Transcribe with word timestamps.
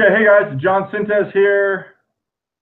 Okay, 0.00 0.16
hey 0.16 0.24
guys, 0.24 0.58
John 0.58 0.90
Sintes 0.90 1.30
here 1.32 1.96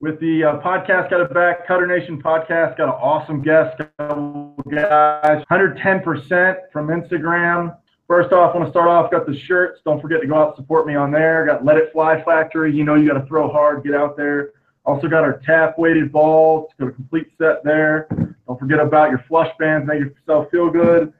with 0.00 0.18
the 0.18 0.42
uh, 0.42 0.60
podcast. 0.60 1.08
Got 1.08 1.20
it 1.20 1.32
back, 1.32 1.68
Cutter 1.68 1.86
Nation 1.86 2.20
podcast. 2.20 2.76
Got 2.76 2.88
an 2.88 2.98
awesome 3.00 3.42
guest, 3.42 3.78
guys. 3.78 5.44
110% 5.48 6.56
from 6.72 6.88
Instagram. 6.88 7.76
First 8.08 8.32
off, 8.32 8.56
want 8.56 8.66
to 8.66 8.70
start 8.72 8.88
off. 8.88 9.12
Got 9.12 9.24
the 9.24 9.38
shirts. 9.46 9.80
Don't 9.84 10.02
forget 10.02 10.20
to 10.20 10.26
go 10.26 10.34
out 10.34 10.56
support 10.56 10.84
me 10.84 10.96
on 10.96 11.12
there. 11.12 11.46
Got 11.46 11.64
Let 11.64 11.76
It 11.76 11.92
Fly 11.92 12.20
Factory. 12.24 12.74
You 12.74 12.82
know 12.82 12.96
you 12.96 13.06
got 13.06 13.20
to 13.20 13.26
throw 13.28 13.48
hard. 13.48 13.84
Get 13.84 13.94
out 13.94 14.16
there. 14.16 14.50
Also 14.84 15.06
got 15.06 15.22
our 15.22 15.38
tap 15.46 15.78
weighted 15.78 16.10
balls. 16.10 16.72
Got 16.80 16.88
a 16.88 16.92
complete 16.92 17.28
set 17.38 17.62
there. 17.62 18.08
Don't 18.48 18.58
forget 18.58 18.80
about 18.80 19.10
your 19.10 19.24
flush 19.28 19.54
bands. 19.60 19.86
Make 19.86 20.00
yourself 20.00 20.50
feel 20.50 20.70
good. 20.70 21.12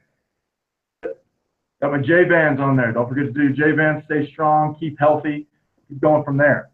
Got 1.80 1.92
my 1.92 1.98
J 1.98 2.24
bands 2.24 2.60
on 2.60 2.76
there. 2.76 2.90
Don't 2.90 3.08
forget 3.08 3.26
to 3.26 3.30
do 3.32 3.52
J 3.52 3.70
bands. 3.70 4.04
Stay 4.06 4.28
strong. 4.32 4.74
Keep 4.80 4.98
healthy 4.98 5.46
keep 5.88 6.00
going 6.00 6.24
from 6.24 6.36
there. 6.36 6.70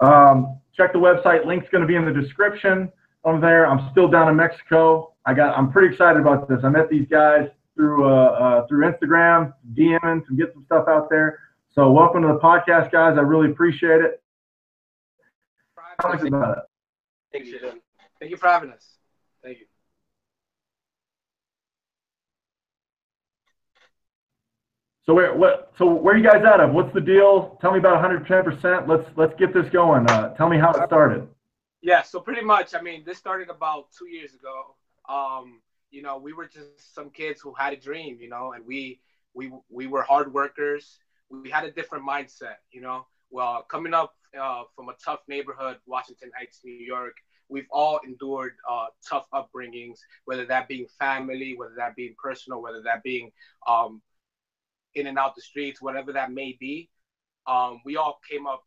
Um, 0.00 0.58
check 0.76 0.92
the 0.92 0.98
website. 0.98 1.46
Link's 1.46 1.66
going 1.70 1.82
to 1.82 1.88
be 1.88 1.96
in 1.96 2.04
the 2.04 2.12
description 2.12 2.90
on 3.24 3.40
there. 3.40 3.66
I'm 3.66 3.90
still 3.90 4.08
down 4.08 4.28
in 4.28 4.36
Mexico. 4.36 5.14
I 5.26 5.34
got. 5.34 5.56
I'm 5.56 5.72
pretty 5.72 5.92
excited 5.92 6.20
about 6.20 6.48
this. 6.48 6.60
I 6.64 6.68
met 6.68 6.88
these 6.90 7.06
guys 7.08 7.48
through 7.74 8.06
uh, 8.08 8.26
uh, 8.26 8.66
through 8.66 8.90
Instagram, 8.90 9.52
DMing 9.74 10.26
to 10.26 10.36
get 10.36 10.52
some 10.52 10.64
stuff 10.66 10.86
out 10.88 11.08
there. 11.10 11.40
So 11.74 11.90
welcome 11.90 12.22
to 12.22 12.28
the 12.28 12.38
podcast, 12.38 12.92
guys. 12.92 13.16
I 13.16 13.22
really 13.22 13.50
appreciate 13.50 14.00
it. 14.00 14.22
Thank 17.32 17.46
you. 17.46 17.58
Thank 18.20 18.30
you 18.30 18.36
for 18.36 18.48
having 18.48 18.70
us. 18.70 18.84
Thank 19.42 19.58
you. 19.58 19.66
So 25.06 25.12
where 25.12 25.34
what 25.34 25.72
so 25.76 25.92
where 25.92 26.14
are 26.14 26.16
you 26.16 26.24
guys 26.24 26.44
out 26.44 26.60
of? 26.60 26.72
What's 26.72 26.92
the 26.94 27.00
deal? 27.00 27.58
Tell 27.60 27.72
me 27.72 27.78
about 27.78 28.02
110%. 28.02 28.88
Let's 28.88 29.08
let's 29.16 29.34
get 29.38 29.52
this 29.52 29.68
going. 29.70 30.08
Uh, 30.10 30.34
tell 30.34 30.48
me 30.48 30.58
how 30.58 30.70
it 30.70 30.86
started. 30.86 31.28
Yeah, 31.82 32.00
so 32.00 32.18
pretty 32.20 32.40
much, 32.40 32.74
I 32.74 32.80
mean, 32.80 33.04
this 33.04 33.18
started 33.18 33.50
about 33.50 33.88
two 33.92 34.08
years 34.08 34.32
ago. 34.32 34.74
Um, 35.06 35.60
you 35.90 36.00
know, 36.00 36.16
we 36.16 36.32
were 36.32 36.46
just 36.46 36.94
some 36.94 37.10
kids 37.10 37.42
who 37.42 37.52
had 37.52 37.74
a 37.74 37.76
dream, 37.76 38.16
you 38.18 38.30
know, 38.30 38.52
and 38.52 38.64
we 38.64 39.00
we 39.34 39.52
we 39.68 39.86
were 39.86 40.02
hard 40.02 40.32
workers. 40.32 40.98
We 41.28 41.50
had 41.50 41.64
a 41.64 41.70
different 41.70 42.06
mindset, 42.08 42.56
you 42.70 42.80
know. 42.80 43.06
Well, 43.30 43.62
coming 43.68 43.92
up 43.92 44.14
uh, 44.40 44.62
from 44.74 44.88
a 44.88 44.94
tough 45.04 45.20
neighborhood, 45.28 45.76
Washington 45.86 46.30
Heights, 46.34 46.60
New 46.64 46.72
York, 46.72 47.16
we've 47.50 47.66
all 47.70 48.00
endured 48.06 48.54
uh, 48.70 48.86
tough 49.06 49.26
upbringings, 49.34 49.98
whether 50.24 50.46
that 50.46 50.66
being 50.68 50.86
family, 50.98 51.54
whether 51.56 51.74
that 51.76 51.94
being 51.94 52.14
personal, 52.22 52.62
whether 52.62 52.80
that 52.82 53.02
being 53.02 53.30
um, 53.66 54.00
in 54.94 55.06
and 55.06 55.18
out 55.18 55.34
the 55.34 55.42
streets, 55.42 55.82
whatever 55.82 56.12
that 56.12 56.32
may 56.32 56.56
be. 56.58 56.90
Um, 57.46 57.80
we 57.84 57.96
all 57.96 58.18
came 58.30 58.46
up. 58.46 58.62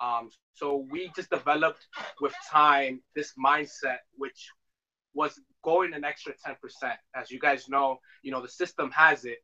Um, 0.00 0.30
so 0.54 0.86
we 0.90 1.10
just 1.16 1.30
developed 1.30 1.86
with 2.20 2.32
time 2.50 3.00
this 3.14 3.34
mindset, 3.42 3.98
which 4.16 4.48
was 5.14 5.40
going 5.64 5.92
an 5.94 6.04
extra 6.04 6.32
10%. 6.46 6.56
As 7.14 7.30
you 7.30 7.40
guys 7.40 7.68
know, 7.68 7.98
you 8.22 8.30
know, 8.30 8.40
the 8.40 8.48
system 8.48 8.90
has 8.92 9.24
it 9.24 9.38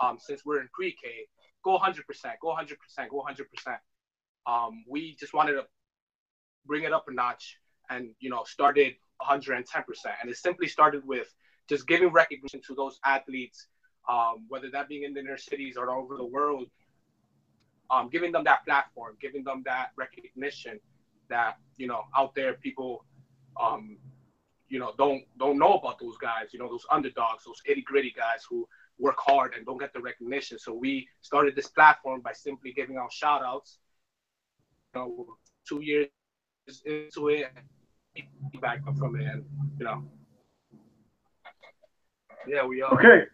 um, 0.00 0.18
since 0.20 0.44
we're 0.44 0.60
in 0.60 0.68
pre-K, 0.72 1.08
go 1.64 1.78
100%, 1.78 1.96
go 2.40 2.54
100%, 2.54 3.08
go 3.08 3.24
100%. 3.26 3.78
Um, 4.46 4.84
we 4.88 5.16
just 5.18 5.32
wanted 5.32 5.52
to 5.52 5.64
bring 6.66 6.84
it 6.84 6.92
up 6.92 7.06
a 7.08 7.12
notch 7.12 7.56
and, 7.88 8.10
you 8.20 8.28
know, 8.28 8.44
started 8.44 8.94
110%. 9.22 9.64
And 10.20 10.30
it 10.30 10.36
simply 10.36 10.68
started 10.68 11.06
with 11.06 11.32
just 11.68 11.86
giving 11.86 12.12
recognition 12.12 12.60
to 12.66 12.74
those 12.74 12.98
athletes 13.04 13.66
um, 14.08 14.44
whether 14.48 14.70
that 14.70 14.88
being 14.88 15.04
in 15.04 15.14
the 15.14 15.20
inner 15.20 15.36
cities 15.36 15.76
or 15.76 15.90
all 15.90 16.02
over 16.02 16.16
the 16.16 16.24
world, 16.24 16.66
um, 17.90 18.08
giving 18.10 18.32
them 18.32 18.44
that 18.44 18.64
platform, 18.64 19.16
giving 19.20 19.44
them 19.44 19.62
that 19.64 19.90
recognition 19.96 20.80
that 21.28 21.56
you 21.76 21.86
know 21.86 22.02
out 22.16 22.34
there 22.34 22.54
people, 22.54 23.04
um, 23.60 23.96
you 24.68 24.78
know, 24.78 24.92
don't 24.98 25.22
don't 25.38 25.58
know 25.58 25.74
about 25.74 25.98
those 25.98 26.16
guys. 26.18 26.52
You 26.52 26.58
know, 26.58 26.68
those 26.68 26.86
underdogs, 26.90 27.44
those 27.44 27.62
itty 27.66 27.82
gritty 27.82 28.12
guys 28.16 28.44
who 28.48 28.68
work 28.98 29.16
hard 29.18 29.54
and 29.54 29.66
don't 29.66 29.78
get 29.78 29.92
the 29.92 30.00
recognition. 30.00 30.58
So 30.58 30.72
we 30.72 31.08
started 31.20 31.56
this 31.56 31.68
platform 31.68 32.20
by 32.20 32.32
simply 32.32 32.72
giving 32.72 32.96
out 32.96 33.12
shout 33.12 33.42
outs. 33.42 33.78
You 34.94 35.00
know, 35.00 35.26
two 35.68 35.82
years 35.82 36.08
into 36.84 37.28
it, 37.28 37.46
back 38.60 38.80
from 38.96 39.16
it, 39.16 39.26
and 39.26 39.44
you 39.78 39.84
know, 39.84 40.04
yeah, 42.46 42.64
we 42.64 42.82
are. 42.82 42.94
Okay. 42.94 43.26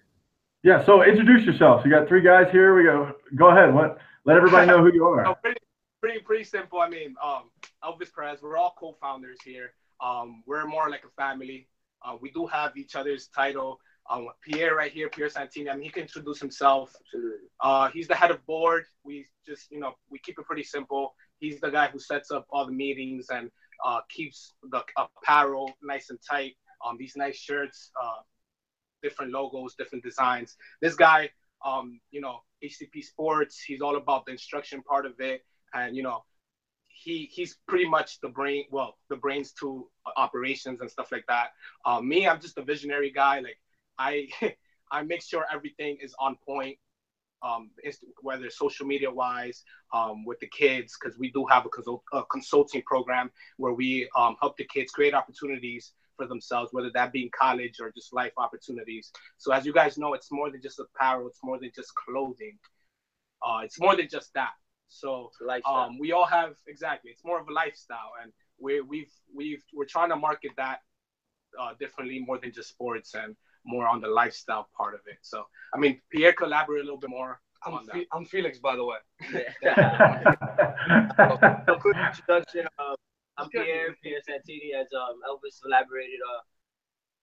Yeah, 0.63 0.85
so 0.85 1.03
introduce 1.03 1.47
yourself. 1.47 1.83
You 1.85 1.91
got 1.91 2.07
three 2.07 2.23
guys 2.23 2.49
here. 2.53 2.77
We 2.77 2.85
go. 2.85 3.13
Go 3.35 3.49
ahead. 3.49 3.73
What? 3.73 3.99
Let 4.27 4.37
everybody 4.37 4.67
know 4.67 4.83
who 4.83 4.93
you 4.93 5.07
are. 5.07 5.23
no, 5.25 5.35
pretty, 5.35 5.61
pretty, 6.03 6.21
pretty 6.21 6.45
simple. 6.45 6.81
I 6.81 6.89
mean, 6.89 7.15
um, 7.23 7.51
Elvis 7.83 8.13
Perez. 8.15 8.43
We're 8.43 8.59
all 8.59 8.75
co-founders 8.79 9.39
here. 9.43 9.73
Um, 10.03 10.43
we're 10.47 10.67
more 10.67 10.91
like 10.91 11.05
a 11.05 11.11
family. 11.21 11.67
Uh, 12.05 12.17
we 12.21 12.31
do 12.31 12.47
have 12.47 12.77
each 12.77 12.95
other's 12.95 13.29
title. 13.29 13.81
Um, 14.11 14.29
Pierre 14.43 14.75
right 14.75 14.93
here, 14.93 15.09
Pierre 15.09 15.29
Santini. 15.29 15.71
I 15.71 15.75
mean, 15.75 15.85
he 15.85 15.91
can 15.91 16.03
introduce 16.03 16.41
himself. 16.41 16.95
Uh, 17.61 17.89
he's 17.91 18.09
the 18.09 18.15
head 18.15 18.31
of 18.31 18.45
board. 18.45 18.85
We 19.05 19.27
just, 19.47 19.71
you 19.71 19.79
know, 19.79 19.93
we 20.11 20.19
keep 20.19 20.39
it 20.39 20.45
pretty 20.45 20.65
simple. 20.65 21.15
He's 21.39 21.61
the 21.61 21.71
guy 21.71 21.89
who 21.89 21.99
sets 21.99 22.31
up 22.31 22.47
all 22.51 22.67
the 22.67 22.73
meetings 22.73 23.29
and 23.31 23.51
uh, 23.85 24.01
keeps 24.11 24.55
the 24.71 24.83
apparel 24.97 25.73
nice 25.83 26.11
and 26.11 26.19
tight. 26.29 26.57
Um, 26.85 26.97
these 26.99 27.15
nice 27.17 27.37
shirts, 27.37 27.93
uh, 28.03 28.21
different 29.03 29.33
logos, 29.33 29.75
different 29.75 30.05
designs. 30.05 30.57
This 30.81 30.95
guy, 30.95 31.31
um, 31.65 32.01
you 32.11 32.21
know, 32.21 32.41
HTP 32.65 33.03
Sports, 33.03 33.61
he's 33.61 33.81
all 33.81 33.97
about 33.97 34.27
the 34.27 34.33
instruction 34.33 34.83
part 34.83 35.07
of 35.07 35.19
it, 35.21 35.45
and 35.75 35.97
you 35.97 36.03
know, 36.03 36.25
he 36.89 37.29
he's 37.33 37.59
pretty 37.67 37.89
much 37.89 38.21
the 38.21 38.29
brain, 38.29 38.65
well, 38.71 38.99
the 39.09 39.17
brains 39.17 39.53
to 39.61 39.89
operations 40.17 40.81
and 40.81 40.91
stuff 40.91 41.11
like 41.13 41.25
that. 41.29 41.49
Um, 41.85 42.09
me, 42.09 42.29
I'm 42.29 42.41
just 42.41 42.59
a 42.59 42.63
visionary 42.63 43.11
guy. 43.11 43.41
Like 43.41 43.59
I, 43.99 44.29
I 44.91 45.03
make 45.03 45.23
sure 45.23 45.45
everything 45.53 45.99
is 46.03 46.15
on 46.19 46.37
point. 46.47 46.77
Um, 47.43 47.71
whether 48.21 48.51
social 48.51 48.85
media 48.85 49.11
wise, 49.11 49.65
um, 49.95 50.27
with 50.27 50.39
the 50.41 50.47
kids, 50.49 50.95
because 51.01 51.19
we 51.19 51.33
do 51.33 51.47
have 51.47 51.65
a, 51.65 51.71
consult- 51.71 52.03
a, 52.13 52.23
consulting 52.25 52.83
program 52.83 53.31
where 53.57 53.73
we 53.73 54.11
um, 54.15 54.37
help 54.43 54.59
the 54.59 54.67
kids 54.67 54.93
create 54.93 55.15
opportunities 55.15 55.93
for 56.21 56.27
themselves, 56.27 56.71
whether 56.73 56.91
that 56.93 57.13
be 57.13 57.23
in 57.23 57.31
college 57.31 57.77
or 57.81 57.91
just 57.91 58.13
life 58.13 58.33
opportunities. 58.37 59.11
So 59.39 59.53
as 59.53 59.65
you 59.65 59.73
guys 59.73 59.97
know, 59.97 60.13
it's 60.13 60.31
more 60.31 60.51
than 60.51 60.61
just 60.61 60.79
apparel. 60.79 61.29
It's 61.29 61.41
more 61.43 61.59
than 61.59 61.71
just 61.75 61.95
clothing. 61.95 62.59
Uh, 63.43 63.61
it's 63.65 63.81
more 63.81 63.97
than 63.97 64.09
just 64.09 64.33
that. 64.35 64.51
So 64.89 65.31
um, 65.65 65.99
we 65.99 66.13
all 66.13 66.27
have 66.27 66.57
exactly. 66.67 67.11
It's 67.11 67.25
more 67.25 67.41
of 67.41 67.49
a 67.49 67.53
lifestyle, 67.53 68.13
and 68.23 68.33
we 68.59 68.81
we've 68.81 69.13
we've 69.35 69.63
we're 69.73 69.87
trying 69.87 70.11
to 70.11 70.17
market 70.17 70.51
that 70.57 70.81
uh, 71.59 71.73
differently, 71.79 72.19
more 72.19 72.39
than 72.39 72.53
just 72.53 72.69
sports, 72.71 73.15
and 73.15 73.37
more 73.65 73.87
on 73.87 74.01
the 74.01 74.09
lifestyle 74.09 74.69
part 74.77 74.95
of 74.95 75.01
it. 75.07 75.19
So 75.23 75.45
I 75.73 75.79
mean, 75.79 76.01
Pierre 76.11 76.33
collaborate 76.33 76.81
a 76.81 76.85
little 76.85 76.99
bit 76.99 77.11
more. 77.11 77.41
I'm, 77.65 77.87
Fe- 77.87 78.07
I'm 78.13 78.25
Felix, 78.25 78.59
by 78.59 78.75
the 78.75 78.85
way. 78.85 78.97
Yeah. 79.63 80.35
so 81.67 81.75
quick 81.77 81.97
introduction. 81.97 82.67
Uh, 82.79 82.95
I'm 83.41 83.49
Pierre, 83.49 83.97
Pierre 84.03 84.21
Santini, 84.27 84.73
as 84.79 84.89
um, 84.93 85.21
Elvis 85.27 85.65
elaborated, 85.65 86.21
uh, 86.21 86.43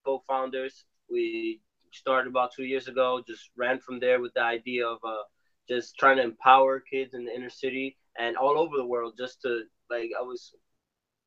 co-founders. 0.04 0.86
We 1.12 1.62
started 1.92 2.28
about 2.28 2.52
two 2.56 2.64
years 2.64 2.88
ago, 2.88 3.22
just 3.28 3.52
ran 3.56 3.80
from 3.80 4.00
there 4.00 4.20
with 4.20 4.34
the 4.34 4.42
idea 4.42 4.88
of 4.88 4.98
uh, 5.04 5.24
just 5.70 5.96
trying 5.98 6.18
to 6.18 6.24
empower 6.24 6.80
kids 6.80 7.14
in 7.14 7.26
the 7.26 7.36
inner 7.36 7.52
city 7.52 7.98
and 8.18 8.36
all 8.36 8.58
over 8.58 8.78
the 8.78 8.86
world 8.86 9.14
just 9.16 9.44
to, 9.44 9.64
like, 9.92 10.10
I 10.20 10.24
was, 10.24 10.56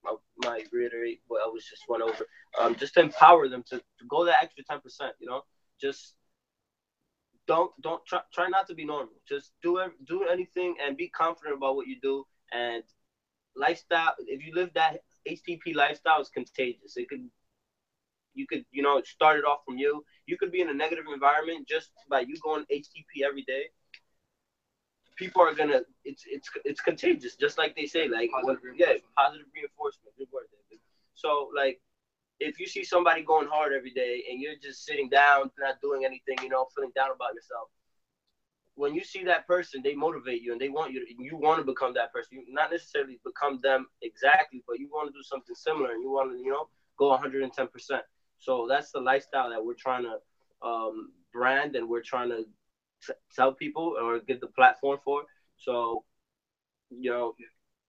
I 0.05 0.17
might 0.45 0.67
reiterate 0.73 1.21
what 1.29 1.43
I 1.43 1.47
was 1.47 1.65
just 1.65 1.85
went 1.89 2.03
over, 2.03 2.27
um, 2.61 2.75
just 2.75 2.95
to 2.95 3.01
empower 3.01 3.49
them 3.49 3.63
to, 3.69 3.79
to 3.79 4.05
go 4.09 4.25
that 4.25 4.43
extra 4.43 4.65
10%, 4.65 4.81
you 5.21 5.29
know, 5.29 5.43
just 5.81 6.15
don't, 7.47 7.71
don't 7.81 8.05
try, 8.07 8.21
try 8.35 8.49
not 8.49 8.67
to 8.67 8.75
be 8.75 8.85
normal. 8.85 9.15
Just 9.29 9.53
do, 9.63 9.81
do 10.05 10.25
anything 10.25 10.75
and 10.85 10.97
be 10.97 11.09
confident 11.11 11.57
about 11.57 11.77
what 11.77 11.87
you 11.87 11.97
do 12.03 12.25
and 12.53 12.83
lifestyle, 13.57 14.15
if 14.19 14.45
you 14.45 14.55
live 14.55 14.71
that 14.75 15.01
HTP 15.29 15.75
lifestyle, 15.75 16.21
is 16.21 16.29
contagious. 16.29 16.97
It 16.97 17.09
could, 17.09 17.29
you 18.35 18.47
could, 18.47 18.65
you 18.71 18.83
know, 18.83 19.01
start 19.03 19.39
it 19.39 19.45
off 19.45 19.61
from 19.65 19.79
you. 19.79 20.05
You 20.27 20.37
could 20.39 20.53
be 20.53 20.61
in 20.61 20.69
a 20.69 20.75
negative 20.75 21.05
environment 21.13 21.69
just 21.69 21.91
by 22.09 22.21
you 22.21 22.37
going 22.43 22.65
HTP 22.73 23.25
every 23.27 23.43
day. 23.43 23.65
People 25.17 25.43
are 25.43 25.55
gonna, 25.55 25.81
it's 26.05 26.25
it's 26.27 26.49
it's 26.65 26.81
contagious, 26.81 27.37
just 27.37 27.59
like 27.59 27.77
they 27.77 27.85
say, 27.87 28.09
like 28.09 28.31
positive 28.31 28.73
yeah, 28.77 28.95
positive 29.17 29.47
reinforcement. 29.55 30.17
Good 30.17 30.29
word, 30.33 30.47
David. 30.71 30.81
So 31.15 31.51
like, 31.55 31.81
if 32.39 32.59
you 32.59 32.67
see 32.67 32.85
somebody 32.85 33.23
going 33.23 33.47
hard 33.47 33.75
every 33.75 33.91
day 33.93 34.25
and 34.31 34.41
you're 34.41 34.57
just 34.63 34.87
sitting 34.87 35.11
down, 35.11 35.51
not 35.59 35.81
doing 35.83 36.07
anything, 36.07 36.37
you 36.43 36.49
know, 36.49 36.67
feeling 36.75 36.93
down 36.97 37.11
about 37.15 37.35
yourself, 37.35 37.69
when 38.81 38.95
you 38.95 39.05
see 39.05 39.23
that 39.25 39.47
person, 39.47 39.83
they 39.85 39.95
motivate 39.95 40.41
you 40.41 40.53
and 40.53 40.61
they 40.61 40.71
want 40.71 40.91
you 40.91 41.05
to, 41.05 41.23
you 41.23 41.37
want 41.37 41.59
to 41.61 41.65
become 41.65 41.93
that 41.93 42.11
person. 42.15 42.39
You 42.39 42.55
not 42.55 42.71
necessarily 42.71 43.21
become 43.23 43.61
them 43.63 43.87
exactly, 44.01 44.65
but 44.67 44.79
you 44.79 44.89
want 44.91 45.09
to 45.09 45.13
do 45.13 45.23
something 45.23 45.55
similar 45.55 45.91
and 45.93 46.03
you 46.03 46.11
want 46.11 46.33
to, 46.33 46.39
you 46.39 46.51
know, 46.51 46.67
go 46.99 47.15
110%. 47.15 47.69
So 48.39 48.67
that's 48.67 48.91
the 48.91 49.01
lifestyle 49.01 49.51
that 49.51 49.63
we're 49.63 49.75
trying 49.75 50.05
to 50.05 50.67
um, 50.67 51.13
brand 51.31 51.77
and 51.77 51.91
we're 51.91 52.03
trying 52.03 52.31
to 52.31 52.45
tell 53.37 53.53
people 53.53 53.97
or 54.01 54.19
give 54.21 54.41
the 54.41 54.47
platform 54.47 54.99
for. 55.05 55.25
So, 55.59 56.05
you 56.89 57.11
know, 57.11 57.35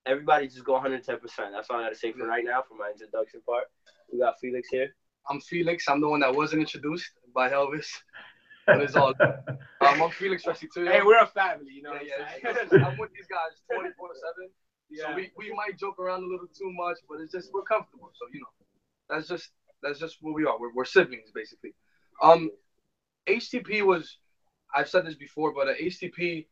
everybody 0.05 0.47
just 0.47 0.65
go 0.65 0.73
110. 0.73 1.19
percent 1.19 1.49
That's 1.53 1.69
all 1.69 1.77
I 1.79 1.83
gotta 1.83 1.95
say 1.95 2.11
for 2.11 2.27
right 2.27 2.43
now 2.43 2.63
for 2.67 2.75
my 2.75 2.91
introduction 2.91 3.39
part. 3.47 3.65
We 4.11 4.19
got 4.19 4.39
Felix 4.41 4.67
here. 4.69 4.93
I'm 5.29 5.39
Felix. 5.39 5.87
I'm 5.87 6.01
the 6.01 6.09
one 6.09 6.19
that 6.19 6.35
wasn't 6.35 6.63
introduced 6.63 7.11
by 7.33 7.49
Elvis. 7.49 7.87
But 8.65 8.81
it's 8.81 8.95
all. 8.95 9.13
Um, 9.19 9.55
I'm 9.81 10.09
Felix 10.11 10.43
Restituto. 10.45 10.91
Hey, 10.91 11.01
we're 11.03 11.21
a 11.21 11.27
family, 11.27 11.71
you 11.73 11.81
know. 11.81 11.93
Yeah, 11.93 12.25
what 12.43 12.57
I'm 12.61 12.79
yeah. 12.79 12.87
I'm 12.87 12.97
with 12.97 13.11
these 13.13 13.27
guys 13.27 13.61
24 13.73 14.09
7. 14.37 14.49
So 14.93 15.15
we, 15.15 15.31
we 15.37 15.53
might 15.53 15.79
joke 15.79 15.99
around 15.99 16.21
a 16.23 16.27
little 16.27 16.47
too 16.47 16.69
much, 16.73 16.97
but 17.07 17.21
it's 17.21 17.31
just 17.31 17.49
we're 17.53 17.61
comfortable. 17.61 18.11
So 18.13 18.25
you 18.33 18.41
know, 18.41 18.47
that's 19.09 19.25
just 19.25 19.51
that's 19.81 19.99
just 19.99 20.17
what 20.19 20.35
we 20.35 20.45
are. 20.45 20.59
We're, 20.59 20.73
we're 20.73 20.83
siblings 20.83 21.31
basically. 21.33 21.73
Um, 22.21 22.51
HTP 23.25 23.85
was 23.85 24.17
I've 24.75 24.89
said 24.89 25.05
this 25.05 25.15
before, 25.15 25.53
but 25.53 25.69
uh, 25.69 25.75
HTP 25.81 26.45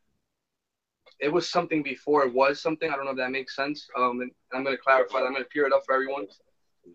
it 1.19 1.31
was 1.31 1.49
something 1.49 1.83
before 1.83 2.25
it 2.25 2.33
was 2.33 2.61
something. 2.61 2.89
I 2.89 2.95
don't 2.95 3.05
know 3.05 3.11
if 3.11 3.17
that 3.17 3.31
makes 3.31 3.55
sense. 3.55 3.87
Um, 3.97 4.21
and 4.21 4.31
I'm 4.53 4.63
gonna 4.63 4.77
clarify. 4.77 5.19
That. 5.19 5.25
I'm 5.25 5.33
gonna 5.33 5.45
clear 5.51 5.67
it 5.67 5.73
up 5.73 5.83
for 5.85 5.93
everyone. 5.93 6.27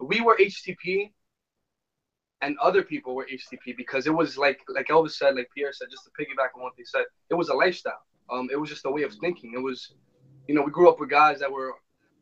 We 0.01 0.21
were 0.21 0.37
HTP, 0.41 1.13
and 2.45 2.59
other 2.59 2.83
people 2.83 3.15
were 3.15 3.27
HTP 3.27 3.77
because 3.77 4.07
it 4.07 4.15
was 4.15 4.37
like 4.37 4.61
like 4.69 4.89
Elvis 4.89 5.13
said, 5.13 5.37
like 5.37 5.49
Pierre 5.55 5.73
said, 5.73 5.89
just 5.91 6.05
to 6.05 6.11
piggyback 6.19 6.57
on 6.57 6.63
what 6.63 6.75
they 6.77 6.85
said, 6.85 7.05
it 7.31 7.35
was 7.35 7.49
a 7.49 7.55
lifestyle. 7.55 8.03
Um, 8.31 8.49
it 8.53 8.59
was 8.61 8.71
just 8.71 8.87
a 8.87 8.91
way 8.91 9.03
of 9.03 9.13
thinking. 9.15 9.53
It 9.55 9.63
was 9.63 9.95
you 10.47 10.55
know, 10.55 10.63
we 10.63 10.71
grew 10.71 10.89
up 10.89 11.01
with 11.01 11.11
guys 11.11 11.41
that 11.41 11.51
were 11.51 11.73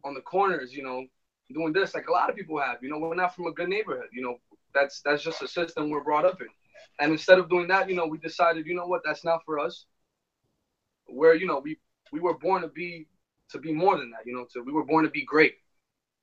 on 0.05 0.15
the 0.15 0.21
corners, 0.21 0.73
you 0.73 0.83
know, 0.83 1.05
doing 1.53 1.73
this 1.73 1.95
like 1.95 2.09
a 2.09 2.13
lot 2.13 2.31
of 2.31 2.37
people 2.37 2.59
have. 2.61 2.79
You 2.83 2.91
know, 2.91 2.99
we're 2.99 3.15
not 3.15 3.35
from 3.35 3.47
a 3.47 3.53
good 3.53 3.69
neighborhood. 3.69 4.09
You 4.13 4.23
know, 4.23 4.37
that's 4.75 5.01
that's 5.03 5.23
just 5.23 5.43
a 5.43 5.49
system 5.49 5.91
we're 5.91 6.05
brought 6.05 6.25
up 6.25 6.41
in. 6.41 6.49
And 7.01 7.13
instead 7.13 7.39
of 7.39 7.51
doing 7.51 7.69
that, 7.69 7.89
you 7.89 7.97
know, 7.97 8.07
we 8.07 8.19
decided, 8.19 8.67
you 8.67 8.75
know 8.75 8.87
what, 8.87 9.03
that's 9.05 9.25
not 9.25 9.45
for 9.45 9.59
us. 9.59 9.87
Where 11.07 11.35
you 11.35 11.47
know 11.47 11.61
we 11.63 11.79
we 12.13 12.21
were 12.21 12.39
born 12.39 12.63
to 12.63 12.69
be 12.69 13.07
to 13.51 13.59
be 13.59 13.73
more 13.73 13.99
than 13.99 14.11
that. 14.11 14.25
You 14.25 14.35
know, 14.35 14.47
to 14.53 14.63
we 14.63 14.73
were 14.73 14.85
born 14.85 15.05
to 15.05 15.11
be 15.11 15.25
great. 15.25 15.55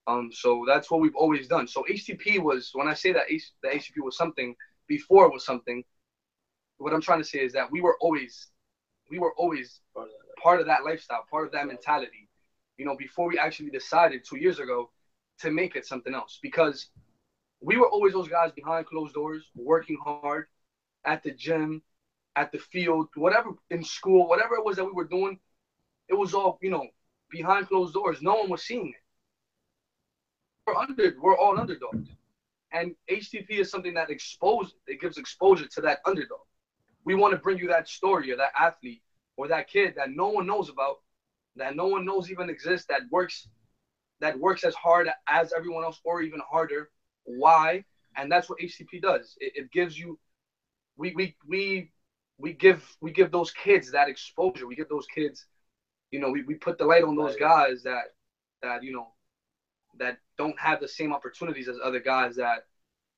Um, 0.08 0.32
so 0.34 0.66
that's 0.68 0.90
what 0.90 1.02
we've 1.02 1.16
always 1.16 1.48
done. 1.48 1.68
So 1.68 1.86
HTP 1.90 2.40
was 2.40 2.72
when 2.74 2.88
I 2.88 2.94
say 2.94 3.14
that 3.14 3.26
H, 3.30 3.52
the 3.62 3.70
HTP 3.70 4.04
was 4.04 4.18
something 4.18 4.56
before 4.88 5.26
it 5.26 5.34
was 5.34 5.46
something. 5.46 5.84
What 6.78 6.94
I'm 6.94 7.02
trying 7.02 7.20
to 7.20 7.26
say 7.28 7.40
is 7.40 7.54
that 7.54 7.72
we 7.72 7.82
were 7.82 7.98
always 8.02 8.48
we 9.10 9.20
were 9.20 9.34
always 9.38 9.82
part 10.42 10.60
of 10.62 10.68
that 10.68 10.84
lifestyle, 10.86 11.26
part 11.30 11.46
of 11.48 11.52
that 11.54 11.68
mentality. 11.68 12.30
You 12.78 12.86
know, 12.86 12.96
before 12.96 13.28
we 13.28 13.38
actually 13.38 13.70
decided 13.72 14.24
two 14.28 14.38
years 14.38 14.60
ago 14.60 14.90
to 15.42 15.52
make 15.52 15.76
it 15.76 15.86
something 15.86 16.14
else, 16.14 16.40
because 16.42 16.90
we 17.62 17.78
were 17.78 17.90
always 17.90 18.14
those 18.14 18.28
guys 18.30 18.52
behind 18.54 18.86
closed 18.86 19.14
doors, 19.14 19.50
working 19.56 19.98
hard 20.04 20.48
at 21.06 21.24
the 21.24 21.32
gym, 21.32 21.82
at 22.36 22.52
the 22.52 22.58
field, 22.58 23.10
whatever 23.16 23.52
in 23.70 23.84
school, 23.84 24.28
whatever 24.28 24.56
it 24.56 24.66
was 24.66 24.78
that 24.78 24.86
we 24.86 24.92
were 24.92 25.08
doing, 25.08 25.40
it 26.08 26.14
was 26.14 26.34
all 26.34 26.58
you 26.62 26.70
know 26.70 26.88
behind 27.30 27.68
closed 27.68 27.94
doors. 27.94 28.22
No 28.22 28.36
one 28.36 28.50
was 28.50 28.64
seeing 28.64 28.90
it. 28.90 29.04
We're 30.70 30.76
under, 30.76 31.16
we're 31.20 31.38
all 31.38 31.60
underdogs, 31.60 32.10
and 32.72 32.94
HTP 33.10 33.60
is 33.60 33.72
something 33.72 33.96
that 33.96 34.12
exposes, 34.12 34.74
it 34.86 35.02
gives 35.02 35.18
exposure 35.18 35.68
to 35.68 35.82
that 35.82 36.00
underdog. 36.06 36.42
We 37.06 37.16
want 37.16 37.32
to 37.34 37.40
bring 37.40 37.58
you 37.58 37.68
that 37.70 37.88
story 37.88 38.32
or 38.32 38.38
that 38.38 38.52
athlete 38.60 39.02
or 39.36 39.48
that 39.48 39.68
kid 39.68 39.96
that 39.98 40.12
no 40.12 40.28
one 40.28 40.46
knows 40.46 40.70
about, 40.70 40.98
that 41.56 41.76
no 41.76 41.88
one 41.88 42.06
knows 42.06 42.30
even 42.30 42.52
exists, 42.52 42.86
that 42.88 43.02
works, 43.10 43.48
that 44.20 44.38
works 44.38 44.64
as 44.64 44.76
hard 44.76 45.10
as 45.28 45.54
everyone 45.54 45.84
else 45.84 46.00
or 46.04 46.22
even 46.22 46.40
harder. 46.48 46.92
Why? 47.24 47.84
And 48.16 48.32
that's 48.32 48.48
what 48.48 48.60
HTP 48.60 49.02
does. 49.02 49.36
It, 49.40 49.54
it 49.56 49.72
gives 49.72 49.98
you, 49.98 50.20
we 50.98 51.14
we 51.16 51.36
we 51.48 51.92
we 52.38 52.54
give 52.54 52.86
we 53.02 53.12
give 53.12 53.32
those 53.32 53.50
kids 53.52 53.92
that 53.92 54.08
exposure. 54.08 54.68
We 54.68 54.76
give 54.76 54.90
those 54.90 55.08
kids, 55.08 55.46
you 56.12 56.20
know, 56.20 56.30
we, 56.30 56.44
we 56.44 56.56
put 56.56 56.78
the 56.78 56.86
light 56.86 57.04
on 57.04 57.16
those 57.16 57.38
guys 57.38 57.82
that 57.84 58.14
that 58.62 58.84
you 58.84 58.92
know 58.92 59.08
that 60.00 60.18
don't 60.38 60.60
have 60.60 60.80
the 60.80 60.88
same 60.88 61.14
opportunities 61.14 61.68
as 61.68 61.78
other 61.84 62.00
guys 62.00 62.36
that, 62.36 62.66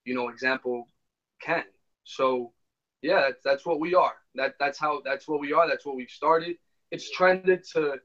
you 0.06 0.14
know, 0.16 0.30
example 0.30 0.86
can. 1.42 1.64
So 2.04 2.54
yeah, 3.02 3.22
that's, 3.22 3.42
that's 3.44 3.66
what 3.66 3.80
we 3.80 3.96
are. 3.96 4.14
That 4.36 4.54
that's 4.60 4.80
how 4.80 5.02
that's 5.04 5.28
what 5.28 5.40
we 5.40 5.54
are. 5.54 5.68
That's 5.68 5.86
what 5.86 5.96
we've 5.96 6.10
started. 6.10 6.58
It's 6.92 7.10
trended 7.12 7.64
to 7.74 7.98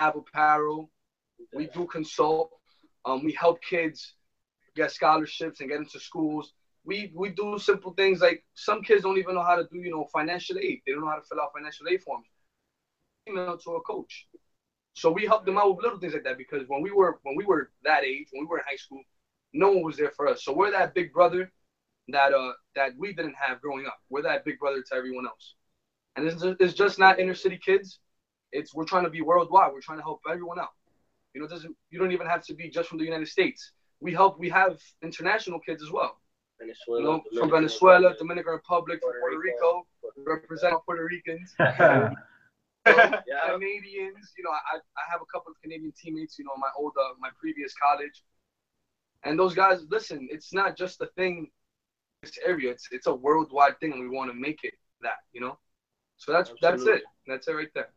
have 0.00 0.16
apparel. 0.16 0.90
We 1.54 1.66
do 1.66 1.86
consult. 1.86 2.50
Um, 3.04 3.24
we 3.24 3.32
help 3.32 3.62
kids 3.62 4.14
get 4.76 4.90
scholarships 4.90 5.60
and 5.60 5.68
get 5.68 5.78
into 5.78 6.00
schools. 6.00 6.54
We 6.84 7.12
we 7.14 7.30
do 7.30 7.58
simple 7.58 7.92
things 7.92 8.20
like 8.20 8.44
some 8.54 8.82
kids 8.82 9.02
don't 9.02 9.18
even 9.18 9.34
know 9.34 9.42
how 9.42 9.56
to 9.56 9.66
do 9.70 9.78
you 9.78 9.90
know 9.90 10.06
financial 10.12 10.58
aid. 10.58 10.82
They 10.86 10.92
don't 10.92 11.02
know 11.02 11.10
how 11.10 11.16
to 11.16 11.26
fill 11.28 11.40
out 11.40 11.52
financial 11.54 11.86
aid 11.88 12.02
forms. 12.02 12.26
Email 13.28 13.56
to 13.56 13.70
a 13.76 13.80
coach. 13.82 14.26
So 14.94 15.10
we 15.10 15.26
help 15.26 15.44
them 15.44 15.58
out 15.58 15.76
with 15.76 15.84
little 15.84 15.98
things 15.98 16.14
like 16.14 16.24
that 16.24 16.38
because 16.38 16.62
when 16.68 16.80
we 16.80 16.90
were 16.92 17.18
when 17.24 17.36
we 17.36 17.44
were 17.44 17.70
that 17.84 18.04
age, 18.04 18.28
when 18.32 18.44
we 18.44 18.46
were 18.46 18.58
in 18.58 18.64
high 18.66 18.76
school, 18.76 19.02
no 19.52 19.70
one 19.70 19.82
was 19.82 19.96
there 19.96 20.12
for 20.12 20.28
us. 20.28 20.44
So 20.44 20.52
we're 20.52 20.70
that 20.70 20.94
big 20.94 21.12
brother 21.12 21.52
that 22.08 22.32
uh 22.32 22.52
that 22.76 22.92
we 22.96 23.12
didn't 23.12 23.34
have 23.34 23.60
growing 23.60 23.86
up. 23.86 23.98
We're 24.08 24.22
that 24.22 24.44
big 24.44 24.58
brother 24.58 24.82
to 24.82 24.94
everyone 24.94 25.26
else, 25.26 25.54
and 26.16 26.26
it's, 26.26 26.42
it's 26.60 26.74
just 26.74 26.98
not 26.98 27.18
inner 27.18 27.34
city 27.34 27.58
kids. 27.58 27.98
It's 28.52 28.72
we're 28.72 28.84
trying 28.84 29.04
to 29.04 29.10
be 29.10 29.20
worldwide. 29.20 29.72
We're 29.72 29.80
trying 29.80 29.98
to 29.98 30.04
help 30.04 30.20
everyone 30.30 30.60
out. 30.60 30.74
You 31.34 31.40
know, 31.40 31.48
doesn't 31.48 31.74
you 31.90 31.98
don't 31.98 32.12
even 32.12 32.28
have 32.28 32.44
to 32.46 32.54
be 32.54 32.70
just 32.70 32.88
from 32.88 32.98
the 32.98 33.04
United 33.04 33.28
States. 33.28 33.72
We 34.00 34.12
help. 34.12 34.38
We 34.38 34.48
have 34.50 34.78
international 35.02 35.58
kids 35.58 35.82
as 35.82 35.90
well. 35.90 36.20
Venezuela, 36.60 37.00
You 37.00 37.04
know, 37.34 37.40
from 37.40 37.50
Venezuela, 37.50 38.14
Dominican 38.16 38.52
Republic, 38.52 39.00
from 39.02 39.12
Puerto 39.18 39.38
Rico, 39.38 39.86
represent 40.24 40.76
Puerto 40.86 41.04
Ricans. 41.04 41.52
Yeah. 43.26 43.52
Canadians, 43.52 44.32
you 44.36 44.44
know, 44.44 44.50
I, 44.50 44.76
I 44.76 45.10
have 45.10 45.20
a 45.22 45.26
couple 45.32 45.50
of 45.52 45.60
Canadian 45.62 45.92
teammates, 45.96 46.38
you 46.38 46.44
know, 46.44 46.52
my 46.58 46.68
old, 46.78 46.92
uh, 47.00 47.14
my 47.18 47.30
previous 47.40 47.72
college. 47.74 48.22
And 49.24 49.38
those 49.38 49.54
guys, 49.54 49.80
listen, 49.90 50.28
it's 50.30 50.52
not 50.52 50.76
just 50.76 51.00
a 51.00 51.06
thing 51.16 51.50
this 52.24 52.38
area. 52.44 52.70
It's 52.70 52.88
it's 52.90 53.06
a 53.06 53.14
worldwide 53.14 53.78
thing, 53.80 53.92
and 53.92 54.00
we 54.00 54.08
want 54.08 54.30
to 54.30 54.36
make 54.36 54.64
it 54.64 54.74
that, 55.02 55.18
you 55.32 55.40
know. 55.40 55.58
So 56.16 56.32
that's 56.32 56.52
that's 56.60 56.84
it. 56.84 57.02
That's 57.26 57.48
it 57.48 57.52
right 57.52 57.68
there. 57.74 57.90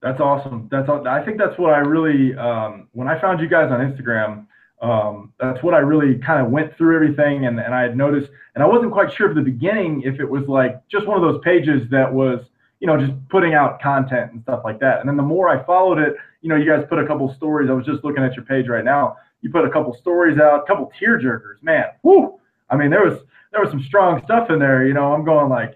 That's 0.00 0.20
awesome. 0.20 0.68
That's 0.70 0.88
all, 0.88 1.06
I 1.08 1.24
think 1.24 1.38
that's 1.38 1.58
what 1.58 1.72
I 1.72 1.78
really 1.78 2.36
um, 2.36 2.88
when 2.92 3.08
I 3.08 3.20
found 3.20 3.40
you 3.40 3.48
guys 3.48 3.70
on 3.70 3.80
Instagram. 3.80 4.46
Um, 4.80 5.32
that's 5.40 5.60
what 5.64 5.74
I 5.74 5.78
really 5.78 6.20
kind 6.20 6.40
of 6.40 6.52
went 6.52 6.76
through 6.76 6.94
everything, 6.94 7.46
and, 7.46 7.58
and 7.58 7.74
I 7.74 7.82
had 7.82 7.96
noticed, 7.96 8.30
and 8.54 8.62
I 8.62 8.66
wasn't 8.68 8.92
quite 8.92 9.12
sure 9.12 9.28
at 9.28 9.34
the 9.34 9.42
beginning 9.42 10.02
if 10.02 10.20
it 10.20 10.24
was 10.24 10.46
like 10.46 10.86
just 10.86 11.04
one 11.04 11.16
of 11.20 11.22
those 11.22 11.42
pages 11.42 11.82
that 11.90 12.12
was, 12.14 12.38
you 12.80 12.86
know, 12.86 12.98
just 12.98 13.12
putting 13.28 13.54
out 13.54 13.80
content 13.80 14.32
and 14.32 14.42
stuff 14.42 14.62
like 14.64 14.78
that. 14.80 15.00
And 15.00 15.08
then 15.08 15.16
the 15.16 15.22
more 15.22 15.48
I 15.48 15.64
followed 15.64 15.98
it, 15.98 16.14
you 16.42 16.48
know, 16.48 16.56
you 16.56 16.66
guys 16.66 16.84
put 16.88 16.98
a 16.98 17.06
couple 17.06 17.32
stories. 17.34 17.68
I 17.70 17.72
was 17.72 17.84
just 17.84 18.04
looking 18.04 18.22
at 18.22 18.34
your 18.34 18.44
page 18.44 18.68
right 18.68 18.84
now. 18.84 19.16
You 19.40 19.50
put 19.50 19.64
a 19.64 19.70
couple 19.70 19.94
stories 19.94 20.38
out, 20.38 20.62
a 20.62 20.66
couple 20.66 20.90
tear 20.98 21.18
jerkers, 21.18 21.62
man. 21.62 21.86
Whoo! 22.02 22.38
I 22.70 22.76
mean, 22.76 22.90
there 22.90 23.04
was 23.04 23.20
there 23.52 23.60
was 23.60 23.70
some 23.70 23.82
strong 23.82 24.22
stuff 24.24 24.50
in 24.50 24.58
there. 24.58 24.86
You 24.86 24.94
know, 24.94 25.12
I'm 25.12 25.24
going 25.24 25.48
like, 25.48 25.74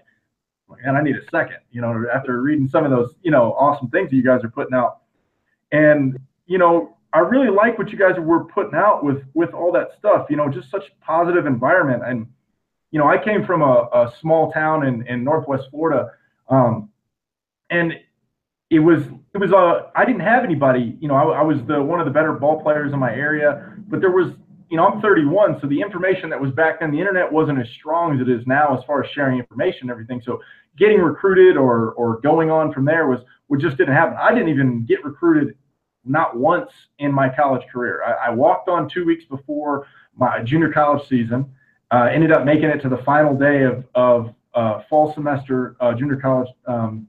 and 0.83 0.97
I 0.97 1.01
need 1.01 1.15
a 1.15 1.29
second. 1.31 1.57
You 1.71 1.81
know, 1.81 2.05
after 2.13 2.41
reading 2.41 2.67
some 2.67 2.85
of 2.85 2.91
those, 2.91 3.13
you 3.21 3.31
know, 3.31 3.53
awesome 3.53 3.89
things 3.89 4.09
that 4.09 4.15
you 4.15 4.23
guys 4.23 4.43
are 4.43 4.49
putting 4.49 4.73
out, 4.73 5.01
and 5.71 6.17
you 6.45 6.57
know, 6.57 6.97
I 7.13 7.19
really 7.19 7.49
like 7.49 7.77
what 7.77 7.89
you 7.91 7.97
guys 7.97 8.15
were 8.17 8.45
putting 8.45 8.75
out 8.75 9.03
with 9.03 9.23
with 9.33 9.53
all 9.53 9.71
that 9.73 9.89
stuff. 9.97 10.27
You 10.29 10.35
know, 10.35 10.49
just 10.49 10.69
such 10.69 10.83
positive 11.01 11.45
environment. 11.45 12.03
And 12.05 12.27
you 12.91 12.99
know, 12.99 13.07
I 13.07 13.23
came 13.23 13.45
from 13.45 13.61
a, 13.61 13.87
a 13.93 14.13
small 14.19 14.51
town 14.51 14.85
in 14.85 15.05
in 15.07 15.23
Northwest 15.23 15.69
Florida, 15.71 16.11
um, 16.49 16.89
and 17.73 17.93
it 18.69 18.79
was 18.79 19.03
it 19.33 19.37
was 19.37 19.51
uh 19.51 19.89
I 19.95 20.05
didn't 20.05 20.21
have 20.21 20.43
anybody. 20.43 20.97
You 20.99 21.07
know, 21.07 21.15
I, 21.15 21.39
I 21.39 21.43
was 21.43 21.57
the 21.67 21.81
one 21.81 21.99
of 21.99 22.05
the 22.05 22.11
better 22.11 22.33
ball 22.33 22.61
players 22.61 22.93
in 22.93 22.99
my 22.99 23.13
area, 23.13 23.73
but 23.87 23.99
there 24.01 24.11
was 24.11 24.33
you 24.69 24.77
know, 24.77 24.87
I'm 24.87 25.01
31, 25.01 25.59
so 25.61 25.67
the 25.67 25.79
information 25.79 26.31
that 26.31 26.41
was 26.41 26.49
back 26.49 26.79
then, 26.79 26.91
the 26.91 26.97
internet 26.97 27.31
wasn't 27.31 27.59
as 27.59 27.69
strong 27.69 28.15
as 28.15 28.21
it 28.21 28.27
is 28.27 28.47
now 28.47 28.75
as 28.75 28.83
far 28.85 29.03
as 29.03 29.11
sharing 29.11 29.37
information 29.37 29.81
and 29.83 29.91
everything. 29.91 30.19
So 30.25 30.41
getting 30.77 30.99
recruited 30.99 31.57
or 31.57 31.91
or 31.91 32.19
going 32.21 32.49
on 32.49 32.73
from 32.73 32.85
there 32.85 33.07
was 33.07 33.19
what 33.47 33.59
just 33.59 33.77
didn't 33.77 33.93
happen. 33.93 34.17
I 34.19 34.33
didn't 34.33 34.49
even 34.49 34.85
get 34.85 35.03
recruited 35.05 35.55
not 36.05 36.35
once 36.37 36.71
in 36.97 37.13
my 37.13 37.29
college 37.29 37.65
career. 37.71 38.03
I, 38.03 38.27
I 38.27 38.29
walked 38.31 38.67
on 38.67 38.89
two 38.89 39.05
weeks 39.05 39.25
before 39.25 39.87
my 40.15 40.41
junior 40.41 40.71
college 40.71 41.07
season. 41.07 41.45
Uh, 41.91 42.09
ended 42.11 42.31
up 42.31 42.43
making 42.43 42.69
it 42.69 42.81
to 42.81 42.89
the 42.89 42.97
final 42.97 43.37
day 43.37 43.63
of 43.63 43.85
of 43.93 44.33
uh, 44.55 44.81
fall 44.89 45.13
semester 45.13 45.75
uh, 45.79 45.93
junior 45.93 46.17
college 46.17 46.49
um, 46.65 47.07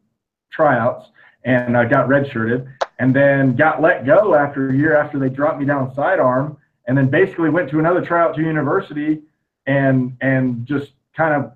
tryouts, 0.54 1.08
and 1.44 1.76
I 1.76 1.84
got 1.84 2.08
redshirted, 2.08 2.66
and 2.98 3.14
then 3.14 3.56
got 3.56 3.82
let 3.82 4.06
go 4.06 4.34
after 4.34 4.70
a 4.70 4.76
year 4.76 4.96
after 4.96 5.18
they 5.18 5.28
dropped 5.28 5.58
me 5.58 5.66
down 5.66 5.94
sidearm 5.94 6.56
and 6.86 6.96
then 6.96 7.08
basically 7.08 7.50
went 7.50 7.70
to 7.70 7.78
another 7.78 8.00
tryout 8.00 8.34
to 8.36 8.42
university 8.42 9.22
and 9.66 10.16
and 10.20 10.66
just 10.66 10.92
kind 11.16 11.34
of 11.34 11.52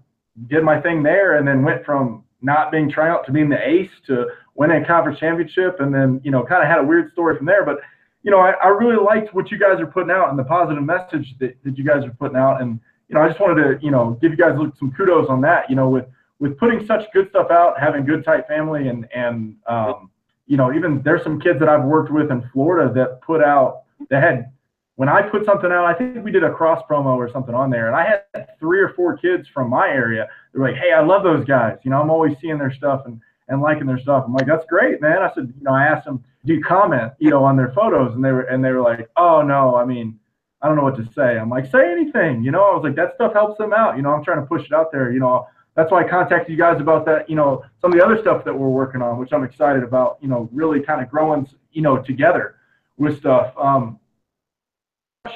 did 0.48 0.62
my 0.62 0.80
thing 0.80 1.02
there 1.02 1.36
and 1.36 1.46
then 1.46 1.62
went 1.62 1.84
from 1.84 2.24
not 2.40 2.70
being 2.70 2.90
tryout 2.90 3.26
to 3.26 3.32
being 3.32 3.48
the 3.48 3.68
ace 3.68 3.90
to 4.06 4.26
winning 4.54 4.82
a 4.82 4.86
conference 4.86 5.18
championship 5.18 5.80
and 5.80 5.94
then 5.94 6.20
you 6.24 6.30
know 6.30 6.42
kind 6.44 6.62
of 6.62 6.68
had 6.68 6.78
a 6.78 6.84
weird 6.84 7.10
story 7.12 7.36
from 7.36 7.46
there. 7.46 7.64
But 7.64 7.78
you 8.22 8.30
know 8.30 8.40
I, 8.40 8.52
I 8.62 8.68
really 8.68 9.02
liked 9.02 9.34
what 9.34 9.50
you 9.50 9.58
guys 9.58 9.80
are 9.80 9.86
putting 9.86 10.10
out 10.10 10.30
and 10.30 10.38
the 10.38 10.44
positive 10.44 10.82
message 10.82 11.34
that, 11.40 11.56
that 11.64 11.76
you 11.76 11.84
guys 11.84 12.04
are 12.04 12.14
putting 12.18 12.36
out 12.36 12.60
and 12.60 12.80
you 13.08 13.14
know 13.14 13.22
i 13.22 13.28
just 13.28 13.40
wanted 13.40 13.62
to 13.62 13.84
you 13.84 13.90
know 13.90 14.18
give 14.20 14.32
you 14.32 14.36
guys 14.36 14.58
some 14.78 14.92
kudos 14.92 15.28
on 15.28 15.40
that 15.40 15.70
you 15.70 15.76
know 15.76 15.88
with 15.88 16.04
with 16.40 16.56
putting 16.58 16.86
such 16.86 17.04
good 17.12 17.28
stuff 17.30 17.50
out 17.50 17.78
having 17.78 18.04
good 18.04 18.24
tight 18.24 18.46
family 18.46 18.88
and 18.88 19.08
and 19.14 19.56
um, 19.66 20.10
you 20.48 20.56
know, 20.56 20.72
even 20.72 21.02
there's 21.02 21.22
some 21.22 21.38
kids 21.38 21.60
that 21.60 21.68
I've 21.68 21.84
worked 21.84 22.10
with 22.10 22.30
in 22.30 22.42
Florida 22.52 22.92
that 22.94 23.20
put 23.20 23.44
out, 23.44 23.82
that 24.08 24.22
had, 24.22 24.50
when 24.96 25.08
I 25.08 25.22
put 25.22 25.44
something 25.44 25.70
out, 25.70 25.84
I 25.84 25.92
think 25.92 26.24
we 26.24 26.32
did 26.32 26.42
a 26.42 26.52
cross 26.52 26.82
promo 26.90 27.16
or 27.16 27.30
something 27.30 27.54
on 27.54 27.70
there, 27.70 27.86
and 27.86 27.94
I 27.94 28.04
had 28.04 28.58
three 28.58 28.80
or 28.80 28.88
four 28.94 29.16
kids 29.16 29.46
from 29.46 29.70
my 29.70 29.88
area. 29.88 30.26
They're 30.52 30.62
like, 30.62 30.74
hey, 30.74 30.92
I 30.92 31.00
love 31.00 31.22
those 31.22 31.44
guys. 31.44 31.76
You 31.84 31.90
know, 31.90 32.00
I'm 32.00 32.10
always 32.10 32.36
seeing 32.40 32.58
their 32.58 32.72
stuff 32.72 33.02
and, 33.04 33.20
and 33.48 33.60
liking 33.60 33.86
their 33.86 33.98
stuff. 33.98 34.24
I'm 34.26 34.32
like, 34.32 34.46
that's 34.46 34.64
great, 34.66 35.00
man. 35.00 35.22
I 35.22 35.32
said, 35.34 35.52
you 35.56 35.62
know, 35.62 35.72
I 35.72 35.84
asked 35.84 36.06
them, 36.06 36.24
do 36.46 36.54
you 36.54 36.62
comment, 36.62 37.12
you 37.18 37.30
know, 37.30 37.44
on 37.44 37.56
their 37.56 37.72
photos? 37.72 38.14
And 38.14 38.24
they 38.24 38.32
were, 38.32 38.42
and 38.42 38.64
they 38.64 38.72
were 38.72 38.80
like, 38.80 39.08
oh 39.16 39.42
no, 39.42 39.76
I 39.76 39.84
mean, 39.84 40.18
I 40.62 40.66
don't 40.66 40.76
know 40.76 40.82
what 40.82 40.96
to 40.96 41.08
say. 41.14 41.38
I'm 41.38 41.50
like, 41.50 41.70
say 41.70 41.92
anything, 41.92 42.42
you 42.42 42.50
know. 42.50 42.64
I 42.64 42.74
was 42.74 42.82
like, 42.82 42.96
that 42.96 43.14
stuff 43.14 43.34
helps 43.34 43.58
them 43.58 43.72
out, 43.72 43.96
you 43.96 44.02
know. 44.02 44.10
I'm 44.10 44.24
trying 44.24 44.40
to 44.40 44.46
push 44.46 44.64
it 44.64 44.72
out 44.72 44.90
there, 44.90 45.12
you 45.12 45.20
know. 45.20 45.46
That's 45.78 45.92
why 45.92 46.04
I 46.04 46.08
contacted 46.08 46.50
you 46.50 46.58
guys 46.58 46.80
about 46.80 47.06
that, 47.06 47.30
you 47.30 47.36
know, 47.36 47.64
some 47.80 47.92
of 47.92 47.96
the 47.96 48.04
other 48.04 48.20
stuff 48.20 48.44
that 48.44 48.52
we're 48.52 48.68
working 48.68 49.00
on, 49.00 49.16
which 49.16 49.32
I'm 49.32 49.44
excited 49.44 49.84
about, 49.84 50.18
you 50.20 50.26
know, 50.26 50.48
really 50.52 50.80
kind 50.80 51.00
of 51.00 51.08
growing, 51.08 51.48
you 51.70 51.82
know, 51.82 52.02
together 52.02 52.56
with 52.96 53.20
stuff. 53.20 53.54
Um, 53.56 54.00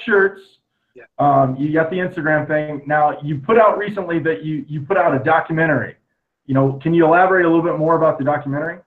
shirts. 0.04 0.42
Yeah. 0.96 1.04
Um, 1.20 1.54
you 1.54 1.72
got 1.72 1.90
the 1.90 1.96
Instagram 1.99 2.49
thing. 2.49 2.82
Now 2.88 3.20
you 3.22 3.38
put 3.38 3.56
out 3.56 3.78
recently 3.78 4.18
that 4.18 4.42
you 4.42 4.64
you 4.66 4.80
put 4.80 4.96
out 4.96 5.14
a 5.14 5.22
documentary. 5.22 5.94
You 6.46 6.54
know, 6.54 6.72
can 6.82 6.92
you 6.92 7.06
elaborate 7.06 7.46
a 7.46 7.49
little 7.49 7.62
bit 7.62 7.78
more 7.78 7.96
about 7.96 8.18
the 8.18 8.25
documentary? 8.25 8.80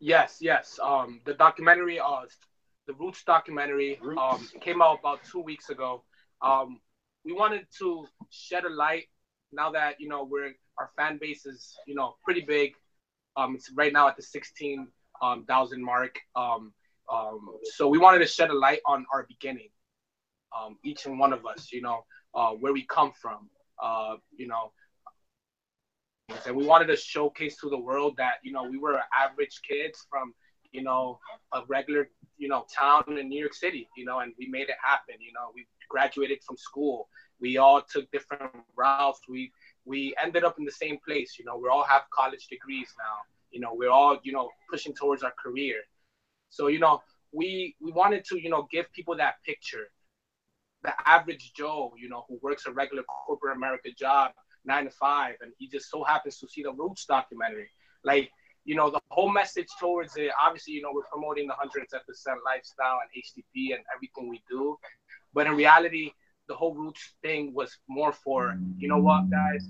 Yes, 0.00 0.38
yes. 0.40 0.78
Um, 0.82 1.20
the 1.26 1.34
documentary, 1.34 2.00
uh, 2.00 2.22
the 2.88 2.94
Roots 2.94 3.22
documentary, 3.22 4.00
um, 4.18 4.48
came 4.60 4.80
out 4.82 4.98
about 5.00 5.20
two 5.22 5.40
weeks 5.40 5.68
ago. 5.68 6.02
Um, 6.42 6.80
we 7.24 7.32
wanted 7.32 7.66
to 7.78 8.06
shed 8.30 8.64
a 8.64 8.70
light 8.70 9.04
now 9.52 9.70
that 9.70 10.00
you 10.00 10.08
know 10.08 10.24
we're 10.24 10.52
our 10.78 10.90
fan 10.96 11.18
base 11.20 11.44
is 11.44 11.76
you 11.86 11.94
know 11.94 12.16
pretty 12.24 12.40
big. 12.40 12.72
Um, 13.36 13.54
it's 13.54 13.70
right 13.74 13.92
now 13.92 14.08
at 14.08 14.16
the 14.16 14.22
sixteen 14.22 14.88
um, 15.22 15.44
thousand 15.44 15.84
mark. 15.84 16.18
Um, 16.34 16.72
um, 17.12 17.40
so 17.76 17.88
we 17.88 17.98
wanted 17.98 18.20
to 18.20 18.26
shed 18.26 18.50
a 18.50 18.54
light 18.54 18.80
on 18.86 19.04
our 19.12 19.26
beginning. 19.28 19.68
Um, 20.58 20.78
each 20.82 21.04
and 21.04 21.18
one 21.18 21.34
of 21.34 21.44
us, 21.44 21.70
you 21.70 21.82
know, 21.82 22.04
uh, 22.34 22.52
where 22.52 22.72
we 22.72 22.86
come 22.86 23.12
from. 23.20 23.50
Uh, 23.80 24.16
you 24.34 24.48
know, 24.48 24.72
and 26.46 26.56
we 26.56 26.64
wanted 26.64 26.86
to 26.86 26.96
showcase 26.96 27.58
to 27.58 27.68
the 27.68 27.78
world 27.78 28.14
that 28.16 28.36
you 28.42 28.52
know 28.52 28.62
we 28.62 28.78
were 28.78 28.98
average 29.14 29.60
kids 29.68 30.06
from 30.08 30.32
you 30.72 30.82
know 30.82 31.18
a 31.52 31.60
regular 31.68 32.08
you 32.38 32.48
know 32.48 32.64
town 32.74 33.04
in 33.18 33.28
New 33.28 33.40
York 33.40 33.54
City, 33.54 33.88
you 33.96 34.04
know, 34.04 34.20
and 34.20 34.32
we 34.38 34.46
made 34.46 34.68
it 34.68 34.76
happen. 34.82 35.16
You 35.20 35.32
know, 35.32 35.50
we 35.54 35.66
graduated 35.88 36.42
from 36.42 36.56
school. 36.56 37.08
We 37.40 37.58
all 37.58 37.82
took 37.82 38.10
different 38.10 38.52
routes. 38.76 39.20
We 39.28 39.52
we 39.84 40.14
ended 40.22 40.44
up 40.44 40.58
in 40.58 40.64
the 40.64 40.72
same 40.72 40.98
place. 41.06 41.36
You 41.38 41.44
know, 41.44 41.56
we 41.56 41.68
all 41.68 41.84
have 41.84 42.02
college 42.12 42.48
degrees 42.48 42.88
now. 42.98 43.18
You 43.50 43.60
know, 43.60 43.74
we're 43.74 43.90
all 43.90 44.18
you 44.22 44.32
know 44.32 44.50
pushing 44.70 44.94
towards 44.94 45.22
our 45.22 45.34
career. 45.42 45.76
So 46.50 46.68
you 46.68 46.78
know, 46.78 47.02
we 47.32 47.76
we 47.80 47.92
wanted 47.92 48.24
to 48.26 48.40
you 48.40 48.50
know 48.50 48.66
give 48.70 48.92
people 48.92 49.16
that 49.16 49.34
picture, 49.44 49.88
the 50.82 50.92
average 51.06 51.52
Joe, 51.54 51.92
you 51.98 52.08
know, 52.08 52.24
who 52.28 52.38
works 52.42 52.66
a 52.66 52.72
regular 52.72 53.02
corporate 53.04 53.56
America 53.56 53.90
job 53.96 54.32
nine 54.64 54.84
to 54.84 54.90
five, 54.90 55.34
and 55.40 55.52
he 55.58 55.66
just 55.66 55.90
so 55.90 56.04
happens 56.04 56.38
to 56.38 56.48
see 56.48 56.62
the 56.62 56.72
Roots 56.72 57.06
documentary. 57.06 57.70
Like, 58.04 58.30
you 58.64 58.74
know, 58.74 58.90
the 58.90 59.00
whole 59.10 59.30
message 59.30 59.68
towards 59.80 60.16
it. 60.16 60.30
Obviously, 60.40 60.74
you 60.74 60.82
know, 60.82 60.90
we're 60.92 61.02
promoting 61.10 61.46
the 61.46 61.54
hundred 61.54 61.86
ten 61.90 62.00
percent 62.06 62.38
lifestyle 62.44 62.98
and 63.02 63.10
HTP 63.22 63.74
and 63.74 63.84
everything 63.94 64.28
we 64.28 64.42
do, 64.48 64.76
but 65.34 65.46
in 65.46 65.54
reality, 65.54 66.10
the 66.48 66.54
whole 66.54 66.74
Roots 66.74 67.14
thing 67.22 67.52
was 67.54 67.76
more 67.88 68.12
for, 68.12 68.58
you 68.78 68.88
know 68.88 68.98
what, 68.98 69.30
guys. 69.30 69.68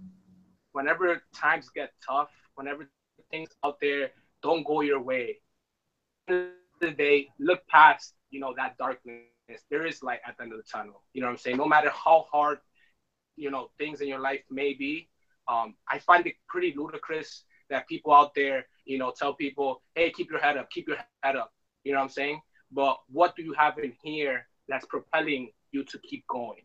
Whenever 0.73 1.23
times 1.35 1.69
get 1.75 1.93
tough, 2.07 2.31
whenever 2.55 2.89
things 3.31 3.49
out 3.65 3.79
there 3.81 4.11
don't 4.43 4.65
go 4.65 4.81
your 4.81 5.01
way, 5.03 5.39
the 6.29 6.91
day, 6.97 7.29
look 7.41 7.67
past, 7.67 8.15
you 8.31 8.39
know, 8.41 8.55
that 8.57 8.79
darkness. 8.79 9.25
There 9.71 9.87
is 9.87 10.03
light 10.03 10.21
at 10.27 10.37
the 10.37 10.45
end 10.45 10.53
of 10.53 10.59
the 10.59 10.65
tunnel. 10.71 11.03
You 11.15 11.23
know 11.23 11.27
what 11.29 11.33
I'm 11.33 11.39
saying? 11.39 11.57
No 11.57 11.65
matter 11.65 11.91
how 11.91 12.27
hard 12.31 12.59
you 13.39 13.51
know 13.51 13.71
things 13.79 14.01
in 14.01 14.09
your 14.09 14.19
life 14.19 14.43
may 14.51 14.75
be. 14.75 15.09
Um, 15.47 15.77
I 15.89 15.99
find 15.99 16.27
it 16.27 16.35
pretty 16.49 16.75
ludicrous 16.77 17.45
that 17.71 17.89
people 17.89 18.13
out 18.13 18.35
there, 18.35 18.67
you 18.89 18.99
know, 18.99 19.13
tell 19.17 19.35
people, 19.35 19.83
"Hey, 19.95 20.11
keep 20.11 20.31
your 20.31 20.41
head 20.41 20.57
up, 20.57 20.71
keep 20.71 20.89
your 20.89 20.99
head 21.23 21.37
up." 21.37 21.53
You 21.85 21.93
know 21.93 21.99
what 21.99 22.05
I'm 22.05 22.11
saying? 22.11 22.41
But 22.73 22.99
what 23.09 23.37
do 23.37 23.43
you 23.43 23.53
have 23.55 23.79
in 23.79 23.93
here 24.03 24.49
that's 24.69 24.87
propelling 24.87 25.53
you 25.73 25.85
to 25.85 25.99
keep 26.01 26.27
going 26.27 26.63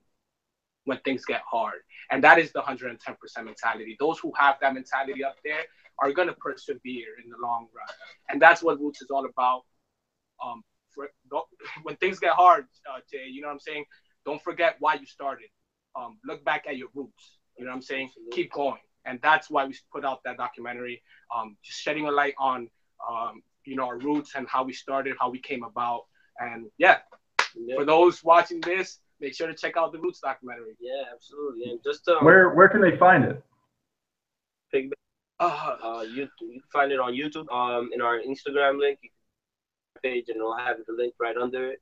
when 0.86 1.00
things 1.00 1.26
get 1.26 1.42
hard? 1.50 1.82
And 2.12 2.24
that 2.24 2.40
is 2.40 2.52
the 2.52 2.62
110% 2.62 2.98
mentality. 3.46 3.96
Those 4.00 4.20
who 4.20 4.34
have 4.38 4.58
that 4.62 4.74
mentality 4.74 5.24
up 5.24 5.36
there 5.44 5.64
are 6.00 6.12
gonna 6.12 6.34
persevere 6.34 7.20
in 7.24 7.30
the 7.30 7.38
long 7.38 7.68
run, 7.76 7.96
and 8.30 8.42
that's 8.42 8.64
what 8.64 8.80
Roots 8.80 9.02
is 9.02 9.12
all 9.12 9.26
about. 9.26 9.64
Um, 10.44 10.64
for, 10.90 11.10
when 11.84 11.96
things 11.98 12.20
get 12.20 12.34
hard, 12.34 12.66
uh, 12.92 13.00
Jay, 13.12 13.28
you 13.28 13.42
know 13.42 13.48
what 13.48 13.54
I'm 13.54 13.60
saying? 13.60 13.86
Don't 14.26 14.42
forget 14.42 14.78
why 14.80 14.96
you 14.96 15.06
started 15.06 15.50
um, 15.96 16.18
look 16.26 16.44
back 16.44 16.66
at 16.68 16.78
your 16.78 16.90
roots. 16.94 17.38
You 17.58 17.66
know 17.66 17.72
what 17.72 17.78
I'm 17.78 17.82
saying? 17.82 18.10
Keep 18.32 18.52
going. 18.54 18.80
And 19.06 19.20
that's 19.22 19.50
why 19.50 19.66
we 19.66 19.76
put 19.92 20.06
out 20.06 20.24
that 20.24 20.38
documentary, 20.38 21.02
um, 21.36 21.58
just 21.64 21.80
shedding 21.80 22.08
a 22.08 22.12
light 22.12 22.36
on, 22.40 22.70
um, 23.10 23.44
you 23.66 23.76
know, 23.76 23.86
our 23.86 23.98
roots 23.98 24.34
and 24.36 24.48
how 24.48 24.64
we 24.64 24.74
started, 24.74 25.16
how 25.20 25.30
we 25.30 25.40
came 25.40 25.64
about. 25.64 26.04
And 26.40 26.68
yeah, 26.78 27.00
yeah, 27.56 27.76
for 27.76 27.86
those 27.86 28.24
watching 28.24 28.62
this, 28.62 29.00
make 29.20 29.36
sure 29.36 29.48
to 29.48 29.54
check 29.54 29.78
out 29.78 29.92
the 29.92 30.00
Roots 30.00 30.20
documentary. 30.20 30.76
Yeah, 30.80 31.04
absolutely. 31.14 31.72
And 31.72 31.80
just 31.84 32.08
um, 32.08 32.24
where 32.26 32.54
where 32.54 32.70
can 32.70 32.82
they 32.82 32.98
find 32.98 33.26
it? 33.26 33.44
Big, 34.72 34.92
uh, 35.40 35.76
uh, 35.84 36.02
you, 36.02 36.28
you 36.42 36.62
can 36.62 36.62
find 36.72 36.92
it 36.92 37.00
on 37.00 37.14
YouTube, 37.14 37.52
um, 37.54 37.90
in 37.94 38.02
our 38.02 38.20
Instagram 38.20 38.80
link 38.80 39.00
page, 40.02 40.26
and 40.30 40.38
it'll 40.38 40.58
have 40.58 40.78
the 40.88 40.94
link 40.94 41.14
right 41.20 41.38
under 41.38 41.72
it. 41.72 41.82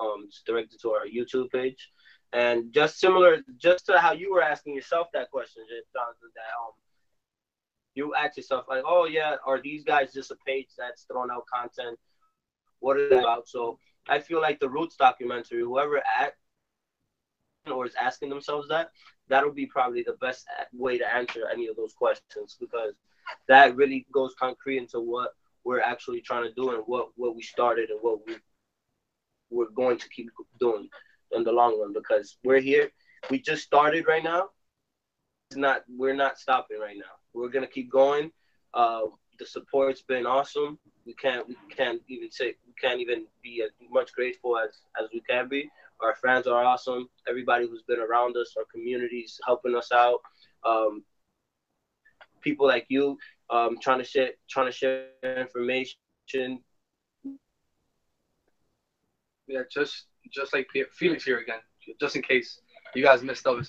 Um, 0.00 0.24
it's 0.26 0.42
directed 0.42 0.80
to 0.82 0.90
our 0.90 1.06
YouTube 1.06 1.50
page. 1.50 1.90
And 2.32 2.72
just 2.72 2.98
similar, 2.98 3.38
just 3.56 3.86
to 3.86 3.98
how 3.98 4.12
you 4.12 4.32
were 4.32 4.42
asking 4.42 4.74
yourself 4.74 5.08
that 5.14 5.30
question, 5.30 5.62
Jonathan, 5.68 6.30
that 6.34 6.60
um, 6.60 6.72
you 7.94 8.14
ask 8.14 8.36
yourself 8.36 8.66
like, 8.68 8.82
oh 8.86 9.06
yeah, 9.06 9.36
are 9.46 9.60
these 9.60 9.84
guys 9.84 10.12
just 10.12 10.30
a 10.30 10.36
page 10.46 10.68
that's 10.76 11.04
throwing 11.04 11.30
out 11.30 11.46
content? 11.52 11.98
What 12.80 12.96
are 12.98 13.08
they 13.08 13.18
about? 13.18 13.48
So 13.48 13.78
I 14.08 14.18
feel 14.18 14.40
like 14.40 14.60
the 14.60 14.68
Roots 14.68 14.96
documentary, 14.96 15.62
whoever 15.62 15.98
at 15.98 16.34
or 17.66 17.86
is 17.86 17.94
asking 18.00 18.28
themselves 18.28 18.68
that, 18.68 18.90
that'll 19.28 19.52
be 19.52 19.66
probably 19.66 20.02
the 20.02 20.16
best 20.20 20.46
way 20.72 20.98
to 20.98 21.14
answer 21.14 21.48
any 21.52 21.66
of 21.66 21.76
those 21.76 21.94
questions 21.94 22.56
because 22.60 22.94
that 23.48 23.74
really 23.76 24.06
goes 24.12 24.34
concrete 24.38 24.78
into 24.78 25.00
what 25.00 25.30
we're 25.64 25.80
actually 25.80 26.20
trying 26.20 26.44
to 26.44 26.54
do 26.54 26.70
and 26.70 26.82
what 26.86 27.08
what 27.16 27.34
we 27.34 27.42
started 27.42 27.90
and 27.90 27.98
what 28.00 28.20
we 28.26 28.36
we're 29.50 29.70
going 29.70 29.98
to 29.98 30.08
keep 30.08 30.28
doing 30.60 30.88
in 31.32 31.44
the 31.44 31.52
long 31.52 31.78
run 31.80 31.92
because 31.92 32.38
we're 32.44 32.60
here. 32.60 32.90
We 33.30 33.40
just 33.40 33.62
started 33.64 34.06
right 34.06 34.22
now. 34.22 34.48
It's 35.50 35.56
not 35.56 35.82
we're 35.88 36.14
not 36.14 36.38
stopping 36.38 36.80
right 36.80 36.96
now. 36.96 37.14
We're 37.32 37.48
gonna 37.48 37.66
keep 37.66 37.90
going. 37.90 38.30
Uh, 38.74 39.02
the 39.38 39.46
support's 39.46 40.02
been 40.02 40.26
awesome. 40.26 40.78
We 41.04 41.14
can't 41.14 41.46
we 41.48 41.56
can't 41.74 42.00
even 42.08 42.30
say 42.30 42.54
we 42.66 42.72
can't 42.80 43.00
even 43.00 43.26
be 43.42 43.62
as 43.62 43.70
much 43.90 44.12
grateful 44.12 44.58
as 44.58 44.80
as 45.00 45.08
we 45.12 45.20
can 45.28 45.48
be. 45.48 45.70
Our 46.00 46.14
fans 46.16 46.46
are 46.46 46.64
awesome. 46.64 47.08
Everybody 47.28 47.66
who's 47.66 47.82
been 47.82 48.00
around 48.00 48.36
us, 48.36 48.54
our 48.56 48.64
communities 48.72 49.40
helping 49.46 49.74
us 49.74 49.92
out. 49.92 50.20
Um, 50.64 51.04
people 52.42 52.66
like 52.66 52.86
you 52.88 53.18
um, 53.50 53.76
trying 53.80 53.98
to 53.98 54.04
share 54.04 54.30
trying 54.48 54.66
to 54.66 54.72
share 54.72 55.06
information. 55.22 55.96
Yeah, 59.48 59.62
just 59.70 60.06
just 60.32 60.52
like 60.52 60.68
Felix 60.92 61.24
here 61.24 61.38
again, 61.38 61.60
just 62.00 62.16
in 62.16 62.22
case 62.22 62.60
you 62.94 63.02
guys 63.02 63.22
missed 63.22 63.46
out. 63.46 63.66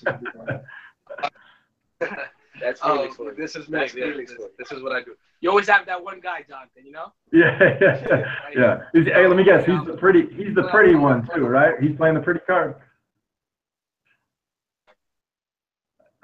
That's 2.60 2.80
Felix. 2.80 3.18
Um, 3.20 3.34
this 3.36 3.56
is 3.56 3.68
me. 3.68 3.86
Felix. 3.88 4.32
This, 4.32 4.46
this, 4.58 4.72
is 4.72 4.82
what 4.82 4.92
I 4.92 5.02
do. 5.02 5.14
You 5.40 5.50
always 5.50 5.68
have 5.68 5.86
that 5.86 6.02
one 6.02 6.20
guy, 6.20 6.44
Jonathan. 6.48 6.84
You 6.84 6.92
know. 6.92 7.12
Yeah, 7.32 7.78
yeah, 7.80 8.24
yeah. 8.54 8.78
Hey, 8.92 9.26
let 9.26 9.36
me 9.36 9.44
guess. 9.44 9.64
He's 9.64 9.84
the 9.84 9.96
pretty. 9.96 10.26
He's 10.34 10.54
the 10.54 10.64
pretty 10.64 10.94
one 10.94 11.28
too, 11.34 11.46
right? 11.46 11.74
He's 11.80 11.96
playing 11.96 12.14
the 12.14 12.20
pretty 12.20 12.40
card. 12.40 12.74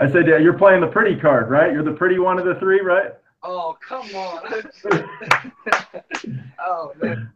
I 0.00 0.11
said, 0.11 0.26
yeah, 0.26 0.38
you're 0.38 0.59
playing 0.59 0.81
the 0.81 0.88
pretty 0.88 1.14
card, 1.14 1.49
right? 1.50 1.73
You're 1.73 1.85
the 1.85 1.93
pretty 1.93 2.19
one 2.19 2.38
of 2.38 2.45
the 2.45 2.57
three, 2.57 2.81
right? 2.81 3.12
Oh, 3.45 3.76
come 3.87 4.07
on. 4.17 4.43
oh 6.59 6.93
man. 7.00 7.31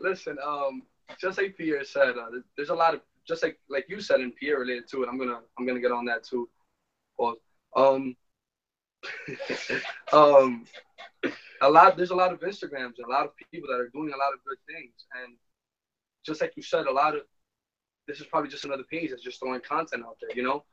Listen, 0.00 0.36
um, 0.44 0.82
just 1.20 1.38
like 1.38 1.56
Pierre 1.56 1.84
said, 1.84 2.16
uh, 2.16 2.30
there's 2.56 2.70
a 2.70 2.74
lot 2.74 2.94
of 2.94 3.00
just 3.26 3.42
like 3.42 3.58
like 3.68 3.86
you 3.88 4.00
said 4.00 4.20
and 4.20 4.34
Pierre 4.36 4.60
related 4.60 4.88
to 4.90 5.02
it. 5.02 5.08
I'm 5.08 5.18
gonna 5.18 5.40
I'm 5.58 5.66
gonna 5.66 5.80
get 5.80 5.92
on 5.92 6.04
that 6.06 6.24
too. 6.24 6.48
Well, 7.18 7.36
um, 7.74 8.16
um, 10.12 10.66
a 11.62 11.68
lot 11.68 11.96
there's 11.96 12.10
a 12.10 12.14
lot 12.14 12.32
of 12.32 12.40
Instagrams 12.40 12.98
and 12.98 13.06
a 13.06 13.10
lot 13.10 13.26
of 13.26 13.30
people 13.50 13.68
that 13.68 13.80
are 13.80 13.88
doing 13.88 14.12
a 14.12 14.16
lot 14.16 14.32
of 14.32 14.44
good 14.46 14.58
things, 14.66 15.06
and 15.22 15.36
just 16.24 16.40
like 16.40 16.52
you 16.56 16.62
said, 16.62 16.86
a 16.86 16.92
lot 16.92 17.14
of 17.14 17.22
this 18.06 18.20
is 18.20 18.26
probably 18.26 18.50
just 18.50 18.64
another 18.64 18.84
page 18.84 19.10
that's 19.10 19.22
just 19.22 19.40
throwing 19.40 19.60
content 19.60 20.04
out 20.04 20.16
there, 20.20 20.36
you 20.36 20.42
know. 20.42 20.64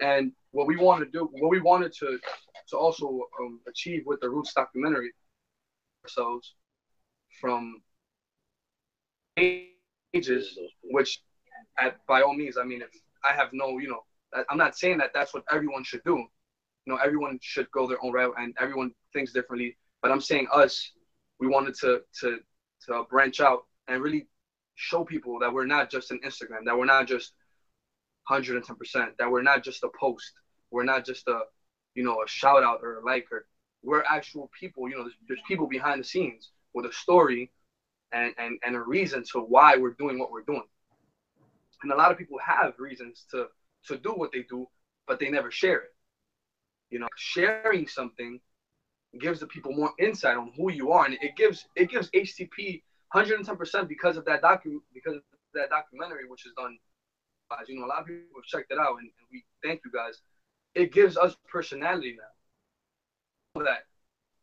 And 0.00 0.32
what 0.52 0.66
we 0.66 0.76
want 0.76 1.04
to 1.04 1.10
do, 1.10 1.28
what 1.32 1.50
we 1.50 1.60
wanted 1.60 1.92
to 2.00 2.18
to 2.68 2.76
also 2.76 3.26
um, 3.40 3.60
achieve 3.66 4.02
with 4.06 4.20
the 4.20 4.28
Roots 4.28 4.52
documentary 4.52 5.12
ourselves 6.04 6.54
from 7.40 7.80
ages, 10.14 10.58
which 10.82 11.20
at 11.78 12.04
by 12.06 12.22
all 12.22 12.34
means, 12.34 12.56
I 12.58 12.64
mean, 12.64 12.82
if 12.82 12.90
I 13.28 13.34
have 13.34 13.50
no, 13.52 13.78
you 13.78 13.88
know, 13.88 14.00
I'm 14.50 14.58
not 14.58 14.76
saying 14.76 14.98
that 14.98 15.10
that's 15.14 15.34
what 15.34 15.44
everyone 15.50 15.84
should 15.84 16.02
do. 16.04 16.16
You 16.16 16.94
know, 16.94 16.96
everyone 16.96 17.38
should 17.42 17.70
go 17.70 17.86
their 17.86 18.02
own 18.04 18.12
route, 18.12 18.34
and 18.38 18.54
everyone 18.60 18.92
thinks 19.12 19.32
differently. 19.32 19.76
But 20.02 20.10
I'm 20.10 20.20
saying 20.20 20.48
us, 20.52 20.92
we 21.40 21.46
wanted 21.46 21.74
to 21.80 22.02
to 22.20 22.38
to 22.86 23.04
branch 23.10 23.40
out 23.40 23.66
and 23.88 24.02
really 24.02 24.26
show 24.74 25.04
people 25.04 25.38
that 25.40 25.52
we're 25.52 25.66
not 25.66 25.90
just 25.90 26.10
an 26.10 26.20
Instagram, 26.24 26.64
that 26.64 26.78
we're 26.78 26.84
not 26.84 27.06
just 27.08 27.32
110%, 28.30 28.62
that 29.18 29.30
we're 29.30 29.42
not 29.42 29.64
just 29.64 29.82
a 29.82 29.88
post, 29.98 30.32
we're 30.70 30.84
not 30.84 31.04
just 31.04 31.26
a 31.28 31.40
you 31.94 32.04
know 32.04 32.22
a 32.22 32.28
shout 32.28 32.62
out 32.62 32.80
or 32.82 33.00
a 33.00 33.04
like 33.04 33.26
or 33.32 33.46
we're 33.82 34.04
actual 34.08 34.50
people. 34.58 34.88
You 34.88 34.96
know, 34.96 35.02
there's, 35.02 35.16
there's 35.28 35.40
people 35.46 35.66
behind 35.66 36.00
the 36.00 36.04
scenes 36.04 36.50
with 36.74 36.86
a 36.86 36.92
story 36.92 37.50
and, 38.12 38.34
and 38.38 38.58
and 38.64 38.74
a 38.74 38.80
reason 38.80 39.22
to 39.32 39.40
why 39.40 39.76
we're 39.76 39.94
doing 39.94 40.18
what 40.18 40.30
we're 40.30 40.42
doing. 40.42 40.66
And 41.82 41.92
a 41.92 41.96
lot 41.96 42.10
of 42.10 42.18
people 42.18 42.38
have 42.44 42.74
reasons 42.78 43.26
to 43.30 43.48
to 43.86 43.98
do 43.98 44.10
what 44.10 44.32
they 44.32 44.42
do, 44.48 44.66
but 45.06 45.20
they 45.20 45.30
never 45.30 45.50
share 45.50 45.78
it. 45.78 45.94
You 46.90 47.00
know, 47.00 47.08
sharing 47.16 47.86
something 47.86 48.40
gives 49.20 49.40
the 49.40 49.46
people 49.46 49.72
more 49.72 49.92
insight 49.98 50.36
on 50.36 50.52
who 50.56 50.70
you 50.70 50.92
are, 50.92 51.04
and 51.04 51.14
it 51.14 51.36
gives 51.36 51.66
it 51.76 51.90
gives 51.90 52.10
HTP 52.10 52.82
110% 53.14 53.88
because 53.88 54.16
of 54.16 54.24
that 54.26 54.42
docu 54.42 54.78
because 54.92 55.16
of 55.16 55.22
that 55.54 55.70
documentary, 55.70 56.28
which 56.28 56.46
is 56.46 56.52
done. 56.56 56.78
As 57.58 57.68
you 57.68 57.78
know, 57.78 57.86
a 57.86 57.88
lot 57.88 58.00
of 58.00 58.06
people 58.06 58.24
have 58.36 58.44
checked 58.44 58.70
it 58.70 58.78
out, 58.78 58.96
and, 58.98 59.10
and 59.18 59.28
we 59.32 59.44
thank 59.62 59.80
you 59.84 59.90
guys. 59.90 60.20
It 60.74 60.92
gives 60.92 61.16
us 61.16 61.34
personality 61.50 62.16
now. 62.18 63.64
That 63.64 63.84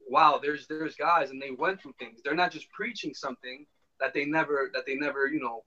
wow, 0.10 0.40
there's 0.42 0.68
there's 0.68 0.96
guys 0.96 1.32
and 1.32 1.42
they 1.42 1.52
went 1.52 1.82
through 1.82 1.94
things. 2.00 2.22
They're 2.24 2.36
not 2.36 2.52
just 2.52 2.72
preaching 2.72 3.14
something 3.14 3.66
that 4.00 4.14
they 4.14 4.26
never 4.26 4.72
that 4.74 4.86
they 4.86 4.96
never 4.96 5.28
you 5.28 5.40
know 5.40 5.64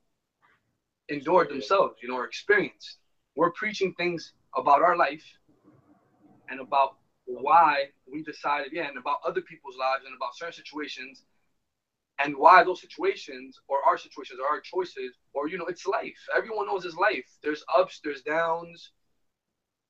endured 1.09 1.49
themselves, 1.49 1.97
you 2.03 2.09
know, 2.09 2.17
or 2.17 2.25
experienced. 2.27 2.99
We're 3.37 3.53
preaching 3.53 3.95
things 3.95 4.33
about 4.57 4.83
our 4.83 4.97
life 4.97 5.25
and 6.51 6.61
about 6.61 6.97
why 7.27 7.87
we 8.11 8.23
decided, 8.23 8.73
yeah, 8.73 8.89
and 8.89 8.99
about 8.99 9.19
other 9.27 9.43
people's 9.43 9.77
lives 9.79 10.05
and 10.07 10.15
about 10.17 10.37
certain 10.37 10.55
situations 10.55 11.25
and 12.19 12.37
why 12.37 12.65
those 12.65 12.81
situations 12.81 13.61
or 13.69 13.79
our 13.87 13.97
situations 13.99 14.41
or 14.41 14.49
our 14.49 14.61
choices 14.61 15.15
or 15.35 15.49
you 15.49 15.59
know 15.59 15.67
it's 15.67 15.87
life. 15.87 16.19
Everyone 16.37 16.67
knows 16.67 16.85
it's 16.85 16.97
life. 16.97 17.27
There's 17.43 17.65
ups 17.77 18.01
there's 18.05 18.23
downs. 18.23 18.93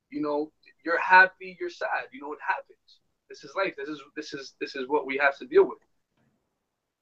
You 0.09 0.21
know 0.21 0.51
you're 0.85 0.99
happy 0.99 1.57
you're 1.59 1.69
sad 1.69 2.07
you 2.11 2.21
know 2.21 2.33
it 2.33 2.39
happens 2.45 2.98
this 3.29 3.43
is 3.43 3.51
life 3.55 3.73
this 3.77 3.89
is 3.89 4.01
this 4.15 4.33
is 4.33 4.53
this 4.59 4.75
is 4.75 4.87
what 4.87 5.05
we 5.05 5.17
have 5.17 5.37
to 5.37 5.45
deal 5.45 5.67
with 5.67 5.77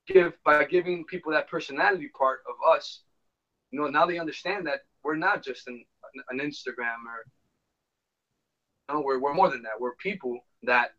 give 0.08 0.34
by 0.46 0.64
giving 0.64 1.04
people 1.06 1.32
that 1.32 1.50
personality 1.50 2.10
part 2.18 2.40
of 2.48 2.56
us 2.76 3.02
you 3.72 3.80
know 3.80 3.88
now 3.88 4.06
they 4.06 4.20
understand 4.20 4.66
that 4.66 4.82
we're 5.04 5.16
not 5.16 5.44
just 5.44 5.68
an, 5.68 5.84
an 6.30 6.40
instagram 6.40 7.02
or 7.08 7.26
you 8.90 8.96
know, 8.96 9.02
we're, 9.02 9.20
we're 9.20 9.34
more 9.34 9.50
than 9.50 9.62
that 9.62 9.80
we're 9.80 9.96
people 9.96 10.40
that 10.64 10.92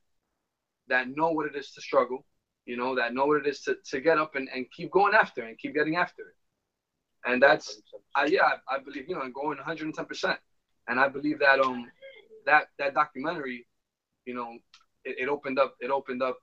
that 0.88 1.08
know 1.16 1.30
what 1.30 1.46
it 1.46 1.56
is 1.56 1.70
to 1.72 1.80
struggle 1.80 2.24
you 2.68 2.76
know, 2.76 2.94
that 2.94 3.14
know 3.14 3.24
what 3.24 3.40
it 3.40 3.48
is 3.48 3.62
to, 3.62 3.78
to 3.90 4.00
get 4.00 4.18
up 4.18 4.36
and, 4.36 4.46
and 4.54 4.70
keep 4.70 4.92
going 4.92 5.14
after 5.14 5.42
and 5.42 5.58
keep 5.58 5.74
getting 5.74 5.96
after 5.96 6.20
it. 6.20 6.36
And 7.24 7.42
that's, 7.42 7.80
I, 8.14 8.26
yeah, 8.26 8.42
I, 8.42 8.76
I 8.76 8.78
believe, 8.78 9.06
you 9.08 9.14
know, 9.14 9.26
going 9.30 9.56
110%. 9.56 10.36
And 10.86 11.00
I 11.00 11.08
believe 11.08 11.38
that, 11.38 11.60
um, 11.60 11.86
that, 12.44 12.68
that 12.78 12.92
documentary, 12.92 13.66
you 14.26 14.34
know, 14.34 14.58
it, 15.04 15.16
it 15.20 15.28
opened 15.28 15.58
up, 15.58 15.74
it 15.80 15.90
opened 15.90 16.22
up 16.22 16.38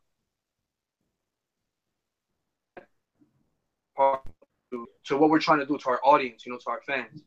to, 4.72 4.88
to 5.06 5.18
what 5.18 5.30
we're 5.30 5.39
trying 5.39 5.60
to 5.60 5.65
do 5.65 5.78
to 5.78 5.89
our 5.89 6.00
audience, 6.04 6.46
you 6.46 6.52
know, 6.52 6.58
to 6.60 6.70
our 6.70 6.82
fans. 6.86 7.24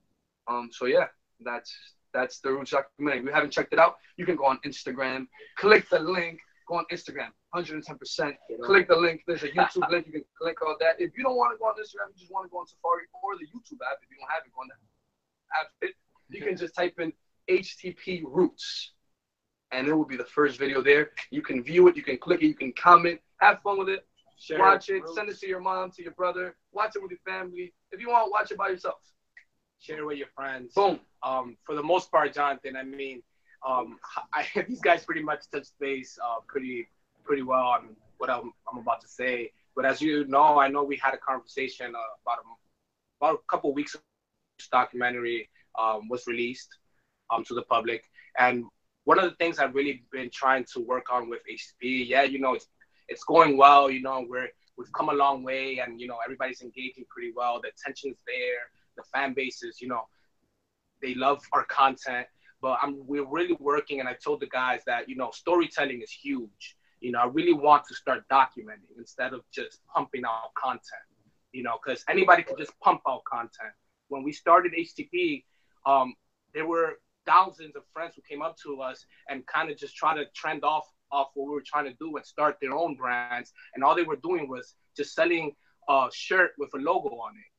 Um, 0.46 0.70
so 0.72 0.86
yeah, 0.86 1.06
that's, 1.40 1.74
that's 2.12 2.40
the 2.40 2.50
Roots 2.50 2.70
documentary. 2.70 3.20
If 3.20 3.24
you 3.26 3.32
haven't 3.32 3.50
checked 3.50 3.72
it 3.72 3.78
out, 3.78 3.96
you 4.16 4.26
can 4.26 4.36
go 4.36 4.46
on 4.46 4.58
Instagram, 4.66 5.26
click 5.56 5.88
the 5.90 5.98
link, 5.98 6.40
go 6.66 6.76
on 6.76 6.84
Instagram, 6.92 7.28
110%. 7.54 8.34
Click 8.62 8.88
the 8.88 8.96
link. 8.96 9.22
There's 9.26 9.42
a 9.42 9.48
YouTube 9.48 9.90
link. 9.90 10.06
You 10.06 10.12
can 10.12 10.24
click 10.40 10.60
on 10.62 10.76
that. 10.80 11.00
If 11.00 11.16
you 11.16 11.24
don't 11.24 11.36
want 11.36 11.54
to 11.54 11.58
go 11.58 11.66
on 11.66 11.74
Instagram, 11.74 12.12
you 12.14 12.20
just 12.20 12.32
want 12.32 12.46
to 12.46 12.50
go 12.50 12.58
on 12.58 12.66
Safari 12.66 13.04
or 13.22 13.36
the 13.36 13.46
YouTube 13.46 13.80
app. 13.90 13.98
If 14.02 14.10
you 14.10 14.16
don't 14.20 14.30
have 14.30 14.42
it, 14.44 14.52
go 14.54 14.60
on 14.60 14.68
that 14.68 14.78
app. 15.60 15.94
You 16.30 16.42
can 16.42 16.56
just 16.56 16.74
type 16.74 16.94
in 16.98 17.12
HTP 17.48 18.22
Roots, 18.26 18.92
and 19.72 19.86
it 19.86 19.94
will 19.94 20.04
be 20.04 20.16
the 20.16 20.24
first 20.24 20.58
video 20.58 20.82
there. 20.82 21.10
You 21.30 21.42
can 21.42 21.62
view 21.62 21.88
it. 21.88 21.96
You 21.96 22.02
can 22.02 22.18
click 22.18 22.42
it. 22.42 22.46
You 22.46 22.54
can 22.54 22.72
comment. 22.72 23.20
Have 23.40 23.60
fun 23.62 23.78
with 23.78 23.88
it. 23.88 24.06
Share 24.38 24.58
watch 24.58 24.88
it. 24.88 25.02
Send 25.14 25.28
it 25.28 25.38
to 25.40 25.48
your 25.48 25.60
mom, 25.60 25.90
to 25.92 26.02
your 26.02 26.12
brother. 26.12 26.56
Watch 26.72 26.92
it 26.94 27.02
with 27.02 27.10
your 27.10 27.20
family. 27.26 27.72
If 27.90 28.00
you 28.00 28.10
want, 28.10 28.30
watch 28.30 28.50
it 28.52 28.58
by 28.58 28.68
yourself. 28.68 29.00
Share 29.80 29.98
it 29.98 30.06
with 30.06 30.18
your 30.18 30.28
friends. 30.34 30.74
Boom. 30.74 31.00
Um, 31.22 31.56
for 31.64 31.74
the 31.74 31.82
most 31.82 32.10
part, 32.10 32.32
Jonathan, 32.34 32.76
I 32.76 32.84
mean, 32.84 33.22
um, 33.66 33.98
I, 34.32 34.46
these 34.68 34.80
guys 34.80 35.04
pretty 35.04 35.22
much 35.22 35.50
touched 35.52 35.72
base 35.80 36.18
uh, 36.24 36.40
pretty 36.46 36.88
pretty 37.24 37.42
well 37.42 37.66
on 37.66 37.96
what 38.16 38.30
I'm, 38.30 38.52
I'm, 38.72 38.78
about 38.78 39.00
to 39.02 39.08
say. 39.08 39.52
But 39.76 39.84
as 39.84 40.00
you 40.00 40.24
know, 40.26 40.58
I 40.58 40.68
know 40.68 40.82
we 40.82 40.96
had 40.96 41.12
a 41.14 41.18
conversation 41.18 41.94
uh, 41.94 41.98
about 42.24 42.38
a, 42.38 43.24
about 43.24 43.40
a 43.40 43.50
couple 43.50 43.74
weeks 43.74 43.94
ago. 43.94 44.02
This 44.58 44.68
documentary 44.68 45.48
um, 45.78 46.08
was 46.08 46.26
released 46.26 46.78
um, 47.30 47.44
to 47.44 47.54
the 47.54 47.62
public, 47.62 48.04
and 48.38 48.64
one 49.08 49.18
of 49.18 49.24
the 49.24 49.36
things 49.36 49.58
I've 49.58 49.74
really 49.74 50.02
been 50.12 50.30
trying 50.30 50.64
to 50.74 50.80
work 50.80 51.06
on 51.10 51.30
with 51.30 51.40
HTP, 51.50 52.08
yeah, 52.08 52.24
you 52.24 52.38
know, 52.38 52.54
it's 52.54 52.68
it's 53.08 53.24
going 53.24 53.56
well. 53.56 53.90
You 53.90 54.02
know, 54.02 54.24
we're 54.28 54.48
we've 54.76 54.92
come 54.92 55.08
a 55.08 55.14
long 55.14 55.42
way, 55.42 55.78
and 55.78 56.00
you 56.00 56.06
know, 56.06 56.18
everybody's 56.22 56.60
engaging 56.60 57.04
pretty 57.08 57.32
well. 57.34 57.60
The 57.62 57.70
attention's 57.70 58.18
there. 58.26 58.62
The 58.98 59.04
fan 59.12 59.32
bases, 59.32 59.80
you 59.80 59.88
know, 59.88 60.02
they 61.02 61.14
love 61.14 61.40
our 61.52 61.64
content 61.64 62.26
but 62.60 62.78
I'm 62.82 63.06
we're 63.06 63.24
really 63.24 63.56
working 63.60 64.00
and 64.00 64.08
I 64.08 64.14
told 64.14 64.40
the 64.40 64.48
guys 64.48 64.80
that 64.86 65.08
you 65.08 65.16
know 65.16 65.30
storytelling 65.32 66.02
is 66.02 66.10
huge. 66.10 66.76
You 67.00 67.12
know, 67.12 67.20
I 67.20 67.26
really 67.26 67.52
want 67.52 67.84
to 67.88 67.94
start 67.94 68.24
documenting 68.30 68.96
instead 68.98 69.32
of 69.32 69.42
just 69.52 69.80
pumping 69.94 70.24
out 70.24 70.52
content. 70.56 71.06
You 71.52 71.62
know, 71.62 71.78
because 71.82 72.04
anybody 72.08 72.42
could 72.42 72.58
just 72.58 72.78
pump 72.80 73.02
out 73.08 73.22
content. 73.24 73.72
When 74.08 74.22
we 74.22 74.32
started 74.32 74.72
HTP, 74.72 75.44
um, 75.86 76.14
there 76.54 76.66
were 76.66 76.98
thousands 77.28 77.76
of 77.76 77.82
friends 77.92 78.14
who 78.16 78.22
came 78.28 78.42
up 78.42 78.56
to 78.64 78.80
us 78.80 79.06
and 79.28 79.46
kind 79.46 79.70
of 79.70 79.76
just 79.76 79.96
try 79.96 80.14
to 80.16 80.24
trend 80.34 80.64
off 80.64 80.86
off 81.10 81.28
what 81.34 81.46
we 81.48 81.54
were 81.54 81.64
trying 81.64 81.86
to 81.86 81.94
do 82.00 82.16
and 82.16 82.26
start 82.26 82.56
their 82.60 82.74
own 82.74 82.94
brands. 82.94 83.52
And 83.74 83.84
all 83.84 83.94
they 83.96 84.02
were 84.02 84.16
doing 84.16 84.48
was 84.48 84.74
just 84.96 85.14
selling 85.14 85.54
a 85.88 86.08
shirt 86.12 86.52
with 86.58 86.70
a 86.74 86.78
logo 86.78 87.08
on 87.08 87.32
it 87.36 87.50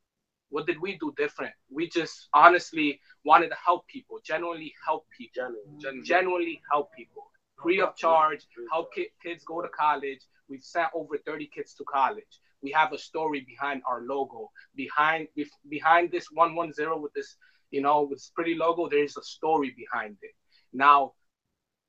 what 0.50 0.66
did 0.68 0.80
we 0.82 0.98
do 0.98 1.14
different? 1.18 1.54
We 1.72 1.90
just 1.90 2.28
honestly 2.34 3.00
wanted 3.24 3.50
to 3.50 3.56
help 3.64 3.88
people, 3.88 4.20
genuinely 4.26 4.74
help 4.86 5.06
people, 5.16 5.52
genuinely, 5.80 6.08
genuinely 6.08 6.62
help 6.72 6.94
people, 6.96 7.32
free 7.62 7.82
of 7.82 7.96
charge, 7.96 8.48
help 8.72 8.94
ki- 8.94 9.10
kids 9.24 9.44
go 9.44 9.62
to 9.62 9.70
college. 9.70 10.22
We've 10.48 10.64
sent 10.64 10.90
over 10.96 11.18
30 11.18 11.50
kids 11.54 11.74
to 11.76 11.84
college. 11.84 12.42
We 12.62 12.72
have 12.72 12.94
a 12.94 12.98
story 12.98 13.42
behind 13.48 13.84
our 13.88 14.02
logo. 14.02 14.52
Behind 14.76 15.28
behind 15.70 16.12
this 16.12 16.28
110 16.32 17.02
with 17.02 17.14
this, 17.14 17.38
you 17.72 17.82
know, 17.82 18.02
with 18.04 18.20
this 18.20 18.32
pretty 18.34 18.56
logo, 18.56 18.90
there 18.90 19.04
is 19.04 19.18
a 19.18 19.24
story 19.24 19.76
behind 19.78 20.18
it. 20.22 20.32
Now, 20.74 21.14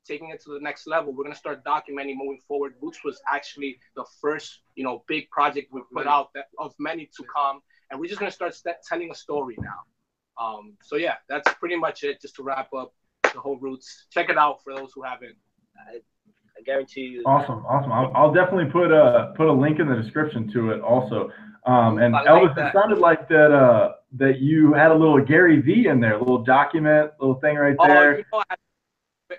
taking 0.06 0.30
it 0.30 0.42
to 0.44 0.54
the 0.54 0.60
next 0.60 0.86
level, 0.86 1.12
we're 1.12 1.24
gonna 1.24 1.34
start 1.34 1.64
documenting 1.64 2.16
moving 2.16 2.40
forward. 2.46 2.74
Roots 2.80 3.04
was 3.04 3.20
actually 3.32 3.78
the 3.96 4.04
first, 4.20 4.60
you 4.74 4.84
know, 4.84 5.04
big 5.06 5.30
project 5.30 5.68
we 5.72 5.82
put 5.92 6.06
out 6.06 6.32
that, 6.34 6.46
of 6.58 6.74
many 6.78 7.06
to 7.16 7.24
come 7.34 7.60
and 7.90 8.00
we're 8.00 8.06
just 8.06 8.20
gonna 8.20 8.30
start 8.30 8.54
st- 8.54 8.76
telling 8.88 9.10
a 9.10 9.14
story 9.14 9.56
now. 9.60 10.44
Um, 10.44 10.74
so 10.82 10.96
yeah, 10.96 11.14
that's 11.28 11.52
pretty 11.54 11.76
much 11.76 12.02
it. 12.02 12.20
Just 12.20 12.36
to 12.36 12.42
wrap 12.42 12.72
up 12.72 12.94
the 13.22 13.40
whole 13.40 13.58
roots. 13.58 14.06
Check 14.10 14.30
it 14.30 14.38
out 14.38 14.62
for 14.62 14.74
those 14.74 14.90
who 14.94 15.02
haven't. 15.02 15.36
I, 15.76 15.96
I 15.96 16.62
guarantee 16.64 17.02
you. 17.02 17.22
Awesome, 17.26 17.64
awesome. 17.66 17.92
I'll, 17.92 18.12
I'll, 18.14 18.32
definitely 18.32 18.70
put 18.70 18.90
a 18.90 19.34
put 19.36 19.48
a 19.48 19.52
link 19.52 19.80
in 19.80 19.88
the 19.88 19.96
description 19.96 20.50
to 20.52 20.70
it 20.70 20.80
also. 20.80 21.30
Um, 21.66 21.98
and 21.98 22.12
like 22.12 22.26
Elvis, 22.26 22.54
that. 22.56 22.68
it 22.68 22.72
sounded 22.72 22.98
like 22.98 23.28
that 23.28 23.52
uh, 23.52 23.92
that 24.12 24.40
you 24.40 24.72
had 24.72 24.90
a 24.90 24.94
little 24.94 25.20
Gary 25.20 25.60
V 25.60 25.86
in 25.86 26.00
there, 26.00 26.14
a 26.14 26.18
little 26.18 26.42
document, 26.42 27.12
little 27.20 27.36
thing 27.36 27.56
right 27.56 27.76
oh, 27.78 27.86
there. 27.86 28.14
Oh, 28.14 28.16
you 28.16 28.24
know, 28.32 28.42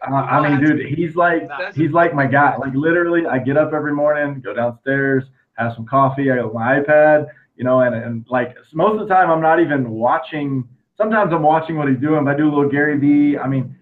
I, 0.01 0.21
uh, 0.21 0.23
I 0.23 0.49
mean, 0.49 0.65
dude, 0.65 0.85
he's 0.97 1.15
like 1.15 1.49
he's 1.75 1.91
like 1.91 2.13
my 2.13 2.25
guy. 2.25 2.55
Like 2.57 2.73
literally, 2.73 3.25
I 3.25 3.39
get 3.39 3.57
up 3.57 3.73
every 3.73 3.93
morning, 3.93 4.39
go 4.41 4.53
downstairs, 4.53 5.25
have 5.57 5.73
some 5.75 5.85
coffee. 5.85 6.31
I 6.31 6.37
got 6.37 6.53
my 6.53 6.79
iPad 6.79 7.27
you 7.61 7.65
know, 7.65 7.81
and, 7.81 7.93
and 7.93 8.25
like 8.27 8.57
most 8.73 8.99
of 8.99 9.07
the 9.07 9.13
time 9.13 9.29
I'm 9.29 9.39
not 9.39 9.59
even 9.59 9.91
watching. 9.91 10.67
Sometimes 10.97 11.31
I'm 11.31 11.43
watching 11.43 11.77
what 11.77 11.89
he's 11.89 11.99
doing. 11.99 12.25
But 12.25 12.33
I 12.33 12.37
do 12.37 12.47
a 12.47 12.51
little 12.51 12.69
Gary 12.69 12.97
Vee. 12.97 13.37
I 13.37 13.47
mean, 13.47 13.75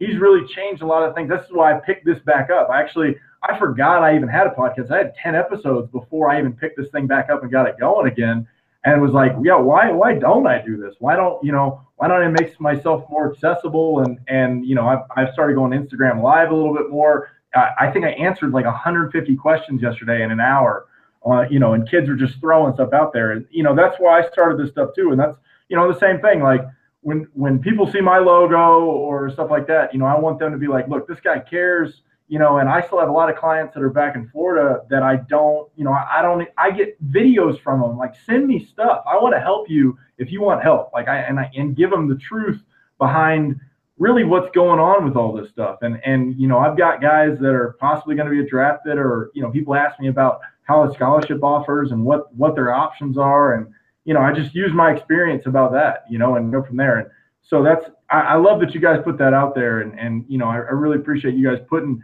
he's 0.00 0.18
really 0.18 0.44
changed 0.48 0.82
a 0.82 0.86
lot 0.86 1.08
of 1.08 1.14
things. 1.14 1.28
This 1.28 1.44
is 1.44 1.52
why 1.52 1.76
I 1.76 1.78
picked 1.78 2.04
this 2.04 2.18
back 2.26 2.50
up. 2.50 2.70
I 2.70 2.80
actually 2.80 3.14
I 3.44 3.56
forgot 3.56 4.02
I 4.02 4.16
even 4.16 4.28
had 4.28 4.48
a 4.48 4.50
podcast. 4.50 4.90
I 4.90 4.98
had 4.98 5.14
10 5.22 5.36
episodes 5.36 5.88
before 5.92 6.28
I 6.28 6.40
even 6.40 6.54
picked 6.54 6.76
this 6.76 6.90
thing 6.90 7.06
back 7.06 7.30
up 7.30 7.44
and 7.44 7.52
got 7.52 7.68
it 7.68 7.78
going 7.78 8.10
again. 8.10 8.48
And 8.84 9.00
was 9.00 9.12
like, 9.12 9.32
yeah, 9.42 9.56
why 9.56 9.90
why 9.90 10.14
don't 10.14 10.46
I 10.46 10.62
do 10.64 10.76
this? 10.76 10.94
Why 10.98 11.16
don't 11.16 11.42
you 11.44 11.52
know 11.52 11.80
why 11.96 12.08
don't 12.08 12.22
I 12.22 12.28
make 12.28 12.58
myself 12.60 13.04
more 13.10 13.32
accessible? 13.32 14.00
And 14.00 14.18
and 14.28 14.64
you 14.66 14.74
know 14.74 14.86
I've 14.86 15.04
I've 15.16 15.32
started 15.32 15.54
going 15.54 15.72
Instagram 15.72 16.22
live 16.22 16.50
a 16.50 16.54
little 16.54 16.74
bit 16.74 16.90
more. 16.90 17.30
I, 17.54 17.70
I 17.80 17.90
think 17.90 18.04
I 18.04 18.10
answered 18.10 18.52
like 18.52 18.64
150 18.64 19.36
questions 19.36 19.82
yesterday 19.82 20.22
in 20.22 20.30
an 20.30 20.40
hour. 20.40 20.86
Uh, 21.26 21.46
you 21.50 21.58
know, 21.58 21.72
and 21.72 21.88
kids 21.88 22.06
are 22.10 22.16
just 22.16 22.38
throwing 22.38 22.74
stuff 22.74 22.92
out 22.92 23.14
there, 23.14 23.32
and 23.32 23.46
you 23.50 23.62
know 23.62 23.74
that's 23.74 23.96
why 23.98 24.20
I 24.20 24.28
started 24.30 24.58
this 24.58 24.70
stuff 24.70 24.90
too. 24.94 25.10
And 25.10 25.18
that's 25.18 25.38
you 25.68 25.76
know 25.76 25.90
the 25.90 25.98
same 25.98 26.20
thing. 26.20 26.42
Like 26.42 26.60
when 27.00 27.26
when 27.32 27.58
people 27.60 27.90
see 27.90 28.02
my 28.02 28.18
logo 28.18 28.84
or 28.84 29.30
stuff 29.30 29.50
like 29.50 29.66
that, 29.68 29.94
you 29.94 29.98
know, 29.98 30.06
I 30.06 30.18
want 30.18 30.38
them 30.38 30.52
to 30.52 30.58
be 30.58 30.66
like, 30.66 30.88
look, 30.88 31.08
this 31.08 31.20
guy 31.20 31.38
cares 31.38 32.02
you 32.26 32.38
know, 32.38 32.58
and 32.58 32.68
I 32.68 32.80
still 32.80 32.98
have 32.98 33.08
a 33.08 33.12
lot 33.12 33.28
of 33.28 33.36
clients 33.36 33.74
that 33.74 33.82
are 33.82 33.90
back 33.90 34.16
in 34.16 34.28
Florida 34.30 34.80
that 34.88 35.02
I 35.02 35.16
don't, 35.16 35.68
you 35.76 35.84
know, 35.84 35.92
I 35.92 36.22
don't, 36.22 36.48
I 36.56 36.70
get 36.70 37.02
videos 37.12 37.60
from 37.60 37.80
them 37.80 37.98
like, 37.98 38.14
send 38.24 38.46
me 38.46 38.64
stuff. 38.64 39.04
I 39.06 39.16
want 39.16 39.34
to 39.34 39.40
help 39.40 39.68
you 39.68 39.98
if 40.16 40.32
you 40.32 40.40
want 40.40 40.62
help. 40.62 40.90
Like 40.94 41.06
I, 41.08 41.18
and 41.18 41.38
I, 41.38 41.50
and 41.54 41.76
give 41.76 41.90
them 41.90 42.08
the 42.08 42.16
truth 42.16 42.62
behind 42.98 43.60
really 43.98 44.24
what's 44.24 44.50
going 44.52 44.80
on 44.80 45.04
with 45.04 45.16
all 45.16 45.32
this 45.32 45.50
stuff. 45.50 45.78
And, 45.82 46.00
and, 46.04 46.34
you 46.40 46.48
know, 46.48 46.58
I've 46.58 46.76
got 46.78 47.02
guys 47.02 47.38
that 47.40 47.54
are 47.54 47.76
possibly 47.78 48.16
going 48.16 48.28
to 48.28 48.42
be 48.42 48.48
drafted 48.48 48.96
or, 48.96 49.30
you 49.34 49.42
know, 49.42 49.50
people 49.50 49.74
ask 49.74 50.00
me 50.00 50.08
about 50.08 50.40
how 50.62 50.88
a 50.88 50.94
scholarship 50.94 51.44
offers 51.44 51.92
and 51.92 52.04
what, 52.04 52.34
what 52.34 52.54
their 52.54 52.72
options 52.72 53.18
are. 53.18 53.54
And, 53.54 53.66
you 54.04 54.14
know, 54.14 54.20
I 54.20 54.32
just 54.32 54.54
use 54.54 54.72
my 54.72 54.92
experience 54.92 55.44
about 55.46 55.72
that, 55.72 56.04
you 56.10 56.18
know, 56.18 56.36
and 56.36 56.50
go 56.50 56.62
from 56.62 56.78
there. 56.78 56.98
And 56.98 57.08
so 57.42 57.62
that's, 57.62 57.84
I, 58.10 58.20
I 58.20 58.34
love 58.36 58.60
that 58.60 58.74
you 58.74 58.80
guys 58.80 59.00
put 59.04 59.18
that 59.18 59.34
out 59.34 59.54
there. 59.54 59.82
And, 59.82 59.98
and, 60.00 60.24
you 60.26 60.38
know, 60.38 60.46
I, 60.46 60.56
I 60.56 60.72
really 60.72 60.96
appreciate 60.96 61.34
you 61.34 61.48
guys 61.48 61.64
putting, 61.68 62.02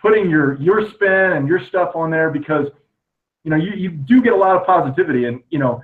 putting 0.00 0.28
your 0.28 0.60
your 0.60 0.88
spin 0.90 1.32
and 1.32 1.48
your 1.48 1.64
stuff 1.64 1.94
on 1.94 2.10
there 2.10 2.30
because 2.30 2.68
you 3.44 3.50
know 3.50 3.56
you, 3.56 3.72
you 3.72 3.90
do 3.90 4.22
get 4.22 4.32
a 4.32 4.36
lot 4.36 4.56
of 4.56 4.66
positivity. 4.66 5.26
And 5.26 5.42
you 5.50 5.58
know 5.58 5.82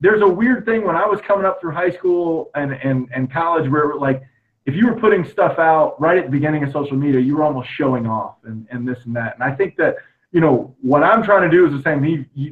there's 0.00 0.22
a 0.22 0.28
weird 0.28 0.64
thing 0.64 0.84
when 0.84 0.96
I 0.96 1.06
was 1.06 1.20
coming 1.20 1.44
up 1.46 1.60
through 1.60 1.72
high 1.72 1.90
school 1.90 2.50
and 2.54 2.72
and, 2.72 3.08
and 3.14 3.32
college 3.32 3.70
where 3.70 3.94
like 3.96 4.22
if 4.66 4.74
you 4.74 4.86
were 4.86 4.98
putting 4.98 5.24
stuff 5.24 5.58
out 5.58 6.00
right 6.00 6.18
at 6.18 6.24
the 6.24 6.30
beginning 6.30 6.64
of 6.64 6.72
social 6.72 6.96
media 6.96 7.20
you 7.20 7.36
were 7.36 7.44
almost 7.44 7.68
showing 7.70 8.06
off 8.06 8.36
and, 8.44 8.66
and 8.70 8.86
this 8.86 8.98
and 9.04 9.14
that. 9.16 9.34
And 9.34 9.42
I 9.42 9.54
think 9.54 9.76
that 9.76 9.96
you 10.32 10.40
know 10.40 10.74
what 10.82 11.02
I'm 11.02 11.22
trying 11.22 11.48
to 11.48 11.56
do 11.56 11.66
is 11.66 11.72
the 11.72 11.82
same 11.82 12.00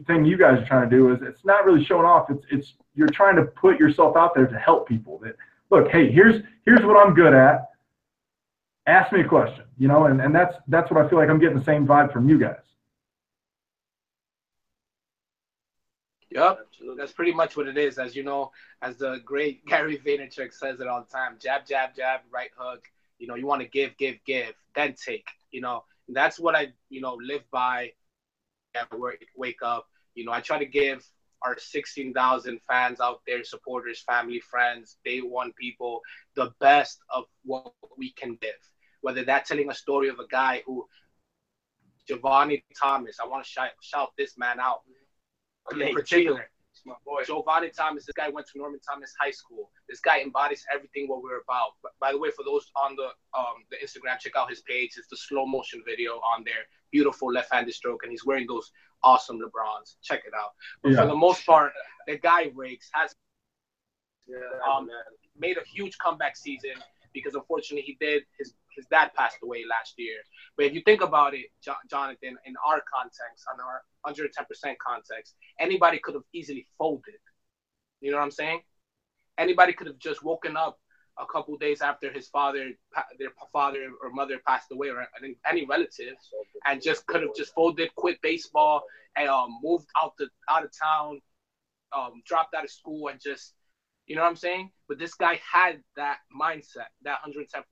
thing 0.06 0.24
you 0.24 0.38
guys 0.38 0.58
are 0.60 0.66
trying 0.66 0.88
to 0.88 0.96
do 0.96 1.12
is 1.12 1.20
it's 1.22 1.44
not 1.44 1.64
really 1.64 1.84
showing 1.84 2.06
off. 2.06 2.30
It's 2.30 2.44
it's 2.50 2.74
you're 2.94 3.08
trying 3.08 3.36
to 3.36 3.42
put 3.42 3.78
yourself 3.78 4.16
out 4.16 4.34
there 4.34 4.46
to 4.46 4.58
help 4.58 4.88
people 4.88 5.18
that 5.18 5.36
look 5.70 5.90
hey 5.90 6.10
here's 6.10 6.42
here's 6.64 6.84
what 6.84 6.96
I'm 6.96 7.14
good 7.14 7.34
at 7.34 7.70
ask 8.86 9.12
me 9.12 9.20
a 9.20 9.28
question, 9.28 9.64
you 9.78 9.88
know, 9.88 10.06
and, 10.06 10.20
and 10.20 10.34
that's 10.34 10.56
that's 10.68 10.90
what 10.90 11.04
I 11.04 11.08
feel 11.08 11.18
like 11.18 11.28
I'm 11.28 11.38
getting 11.38 11.58
the 11.58 11.64
same 11.64 11.86
vibe 11.86 12.12
from 12.12 12.28
you 12.28 12.38
guys. 12.38 12.56
Yep, 16.30 16.66
that's 16.98 17.12
pretty 17.12 17.32
much 17.32 17.56
what 17.56 17.68
it 17.68 17.78
is. 17.78 17.98
As 17.98 18.16
you 18.16 18.24
know, 18.24 18.50
as 18.82 18.96
the 18.96 19.20
great 19.24 19.64
Gary 19.66 19.98
Vaynerchuk 19.98 20.52
says 20.52 20.80
it 20.80 20.88
all 20.88 21.06
the 21.08 21.16
time: 21.16 21.36
jab, 21.40 21.66
jab, 21.66 21.94
jab, 21.96 22.20
right 22.30 22.50
hook. 22.56 22.84
You 23.18 23.28
know, 23.28 23.36
you 23.36 23.46
want 23.46 23.62
to 23.62 23.68
give, 23.68 23.96
give, 23.96 24.16
give, 24.26 24.54
then 24.74 24.94
take. 24.94 25.28
You 25.52 25.60
know, 25.60 25.84
that's 26.08 26.38
what 26.38 26.56
I, 26.56 26.72
you 26.90 27.00
know, 27.00 27.18
live 27.22 27.44
by. 27.50 27.92
Work, 28.98 29.24
wake 29.36 29.62
up. 29.62 29.86
You 30.16 30.24
know, 30.24 30.32
I 30.32 30.40
try 30.40 30.58
to 30.58 30.66
give 30.66 31.08
our 31.42 31.56
16,000 31.56 32.60
fans 32.66 33.00
out 33.00 33.20
there, 33.24 33.44
supporters, 33.44 34.00
family, 34.00 34.40
friends, 34.40 34.96
day 35.04 35.20
one 35.20 35.52
people, 35.52 36.00
the 36.34 36.52
best 36.58 36.98
of 37.08 37.26
what 37.44 37.72
we 37.96 38.10
can 38.10 38.36
give 38.42 38.50
whether 39.04 39.22
that's 39.22 39.50
telling 39.50 39.70
a 39.70 39.74
story 39.74 40.08
of 40.08 40.18
a 40.18 40.26
guy 40.28 40.62
who 40.64 40.86
Giovanni 42.08 42.64
Thomas, 42.80 43.18
I 43.22 43.26
want 43.26 43.44
to 43.44 43.50
shout, 43.50 43.68
shout 43.82 44.12
this 44.16 44.38
man 44.38 44.58
out 44.58 44.80
in 45.72 45.92
particular. 45.92 46.48
My 46.86 46.94
boy. 47.04 47.22
Giovanni 47.24 47.70
Thomas, 47.70 48.06
this 48.06 48.14
guy 48.14 48.30
went 48.30 48.46
to 48.48 48.58
Norman 48.58 48.80
Thomas 48.80 49.12
High 49.20 49.30
School. 49.30 49.70
This 49.88 50.00
guy 50.00 50.20
embodies 50.20 50.64
everything 50.74 51.06
what 51.06 51.22
we're 51.22 51.40
about. 51.40 51.72
But 51.82 51.92
by 52.00 52.12
the 52.12 52.18
way, 52.18 52.30
for 52.30 52.44
those 52.44 52.70
on 52.76 52.96
the 52.96 53.08
um, 53.38 53.56
the 53.70 53.76
Instagram, 53.76 54.18
check 54.18 54.32
out 54.36 54.50
his 54.50 54.62
page. 54.62 54.92
It's 54.96 55.08
the 55.08 55.16
slow 55.16 55.46
motion 55.46 55.82
video 55.86 56.14
on 56.14 56.42
there. 56.44 56.64
Beautiful 56.90 57.30
left-handed 57.30 57.74
stroke, 57.74 58.02
and 58.02 58.10
he's 58.10 58.24
wearing 58.24 58.46
those 58.46 58.72
awesome 59.02 59.38
LeBrons. 59.38 59.96
Check 60.02 60.22
it 60.26 60.32
out. 60.34 60.50
But 60.82 60.92
yeah. 60.92 61.02
for 61.02 61.06
the 61.06 61.14
most 61.14 61.46
part, 61.46 61.72
the 62.06 62.18
guy 62.18 62.50
Riggs 62.54 62.90
has 62.92 63.14
yeah, 64.26 64.36
um, 64.68 64.88
made 65.38 65.56
a 65.58 65.64
huge 65.64 65.96
comeback 65.98 66.36
season 66.36 66.72
because 67.14 67.34
unfortunately 67.34 67.82
he 67.82 67.96
did 67.98 68.24
his 68.38 68.52
his 68.76 68.86
dad 68.86 69.10
passed 69.16 69.38
away 69.42 69.64
last 69.68 69.94
year. 69.96 70.16
But 70.56 70.66
if 70.66 70.74
you 70.74 70.82
think 70.82 71.02
about 71.02 71.34
it, 71.34 71.46
jo- 71.62 71.74
Jonathan, 71.90 72.36
in 72.44 72.54
our 72.66 72.82
context, 72.92 73.44
on 73.52 73.60
our 73.60 73.82
110% 74.06 74.76
context, 74.78 75.34
anybody 75.58 75.98
could 75.98 76.14
have 76.14 76.24
easily 76.32 76.66
folded. 76.78 77.14
You 78.00 78.10
know 78.10 78.18
what 78.18 78.24
I'm 78.24 78.30
saying? 78.30 78.60
Anybody 79.38 79.72
could 79.72 79.86
have 79.86 79.98
just 79.98 80.22
woken 80.22 80.56
up 80.56 80.78
a 81.18 81.26
couple 81.26 81.56
days 81.56 81.80
after 81.80 82.12
his 82.12 82.28
father, 82.28 82.70
their 83.18 83.30
father 83.52 83.90
or 84.02 84.10
mother 84.10 84.40
passed 84.46 84.70
away, 84.72 84.88
or 84.88 85.06
any 85.48 85.64
relative, 85.66 86.14
and 86.66 86.82
just 86.82 87.06
could 87.06 87.22
have 87.22 87.34
just 87.36 87.54
folded, 87.54 87.94
quit 87.94 88.20
baseball, 88.22 88.82
and 89.16 89.28
um, 89.28 89.58
moved 89.62 89.86
out 90.00 90.12
to 90.18 90.26
out 90.50 90.64
of 90.64 90.70
town, 90.80 91.20
um, 91.96 92.22
dropped 92.26 92.54
out 92.54 92.64
of 92.64 92.70
school, 92.70 93.08
and 93.08 93.20
just 93.20 93.54
you 94.06 94.16
know 94.16 94.22
what 94.22 94.28
I'm 94.28 94.36
saying? 94.36 94.70
But 94.88 94.98
this 94.98 95.14
guy 95.14 95.40
had 95.50 95.80
that 95.96 96.18
mindset, 96.38 96.88
that 97.02 97.18
110% 97.26 97.62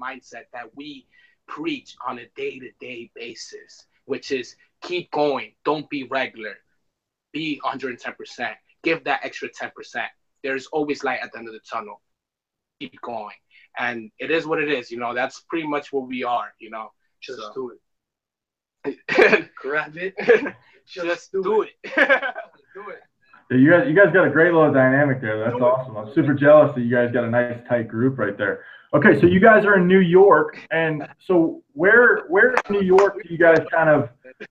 mindset 0.00 0.44
that 0.52 0.74
we 0.76 1.06
preach 1.46 1.96
on 2.06 2.18
a 2.18 2.26
day 2.36 2.58
to 2.58 2.70
day 2.80 3.10
basis, 3.14 3.86
which 4.04 4.30
is 4.30 4.54
keep 4.82 5.10
going, 5.10 5.52
don't 5.64 5.88
be 5.88 6.04
regular, 6.04 6.54
be 7.32 7.60
110%, 7.64 8.54
give 8.82 9.04
that 9.04 9.20
extra 9.24 9.48
10%. 9.48 9.70
There's 10.42 10.66
always 10.66 11.02
light 11.02 11.20
at 11.22 11.32
the 11.32 11.38
end 11.38 11.48
of 11.48 11.54
the 11.54 11.60
tunnel. 11.60 12.00
Keep 12.80 13.00
going. 13.00 13.34
And 13.78 14.10
it 14.18 14.30
is 14.30 14.46
what 14.46 14.60
it 14.60 14.70
is, 14.70 14.90
you 14.90 14.98
know, 14.98 15.14
that's 15.14 15.40
pretty 15.48 15.66
much 15.66 15.92
what 15.92 16.06
we 16.06 16.24
are, 16.24 16.52
you 16.60 16.70
know. 16.70 16.92
Just 17.20 17.38
so. 17.38 17.52
do 17.54 17.72
it. 18.84 19.50
Grab 19.56 19.96
it. 19.96 20.14
Just, 20.86 21.06
Just 21.06 21.32
do, 21.32 21.42
do 21.42 21.62
it. 21.62 21.70
it. 21.84 21.94
do 22.74 22.88
it. 22.90 23.02
Yeah, 23.50 23.56
you 23.56 23.70
guys, 23.70 23.88
you 23.88 23.94
guys 23.94 24.12
got 24.12 24.26
a 24.26 24.30
great 24.30 24.52
little 24.52 24.72
dynamic 24.72 25.20
there. 25.20 25.38
That's 25.38 25.60
awesome. 25.60 25.96
I'm 25.96 26.12
super 26.12 26.34
jealous 26.34 26.74
that 26.74 26.82
you 26.82 26.90
guys 26.90 27.10
got 27.12 27.24
a 27.24 27.30
nice 27.30 27.58
tight 27.68 27.88
group 27.88 28.18
right 28.18 28.36
there. 28.36 28.64
Okay, 28.94 29.20
so 29.20 29.26
you 29.26 29.40
guys 29.40 29.64
are 29.66 29.76
in 29.76 29.86
New 29.86 30.00
York, 30.00 30.58
and 30.70 31.06
so 31.26 31.62
where 31.74 32.24
where 32.28 32.54
in 32.54 32.56
New 32.70 32.82
York 32.82 33.22
do 33.22 33.30
you 33.30 33.38
guys 33.38 33.58
kind 33.70 33.90
of 33.90 34.08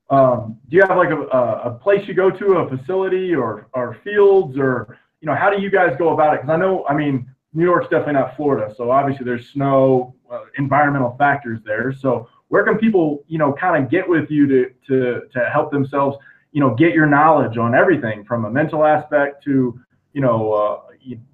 um, 0.10 0.58
do 0.70 0.78
you 0.78 0.84
have 0.84 0.98
like 0.98 1.10
a, 1.10 1.22
a 1.22 1.72
place 1.82 2.08
you 2.08 2.14
go 2.14 2.30
to, 2.30 2.54
a 2.54 2.78
facility, 2.78 3.34
or 3.34 3.68
or 3.74 3.98
fields, 4.04 4.58
or 4.58 5.00
you 5.22 5.28
know 5.28 5.34
how 5.34 5.50
do 5.50 5.60
you 5.60 5.72
guys 5.72 5.96
go 5.98 6.14
about 6.14 6.36
it? 6.36 6.42
Because 6.42 6.54
I 6.54 6.58
know, 6.58 6.86
I 6.88 6.94
mean, 6.94 7.28
New 7.54 7.64
York's 7.64 7.90
definitely 7.90 8.14
not 8.14 8.36
Florida, 8.36 8.74
so 8.76 8.92
obviously 8.92 9.26
there's 9.26 9.50
snow, 9.50 10.14
uh, 10.32 10.42
environmental 10.60 11.16
factors 11.18 11.60
there. 11.66 11.92
So 11.92 12.30
where 12.50 12.64
can 12.64 12.78
people 12.78 13.24
you 13.28 13.40
know 13.40 13.54
kind 13.54 13.84
of 13.84 13.90
get 13.90 14.08
with 14.08 14.30
you 14.30 14.48
to 14.48 14.70
to 14.88 15.22
to 15.34 15.50
help 15.52 15.72
themselves? 15.72 16.18
You 16.52 16.60
know, 16.62 16.74
get 16.76 16.94
your 16.94 17.06
knowledge 17.06 17.58
on 17.58 17.76
everything 17.76 18.24
from 18.26 18.46
a 18.46 18.50
mental 18.50 18.86
aspect 18.86 19.44
to, 19.44 19.80
you 20.14 20.22
know, 20.22 20.52
uh, 20.54 20.82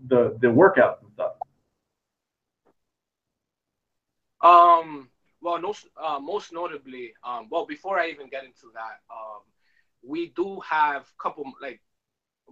the 0.07 0.37
the 0.41 0.47
workouts 0.47 1.01
and 1.01 1.11
stuff. 1.13 1.33
Um. 4.41 5.09
Well, 5.41 5.59
no, 5.59 5.73
uh, 6.01 6.19
most 6.19 6.53
notably, 6.53 7.13
um, 7.21 7.49
well, 7.51 7.65
before 7.65 7.99
I 7.99 8.07
even 8.07 8.29
get 8.29 8.45
into 8.45 8.71
that, 8.75 9.01
um, 9.11 9.41
we 10.01 10.31
do 10.37 10.61
have 10.61 11.01
a 11.01 11.21
couple, 11.21 11.43
like 11.61 11.81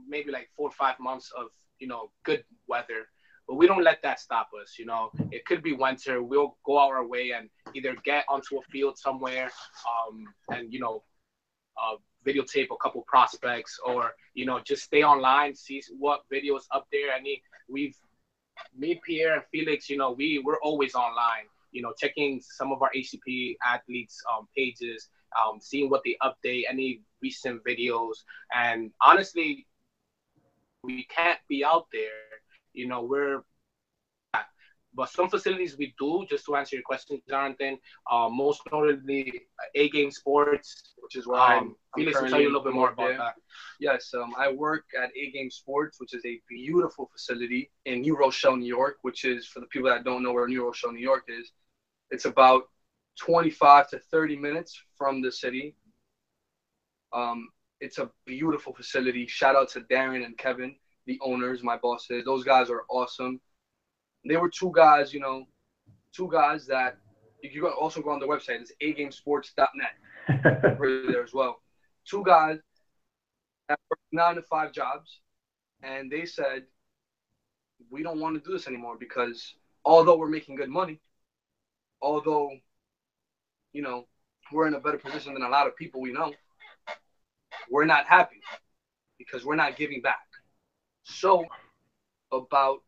maybe 0.08 0.30
like 0.30 0.50
four 0.58 0.67
or 0.67 0.71
five 0.74 1.00
months 1.00 1.32
of 1.38 1.47
you 1.80 1.88
know 1.88 2.12
good 2.26 2.43
weather, 2.67 3.08
but 3.47 3.56
we 3.56 3.65
don't 3.65 3.84
let 3.84 4.02
that 4.04 4.19
stop 4.19 4.50
us. 4.62 4.76
You 4.78 4.88
know, 4.88 5.10
it 5.32 5.45
could 5.45 5.63
be 5.63 5.71
winter. 5.71 6.21
We'll 6.21 6.58
go 6.65 6.80
our 6.80 7.06
way 7.08 7.32
and 7.32 7.50
either 7.74 7.95
get 8.04 8.26
onto 8.28 8.58
a 8.58 8.62
field 8.63 8.97
somewhere, 8.97 9.50
um, 9.88 10.26
and 10.50 10.74
you 10.74 10.80
know, 10.82 11.04
uh, 11.82 11.95
videotape 12.26 12.68
a 12.72 12.78
couple 12.82 13.02
prospects 13.08 13.80
or 13.86 14.14
you 14.34 14.46
know 14.46 14.60
just 14.60 14.84
stay 14.84 15.04
online 15.04 15.56
see 15.56 15.82
what 15.98 16.22
videos 16.32 16.64
up 16.72 16.88
there. 16.92 17.14
I 17.18 17.22
mean 17.22 17.40
we've 17.70 17.96
me 18.78 19.00
pierre 19.06 19.36
and 19.36 19.44
felix 19.52 19.90
you 19.90 19.98
know 19.98 20.12
we 20.12 20.42
we're 20.46 20.60
always 20.62 20.94
online 20.94 21.46
you 21.72 21.82
know 21.82 21.94
checking 21.98 22.42
some 22.42 22.72
of 22.72 22.82
our 22.82 22.92
HTP 22.96 23.56
athletes 23.66 24.22
um, 24.32 24.48
pages 24.56 25.10
um, 25.36 25.60
seeing 25.60 25.90
what 25.90 26.02
they 26.04 26.18
update 26.22 26.64
any 26.70 27.02
recent 27.22 27.64
videos. 27.64 28.18
And 28.54 28.92
honestly 29.02 29.66
we 30.84 31.06
can't 31.06 31.40
be 31.48 31.64
out 31.64 31.88
there. 31.94 32.10
You 32.74 32.88
know 32.88 33.02
we're 33.04 33.44
but 34.94 35.10
some 35.10 35.30
facilities 35.30 35.78
we 35.78 35.94
do, 35.98 36.26
just 36.30 36.46
to 36.46 36.56
answer 36.56 36.76
your 36.76 36.84
question, 36.84 37.22
Jonathan, 37.30 37.78
uh, 38.12 38.28
most 38.30 38.62
notably 38.72 39.44
A 39.76 39.90
Game 39.90 40.12
Sports, 40.12 40.94
which 40.98 41.16
is 41.16 41.28
why 41.28 41.58
um, 41.60 41.76
Felix 41.96 42.22
will 42.22 42.30
tell 42.30 42.42
you 42.42 42.48
a 42.48 42.54
little 42.54 42.64
bit 42.64 42.74
more 42.74 42.92
about 42.92 43.08
there. 43.08 43.18
that. 43.18 43.36
Yes, 43.80 44.14
um, 44.14 44.34
I 44.38 44.52
work 44.52 44.84
at 45.02 45.10
A 45.16 45.32
Game 45.32 45.50
Sports, 45.50 46.00
which 46.00 46.14
is 46.14 46.24
a 46.26 46.42
beautiful 46.50 47.10
facility 47.12 47.72
in 47.86 48.02
New 48.02 48.18
Rochelle, 48.18 48.58
New 48.58 48.68
York, 48.68 48.98
which 49.02 49.24
is, 49.24 49.48
for 49.48 49.62
the 49.62 49.66
people 49.68 49.90
that 49.90 50.04
don't 50.04 50.24
know 50.24 50.34
where 50.34 50.48
New 50.48 50.66
Rochelle, 50.66 50.92
New 50.92 51.00
York 51.00 51.24
is, 51.28 51.52
it's 52.10 52.26
about 52.26 52.64
25 53.20 53.90
to 53.92 54.00
30 54.00 54.36
minutes 54.36 54.82
from 54.98 55.22
the 55.22 55.32
city. 55.32 55.76
Um, 57.14 57.50
It's 57.80 57.98
a 57.98 58.12
beautiful 58.26 58.74
facility. 58.74 59.26
Shout 59.28 59.56
out 59.56 59.70
to 59.70 59.82
Darren 59.82 60.24
and 60.24 60.38
Kevin, 60.38 60.76
the 61.08 61.18
owners, 61.22 61.64
my 61.64 61.78
bosses. 61.78 62.24
Those 62.26 62.44
guys 62.44 62.70
are 62.70 62.84
awesome. 62.90 63.42
They 64.26 64.38
were 64.38 64.50
two 64.50 64.72
guys, 64.74 65.14
you 65.14 65.20
know, 65.20 65.46
two 66.16 66.30
guys 66.32 66.68
that 66.68 66.98
you 67.42 67.62
can 67.62 67.72
also 67.72 68.02
go 68.02 68.12
on 68.12 68.20
the 68.20 68.28
website. 68.28 68.62
It's 68.62 68.74
agamesports.net. 68.82 69.94
there 70.80 71.24
as 71.24 71.34
well. 71.34 71.62
Two 72.06 72.24
guys 72.26 72.60
that 73.68 73.80
work 73.90 74.00
nine 74.12 74.36
to 74.36 74.42
five 74.44 74.74
jobs, 74.74 75.22
and 75.82 76.12
they 76.12 76.26
said, 76.26 76.64
we 77.90 78.04
don't 78.04 78.20
want 78.20 78.36
to 78.36 78.48
do 78.48 78.56
this 78.56 78.68
anymore 78.68 78.98
because 79.00 79.56
although 79.84 80.18
we're 80.18 80.28
making 80.30 80.56
good 80.56 80.70
money, 80.70 81.00
although, 82.02 82.52
you 83.74 83.82
know, 83.82 84.06
we're 84.52 84.68
in 84.68 84.74
a 84.74 84.80
better 84.80 84.98
position 84.98 85.34
than 85.34 85.44
a 85.44 85.50
lot 85.50 85.68
of 85.68 85.76
people 85.76 86.02
we 86.02 86.12
know, 86.12 86.34
we're 87.70 87.86
not 87.86 88.06
happy 88.06 88.42
because 89.18 89.46
we're 89.46 89.56
not 89.56 89.78
giving 89.78 90.02
back. 90.02 90.28
So, 91.04 91.46
about, 92.32 92.80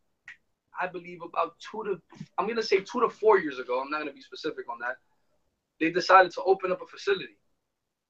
I 0.81 0.87
believe 0.87 1.19
about 1.21 1.55
two 1.59 1.83
to, 1.83 2.01
I'm 2.37 2.53
to 2.55 2.63
say 2.63 2.79
two 2.79 3.01
to 3.01 3.09
four 3.09 3.39
years 3.39 3.59
ago, 3.59 3.81
I'm 3.81 3.89
not 3.89 4.05
to 4.05 4.11
be 4.11 4.21
specific 4.21 4.65
on 4.69 4.79
that, 4.79 4.97
they 5.79 5.91
decided 5.91 6.31
to 6.33 6.43
open 6.43 6.71
up 6.71 6.81
a 6.81 6.87
facility 6.87 7.37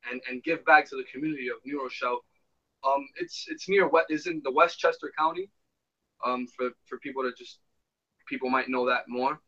and, 0.09 0.21
and 0.29 0.43
give 0.43 0.63
back 0.65 0.89
to 0.89 0.95
the 0.95 1.03
community 1.11 1.47
of 1.49 1.57
New 1.65 1.81
Rochelle. 1.81 2.23
Um, 2.85 3.07
it's 3.17 3.45
it's 3.49 3.69
near 3.69 3.87
what 3.87 4.05
is 4.09 4.27
in 4.27 4.41
the 4.43 4.51
Westchester 4.51 5.11
County. 5.17 5.49
Um, 6.25 6.47
for 6.47 6.71
for 6.85 6.99
people 6.99 7.23
to 7.23 7.31
just 7.37 7.59
people 8.27 8.49
might 8.49 8.69
know 8.69 8.85
that 8.87 9.03
more. 9.07 9.39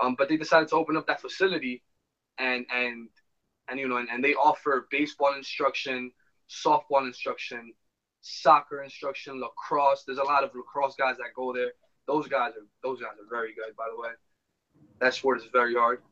Um, 0.00 0.14
but 0.16 0.28
they 0.28 0.36
decided 0.36 0.68
to 0.68 0.76
open 0.76 0.96
up 0.96 1.06
that 1.06 1.20
facility, 1.20 1.82
and 2.38 2.66
and 2.72 3.08
and 3.68 3.78
you 3.78 3.88
know 3.88 3.98
and, 3.98 4.08
and 4.08 4.22
they 4.24 4.34
offer 4.34 4.88
baseball 4.90 5.34
instruction, 5.34 6.12
softball 6.48 7.06
instruction, 7.06 7.72
soccer 8.20 8.82
instruction, 8.82 9.40
lacrosse. 9.40 10.04
There's 10.06 10.18
a 10.18 10.24
lot 10.24 10.44
of 10.44 10.50
lacrosse 10.54 10.96
guys 10.96 11.16
that 11.18 11.34
go 11.34 11.52
there. 11.52 11.72
Those 12.10 12.26
guys 12.26 12.50
are 12.58 12.66
those 12.82 12.98
guys 13.00 13.14
are 13.22 13.30
very 13.30 13.54
good, 13.54 13.76
by 13.76 13.84
the 13.94 14.00
way. 14.02 14.10
That 15.00 15.14
sport 15.14 15.38
is 15.38 15.44
very 15.52 15.74
hard. 15.74 16.02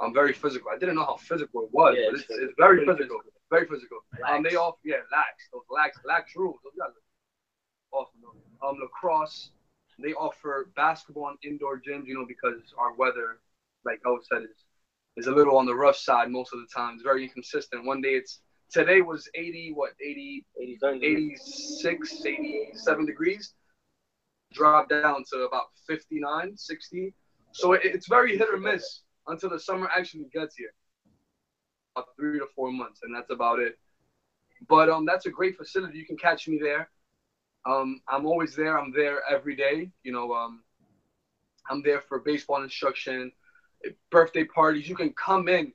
I'm 0.00 0.08
um, 0.08 0.14
very 0.14 0.32
physical. 0.32 0.70
I 0.72 0.78
didn't 0.78 0.94
know 0.94 1.04
how 1.04 1.16
physical 1.16 1.64
it 1.64 1.70
was, 1.72 1.96
yeah, 1.98 2.10
but 2.12 2.20
it's, 2.20 2.30
it's, 2.30 2.54
very 2.56 2.86
physical. 2.86 3.18
Very 3.50 3.66
physical. 3.66 3.98
Um, 4.28 4.44
they 4.44 4.54
offer 4.54 4.78
yeah, 4.84 5.02
lax. 5.10 5.48
Those 5.52 5.62
lax, 5.68 5.98
lax 6.06 6.36
rules. 6.36 6.60
Those 6.62 6.78
guys 6.78 6.94
are 6.94 7.98
awesome. 7.98 8.20
Um, 8.62 8.76
lacrosse. 8.80 9.50
They 9.98 10.12
offer 10.12 10.70
basketball 10.76 11.30
and 11.30 11.38
indoor 11.42 11.78
gyms. 11.78 12.06
You 12.06 12.14
know, 12.14 12.26
because 12.28 12.62
our 12.78 12.94
weather, 12.94 13.40
like 13.84 14.00
I 14.06 14.16
said, 14.32 14.42
is 14.42 14.64
is 15.16 15.26
a 15.26 15.32
little 15.32 15.56
on 15.58 15.66
the 15.66 15.74
rough 15.74 15.96
side 15.96 16.30
most 16.30 16.52
of 16.54 16.60
the 16.60 16.68
time. 16.72 16.94
It's 16.94 17.02
very 17.02 17.24
inconsistent. 17.24 17.84
One 17.84 18.00
day 18.00 18.10
it's 18.10 18.42
today 18.70 19.00
was 19.00 19.28
80, 19.34 19.72
what 19.74 19.90
80, 20.00 20.46
86, 20.62 22.24
87 22.24 23.06
degrees. 23.06 23.54
Dropped 24.58 24.90
down 24.90 25.24
to 25.32 25.42
about 25.46 25.66
59, 25.86 26.56
60. 26.56 27.14
So 27.52 27.72
it, 27.74 27.82
it's 27.84 28.08
very 28.08 28.36
hit 28.36 28.48
or 28.52 28.58
miss 28.58 29.02
until 29.28 29.50
the 29.50 29.58
summer 29.60 29.88
actually 29.96 30.26
gets 30.32 30.56
here 30.56 30.72
three 32.16 32.38
to 32.38 32.46
four 32.54 32.72
months, 32.72 33.00
and 33.02 33.14
that's 33.14 33.30
about 33.30 33.58
it. 33.58 33.78
But 34.68 34.88
um, 34.88 35.06
that's 35.06 35.26
a 35.26 35.30
great 35.30 35.56
facility. 35.56 35.98
You 35.98 36.06
can 36.06 36.16
catch 36.16 36.48
me 36.48 36.58
there. 36.60 36.90
Um, 37.66 38.00
I'm 38.08 38.26
always 38.26 38.56
there. 38.56 38.78
I'm 38.78 38.92
there 38.92 39.20
every 39.30 39.54
day. 39.56 39.90
You 40.02 40.12
know, 40.12 40.32
um, 40.32 40.62
I'm 41.70 41.82
there 41.82 42.00
for 42.00 42.20
baseball 42.20 42.62
instruction, 42.62 43.32
birthday 44.10 44.44
parties. 44.44 44.88
You 44.88 44.96
can 44.96 45.12
come 45.12 45.48
in. 45.48 45.72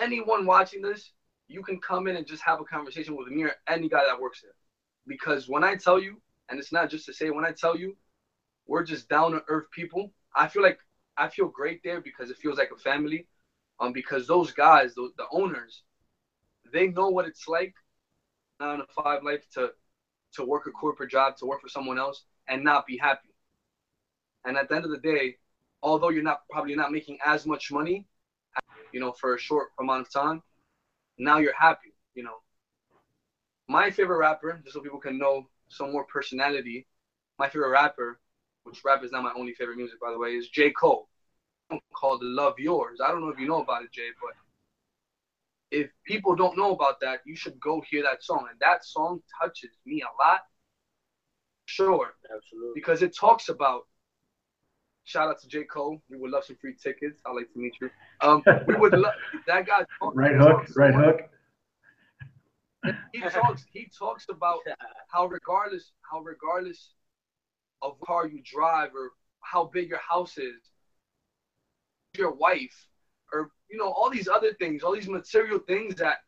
Anyone 0.00 0.46
watching 0.46 0.82
this, 0.82 1.12
you 1.48 1.62
can 1.62 1.80
come 1.80 2.06
in 2.06 2.16
and 2.16 2.26
just 2.26 2.42
have 2.42 2.60
a 2.60 2.64
conversation 2.64 3.16
with 3.16 3.28
me 3.28 3.44
or 3.44 3.52
any 3.68 3.88
guy 3.88 4.04
that 4.06 4.20
works 4.20 4.42
there. 4.42 4.54
Because 5.06 5.48
when 5.48 5.64
I 5.64 5.76
tell 5.76 6.00
you, 6.00 6.20
and 6.52 6.60
it's 6.60 6.70
not 6.70 6.90
just 6.90 7.06
to 7.06 7.14
say, 7.14 7.30
when 7.30 7.46
I 7.46 7.50
tell 7.50 7.78
you, 7.78 7.96
we're 8.66 8.84
just 8.84 9.08
down 9.08 9.32
to 9.32 9.42
earth 9.48 9.70
people. 9.70 10.12
I 10.36 10.48
feel 10.48 10.62
like 10.62 10.78
I 11.16 11.28
feel 11.28 11.48
great 11.48 11.80
there 11.82 12.02
because 12.02 12.28
it 12.28 12.36
feels 12.36 12.58
like 12.58 12.70
a 12.70 12.78
family 12.78 13.26
um, 13.80 13.94
because 13.94 14.26
those 14.26 14.52
guys, 14.52 14.94
the, 14.94 15.10
the 15.16 15.24
owners, 15.32 15.82
they 16.70 16.88
know 16.88 17.08
what 17.08 17.26
it's 17.26 17.48
like 17.48 17.74
nine 18.60 18.80
to 18.80 18.84
five 19.02 19.22
life 19.24 19.48
to 19.54 19.70
to 20.34 20.44
work 20.44 20.66
a 20.66 20.70
corporate 20.72 21.10
job, 21.10 21.38
to 21.38 21.46
work 21.46 21.62
for 21.62 21.70
someone 21.70 21.98
else, 21.98 22.24
and 22.48 22.62
not 22.62 22.86
be 22.86 22.98
happy. 22.98 23.30
And 24.44 24.58
at 24.58 24.68
the 24.68 24.76
end 24.76 24.84
of 24.84 24.90
the 24.90 24.98
day, 24.98 25.36
although 25.82 26.10
you're 26.10 26.22
not 26.22 26.42
probably 26.50 26.74
not 26.74 26.92
making 26.92 27.16
as 27.24 27.46
much 27.46 27.72
money, 27.72 28.06
you 28.92 29.00
know, 29.00 29.12
for 29.12 29.34
a 29.34 29.38
short 29.38 29.68
amount 29.80 30.06
of 30.06 30.12
time, 30.12 30.42
now 31.16 31.38
you're 31.38 31.54
happy. 31.58 31.94
You 32.14 32.24
know, 32.24 32.36
my 33.68 33.90
favorite 33.90 34.18
rapper, 34.18 34.60
just 34.62 34.74
so 34.74 34.82
people 34.82 35.00
can 35.00 35.16
know 35.16 35.46
some 35.72 35.92
more 35.92 36.04
personality, 36.04 36.86
my 37.38 37.48
favorite 37.48 37.70
rapper, 37.70 38.20
which 38.64 38.84
rap 38.84 39.02
is 39.02 39.12
not 39.12 39.22
my 39.22 39.32
only 39.36 39.54
favorite 39.54 39.76
music 39.76 40.00
by 40.00 40.10
the 40.10 40.18
way, 40.18 40.30
is 40.30 40.48
J 40.48 40.70
Cole 40.70 41.08
called 41.94 42.22
Love 42.22 42.54
Yourz. 42.58 43.00
I 43.02 43.08
don't 43.08 43.20
know 43.20 43.28
if 43.28 43.38
you 43.38 43.48
know 43.48 43.62
about 43.62 43.82
it, 43.82 43.92
Jay, 43.92 44.08
but 44.20 44.34
if 45.70 45.90
people 46.04 46.36
don't 46.36 46.56
know 46.56 46.72
about 46.72 47.00
that, 47.00 47.20
you 47.24 47.34
should 47.34 47.58
go 47.58 47.82
hear 47.88 48.02
that 48.02 48.22
song. 48.22 48.46
And 48.50 48.60
that 48.60 48.84
song 48.84 49.22
touches 49.40 49.70
me 49.86 50.02
a 50.02 50.22
lot. 50.22 50.40
Sure. 51.64 52.14
Absolutely. 52.24 52.72
Because 52.74 53.02
it 53.02 53.16
talks 53.16 53.48
about 53.48 53.82
shout 55.04 55.28
out 55.28 55.40
to 55.40 55.48
J. 55.48 55.64
Cole. 55.64 56.02
We 56.10 56.18
would 56.18 56.30
love 56.30 56.44
some 56.44 56.56
free 56.60 56.74
tickets. 56.80 57.20
I'd 57.24 57.34
like 57.34 57.50
to 57.54 57.58
meet 57.58 57.74
you. 57.80 57.90
Um, 58.20 58.42
we 58.66 58.74
would 58.76 58.92
love 58.92 59.14
that 59.46 59.66
guy. 59.66 59.84
Right 60.02 60.36
hook, 60.36 60.66
right 60.76 60.94
hook. 60.94 61.20
He 63.12 63.20
talks. 63.20 63.64
He 63.72 63.88
talks 63.96 64.26
about 64.30 64.60
how 65.08 65.26
regardless, 65.26 65.92
how 66.10 66.20
regardless 66.20 66.94
of 67.80 68.00
car 68.00 68.26
you 68.26 68.42
drive 68.44 68.90
or 68.94 69.10
how 69.40 69.64
big 69.72 69.88
your 69.88 70.00
house 70.00 70.38
is, 70.38 70.72
your 72.16 72.32
wife 72.32 72.86
or 73.32 73.50
you 73.70 73.78
know 73.78 73.90
all 73.90 74.10
these 74.10 74.28
other 74.28 74.52
things 74.54 74.82
all 74.82 74.94
these 74.94 75.08
material 75.08 75.58
things 75.58 75.94
that 75.94 76.18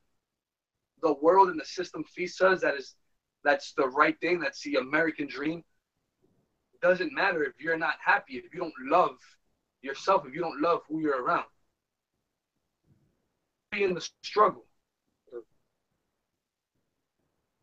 the 1.02 1.14
world 1.20 1.48
and 1.48 1.60
the 1.60 1.64
system 1.64 2.02
feeds 2.04 2.40
us 2.40 2.60
that 2.60 2.74
is 2.74 2.94
that's 3.42 3.72
the 3.74 3.86
right 3.88 4.18
thing 4.20 4.38
that's 4.40 4.62
the 4.62 4.76
american 4.76 5.26
dream 5.26 5.62
It 6.72 6.80
doesn't 6.80 7.12
matter 7.12 7.44
if 7.44 7.60
you're 7.60 7.76
not 7.76 7.96
happy 8.04 8.34
if 8.34 8.52
you 8.54 8.60
don't 8.60 8.72
love 8.90 9.16
yourself 9.82 10.26
if 10.26 10.34
you 10.34 10.40
don't 10.40 10.60
love 10.60 10.80
who 10.88 11.00
you're 11.00 11.22
around 11.22 11.44
be 13.70 13.84
in 13.84 13.94
the 13.94 14.08
struggle 14.22 14.64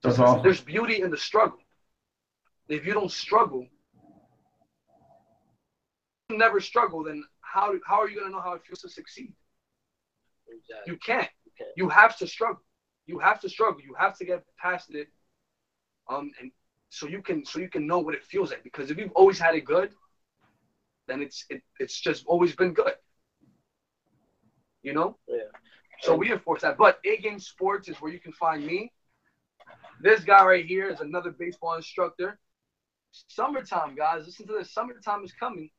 that's 0.03 0.19
awesome. 0.19 0.43
there's 0.43 0.61
beauty 0.61 1.01
in 1.01 1.11
the 1.11 1.17
struggle 1.17 1.59
if 2.69 2.85
you 2.85 2.93
don't 2.93 3.11
struggle 3.11 3.65
never 6.29 6.59
struggle 6.59 7.03
then 7.03 7.23
how 7.53 7.73
how 7.85 8.01
are 8.01 8.09
you 8.09 8.15
going 8.15 8.27
to 8.27 8.35
know 8.35 8.41
how 8.41 8.53
it 8.53 8.61
feels 8.65 8.79
to 8.81 8.89
succeed? 8.89 9.33
Exactly. 10.47 10.93
You 10.93 10.97
can't. 10.99 11.29
You 11.45 11.51
can't. 11.57 11.69
You 11.75 11.89
have 11.89 12.17
to 12.17 12.27
struggle. 12.27 12.63
You 13.05 13.19
have 13.19 13.41
to 13.41 13.49
struggle. 13.49 13.81
You 13.81 13.93
have 13.97 14.17
to 14.17 14.25
get 14.25 14.43
past 14.57 14.93
it. 14.95 15.07
Um, 16.09 16.31
and 16.39 16.51
so 16.89 17.07
you 17.07 17.21
can 17.21 17.45
so 17.45 17.59
you 17.59 17.69
can 17.69 17.85
know 17.85 17.99
what 17.99 18.15
it 18.15 18.23
feels 18.23 18.51
like. 18.51 18.63
Because 18.63 18.89
if 18.91 18.97
you've 18.97 19.11
always 19.15 19.39
had 19.39 19.55
it 19.55 19.65
good, 19.65 19.91
then 21.07 21.21
it's 21.21 21.45
it, 21.49 21.61
it's 21.79 21.99
just 21.99 22.25
always 22.25 22.55
been 22.55 22.73
good. 22.73 22.93
You 24.81 24.93
know. 24.93 25.17
Yeah. 25.27 25.51
So 26.01 26.15
we 26.15 26.31
enforce 26.31 26.61
that. 26.61 26.77
But 26.77 26.99
A 27.05 27.17
Game 27.17 27.39
Sports 27.39 27.87
is 27.87 27.97
where 28.01 28.11
you 28.11 28.19
can 28.19 28.31
find 28.31 28.65
me. 28.65 28.91
This 30.01 30.23
guy 30.23 30.43
right 30.45 30.65
here 30.65 30.89
is 30.89 30.99
another 30.99 31.31
baseball 31.31 31.75
instructor. 31.75 32.39
Summertime, 33.11 33.95
guys. 33.95 34.25
Listen 34.25 34.47
to 34.47 34.53
this. 34.53 34.73
Summertime 34.73 35.23
is 35.23 35.33
coming 35.33 35.69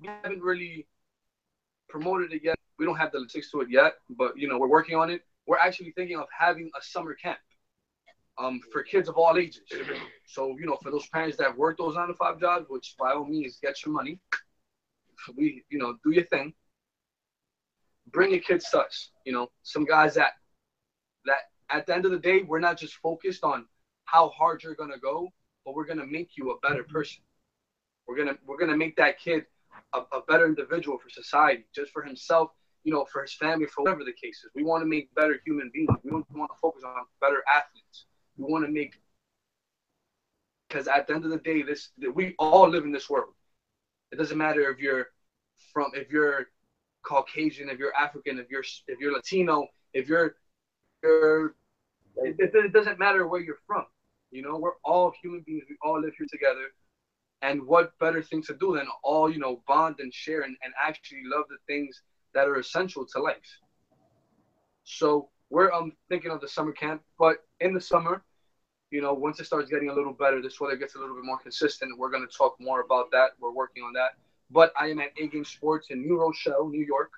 we 0.00 0.08
haven't 0.08 0.42
really 0.42 0.86
promoted 1.88 2.32
it 2.32 2.42
yet. 2.44 2.56
We 2.78 2.84
don't 2.84 2.96
have 2.96 3.12
the 3.12 3.18
logistics 3.18 3.50
to 3.52 3.60
it 3.62 3.68
yet, 3.70 3.94
but 4.10 4.36
you 4.36 4.48
know 4.48 4.58
we're 4.58 4.68
working 4.68 4.96
on 4.96 5.10
it. 5.10 5.22
We're 5.46 5.58
actually 5.58 5.92
thinking 5.92 6.18
of 6.18 6.26
having 6.36 6.70
a 6.78 6.82
summer 6.82 7.14
camp 7.14 7.38
um, 8.38 8.60
for 8.72 8.82
kids 8.82 9.08
of 9.08 9.16
all 9.16 9.36
ages. 9.36 9.62
So 10.26 10.56
you 10.58 10.66
know, 10.66 10.78
for 10.82 10.90
those 10.90 11.06
parents 11.08 11.36
that 11.38 11.56
work 11.56 11.78
those 11.78 11.96
nine 11.96 12.08
to 12.08 12.14
five 12.14 12.40
jobs, 12.40 12.66
which 12.68 12.94
by 12.98 13.12
all 13.12 13.24
means 13.24 13.58
get 13.62 13.84
your 13.84 13.94
money, 13.94 14.20
we 15.36 15.64
you 15.70 15.78
know 15.78 15.96
do 16.04 16.12
your 16.12 16.24
thing. 16.26 16.54
Bring 18.10 18.30
your 18.30 18.40
kids 18.40 18.70
to 18.70 18.80
us. 18.80 19.10
You 19.24 19.32
know, 19.32 19.50
some 19.62 19.84
guys 19.84 20.14
that 20.14 20.14
that 20.14 20.32
at 21.70 21.86
the 21.86 21.94
end 21.94 22.04
of 22.04 22.10
the 22.10 22.18
day, 22.18 22.42
we're 22.42 22.60
not 22.60 22.78
just 22.78 22.94
focused 22.94 23.44
on 23.44 23.66
how 24.04 24.30
hard 24.30 24.62
you're 24.62 24.74
gonna 24.74 24.98
go, 24.98 25.28
but 25.64 25.74
we're 25.74 25.86
gonna 25.86 26.06
make 26.06 26.30
you 26.36 26.50
a 26.50 26.58
better 26.66 26.82
mm-hmm. 26.82 26.92
person. 26.92 27.22
We're 28.06 28.16
gonna 28.16 28.38
we're 28.46 28.58
gonna 28.58 28.76
make 28.76 28.96
that 28.96 29.18
kid 29.18 29.44
a, 29.92 29.98
a 30.12 30.22
better 30.26 30.46
individual 30.46 30.98
for 30.98 31.10
society, 31.10 31.64
just 31.74 31.92
for 31.92 32.02
himself, 32.02 32.50
you 32.84 32.92
know, 32.92 33.04
for 33.12 33.22
his 33.22 33.34
family, 33.34 33.66
for 33.66 33.84
whatever 33.84 34.04
the 34.04 34.12
case 34.12 34.42
is. 34.44 34.50
We 34.54 34.64
want 34.64 34.82
to 34.82 34.86
make 34.88 35.14
better 35.14 35.40
human 35.44 35.70
beings. 35.72 35.90
We 36.02 36.10
don't 36.10 36.26
want 36.34 36.50
to 36.50 36.58
focus 36.60 36.82
on 36.84 36.94
better 37.20 37.42
athletes. 37.54 38.06
We 38.36 38.50
want 38.50 38.64
to 38.64 38.72
make 38.72 38.94
because 40.68 40.86
at 40.88 41.06
the 41.06 41.14
end 41.14 41.24
of 41.24 41.30
the 41.30 41.38
day, 41.38 41.62
this 41.62 41.90
we 42.14 42.34
all 42.38 42.68
live 42.68 42.84
in 42.84 42.92
this 42.92 43.08
world. 43.08 43.34
It 44.12 44.16
doesn't 44.16 44.38
matter 44.38 44.70
if 44.70 44.78
you're 44.78 45.08
from 45.72 45.90
if 45.94 46.10
you're 46.10 46.46
Caucasian, 47.02 47.68
if 47.68 47.78
you're 47.78 47.94
African, 47.94 48.38
if 48.38 48.50
you're 48.50 48.64
if 48.86 48.98
you're 49.00 49.12
Latino, 49.12 49.66
if 49.92 50.08
you're 50.08 50.36
it, 51.02 51.52
it 52.16 52.72
doesn't 52.72 52.98
matter 52.98 53.26
where 53.26 53.40
you're 53.40 53.60
from. 53.66 53.86
You 54.30 54.42
know, 54.42 54.58
we're 54.58 54.78
all 54.84 55.12
human 55.22 55.42
beings. 55.46 55.64
We 55.68 55.76
all 55.82 56.00
live 56.00 56.12
here 56.18 56.26
together. 56.30 56.68
And 57.40 57.64
what 57.66 57.96
better 57.98 58.22
thing 58.22 58.42
to 58.44 58.54
do 58.54 58.76
than 58.76 58.86
all, 59.04 59.30
you 59.30 59.38
know, 59.38 59.62
bond 59.66 59.96
and 60.00 60.12
share 60.12 60.42
and, 60.42 60.56
and 60.62 60.72
actually 60.82 61.22
love 61.24 61.44
the 61.48 61.56
things 61.66 62.02
that 62.34 62.48
are 62.48 62.56
essential 62.56 63.06
to 63.06 63.22
life. 63.22 63.60
So 64.84 65.30
we're 65.50 65.72
um 65.72 65.92
thinking 66.08 66.30
of 66.30 66.40
the 66.40 66.48
summer 66.48 66.72
camp, 66.72 67.02
but 67.18 67.36
in 67.60 67.72
the 67.74 67.80
summer, 67.80 68.24
you 68.90 69.00
know, 69.00 69.12
once 69.14 69.38
it 69.38 69.44
starts 69.44 69.70
getting 69.70 69.90
a 69.90 69.94
little 69.94 70.12
better, 70.12 70.42
this 70.42 70.60
weather 70.60 70.76
gets 70.76 70.94
a 70.94 70.98
little 70.98 71.14
bit 71.14 71.24
more 71.24 71.38
consistent. 71.38 71.96
We're 71.98 72.10
gonna 72.10 72.26
talk 72.26 72.56
more 72.58 72.80
about 72.80 73.10
that. 73.12 73.30
We're 73.40 73.52
working 73.52 73.82
on 73.84 73.92
that. 73.94 74.10
But 74.50 74.72
I 74.78 74.88
am 74.88 74.98
at 75.00 75.10
A 75.20 75.28
Game 75.28 75.44
Sports 75.44 75.88
in 75.90 76.02
New 76.02 76.18
Rochelle, 76.18 76.68
New 76.68 76.84
York. 76.84 77.12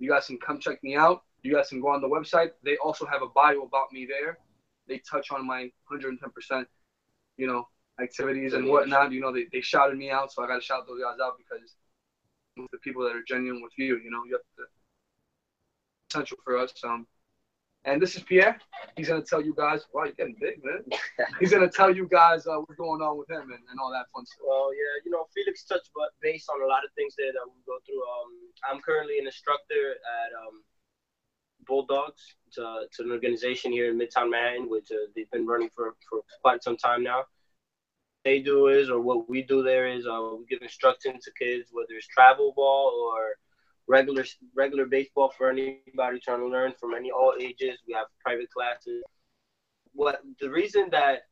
You 0.00 0.10
guys 0.10 0.26
can 0.26 0.38
come 0.38 0.58
check 0.58 0.82
me 0.82 0.96
out. 0.96 1.22
You 1.42 1.54
guys 1.54 1.68
can 1.68 1.80
go 1.80 1.88
on 1.88 2.00
the 2.00 2.08
website. 2.08 2.50
They 2.64 2.76
also 2.78 3.06
have 3.06 3.22
a 3.22 3.28
bio 3.28 3.62
about 3.62 3.92
me 3.92 4.06
there. 4.06 4.38
They 4.88 4.98
touch 4.98 5.30
on 5.30 5.46
my 5.46 5.70
110%, 5.92 6.66
you 7.36 7.46
know, 7.46 7.68
activities 8.00 8.54
and 8.54 8.68
whatnot. 8.68 9.12
You 9.12 9.20
know, 9.20 9.32
they, 9.32 9.46
they 9.52 9.60
shouted 9.60 9.96
me 9.96 10.10
out, 10.10 10.32
so 10.32 10.42
I 10.42 10.46
got 10.46 10.56
to 10.56 10.60
shout 10.60 10.86
those 10.86 11.00
guys 11.00 11.18
out 11.22 11.34
because 11.38 11.74
the 12.72 12.78
people 12.78 13.04
that 13.04 13.14
are 13.14 13.22
genuine 13.26 13.62
with 13.62 13.72
you, 13.76 13.98
you 13.98 14.10
know, 14.10 14.24
you 14.24 14.32
have 14.32 14.42
to 14.56 14.64
essential 16.10 16.38
for 16.44 16.58
us. 16.58 16.72
Um, 16.82 17.06
and 17.84 18.02
this 18.02 18.16
is 18.16 18.22
Pierre. 18.22 18.58
He's 18.96 19.08
gonna 19.08 19.22
tell 19.22 19.40
you 19.40 19.54
guys. 19.54 19.86
Wow, 19.94 20.04
you're 20.04 20.18
getting 20.18 20.36
big, 20.40 20.60
man. 20.64 20.82
He's 21.40 21.52
gonna 21.52 21.70
tell 21.70 21.94
you 21.94 22.08
guys 22.10 22.46
uh, 22.46 22.58
what's 22.58 22.76
going 22.76 23.00
on 23.00 23.16
with 23.16 23.30
him 23.30 23.54
and, 23.54 23.62
and 23.70 23.76
all 23.80 23.92
that 23.92 24.10
fun 24.12 24.26
stuff. 24.26 24.44
Well, 24.44 24.74
yeah, 24.74 24.92
you 25.04 25.10
know, 25.10 25.24
Felix 25.32 25.64
touched 25.64 25.90
base 26.20 26.48
on 26.50 26.60
a 26.60 26.66
lot 26.66 26.84
of 26.84 26.90
things 26.98 27.14
there 27.16 27.32
that 27.32 27.46
we 27.46 27.62
go 27.64 27.78
through. 27.86 28.02
Um, 28.02 28.30
I'm 28.66 28.80
currently 28.82 29.18
an 29.22 29.26
instructor 29.26 29.94
at 29.94 30.30
um, 30.34 30.60
Bulldogs. 31.68 32.36
It's, 32.48 32.58
it's 32.58 32.98
an 32.98 33.12
organization 33.12 33.70
here 33.70 33.90
in 33.90 33.98
Midtown 33.98 34.30
Manhattan, 34.30 34.68
which 34.68 34.88
uh, 34.90 35.06
they've 35.14 35.30
been 35.30 35.46
running 35.46 35.70
for, 35.74 35.94
for 36.08 36.20
quite 36.42 36.64
some 36.64 36.76
time 36.76 37.04
now. 37.04 37.24
They 38.24 38.40
do 38.40 38.66
is, 38.68 38.90
or 38.90 39.00
what 39.00 39.28
we 39.28 39.42
do 39.42 39.62
there 39.62 39.86
is, 39.86 40.06
uh, 40.06 40.30
we 40.38 40.46
give 40.46 40.62
instruction 40.62 41.12
to 41.12 41.30
kids, 41.38 41.68
whether 41.72 41.92
it's 41.92 42.08
travel 42.08 42.52
ball 42.56 43.12
or 43.14 43.36
regular 43.86 44.24
regular 44.54 44.86
baseball 44.86 45.32
for 45.36 45.50
anybody 45.50 46.20
trying 46.20 46.40
to 46.40 46.46
learn 46.46 46.72
from 46.78 46.94
any 46.94 47.10
all 47.10 47.34
ages. 47.40 47.78
We 47.86 47.94
have 47.94 48.06
private 48.22 48.50
classes. 48.50 49.02
What 49.94 50.20
the 50.40 50.50
reason 50.50 50.88
that 50.90 51.22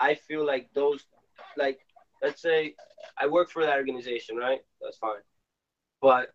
I 0.00 0.14
feel 0.14 0.44
like 0.44 0.68
those, 0.74 1.04
like, 1.56 1.78
let's 2.22 2.42
say 2.42 2.74
I 3.18 3.26
work 3.26 3.50
for 3.50 3.64
that 3.64 3.76
organization, 3.76 4.36
right? 4.36 4.60
That's 4.80 4.98
fine. 4.98 5.22
But 6.00 6.30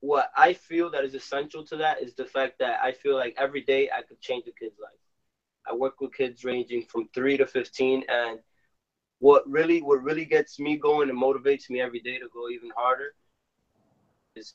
what 0.00 0.30
I 0.36 0.52
feel 0.52 0.90
that 0.90 1.04
is 1.04 1.14
essential 1.14 1.64
to 1.66 1.76
that 1.78 2.02
is 2.02 2.14
the 2.14 2.24
fact 2.24 2.58
that 2.60 2.80
I 2.82 2.92
feel 2.92 3.16
like 3.16 3.34
every 3.36 3.62
day 3.62 3.90
I 3.90 4.02
could 4.02 4.20
change 4.20 4.46
a 4.46 4.52
kid's 4.52 4.78
life. 4.78 4.92
I 5.68 5.74
work 5.74 6.00
with 6.00 6.14
kids 6.14 6.44
ranging 6.44 6.82
from 6.82 7.08
three 7.14 7.36
to 7.36 7.46
fifteen, 7.46 8.04
and 8.08 8.38
what 9.18 9.48
really 9.48 9.82
what 9.82 10.02
really 10.02 10.24
gets 10.24 10.58
me 10.58 10.76
going 10.76 11.10
and 11.10 11.20
motivates 11.20 11.68
me 11.68 11.80
every 11.80 12.00
day 12.00 12.18
to 12.18 12.28
go 12.32 12.48
even 12.48 12.70
harder 12.76 13.14
is 14.36 14.54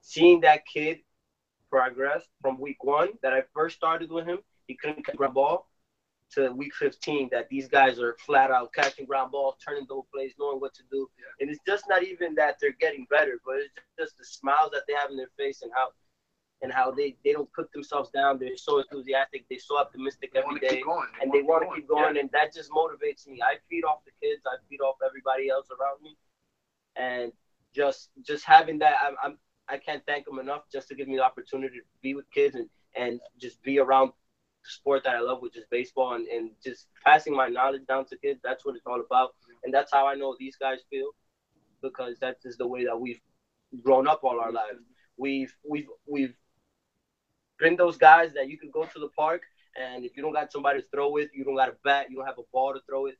seeing 0.00 0.40
that 0.40 0.66
kid 0.66 0.98
progress 1.70 2.24
from 2.40 2.58
week 2.58 2.82
one 2.82 3.10
that 3.22 3.32
I 3.32 3.42
first 3.54 3.76
started 3.76 4.10
with 4.10 4.26
him. 4.26 4.38
He 4.66 4.74
couldn't 4.74 5.04
grab 5.16 5.34
ball 5.34 5.68
to 6.32 6.50
week 6.52 6.74
15 6.74 7.28
that 7.32 7.48
these 7.48 7.68
guys 7.68 7.98
are 7.98 8.16
flat 8.24 8.50
out 8.50 8.72
catching 8.72 9.06
ground 9.06 9.32
balls, 9.32 9.56
turning 9.64 9.86
those 9.88 10.04
plays, 10.12 10.32
knowing 10.38 10.60
what 10.60 10.74
to 10.74 10.82
do. 10.90 11.08
And 11.40 11.50
it's 11.50 11.60
just 11.66 11.84
not 11.88 12.02
even 12.02 12.34
that 12.34 12.56
they're 12.60 12.76
getting 12.80 13.06
better, 13.10 13.40
but 13.44 13.56
it's 13.56 13.74
just 13.98 14.18
the 14.18 14.24
smiles 14.24 14.70
that 14.72 14.82
they 14.88 14.94
have 14.94 15.10
in 15.10 15.16
their 15.16 15.30
face 15.38 15.62
and 15.62 15.70
how 15.74 15.90
and 16.62 16.72
how 16.72 16.90
they, 16.90 17.14
they 17.22 17.32
don't 17.32 17.52
put 17.52 17.70
themselves 17.72 18.10
down. 18.10 18.38
They're 18.38 18.56
so 18.56 18.78
enthusiastic. 18.78 19.44
They're 19.50 19.58
so 19.58 19.78
optimistic 19.78 20.32
they 20.32 20.40
every 20.40 20.58
day, 20.58 20.82
they 20.82 21.22
and 21.22 21.30
they 21.30 21.42
want 21.42 21.68
to 21.68 21.74
keep 21.74 21.86
going. 21.86 22.14
Yeah. 22.14 22.22
And 22.22 22.30
that 22.32 22.54
just 22.54 22.70
motivates 22.70 23.26
me. 23.26 23.40
I 23.42 23.56
feed 23.68 23.84
off 23.84 23.98
the 24.04 24.12
kids. 24.26 24.42
I 24.46 24.56
feed 24.68 24.80
off 24.80 24.96
everybody 25.06 25.50
else 25.50 25.68
around 25.70 26.02
me, 26.02 26.16
and 26.96 27.32
just 27.74 28.08
just 28.22 28.44
having 28.44 28.78
that, 28.78 28.96
I'm, 29.02 29.16
I'm 29.22 29.38
I 29.68 29.78
can't 29.78 30.02
thank 30.06 30.24
them 30.24 30.38
enough 30.38 30.62
just 30.72 30.88
to 30.88 30.94
give 30.94 31.08
me 31.08 31.16
the 31.16 31.24
opportunity 31.24 31.76
to 31.76 31.84
be 32.02 32.14
with 32.14 32.30
kids 32.30 32.54
and 32.54 32.68
and 32.96 33.20
just 33.38 33.62
be 33.62 33.78
around 33.78 34.12
sport 34.68 35.04
that 35.04 35.16
I 35.16 35.20
love, 35.20 35.42
which 35.42 35.56
is 35.56 35.64
baseball, 35.70 36.14
and, 36.14 36.26
and 36.28 36.50
just 36.62 36.86
passing 37.04 37.34
my 37.34 37.48
knowledge 37.48 37.86
down 37.86 38.06
to 38.06 38.16
kids. 38.16 38.40
That's 38.42 38.64
what 38.64 38.76
it's 38.76 38.86
all 38.86 39.00
about, 39.00 39.34
and 39.64 39.72
that's 39.72 39.92
how 39.92 40.06
I 40.06 40.14
know 40.14 40.36
these 40.38 40.56
guys 40.56 40.80
feel, 40.90 41.10
because 41.82 42.18
that 42.20 42.38
is 42.44 42.56
the 42.56 42.66
way 42.66 42.84
that 42.84 42.98
we've 42.98 43.20
grown 43.82 44.06
up 44.08 44.24
all 44.24 44.40
our 44.40 44.52
lives. 44.52 44.80
We've 45.16 45.54
we've 45.68 45.88
we've 46.06 46.34
been 47.58 47.76
those 47.76 47.96
guys 47.96 48.32
that 48.34 48.48
you 48.48 48.58
can 48.58 48.70
go 48.70 48.84
to 48.84 48.98
the 48.98 49.08
park, 49.16 49.42
and 49.80 50.04
if 50.04 50.16
you 50.16 50.22
don't 50.22 50.32
got 50.32 50.52
somebody 50.52 50.80
to 50.80 50.86
throw 50.88 51.10
with, 51.10 51.30
you 51.34 51.44
don't 51.44 51.56
got 51.56 51.70
a 51.70 51.76
bat, 51.84 52.06
you 52.10 52.16
don't 52.16 52.26
have 52.26 52.38
a 52.38 52.48
ball 52.52 52.74
to 52.74 52.80
throw 52.86 53.04
with, 53.04 53.14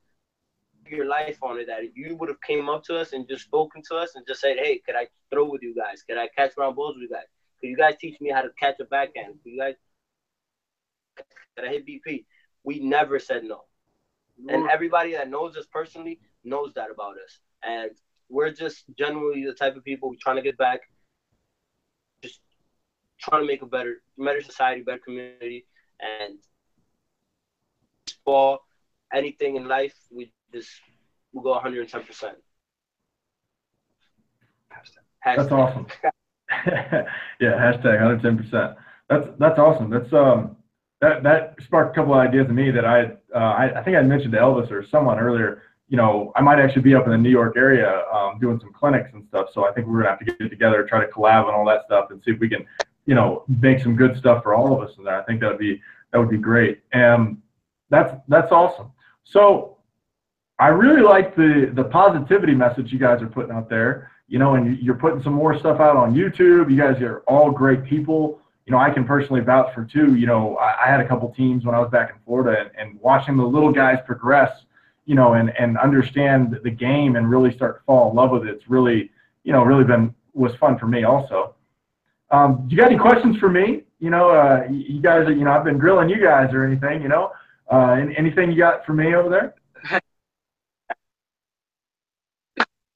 your 0.90 1.06
life 1.06 1.38
on 1.42 1.58
it 1.58 1.66
that 1.66 1.82
if 1.82 1.96
you 1.96 2.16
would 2.16 2.28
have 2.28 2.40
came 2.42 2.68
up 2.68 2.84
to 2.84 2.96
us 2.96 3.12
and 3.12 3.28
just 3.28 3.44
spoken 3.44 3.82
to 3.88 3.96
us 3.96 4.14
and 4.14 4.26
just 4.26 4.40
said, 4.40 4.56
hey, 4.58 4.80
could 4.84 4.94
I 4.94 5.08
throw 5.30 5.44
with 5.44 5.62
you 5.62 5.74
guys? 5.74 6.02
Could 6.08 6.18
I 6.18 6.28
catch 6.36 6.54
ground 6.54 6.76
balls 6.76 6.94
with 6.96 7.02
you 7.02 7.08
guys? 7.08 7.26
Could 7.60 7.70
you 7.70 7.76
guys 7.76 7.94
teach 8.00 8.20
me 8.20 8.30
how 8.30 8.42
to 8.42 8.50
catch 8.58 8.78
a 8.80 8.84
backhand? 8.84 9.34
Could 9.42 9.52
you 9.52 9.58
guys 9.58 9.74
could 11.56 11.64
I 11.66 11.68
hit 11.68 11.86
BP? 11.86 12.24
We 12.64 12.80
never 12.80 13.18
said 13.18 13.44
no. 13.44 13.64
And 14.48 14.68
everybody 14.70 15.12
that 15.12 15.30
knows 15.30 15.56
us 15.56 15.66
personally 15.72 16.20
knows 16.44 16.72
that 16.74 16.90
about 16.90 17.14
us. 17.14 17.38
And 17.62 17.90
we're 18.28 18.52
just 18.52 18.84
generally 18.98 19.44
the 19.44 19.54
type 19.54 19.76
of 19.76 19.84
people 19.84 20.14
trying 20.20 20.36
to 20.36 20.42
get 20.42 20.58
back, 20.58 20.80
just 22.22 22.40
trying 23.18 23.42
to 23.42 23.46
make 23.46 23.62
a 23.62 23.66
better, 23.66 24.02
better 24.18 24.42
society, 24.42 24.82
better 24.82 24.98
community, 24.98 25.66
and 26.00 26.38
for 28.24 28.58
anything 29.12 29.56
in 29.56 29.68
life, 29.68 29.94
we 30.10 30.30
just 30.52 30.70
we'll 31.32 31.44
go 31.44 31.52
110 31.52 32.02
percent. 32.02 32.36
That's 35.24 35.50
awesome. 35.50 35.86
yeah, 36.66 37.04
hashtag 37.40 38.00
110 38.00 38.36
percent. 38.38 38.76
That's 39.08 39.28
that's 39.38 39.58
awesome. 39.58 39.90
That's 39.90 40.12
um 40.12 40.55
that 41.00 41.22
that 41.22 41.56
sparked 41.64 41.96
a 41.96 42.00
couple 42.00 42.14
of 42.14 42.20
ideas 42.20 42.48
in 42.48 42.54
me 42.54 42.70
that 42.70 42.84
I 42.84 43.04
uh, 43.34 43.38
I, 43.38 43.80
I 43.80 43.82
think 43.82 43.96
I 43.96 44.02
mentioned 44.02 44.32
to 44.32 44.38
Elvis 44.38 44.70
or 44.70 44.86
someone 44.86 45.18
earlier. 45.18 45.62
You 45.88 45.96
know, 45.96 46.32
I 46.34 46.40
might 46.40 46.58
actually 46.58 46.82
be 46.82 46.94
up 46.94 47.04
in 47.04 47.12
the 47.12 47.18
New 47.18 47.30
York 47.30 47.54
area 47.56 48.04
um, 48.12 48.38
doing 48.40 48.58
some 48.58 48.72
clinics 48.72 49.10
and 49.12 49.24
stuff. 49.28 49.48
So 49.52 49.68
I 49.68 49.72
think 49.72 49.86
we're 49.86 50.02
gonna 50.02 50.10
have 50.10 50.18
to 50.20 50.24
get 50.24 50.50
together, 50.50 50.84
try 50.84 51.00
to 51.04 51.10
collab 51.12 51.46
and 51.46 51.54
all 51.54 51.64
that 51.66 51.82
stuff, 51.86 52.10
and 52.10 52.20
see 52.24 52.32
if 52.32 52.40
we 52.40 52.48
can, 52.48 52.66
you 53.04 53.14
know, 53.14 53.44
make 53.48 53.80
some 53.80 53.94
good 53.94 54.16
stuff 54.16 54.42
for 54.42 54.54
all 54.54 54.72
of 54.72 54.88
us. 54.88 54.96
And 54.98 55.08
I 55.08 55.22
think 55.22 55.40
that 55.40 55.48
would 55.48 55.58
be 55.58 55.80
that 56.12 56.18
would 56.18 56.30
be 56.30 56.38
great. 56.38 56.80
And 56.92 57.40
that's 57.90 58.14
that's 58.28 58.50
awesome. 58.50 58.90
So 59.24 59.76
I 60.58 60.68
really 60.68 61.02
like 61.02 61.36
the 61.36 61.70
the 61.74 61.84
positivity 61.84 62.54
message 62.54 62.90
you 62.92 62.98
guys 62.98 63.20
are 63.22 63.28
putting 63.28 63.52
out 63.52 63.68
there. 63.68 64.10
You 64.28 64.40
know, 64.40 64.54
and 64.54 64.76
you're 64.80 64.96
putting 64.96 65.22
some 65.22 65.34
more 65.34 65.56
stuff 65.56 65.78
out 65.78 65.96
on 65.96 66.12
YouTube. 66.12 66.68
You 66.68 66.76
guys 66.76 67.00
are 67.00 67.22
all 67.28 67.52
great 67.52 67.84
people. 67.84 68.40
You 68.66 68.72
know, 68.72 68.78
I 68.78 68.90
can 68.90 69.04
personally 69.04 69.40
vouch 69.40 69.72
for 69.74 69.84
two. 69.84 70.16
You 70.16 70.26
know, 70.26 70.56
I, 70.56 70.86
I 70.86 70.90
had 70.90 71.00
a 71.00 71.06
couple 71.06 71.32
teams 71.32 71.64
when 71.64 71.74
I 71.74 71.78
was 71.78 71.90
back 71.90 72.10
in 72.10 72.16
Florida, 72.24 72.60
and, 72.60 72.70
and 72.76 73.00
watching 73.00 73.36
the 73.36 73.44
little 73.44 73.72
guys 73.72 73.98
progress. 74.06 74.50
You 75.04 75.14
know, 75.14 75.34
and 75.34 75.56
and 75.56 75.78
understand 75.78 76.58
the 76.64 76.70
game 76.70 77.14
and 77.14 77.30
really 77.30 77.52
start 77.52 77.78
to 77.78 77.84
fall 77.84 78.10
in 78.10 78.16
love 78.16 78.32
with 78.32 78.42
it. 78.42 78.48
It's 78.48 78.68
really, 78.68 79.10
you 79.44 79.52
know, 79.52 79.62
really 79.62 79.84
been 79.84 80.12
was 80.34 80.54
fun 80.56 80.78
for 80.78 80.86
me 80.86 81.04
also. 81.04 81.54
Um, 82.30 82.66
do 82.66 82.74
you 82.74 82.80
got 82.80 82.90
any 82.90 82.98
questions 82.98 83.36
for 83.38 83.48
me? 83.48 83.84
You 84.00 84.10
know, 84.10 84.30
uh, 84.30 84.66
you 84.70 85.00
guys, 85.00 85.26
you 85.28 85.44
know, 85.44 85.52
I've 85.52 85.64
been 85.64 85.78
grilling 85.78 86.08
you 86.08 86.20
guys 86.20 86.52
or 86.52 86.64
anything. 86.64 87.02
You 87.02 87.08
know, 87.08 87.32
uh, 87.72 87.98
anything 88.16 88.50
you 88.50 88.58
got 88.58 88.84
for 88.84 88.92
me 88.94 89.14
over 89.14 89.28
there? 89.28 89.54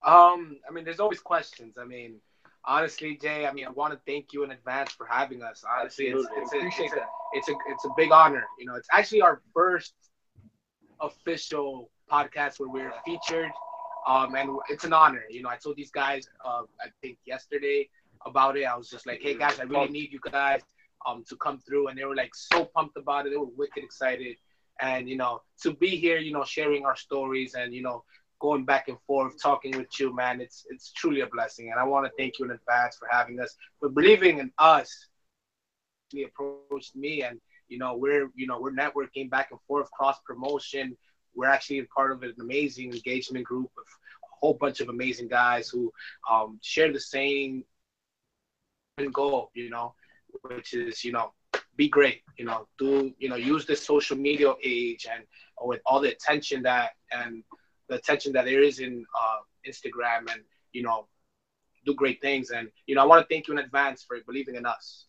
Um, 0.03 0.57
I 0.67 0.73
mean, 0.73 0.85
there's 0.85 0.99
always 0.99 1.21
questions. 1.21 1.77
I 1.79 1.85
mean, 1.85 2.21
honestly, 2.65 3.19
Jay, 3.21 3.47
I 3.47 3.53
mean, 3.53 3.67
I 3.67 3.71
want 3.71 3.93
to 3.93 4.01
thank 4.07 4.33
you 4.33 4.45
in 4.45 4.51
advance 4.51 4.93
for 4.93 5.07
having 5.07 5.43
us. 5.43 5.65
Honestly, 5.69 6.07
it's, 6.09 6.27
it's, 6.37 6.53
a, 6.53 6.59
it's, 6.59 6.79
a, 6.79 7.07
it's, 7.33 7.49
a, 7.49 7.55
it's 7.69 7.85
a 7.85 7.91
big 7.97 8.13
honor. 8.13 8.45
You 8.59 8.67
know, 8.67 8.75
it's 8.75 8.89
actually 8.93 9.23
our 9.23 9.41
first 9.55 9.95
official 11.01 11.91
podcast 12.11 12.61
where 12.61 12.69
we're 12.69 12.93
featured. 13.05 13.51
Um, 14.07 14.35
and 14.35 14.51
it's 14.69 14.85
an 14.85 14.93
honor. 14.93 15.25
You 15.29 15.43
know, 15.43 15.51
I 15.51 15.57
told 15.57 15.77
these 15.77 15.91
guys, 15.91 16.27
uh, 16.45 16.63
I 16.81 16.89
think 17.03 17.19
yesterday 17.27 17.89
about 18.25 18.57
it. 18.57 18.65
I 18.65 18.77
was 18.77 18.89
just 18.89 19.07
like, 19.07 19.21
hey 19.23 19.35
guys, 19.37 19.61
I 19.61 19.65
really 19.65 19.89
need 19.89 20.13
you 20.13 20.21
guys 20.31 20.63
um, 21.07 21.25
to 21.29 21.37
come 21.37 21.59
through. 21.59 21.89
And 21.89 21.99
they 21.99 22.05
were 22.05 22.17
like 22.17 22.35
so 22.35 22.65
pumped 22.65 22.97
about 22.97 23.27
it. 23.27 23.31
They 23.31 23.37
were 23.37 23.47
wicked 23.57 23.85
excited. 23.85 24.37
And, 24.81 25.09
you 25.09 25.17
know, 25.17 25.43
to 25.63 25.75
be 25.75 25.89
here, 25.89 26.17
you 26.17 26.33
know, 26.33 26.45
sharing 26.45 26.87
our 26.87 26.97
stories 26.97 27.55
and, 27.55 27.75
you 27.75 27.83
know, 27.83 28.03
going 28.41 28.65
back 28.65 28.89
and 28.89 28.99
forth, 29.07 29.41
talking 29.41 29.77
with 29.77 29.89
you, 30.01 30.15
man. 30.15 30.41
It's 30.41 30.67
it's 30.71 30.93
truly 30.93 31.21
a 31.21 31.27
blessing, 31.27 31.71
and 31.71 31.79
I 31.79 31.85
want 31.85 32.07
to 32.07 32.13
thank 32.19 32.39
you 32.39 32.47
in 32.47 32.51
advance 32.51 32.97
for 32.97 33.09
having 33.11 33.41
us, 33.41 33.55
for 33.79 33.89
believing 33.89 34.39
in 34.39 34.51
us. 34.59 35.07
He 36.11 36.25
approached 36.25 36.97
me, 36.97 37.23
and 37.23 37.41
you 37.69 37.79
know 37.79 37.97
we're 37.97 38.31
you 38.35 38.47
know 38.47 38.61
we're 38.61 38.73
networking 38.73 39.31
back 39.31 39.49
and 39.53 39.61
forth, 39.69 39.91
cross 39.93 40.19
promotion. 40.27 40.97
We're 41.35 41.47
actually 41.47 41.83
part 41.95 42.11
of 42.11 42.23
an 42.23 42.35
amazing 42.41 42.93
engagement 42.93 43.47
group 43.47 43.71
of 43.79 43.85
a 44.25 44.29
whole 44.41 44.55
bunch 44.55 44.81
of 44.81 44.89
amazing 44.89 45.29
guys 45.29 45.69
who 45.69 45.93
um, 46.29 46.59
share 46.63 46.93
the 46.93 47.01
same 47.01 47.65
goal. 49.13 49.51
You 49.55 49.71
know, 49.71 49.95
which 50.43 50.75
is 50.75 51.05
you 51.05 51.13
know 51.13 51.33
be 51.77 51.89
great. 51.89 52.23
You 52.37 52.45
know, 52.45 52.67
do 52.79 53.13
you 53.19 53.29
know 53.29 53.37
use 53.37 53.67
the 53.67 53.77
social 53.77 54.17
media 54.17 54.53
age 54.65 55.07
and 55.13 55.25
with 55.63 55.81
all 55.87 56.01
the 56.01 56.11
attention 56.11 56.63
that 56.63 56.91
and 57.13 57.43
the 57.91 57.97
attention 57.97 58.33
that 58.33 58.47
there 58.47 58.63
is 58.63 58.79
in 58.79 59.05
uh, 59.15 59.41
Instagram 59.69 60.31
and 60.33 60.41
you 60.73 60.83
know 60.83 61.07
do 61.85 61.95
great 61.95 62.21
things. 62.23 62.51
And 62.51 62.69
you 62.87 62.95
know, 62.95 63.03
I 63.03 63.05
want 63.05 63.29
to 63.29 63.35
thank 63.35 63.49
you 63.49 63.55
in 63.55 63.59
advance 63.59 64.03
for 64.03 64.17
believing 64.27 64.55
in 64.55 64.65
us. 64.65 65.05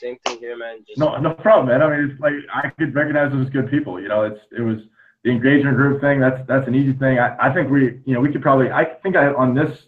Same 0.00 0.16
thing 0.24 0.38
here, 0.38 0.56
man. 0.56 0.84
Just 0.86 0.98
no, 0.98 1.16
no 1.18 1.34
problem, 1.34 1.66
man. 1.66 1.82
I 1.82 1.96
mean, 1.96 2.10
it's 2.10 2.20
like 2.20 2.32
I 2.54 2.70
could 2.70 2.94
recognize 2.94 3.32
those 3.32 3.50
good 3.50 3.68
people. 3.70 4.00
You 4.00 4.08
know, 4.08 4.22
it's 4.22 4.40
it 4.56 4.62
was 4.62 4.78
the 5.24 5.30
engagement 5.30 5.76
group 5.76 6.00
thing. 6.00 6.20
That's 6.20 6.40
that's 6.46 6.66
an 6.68 6.74
easy 6.74 6.92
thing. 6.92 7.18
I, 7.18 7.36
I 7.40 7.52
think 7.52 7.70
we, 7.70 8.00
you 8.06 8.14
know, 8.14 8.20
we 8.20 8.32
could 8.32 8.40
probably. 8.40 8.70
I 8.70 8.84
think 8.84 9.16
I 9.16 9.32
on 9.34 9.54
this 9.54 9.86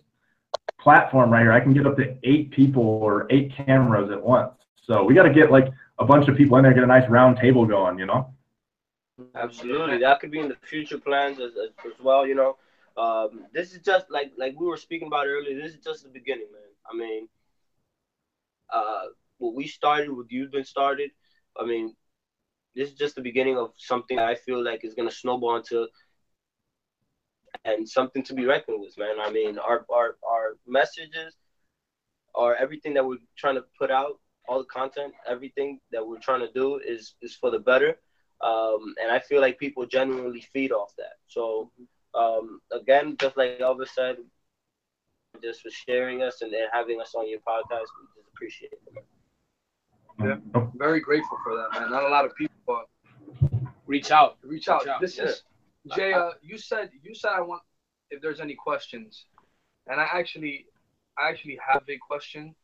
platform 0.81 1.31
right 1.31 1.43
here, 1.43 1.53
I 1.53 1.61
can 1.61 1.73
get 1.73 1.87
up 1.87 1.97
to 1.99 2.17
eight 2.25 2.51
people 2.51 2.83
or 2.83 3.29
eight 3.31 3.53
cameras 3.55 4.11
at 4.11 4.21
once. 4.21 4.53
So 4.83 5.05
we 5.05 5.15
got 5.15 5.23
to 5.23 5.33
get 5.33 5.53
like 5.53 5.69
a 6.01 6.05
bunch 6.05 6.29
of 6.29 6.37
people 6.37 6.57
in 6.57 6.65
there, 6.65 6.75
get 6.75 6.83
a 6.83 6.87
nice 6.89 7.09
round 7.09 7.39
table 7.39 7.65
going. 7.65 7.99
You 7.99 8.07
know. 8.07 8.35
Absolutely, 9.31 9.99
that 9.99 10.21
could 10.21 10.31
be 10.31 10.41
in 10.41 10.49
the 10.49 10.57
future 10.63 10.99
plans 10.99 11.39
as, 11.41 11.53
as, 11.53 11.71
as 11.87 11.99
well. 12.01 12.27
You 12.27 12.35
know, 12.35 12.57
um, 12.97 13.47
this 13.53 13.73
is 13.73 13.81
just 13.81 14.11
like 14.11 14.33
like 14.39 14.55
we 14.59 14.67
were 14.67 14.77
speaking 14.77 15.09
about 15.09 15.27
earlier. 15.27 15.61
This 15.61 15.75
is 15.75 15.81
just 15.81 16.05
the 16.05 16.11
beginning, 16.11 16.49
man. 16.53 16.71
I 16.91 16.97
mean, 16.97 17.29
uh, 18.73 19.07
what 19.39 19.55
we 19.55 19.67
started, 19.67 20.11
what 20.13 20.31
you've 20.31 20.53
been 20.53 20.65
started. 20.65 21.11
I 21.59 21.65
mean, 21.67 21.95
this 22.75 22.91
is 22.91 22.95
just 22.95 23.17
the 23.17 23.23
beginning 23.23 23.59
of 23.59 23.73
something 23.77 24.19
I 24.19 24.35
feel 24.35 24.63
like 24.63 24.85
is 24.85 24.95
gonna 24.95 25.11
snowball 25.11 25.57
into 25.57 25.89
and 27.65 27.89
something 27.89 28.23
to 28.25 28.35
be 28.35 28.45
reckoned 28.47 28.81
with, 28.81 28.97
man. 28.99 29.17
I 29.21 29.31
mean, 29.31 29.59
our 29.59 29.87
our 29.93 30.17
our 30.29 30.57
messages, 30.67 31.37
are 32.35 32.55
everything 32.57 32.95
that 32.95 33.05
we're 33.07 33.19
trying 33.37 33.57
to 33.57 33.65
put 33.79 33.91
out, 33.91 34.21
all 34.49 34.59
the 34.59 34.65
content, 34.65 35.15
everything 35.29 35.81
that 35.93 36.07
we're 36.07 36.19
trying 36.19 36.41
to 36.41 36.53
do 36.53 36.81
is 36.85 37.15
is 37.23 37.35
for 37.37 37.51
the 37.51 37.59
better. 37.59 37.97
Um, 38.43 38.95
and 39.01 39.11
I 39.13 39.21
feel 39.21 39.41
like 39.41 39.59
people 39.59 39.87
genuinely 39.87 40.45
feed 40.53 40.73
off 40.73 40.93
that. 40.99 41.15
So 41.29 41.71
um, 42.15 42.61
again, 42.73 43.17
just 43.21 43.37
like 43.37 43.59
Elvis 43.59 43.89
said, 43.89 44.17
just 45.43 45.63
for 45.63 45.71
sharing 45.71 46.23
us 46.23 46.43
and, 46.43 46.53
and 46.53 46.69
having 46.73 47.01
us 47.01 47.15
on 47.15 47.29
your 47.29 47.39
podcast, 47.41 47.87
we 47.99 48.07
just 48.17 48.29
appreciate 48.35 48.73
it. 48.73 49.05
Yeah, 50.21 50.37
very 50.77 51.01
grateful 51.01 51.39
for 51.43 51.57
that, 51.57 51.81
man. 51.81 51.91
Not 51.91 52.05
a 52.05 52.09
lot 52.09 52.25
of 52.25 52.35
people 52.37 52.53
reach 53.87 54.11
out. 54.11 54.37
Reach 54.43 54.69
out. 54.69 54.83
Reach 54.83 54.89
out. 54.89 55.01
This 55.01 55.19
yeah. 55.19 55.25
is 55.25 55.43
Jay. 55.95 56.13
Uh, 56.13 56.31
you 56.43 56.59
said 56.59 56.91
you 57.03 57.15
said 57.15 57.31
I 57.35 57.41
want 57.41 57.63
if 58.11 58.21
there's 58.21 58.41
any 58.41 58.55
questions, 58.55 59.27
and 59.87 60.01
I 60.01 60.07
actually 60.13 60.67
I 61.19 61.29
actually 61.29 61.59
have 61.67 61.83
a 61.89 61.99
question. 61.99 62.55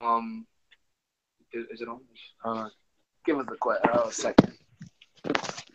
Um, 0.00 0.46
is, 1.52 1.64
is 1.72 1.80
it 1.80 1.88
on? 1.88 2.00
Uh, 2.44 2.68
give 3.24 3.38
us 3.38 3.46
a 3.52 3.56
question. 3.56 3.90
Oh, 3.92 4.08
a 4.08 4.12
second. 4.12 4.57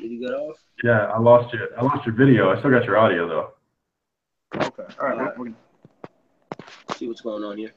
Did 0.03 0.11
you 0.11 0.19
get 0.19 0.33
off? 0.33 0.57
Yeah, 0.83 1.05
I 1.05 1.17
lost 1.17 1.53
you. 1.53 1.65
I 1.77 1.81
lost 1.81 2.05
your 2.05 2.13
video. 2.13 2.53
I 2.53 2.59
still 2.59 2.71
got 2.71 2.83
your 2.83 2.97
audio 2.97 3.25
though. 3.25 3.53
Okay. 4.53 4.83
All 4.99 5.07
right. 5.07 5.17
All 5.17 5.23
right. 5.23 5.37
We're 5.37 5.45
gonna 5.45 5.55
see 6.97 7.07
what's 7.07 7.21
going 7.21 7.45
on 7.45 7.57
here. 7.57 7.71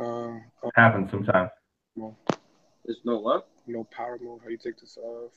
Uh, 0.00 0.38
Happens 0.76 1.10
sometimes. 1.10 1.50
No. 1.96 2.16
There's 2.84 3.00
no 3.04 3.18
what? 3.18 3.48
No 3.66 3.82
power 3.90 4.16
mode. 4.22 4.42
How 4.44 4.48
you 4.48 4.58
take 4.58 4.78
this 4.78 4.96
off? 4.96 5.32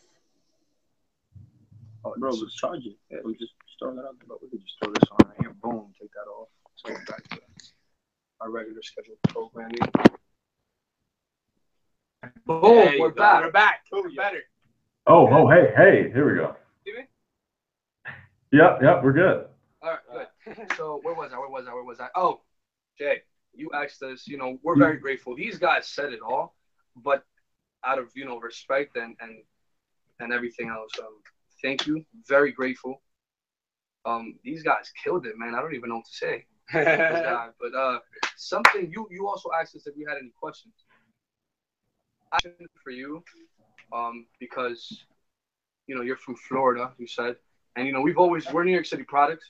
Oh, 2.06 2.14
bro, 2.20 2.30
let's 2.30 2.54
charge 2.54 2.86
it. 2.86 2.98
Yeah. 3.10 3.18
I'm 3.26 3.34
just 3.34 3.54
throwing 3.80 3.98
it 3.98 4.06
out 4.06 4.20
there. 4.20 4.28
But 4.28 4.44
we 4.44 4.50
could 4.50 4.62
just 4.62 4.76
throw 4.84 4.94
this 4.94 5.10
on 5.10 5.30
right 5.30 5.38
here. 5.42 5.56
Boom. 5.64 5.88
Take 6.00 6.12
that 6.14 6.30
off. 6.30 6.50
So 6.76 6.94
back 7.08 7.28
to 7.30 7.40
our 8.40 8.52
regular 8.52 8.84
scheduled 8.84 9.18
programming. 9.28 9.80
Boom. 12.46 12.62
Hey, 12.62 13.00
we're 13.00 13.10
back. 13.10 13.44
We're 13.44 13.52
back. 13.52 13.80
We're 13.92 14.12
better. 14.12 14.44
Oh, 15.12 15.28
oh, 15.32 15.50
hey, 15.50 15.74
hey, 15.76 16.12
here 16.14 16.32
we 16.32 16.38
go. 16.38 16.56
Yep, 18.52 18.80
yep, 18.84 19.04
we're 19.04 19.12
good. 19.12 19.48
All 19.82 19.98
right, 20.14 20.28
good. 20.46 20.72
so 20.78 21.00
where 21.02 21.16
was 21.16 21.32
I? 21.34 21.40
Where 21.40 21.50
was 21.50 21.66
I? 21.68 21.74
Where 21.74 21.84
was 21.84 22.00
I? 22.00 22.10
Oh, 22.16 22.42
Jay, 22.96 23.24
you 23.56 23.72
asked 23.74 24.04
us. 24.04 24.28
You 24.28 24.38
know, 24.38 24.60
we're 24.62 24.78
very 24.78 24.98
grateful. 24.98 25.36
These 25.36 25.58
guys 25.58 25.88
said 25.88 26.14
it 26.14 26.20
all, 26.22 26.56
but 26.96 27.24
out 27.84 27.98
of 27.98 28.12
you 28.16 28.24
know 28.24 28.40
respect 28.40 28.98
and 28.98 29.16
and 29.20 29.38
and 30.20 30.32
everything 30.32 30.70
else, 30.70 30.92
um, 31.00 31.22
thank 31.64 31.88
you. 31.88 32.06
Very 32.28 32.52
grateful. 32.52 33.02
Um, 34.06 34.38
these 34.44 34.62
guys 34.62 34.92
killed 35.04 35.26
it, 35.26 35.40
man. 35.40 35.56
I 35.56 35.62
don't 35.62 35.74
even 35.74 35.90
know 35.90 35.98
what 35.98 36.06
to 36.06 36.14
say. 36.14 36.46
but 36.72 37.76
uh, 37.76 38.00
something 38.38 38.92
you 38.92 39.08
you 39.10 39.28
also 39.28 39.50
asked 39.60 39.76
us 39.76 39.88
if 39.88 39.96
we 39.98 40.06
had 40.08 40.18
any 40.20 40.34
questions. 40.40 40.76
For 42.84 42.92
you, 42.92 43.24
um, 43.94 44.26
because 44.40 45.06
you 45.88 45.96
know 45.96 46.02
you're 46.02 46.18
from 46.18 46.36
Florida, 46.36 46.92
you 46.98 47.08
said, 47.08 47.36
and 47.76 47.86
you 47.88 47.94
know 47.94 48.02
we've 48.02 48.18
always 48.18 48.46
we're 48.52 48.64
New 48.64 48.74
York 48.74 48.86
City 48.86 49.04
products. 49.04 49.48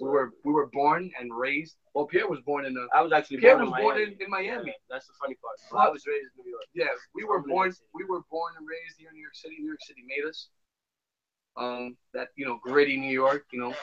We 0.00 0.08
were 0.08 0.32
we 0.44 0.52
were 0.52 0.66
born 0.72 1.10
and 1.18 1.32
raised. 1.32 1.76
Well, 1.94 2.06
Pierre 2.06 2.28
was 2.28 2.40
born 2.40 2.66
in 2.66 2.74
the. 2.74 2.88
I 2.94 3.02
was 3.02 3.12
actually 3.12 3.38
Pierre 3.38 3.56
born 3.56 3.70
was 3.70 3.78
in 3.78 3.84
born 3.84 4.00
in, 4.00 4.16
in 4.20 4.30
Miami. 4.30 4.66
Yeah, 4.66 4.72
that's 4.90 5.06
the 5.06 5.12
funny 5.20 5.36
part. 5.36 5.56
Well, 5.72 5.88
I 5.88 5.90
was 5.90 6.04
raised 6.06 6.30
in 6.36 6.44
New 6.44 6.50
York. 6.50 6.64
Yeah, 6.74 6.86
we 7.14 7.24
were 7.24 7.40
born. 7.40 7.72
We 7.94 8.04
were 8.04 8.22
born 8.30 8.52
and 8.58 8.66
raised 8.66 8.98
here 8.98 9.08
in 9.10 9.14
New 9.14 9.22
York 9.22 9.36
City. 9.36 9.56
New 9.60 9.66
York 9.66 9.80
City 9.82 10.02
made 10.06 10.28
us. 10.28 10.48
Um, 11.56 11.96
that 12.12 12.28
you 12.36 12.44
know, 12.44 12.58
gritty 12.62 12.96
New 12.96 13.12
York. 13.12 13.46
You 13.52 13.60
know, 13.60 13.74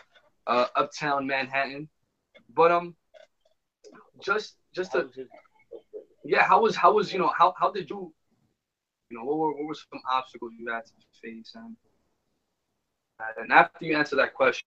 uh, 0.45 0.67
uptown 0.75 1.25
Manhattan. 1.25 1.87
But 2.53 2.71
um, 2.71 2.95
just 4.21 4.55
just 4.73 4.91
to, 4.91 5.09
yeah. 6.25 6.43
How 6.43 6.61
was 6.61 6.75
how 6.75 6.93
was 6.93 7.13
you 7.13 7.19
know 7.19 7.31
how 7.37 7.53
how 7.57 7.71
did 7.71 7.89
you 7.89 8.13
you 9.13 9.19
know, 9.19 9.25
what 9.25 9.37
were, 9.37 9.53
what 9.53 9.65
were 9.65 9.75
some 9.75 10.01
obstacles 10.11 10.53
you 10.57 10.71
had 10.71 10.85
to 10.85 10.91
face? 11.21 11.51
And, 11.55 11.75
and 13.37 13.51
after 13.51 13.85
you 13.85 13.95
answer 13.95 14.15
that 14.15 14.33
question, 14.33 14.65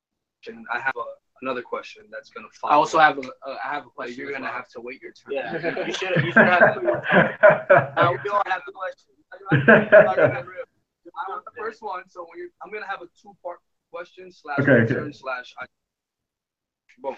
I 0.73 0.79
have 0.79 0.95
a, 0.97 1.03
another 1.43 1.63
question 1.63 2.05
that's 2.13 2.31
gonna 2.31 2.47
follow. 2.53 2.73
I 2.73 2.77
also 2.77 2.99
have 2.99 3.19
a, 3.19 3.23
uh, 3.23 3.57
I 3.65 3.75
have 3.75 3.87
a 3.87 3.91
question. 3.91 4.17
You're 4.17 4.31
gonna 4.31 4.45
well. 4.45 4.53
have 4.53 4.69
to 4.69 4.81
wait 4.81 5.03
your 5.03 5.11
turn. 5.13 5.35
Yeah, 5.35 5.85
you 5.87 5.93
should 5.93 6.25
you 6.25 6.31
should 6.31 6.47
have. 6.47 6.63
uh, 6.63 6.79
we 8.25 8.31
all 8.31 8.43
have 8.47 8.63
the 8.67 8.73
question. 8.73 9.15
the 9.51 10.47
first 11.59 11.83
one. 11.83 12.09
So 12.09 12.21
when 12.21 12.39
you're, 12.39 12.51
I'm 12.63 12.71
gonna 12.73 12.87
have 12.87 13.03
a 13.03 13.09
two 13.21 13.37
part 13.43 13.59
question 13.91 14.31
slash 14.31 14.61
okay, 14.61 14.95
okay. 14.95 15.13
slash. 15.13 15.53
I, 15.61 15.67
boom. 17.03 17.17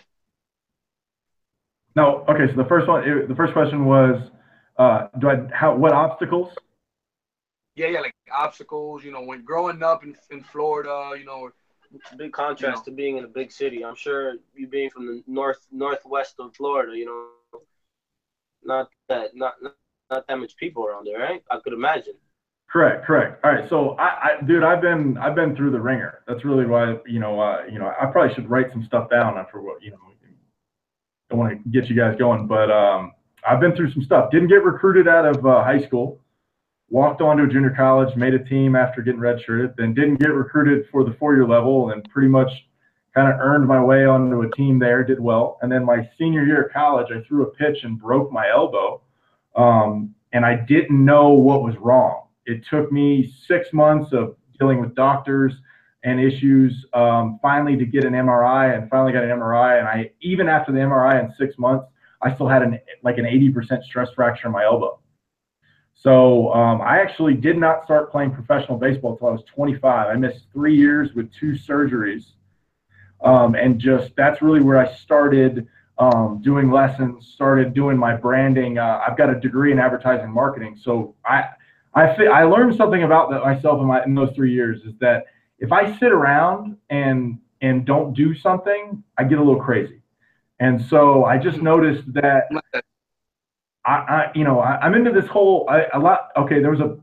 No, 1.95 2.25
okay. 2.29 2.47
So 2.51 2.57
the 2.63 2.69
first 2.69 2.89
one, 2.89 3.07
it, 3.07 3.29
the 3.29 3.35
first 3.35 3.53
question 3.53 3.85
was, 3.85 4.31
uh, 4.79 5.09
do 5.19 5.29
I 5.29 5.47
how 5.53 5.77
what 5.77 5.93
obstacles? 5.93 6.49
Yeah, 7.79 7.89
yeah, 7.89 8.01
like 8.01 8.15
obstacles. 8.33 9.05
You 9.05 9.13
know, 9.13 9.23
when 9.23 9.45
growing 9.45 9.83
up 9.83 10.05
in 10.05 10.17
in 10.31 10.43
Florida, 10.43 11.13
you 11.19 11.25
know, 11.25 11.51
it's 11.95 12.13
a 12.13 12.17
big 12.17 12.33
contrast 12.33 12.87
you 12.87 12.93
know. 12.93 12.97
to 12.97 13.03
being 13.03 13.17
in 13.19 13.25
a 13.25 13.29
big 13.29 13.53
city. 13.53 13.85
I'm 13.85 13.95
sure 13.95 14.35
you 14.55 14.67
being 14.67 14.91
from 14.91 15.07
the 15.07 15.23
north 15.27 15.67
northwest 15.71 16.35
of 16.39 16.55
Florida, 16.55 16.97
you 16.97 17.07
know, 17.07 17.61
not 18.63 18.91
that 19.09 19.35
not 19.35 19.55
not 20.11 20.27
that 20.27 20.39
much 20.39 20.57
people 20.57 20.87
around 20.87 21.07
there, 21.07 21.19
right? 21.19 21.43
I 21.51 21.59
could 21.61 21.73
imagine. 21.73 22.15
Correct, 22.71 23.07
correct. 23.07 23.43
All 23.45 23.51
right, 23.51 23.67
so 23.71 23.97
I, 23.99 24.05
I, 24.05 24.45
dude, 24.45 24.63
I've 24.63 24.83
been, 24.83 25.17
I've 25.17 25.35
been 25.35 25.57
through 25.57 25.71
the 25.71 25.81
ringer. 25.81 26.21
That's 26.29 26.45
really 26.45 26.67
why, 26.67 26.99
you 27.07 27.19
know, 27.19 27.41
uh, 27.41 27.63
you 27.71 27.79
know, 27.79 27.91
I 27.99 28.05
probably 28.05 28.35
should 28.35 28.51
write 28.51 28.71
some 28.71 28.85
stuff 28.85 29.09
down 29.09 29.43
for 29.51 29.63
what, 29.63 29.83
you 29.83 29.91
know, 29.91 29.97
don't 31.31 31.39
want 31.39 31.63
to 31.63 31.71
get 31.71 31.89
you 31.89 31.97
guys 31.97 32.17
going, 32.19 32.47
but 32.47 32.71
um, 32.71 33.13
I've 33.47 33.61
been 33.61 33.75
through 33.75 33.93
some 33.93 34.03
stuff. 34.03 34.31
Didn't 34.31 34.49
get 34.49 34.65
recruited 34.65 35.09
out 35.09 35.25
of 35.25 35.47
uh, 35.47 35.65
high 35.65 35.81
school 35.81 36.21
walked 36.91 37.21
on 37.21 37.37
to 37.37 37.45
a 37.45 37.49
junior 37.49 37.75
college, 37.77 38.15
made 38.17 38.35
a 38.35 38.45
team 38.45 38.75
after 38.75 39.03
getting 39.03 39.21
redshirted, 39.21 39.77
then 39.77 39.95
didn't 39.95 40.17
get 40.17 40.29
recruited 40.29 40.87
for 40.91 41.05
the 41.05 41.13
four-year 41.19 41.47
level, 41.47 41.91
and 41.91 42.09
pretty 42.11 42.29
much 42.29 42.51
kind 43.15 43.33
of 43.33 43.39
earned 43.41 43.67
my 43.67 43.83
way 43.83 44.07
onto 44.07 44.43
a 44.43 44.51
team 44.53 44.79
there, 44.79 45.05
did 45.05 45.21
well. 45.21 45.59
And 45.63 45.71
then 45.71 45.85
my 45.85 46.09
senior 46.19 46.45
year 46.45 46.65
of 46.65 46.73
college, 46.73 47.09
I 47.11 47.21
threw 47.27 47.43
a 47.43 47.51
pitch 47.51 47.79
and 47.83 47.99
broke 47.99 48.33
my 48.33 48.49
elbow, 48.49 49.03
um, 49.57 50.15
and 50.33 50.45
I 50.45 50.57
didn't 50.57 51.05
know 51.05 51.31
what 51.31 51.63
was 51.63 51.77
wrong. 51.77 52.27
It 52.47 52.65
took 52.69 52.91
me 52.91 53.33
six 53.47 53.73
months 53.73 54.13
of 54.13 54.37
dealing 54.59 54.81
with 54.81 54.95
doctors 54.95 55.53
and 56.05 56.21
issues, 56.21 56.87
um, 56.95 57.39
finally 57.43 57.77
to 57.77 57.85
get 57.85 58.05
an 58.05 58.13
MRI, 58.13 58.77
and 58.77 58.89
finally 58.89 59.13
got 59.13 59.25
an 59.25 59.31
MRI. 59.31 59.79
And 59.79 59.89
I 59.89 60.11
even 60.21 60.49
after 60.49 60.73
the 60.73 60.79
MRI 60.79 61.23
in 61.23 61.33
six 61.37 61.59
months, 61.59 61.87
I 62.23 62.35
still 62.35 62.49
had 62.49 62.63
an 62.63 62.79
like 63.03 63.19
an 63.19 63.25
80% 63.25 63.83
stress 63.83 64.11
fracture 64.15 64.47
in 64.47 64.53
my 64.53 64.65
elbow. 64.65 64.99
So 66.01 66.53
um, 66.53 66.81
I 66.81 67.01
actually 67.01 67.35
did 67.35 67.59
not 67.59 67.85
start 67.85 68.13
playing 68.13 68.31
professional 68.31 68.79
baseball 68.79 69.15
until 69.15 69.29
I 69.29 69.33
was 69.33 69.43
25. 69.53 70.07
I 70.09 70.15
missed 70.15 70.47
three 70.53 70.77
years 70.77 71.13
with 71.15 71.33
two 71.33 71.53
surgeries, 71.55 72.35
um, 73.21 73.57
and 73.57 73.81
just 73.81 74.13
that's 74.17 74.41
really 74.41 74.61
where 74.61 74.79
I 74.79 74.95
started 74.95 75.67
um, 75.99 76.41
doing 76.41 76.71
lessons, 76.71 77.27
started 77.27 77.75
doing 77.75 77.99
my 77.99 78.15
branding. 78.15 78.79
Uh, 78.79 79.03
I've 79.05 79.19
got 79.19 79.29
a 79.29 79.41
degree 79.41 79.73
in 79.73 79.81
advertising 79.81 80.31
marketing, 80.31 80.79
so 80.81 81.17
I 81.27 81.49
I, 81.95 82.05
I 82.27 82.45
learned 82.45 82.77
something 82.77 83.03
about 83.03 83.31
that 83.31 83.43
myself 83.43 83.81
in, 83.81 83.87
my, 83.89 84.05
in 84.05 84.15
those 84.15 84.33
three 84.37 84.53
years 84.53 84.83
is 84.85 84.95
that 85.01 85.25
if 85.59 85.73
I 85.73 85.99
sit 85.99 86.13
around 86.13 86.77
and 86.91 87.41
and 87.61 87.85
don't 87.85 88.15
do 88.15 88.37
something, 88.37 89.03
I 89.17 89.25
get 89.25 89.39
a 89.39 89.43
little 89.43 89.61
crazy. 89.61 90.01
And 90.61 90.81
so 90.81 91.25
I 91.25 91.39
just 91.39 91.61
noticed 91.61 92.13
that 92.15 92.45
I, 93.89 93.95
I 93.95 94.31
you 94.35 94.45
know, 94.45 94.61
I, 94.61 94.85
am 94.87 94.95
into 94.95 95.11
this 95.11 95.27
whole 95.27 95.67
I, 95.69 95.87
a 95.95 95.99
lot. 95.99 96.29
Okay, 96.37 96.61
there 96.61 96.71
was 96.71 96.81
a 96.81 96.99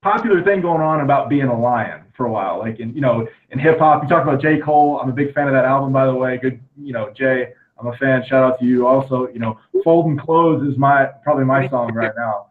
popular 0.00 0.42
thing 0.42 0.62
going 0.62 0.80
on 0.80 1.00
about 1.00 1.28
being 1.28 1.44
a 1.44 1.58
lion 1.58 2.04
for 2.16 2.26
a 2.26 2.32
while, 2.32 2.58
like 2.58 2.80
in 2.80 2.94
you 2.94 3.02
know 3.02 3.28
in 3.50 3.58
hip 3.58 3.78
hop. 3.78 4.02
You 4.02 4.08
talk 4.08 4.22
about 4.22 4.40
J 4.40 4.58
Cole. 4.58 4.98
I'm 5.00 5.10
a 5.10 5.12
big 5.12 5.34
fan 5.34 5.46
of 5.46 5.52
that 5.52 5.66
album, 5.66 5.92
by 5.92 6.06
the 6.06 6.14
way. 6.14 6.38
Good, 6.38 6.60
you 6.80 6.92
know, 6.92 7.10
Jay. 7.12 7.52
I'm 7.78 7.86
a 7.88 7.96
fan. 7.96 8.24
Shout 8.24 8.44
out 8.44 8.58
to 8.60 8.64
you. 8.64 8.86
Also, 8.86 9.28
you 9.28 9.40
know, 9.40 9.58
Folding 9.84 10.16
Clothes 10.16 10.66
is 10.66 10.78
my 10.78 11.06
probably 11.22 11.44
my 11.44 11.68
song 11.68 11.92
right 11.92 12.12
now. 12.16 12.48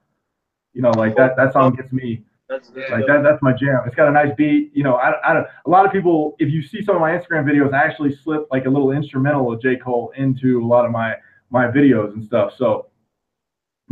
You 0.73 0.81
know, 0.83 0.91
like 0.91 1.15
that 1.15 1.35
that 1.37 1.53
song 1.53 1.73
gets 1.75 1.91
me. 1.91 2.23
That's 2.47 2.69
Like 2.91 3.07
that, 3.07 3.23
that's 3.23 3.41
my 3.41 3.53
jam. 3.53 3.79
It's 3.85 3.95
got 3.95 4.09
a 4.09 4.11
nice 4.11 4.35
beat. 4.35 4.71
You 4.75 4.83
know, 4.83 4.95
I, 4.95 5.13
I 5.25 5.33
don't, 5.33 5.47
a 5.65 5.69
lot 5.69 5.85
of 5.85 5.93
people, 5.93 6.35
if 6.37 6.51
you 6.51 6.61
see 6.61 6.83
some 6.83 6.95
of 6.95 7.01
my 7.01 7.11
Instagram 7.11 7.45
videos, 7.45 7.71
I 7.73 7.81
actually 7.81 8.13
slip 8.13 8.45
like 8.51 8.65
a 8.65 8.69
little 8.69 8.91
instrumental 8.91 9.53
of 9.53 9.61
J. 9.61 9.77
Cole 9.77 10.11
into 10.17 10.61
a 10.61 10.65
lot 10.65 10.83
of 10.83 10.91
my, 10.91 11.15
my 11.49 11.67
videos 11.67 12.11
and 12.11 12.21
stuff. 12.25 12.53
So 12.57 12.87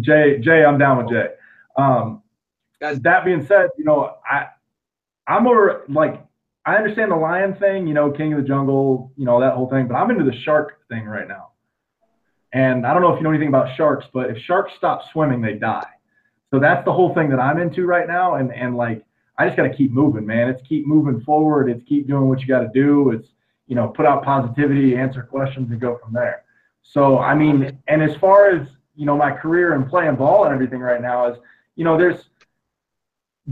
Jay, 0.01 0.39
Jay, 0.39 0.63
I'm 0.63 0.77
down 0.77 0.97
with 0.97 1.09
Jay. 1.09 1.27
Um, 1.77 2.23
that 2.81 3.25
being 3.25 3.45
said, 3.45 3.69
you 3.77 3.85
know, 3.85 4.15
I, 4.29 4.47
I'm 5.27 5.43
more 5.43 5.83
like, 5.89 6.23
I 6.65 6.75
understand 6.75 7.11
the 7.11 7.15
lion 7.15 7.55
thing, 7.55 7.87
you 7.87 7.93
know, 7.93 8.11
king 8.11 8.33
of 8.33 8.41
the 8.41 8.47
jungle, 8.47 9.11
you 9.17 9.25
know, 9.25 9.39
that 9.39 9.53
whole 9.53 9.69
thing, 9.69 9.87
but 9.87 9.95
I'm 9.95 10.09
into 10.11 10.23
the 10.23 10.37
shark 10.43 10.79
thing 10.89 11.05
right 11.05 11.27
now. 11.27 11.49
And 12.51 12.85
I 12.85 12.93
don't 12.93 13.01
know 13.01 13.13
if 13.13 13.17
you 13.17 13.23
know 13.23 13.29
anything 13.29 13.47
about 13.49 13.75
sharks, 13.75 14.05
but 14.13 14.29
if 14.29 14.37
sharks 14.39 14.73
stop 14.77 15.03
swimming, 15.11 15.41
they 15.41 15.53
die. 15.53 15.87
So 16.51 16.59
that's 16.59 16.83
the 16.83 16.91
whole 16.91 17.13
thing 17.13 17.29
that 17.29 17.39
I'm 17.39 17.59
into 17.59 17.85
right 17.85 18.07
now. 18.07 18.35
And 18.35 18.51
and 18.51 18.75
like 18.75 19.05
I 19.37 19.45
just 19.45 19.55
got 19.55 19.63
to 19.63 19.73
keep 19.73 19.91
moving, 19.91 20.25
man. 20.25 20.49
It's 20.49 20.61
keep 20.67 20.87
moving 20.87 21.21
forward. 21.21 21.69
It's 21.69 21.83
keep 21.83 22.07
doing 22.07 22.27
what 22.27 22.41
you 22.41 22.47
got 22.47 22.61
to 22.61 22.69
do. 22.73 23.11
It's 23.11 23.27
you 23.67 23.75
know 23.75 23.87
put 23.89 24.05
out 24.05 24.23
positivity, 24.23 24.95
answer 24.95 25.21
questions, 25.21 25.69
and 25.71 25.79
go 25.79 25.99
from 26.03 26.13
there. 26.13 26.43
So 26.81 27.19
I 27.19 27.35
mean, 27.35 27.79
and 27.87 28.01
as 28.01 28.15
far 28.15 28.49
as 28.49 28.67
you 28.99 29.05
know, 29.05 29.15
my 29.15 29.31
career 29.31 29.75
and 29.75 29.89
playing 29.89 30.15
ball 30.17 30.43
and 30.43 30.53
everything 30.53 30.81
right 30.81 31.01
now 31.01 31.31
is, 31.31 31.37
you 31.77 31.85
know, 31.85 31.97
there's 31.97 32.25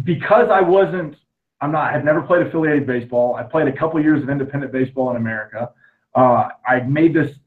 because 0.04 0.50
I 0.50 0.60
wasn't, 0.60 1.16
I'm 1.62 1.72
not, 1.72 1.94
I've 1.94 2.04
never 2.04 2.22
played 2.22 2.46
affiliated 2.46 2.86
baseball. 2.86 3.36
I 3.36 3.44
played 3.44 3.70
a 3.70 3.72
couple 3.72 4.02
years 4.02 4.22
of 4.22 4.30
independent 4.30 4.74
baseball 4.74 5.10
in 5.12 5.16
America. 5.16 5.72
Uh, 6.14 6.50
I 6.68 6.82
made 6.82 7.14
this 7.14 7.38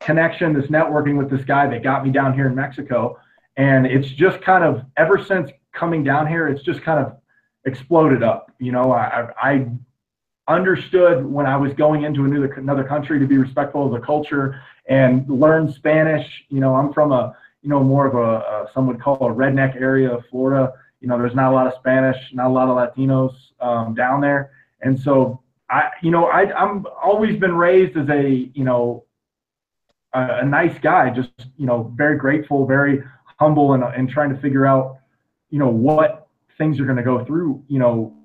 connection, 0.00 0.52
this 0.52 0.66
networking 0.66 1.16
with 1.16 1.30
this 1.30 1.44
guy 1.44 1.68
that 1.68 1.84
got 1.84 2.04
me 2.04 2.10
down 2.10 2.34
here 2.34 2.48
in 2.48 2.56
Mexico. 2.56 3.20
And 3.56 3.86
it's 3.86 4.08
just 4.08 4.40
kind 4.40 4.64
of 4.64 4.84
ever 4.96 5.24
since 5.24 5.52
coming 5.72 6.02
down 6.02 6.26
here, 6.26 6.48
it's 6.48 6.64
just 6.64 6.82
kind 6.82 6.98
of 6.98 7.16
exploded 7.66 8.24
up. 8.24 8.50
You 8.58 8.72
know, 8.72 8.90
I, 8.90 9.28
I 9.40 9.66
understood 10.48 11.24
when 11.24 11.46
I 11.46 11.56
was 11.56 11.72
going 11.74 12.02
into 12.02 12.24
another 12.24 12.52
another 12.54 12.84
country 12.84 13.20
to 13.20 13.26
be 13.26 13.38
respectful 13.38 13.86
of 13.86 13.92
the 13.92 14.04
culture 14.04 14.60
and 14.88 15.28
learn 15.28 15.72
Spanish. 15.72 16.44
You 16.48 16.60
know, 16.60 16.74
I'm 16.74 16.92
from 16.92 17.12
a 17.12 17.36
you 17.62 17.68
know 17.68 17.82
more 17.82 18.06
of 18.06 18.14
a, 18.14 18.66
a 18.66 18.70
some 18.72 18.86
would 18.86 19.00
call 19.00 19.16
a 19.16 19.34
redneck 19.34 19.80
area 19.80 20.12
of 20.12 20.24
Florida. 20.30 20.72
You 21.00 21.08
know, 21.08 21.18
there's 21.18 21.34
not 21.34 21.52
a 21.52 21.54
lot 21.54 21.66
of 21.66 21.74
Spanish, 21.74 22.16
not 22.32 22.46
a 22.46 22.52
lot 22.52 22.68
of 22.68 22.76
Latinos 22.76 23.34
um, 23.60 23.94
down 23.94 24.20
there, 24.20 24.50
and 24.80 24.98
so 24.98 25.42
I, 25.68 25.90
you 26.02 26.10
know, 26.10 26.26
I 26.26 26.52
I'm 26.52 26.86
always 27.02 27.38
been 27.38 27.54
raised 27.54 27.96
as 27.96 28.08
a 28.08 28.50
you 28.54 28.64
know 28.64 29.04
a, 30.12 30.38
a 30.38 30.44
nice 30.44 30.78
guy, 30.78 31.10
just 31.10 31.30
you 31.56 31.66
know 31.66 31.92
very 31.96 32.16
grateful, 32.16 32.66
very 32.66 33.02
humble 33.38 33.74
and, 33.74 33.84
and 33.84 34.08
trying 34.08 34.30
to 34.30 34.40
figure 34.40 34.66
out, 34.66 34.98
you 35.50 35.58
know, 35.58 35.68
what 35.68 36.28
things 36.58 36.80
are 36.80 36.84
going 36.84 36.96
to 36.96 37.02
go 37.02 37.24
through, 37.24 37.62
you 37.68 37.78
know, 37.78 38.16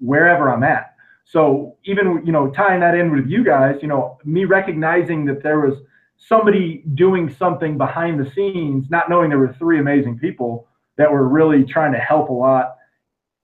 wherever 0.00 0.50
I'm 0.50 0.62
at. 0.62 0.94
So 1.24 1.76
even, 1.84 2.22
you 2.24 2.32
know, 2.32 2.50
tying 2.50 2.80
that 2.80 2.94
in 2.94 3.12
with 3.14 3.26
you 3.26 3.44
guys, 3.44 3.76
you 3.82 3.88
know, 3.88 4.18
me 4.24 4.46
recognizing 4.46 5.26
that 5.26 5.42
there 5.42 5.60
was 5.60 5.78
somebody 6.18 6.84
doing 6.94 7.34
something 7.38 7.78
behind 7.78 8.20
the 8.20 8.30
scenes, 8.32 8.86
not 8.90 9.08
knowing 9.08 9.30
there 9.30 9.38
were 9.38 9.54
three 9.58 9.78
amazing 9.78 10.18
people 10.18 10.68
that 10.96 11.10
were 11.10 11.28
really 11.28 11.64
trying 11.64 11.92
to 11.92 11.98
help 11.98 12.28
a 12.28 12.32
lot, 12.32 12.76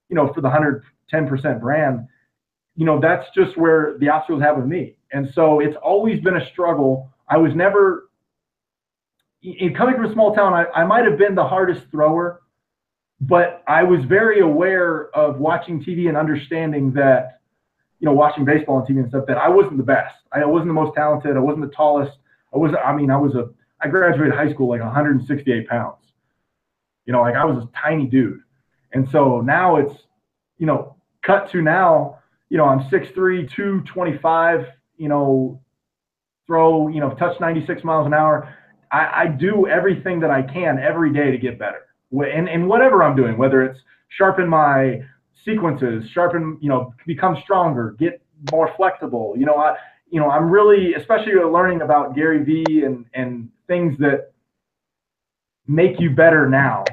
you 0.09 0.17
know, 0.17 0.33
for 0.33 0.41
the 0.41 0.49
110% 0.49 1.61
brand, 1.61 2.07
you 2.77 2.85
know, 2.85 3.01
that's 3.01 3.27
just 3.35 3.57
where 3.57 3.97
the 3.99 4.09
obstacles 4.09 4.43
have 4.43 4.57
with 4.57 4.67
me. 4.67 4.97
And 5.13 5.29
so 5.33 5.61
it's 5.61 5.77
always 5.83 6.21
been 6.21 6.37
a 6.37 6.47
struggle. 6.51 7.11
I 7.29 7.37
was 7.37 7.55
never 7.55 8.09
in 9.45 9.75
coming 9.75 9.95
from 9.95 10.07
a 10.07 10.13
small 10.13 10.35
town, 10.35 10.55
I, 10.55 10.65
I 10.75 10.85
might 10.85 11.05
have 11.05 11.19
been 11.19 11.35
the 11.35 11.47
hardest 11.47 11.83
thrower, 11.91 12.41
but 13.21 13.63
I 13.69 13.83
was 13.85 14.05
very 14.07 14.41
aware 14.41 15.15
of 15.15 15.39
watching 15.39 15.85
TV 15.85 16.09
and 16.09 16.17
understanding 16.17 16.93
that, 16.95 17.41
you 18.01 18.07
know, 18.07 18.13
watching 18.13 18.45
baseball 18.45 18.77
on 18.77 18.87
TV 18.87 18.99
and 19.01 19.09
stuff, 19.09 19.25
that 19.29 19.37
I 19.37 19.49
wasn't 19.49 19.77
the 19.77 19.85
best. 19.85 20.15
I 20.33 20.45
wasn't 20.47 20.69
the 20.69 20.75
most 20.75 20.95
talented. 20.95 21.37
I 21.37 21.41
wasn't 21.41 21.69
the 21.69 21.75
tallest. 21.77 22.13
I 22.55 22.59
was, 22.59 22.73
I 22.85 22.95
mean, 22.95 23.11
I 23.11 23.17
was 23.17 23.35
a, 23.35 23.51
I 23.81 23.89
graduated 23.89 24.35
high 24.35 24.53
school 24.53 24.69
like 24.69 24.81
168 24.81 25.69
pounds. 25.69 25.99
You 27.07 27.13
know, 27.13 27.21
like 27.21 27.35
I 27.35 27.45
was 27.45 27.65
a 27.65 27.69
tiny 27.79 28.07
dude. 28.07 28.41
And 28.93 29.09
so 29.11 29.41
now 29.41 29.77
it's, 29.77 29.95
you 30.59 30.67
know, 30.67 30.97
cut 31.23 31.51
to 31.53 31.61
now, 31.61 32.19
you 32.49 32.57
know, 32.57 32.65
I'm 32.65 32.81
6'3, 32.91 33.15
225, 33.15 34.67
you 34.97 35.09
know, 35.09 35.61
throw, 36.47 36.89
you 36.89 37.01
know, 37.01 37.15
touch 37.15 37.39
96 37.41 37.83
miles 37.85 38.07
an 38.07 38.15
hour 38.15 38.55
I, 38.95 39.23
I 39.23 39.27
do 39.27 39.67
everything 39.67 40.21
that 40.21 40.31
I 40.31 40.43
can 40.43 40.79
every 40.79 41.13
day 41.13 41.33
to 41.33 41.39
get 41.39 41.59
better. 41.59 41.81
And, 42.13 42.49
and 42.49 42.69
whatever 42.69 43.03
I'm 43.03 43.17
doing, 43.17 43.37
whether 43.37 43.65
it's 43.65 43.79
sharpen 44.09 44.49
my 44.49 45.01
sequences, 45.45 46.05
sharpen, 46.13 46.59
you 46.61 46.69
know, 46.69 46.95
become 47.05 47.37
stronger, 47.43 47.97
get 47.99 48.23
more 48.53 48.71
flexible. 48.77 49.35
You 49.37 49.47
know, 49.47 49.57
I, 49.57 49.75
you 50.15 50.21
know, 50.21 50.31
I'm 50.31 50.49
really, 50.49 50.95
especially 50.95 51.33
learning 51.35 51.83
about 51.83 52.15
Gary 52.15 52.45
Vee 52.45 52.85
and 52.85 53.05
and 53.15 53.51
things 53.67 53.99
that 53.99 54.31
make 55.67 55.99
you 55.99 56.11
better 56.11 56.49
now. 56.49 56.85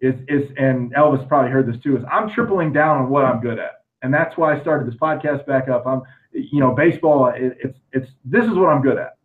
Is 0.00 0.14
is 0.28 0.48
and 0.56 0.94
Elvis 0.94 1.26
probably 1.26 1.50
heard 1.50 1.66
this 1.66 1.82
too. 1.82 1.96
Is 1.96 2.04
I'm 2.08 2.30
tripling 2.30 2.72
down 2.72 2.98
on 2.98 3.10
what 3.10 3.24
I'm 3.24 3.40
good 3.40 3.58
at, 3.58 3.82
and 4.02 4.14
that's 4.14 4.36
why 4.36 4.56
I 4.56 4.60
started 4.60 4.86
this 4.86 4.94
podcast 4.94 5.44
back 5.44 5.68
up. 5.68 5.88
I'm, 5.88 6.02
you 6.32 6.60
know, 6.60 6.70
baseball. 6.70 7.26
It, 7.34 7.58
it's 7.60 7.76
it's 7.92 8.08
this 8.24 8.44
is 8.44 8.52
what 8.52 8.68
I'm 8.68 8.80
good 8.80 8.96
at. 8.96 9.16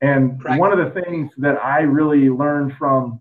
And 0.00 0.42
one 0.58 0.72
of 0.72 0.78
the 0.78 0.98
things 1.02 1.30
that 1.36 1.62
I 1.62 1.80
really 1.80 2.30
learned 2.30 2.72
from 2.78 3.20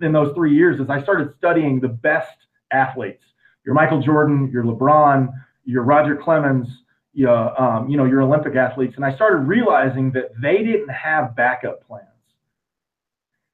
in 0.00 0.12
those 0.12 0.32
three 0.36 0.54
years 0.54 0.78
is 0.78 0.88
I 0.88 1.02
started 1.02 1.34
studying 1.36 1.80
the 1.80 1.88
best 1.88 2.36
athletes. 2.70 3.24
Your 3.66 3.74
Michael 3.74 4.00
Jordan, 4.00 4.50
your 4.52 4.62
LeBron, 4.62 5.32
your 5.64 5.82
Roger 5.82 6.14
Clemens, 6.14 6.68
you 7.12 7.26
know, 7.26 7.54
um, 7.58 7.88
you 7.88 7.96
know, 7.96 8.04
your 8.04 8.22
Olympic 8.22 8.56
athletes, 8.56 8.94
and 8.96 9.04
I 9.04 9.14
started 9.14 9.38
realizing 9.38 10.10
that 10.12 10.30
they 10.40 10.58
didn't 10.58 10.88
have 10.88 11.36
backup 11.36 11.86
plans. 11.86 12.06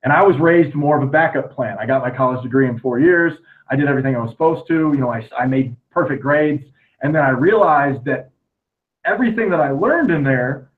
And 0.05 0.13
I 0.13 0.23
was 0.23 0.37
raised 0.39 0.75
more 0.75 0.97
of 0.97 1.03
a 1.03 1.11
backup 1.11 1.53
plan. 1.55 1.77
I 1.81 1.87
got 1.87 2.03
my 2.03 2.11
college 2.11 2.43
degree 2.43 2.69
in 2.69 2.79
four 2.79 3.01
years. 3.01 3.35
I 3.69 3.77
did 3.77 3.89
everything 3.89 4.15
I 4.15 4.21
was 4.21 4.31
supposed 4.31 4.67
to. 4.69 4.75
You 4.75 4.99
know, 4.99 5.13
I, 5.13 5.29
I 5.37 5.47
made 5.47 5.75
perfect 5.91 6.23
grades. 6.23 6.65
And 7.03 7.15
then 7.15 7.23
I 7.23 7.31
realized 7.31 8.05
that 8.05 8.31
everything 9.05 9.51
that 9.51 9.61
I 9.61 9.71
learned 9.71 10.11
in 10.11 10.23
there 10.23 10.71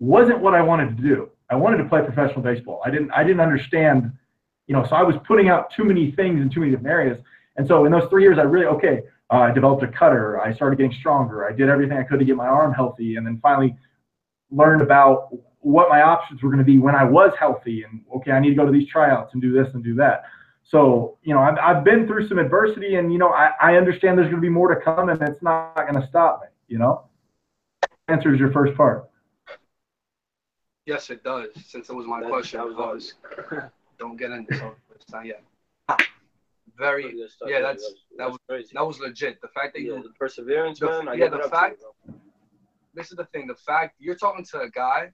wasn't 0.00 0.40
what 0.40 0.54
I 0.54 0.62
wanted 0.62 0.96
to 0.96 1.02
do. 1.02 1.30
I 1.50 1.56
wanted 1.56 1.78
to 1.78 1.84
play 1.84 2.02
professional 2.02 2.42
baseball. 2.42 2.82
I 2.84 2.90
didn't 2.90 3.10
I 3.10 3.24
didn't 3.24 3.40
understand, 3.40 4.12
you 4.66 4.74
know, 4.74 4.84
so 4.84 4.96
I 4.96 5.02
was 5.02 5.16
putting 5.26 5.48
out 5.48 5.72
too 5.74 5.84
many 5.84 6.10
things 6.12 6.40
in 6.40 6.50
too 6.50 6.60
many 6.60 6.72
different 6.72 6.90
areas. 6.90 7.18
And 7.56 7.66
so 7.66 7.86
in 7.86 7.92
those 7.92 8.08
three 8.10 8.22
years, 8.22 8.38
I 8.38 8.42
really 8.42 8.66
okay. 8.66 9.02
Uh, 9.30 9.40
I 9.40 9.50
developed 9.52 9.82
a 9.82 9.88
cutter. 9.88 10.40
I 10.40 10.54
started 10.54 10.76
getting 10.76 10.96
stronger. 10.98 11.46
I 11.46 11.52
did 11.52 11.68
everything 11.68 11.98
I 11.98 12.02
could 12.02 12.18
to 12.18 12.24
get 12.24 12.36
my 12.36 12.46
arm 12.46 12.72
healthy, 12.72 13.16
and 13.16 13.26
then 13.26 13.38
finally 13.42 13.76
learned 14.50 14.80
about 14.80 15.28
what 15.60 15.88
my 15.90 16.02
options 16.02 16.42
were 16.42 16.48
going 16.48 16.64
to 16.64 16.64
be 16.64 16.78
when 16.78 16.94
I 16.94 17.04
was 17.04 17.32
healthy. 17.38 17.82
And 17.82 18.02
okay, 18.16 18.32
I 18.32 18.40
need 18.40 18.50
to 18.50 18.54
go 18.54 18.64
to 18.64 18.72
these 18.72 18.88
tryouts 18.88 19.34
and 19.34 19.42
do 19.42 19.52
this 19.52 19.72
and 19.74 19.84
do 19.84 19.94
that. 19.96 20.24
So 20.64 21.18
you 21.22 21.34
know, 21.34 21.40
I've 21.40 21.58
I've 21.58 21.84
been 21.84 22.06
through 22.06 22.28
some 22.28 22.38
adversity, 22.38 22.96
and 22.96 23.12
you 23.12 23.18
know, 23.18 23.30
I 23.30 23.52
I 23.60 23.76
understand 23.76 24.18
there's 24.18 24.30
going 24.30 24.40
to 24.40 24.46
be 24.46 24.48
more 24.48 24.74
to 24.74 24.80
come, 24.80 25.08
and 25.08 25.20
it's 25.22 25.42
not 25.42 25.74
going 25.76 26.00
to 26.00 26.06
stop 26.08 26.40
me. 26.42 26.48
You 26.68 26.78
know, 26.78 27.04
answers 28.08 28.38
your 28.38 28.52
first 28.52 28.76
part. 28.76 29.08
Yes, 30.86 31.10
it 31.10 31.22
does. 31.22 31.48
Since 31.66 31.90
it 31.90 31.94
was 31.94 32.06
my 32.06 32.22
question, 32.22 32.60
that 32.60 32.66
was 32.66 33.14
don't 33.98 34.16
get 34.16 34.30
into 34.30 34.54
it. 34.54 34.74
It's 35.00 35.12
not 35.12 35.26
yet. 35.26 35.42
Very, 36.78 37.12
yeah. 37.46 37.60
That's 37.60 37.92
that 38.18 38.28
was 38.28 38.38
crazy. 38.48 38.70
That 38.74 38.86
was 38.86 39.00
legit. 39.00 39.40
The 39.40 39.48
fact 39.48 39.74
that 39.74 39.82
yeah, 39.82 39.94
you 39.94 40.02
the 40.02 40.10
perseverance, 40.10 40.78
the, 40.78 40.86
man. 40.86 41.08
I 41.08 41.14
yeah, 41.14 41.28
the 41.28 41.48
fact. 41.50 41.82
You, 42.06 42.14
this 42.94 43.10
is 43.10 43.16
the 43.16 43.24
thing. 43.26 43.48
The 43.48 43.56
fact 43.56 43.96
you're 43.98 44.14
talking 44.14 44.44
to 44.52 44.60
a 44.60 44.70
guy, 44.70 45.12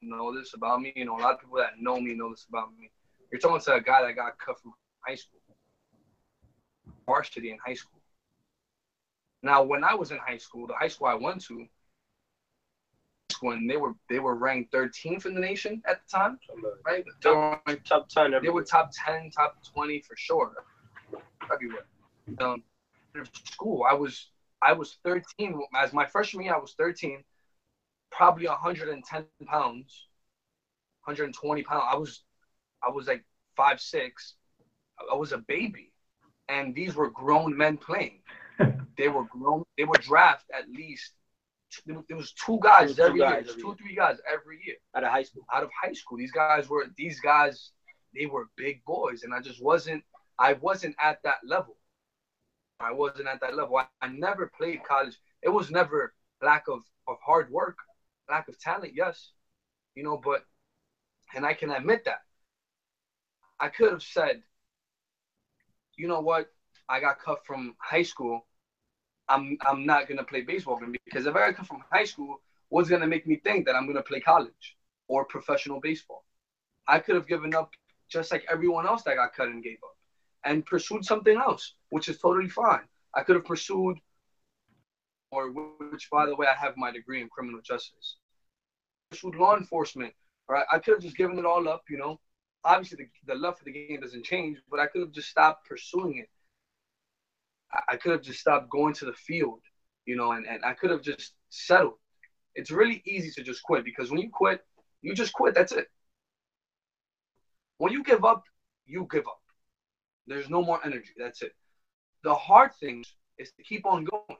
know 0.00 0.34
this 0.34 0.54
about 0.54 0.80
me. 0.80 0.92
You 0.96 1.04
know, 1.04 1.18
a 1.18 1.20
lot 1.20 1.34
of 1.34 1.40
people 1.40 1.58
that 1.58 1.72
know 1.78 2.00
me 2.00 2.14
know 2.14 2.30
this 2.30 2.46
about 2.48 2.70
me. 2.78 2.90
You're 3.30 3.40
talking 3.40 3.60
to 3.60 3.74
a 3.74 3.80
guy 3.80 4.02
that 4.02 4.16
got 4.16 4.38
cut 4.38 4.58
from 4.62 4.72
high 5.00 5.14
school, 5.14 5.40
varsity 7.06 7.50
in 7.50 7.58
high 7.64 7.74
school. 7.74 8.00
Now, 9.42 9.62
when 9.62 9.84
I 9.84 9.94
was 9.94 10.10
in 10.10 10.18
high 10.18 10.38
school, 10.38 10.66
the 10.66 10.74
high 10.74 10.88
school 10.88 11.06
I 11.06 11.14
went 11.14 11.44
to, 11.44 11.66
when 13.40 13.66
they 13.66 13.76
were 13.76 13.94
they 14.08 14.18
were 14.18 14.34
ranked 14.34 14.72
13th 14.72 15.26
in 15.26 15.34
the 15.34 15.40
nation 15.40 15.82
at 15.86 16.00
the 16.02 16.18
time, 16.18 16.38
right? 16.84 17.04
Top, 17.20 17.62
top 17.84 18.08
10. 18.08 18.34
They 18.42 18.48
were 18.48 18.64
top 18.64 18.90
10, 19.06 19.30
top 19.30 19.56
20 19.74 20.00
for 20.02 20.16
sure, 20.16 20.64
everywhere. 21.52 21.86
Um, 22.40 22.62
school, 23.44 23.84
I 23.88 23.94
was 23.94 24.30
I 24.62 24.72
was 24.72 24.98
13 25.04 25.60
as 25.76 25.92
my 25.92 26.06
freshman 26.06 26.44
year. 26.46 26.54
I 26.54 26.58
was 26.58 26.74
13, 26.78 27.24
probably 28.10 28.46
110 28.46 29.26
pounds, 29.28 29.94
120 31.04 31.48
pounds. 31.48 31.72
I 31.76 31.82
was 31.96 32.22
I 32.82 32.90
was 32.90 33.06
like 33.06 33.24
five 33.56 33.80
six. 33.80 34.34
I 35.10 35.14
was 35.14 35.32
a 35.32 35.38
baby, 35.38 35.92
and 36.48 36.74
these 36.74 36.94
were 36.94 37.10
grown 37.10 37.56
men 37.56 37.76
playing. 37.78 38.20
they 38.98 39.08
were 39.08 39.24
grown. 39.24 39.64
They 39.76 39.84
were 39.84 39.98
draft 40.00 40.46
at 40.56 40.68
least. 40.68 41.12
There 41.86 42.16
was 42.16 42.32
two 42.32 42.58
guys 42.62 42.96
Two 42.96 43.02
every 43.02 43.20
guys 43.20 43.44
year, 43.44 43.50
every 43.50 43.62
two 43.62 43.68
year. 43.68 43.76
three 43.76 43.94
guys 43.96 44.18
every 44.32 44.60
year 44.64 44.76
Out 44.94 45.04
of 45.04 45.10
high 45.10 45.22
school. 45.24 45.44
out 45.54 45.62
of 45.64 45.70
high 45.82 45.92
school. 45.92 46.18
These 46.18 46.32
guys 46.32 46.68
were 46.68 46.86
these 46.96 47.20
guys. 47.20 47.72
They 48.14 48.26
were 48.26 48.46
big 48.56 48.82
boys, 48.84 49.22
and 49.22 49.34
I 49.34 49.40
just 49.40 49.62
wasn't. 49.62 50.02
I 50.38 50.54
wasn't 50.54 50.96
at 51.00 51.22
that 51.24 51.38
level. 51.44 51.76
I 52.80 52.92
wasn't 52.92 53.28
at 53.28 53.40
that 53.40 53.56
level. 53.56 53.76
I, 53.78 53.86
I 54.02 54.08
never 54.08 54.48
played 54.56 54.82
college. 54.84 55.18
It 55.42 55.48
was 55.48 55.70
never 55.70 56.14
lack 56.42 56.68
of 56.68 56.82
of 57.08 57.16
hard 57.24 57.50
work, 57.50 57.78
lack 58.28 58.48
of 58.48 58.58
talent. 58.58 58.94
Yes, 58.94 59.32
you 59.94 60.04
know, 60.04 60.16
but 60.18 60.46
and 61.34 61.44
I 61.46 61.54
can 61.54 61.70
admit 61.70 62.04
that. 62.06 62.22
I 63.60 63.68
could 63.68 63.90
have 63.92 64.02
said, 64.02 64.42
you 65.96 66.08
know 66.08 66.20
what? 66.20 66.50
I 66.88 67.00
got 67.00 67.20
cut 67.20 67.44
from 67.46 67.74
high 67.78 68.02
school. 68.02 68.46
I'm 69.28 69.58
I'm 69.66 69.86
not 69.86 70.08
gonna 70.08 70.24
play 70.24 70.42
baseball 70.42 70.80
because 71.04 71.26
if 71.26 71.34
I 71.36 71.48
got 71.48 71.56
cut 71.56 71.66
from 71.66 71.84
high 71.92 72.04
school, 72.04 72.40
what's 72.70 72.88
gonna 72.90 73.06
make 73.06 73.26
me 73.26 73.36
think 73.36 73.66
that 73.66 73.76
I'm 73.76 73.86
gonna 73.86 74.02
play 74.02 74.20
college 74.20 74.76
or 75.08 75.24
professional 75.24 75.80
baseball? 75.80 76.24
I 76.88 77.00
could 77.00 77.16
have 77.16 77.28
given 77.28 77.54
up 77.54 77.72
just 78.08 78.32
like 78.32 78.46
everyone 78.50 78.86
else 78.86 79.02
that 79.04 79.16
got 79.16 79.34
cut 79.34 79.48
and 79.48 79.62
gave 79.62 79.78
up 79.84 79.97
and 80.44 80.64
pursued 80.64 81.04
something 81.04 81.36
else, 81.36 81.74
which 81.90 82.08
is 82.08 82.18
totally 82.18 82.48
fine. 82.48 82.82
I 83.14 83.22
could 83.22 83.36
have 83.36 83.44
pursued, 83.44 83.98
or 85.30 85.50
which, 85.50 86.08
by 86.10 86.26
the 86.26 86.36
way, 86.36 86.46
I 86.46 86.54
have 86.54 86.76
my 86.76 86.90
degree 86.90 87.20
in 87.20 87.28
criminal 87.28 87.60
justice. 87.62 88.16
Pursued 89.10 89.34
law 89.34 89.56
enforcement, 89.56 90.12
right? 90.48 90.66
I 90.72 90.78
could 90.78 90.94
have 90.94 91.02
just 91.02 91.16
given 91.16 91.38
it 91.38 91.44
all 91.44 91.68
up, 91.68 91.82
you 91.88 91.98
know. 91.98 92.20
Obviously, 92.64 93.04
the, 93.04 93.32
the 93.32 93.38
love 93.38 93.58
for 93.58 93.64
the 93.64 93.72
game 93.72 94.00
doesn't 94.00 94.24
change, 94.24 94.58
but 94.70 94.80
I 94.80 94.86
could 94.86 95.00
have 95.00 95.12
just 95.12 95.28
stopped 95.28 95.66
pursuing 95.66 96.18
it. 96.18 96.28
I, 97.88 97.96
could 97.96 98.12
have 98.12 98.22
just 98.22 98.40
stopped 98.40 98.70
going 98.70 98.94
to 98.94 99.04
the 99.04 99.12
field, 99.12 99.60
you 100.06 100.16
know, 100.16 100.32
and, 100.32 100.46
and 100.46 100.64
I 100.64 100.72
could 100.72 100.90
have 100.90 101.02
just 101.02 101.34
settled. 101.50 101.98
It's 102.54 102.70
really 102.70 103.02
easy 103.04 103.30
to 103.32 103.42
just 103.42 103.62
quit 103.62 103.84
because 103.84 104.10
when 104.10 104.20
you 104.20 104.30
quit, 104.32 104.64
you 105.02 105.14
just 105.14 105.32
quit. 105.32 105.54
That's 105.54 105.72
it. 105.72 105.86
When 107.76 107.92
you 107.92 108.02
give 108.02 108.24
up, 108.24 108.42
you 108.86 109.06
give 109.10 109.26
up. 109.26 109.37
There's 110.28 110.50
no 110.50 110.62
more 110.62 110.80
energy. 110.84 111.10
That's 111.16 111.42
it. 111.42 111.52
The 112.22 112.34
hard 112.34 112.74
thing 112.74 113.04
is 113.38 113.52
to 113.52 113.62
keep 113.62 113.86
on 113.86 114.04
going. 114.04 114.38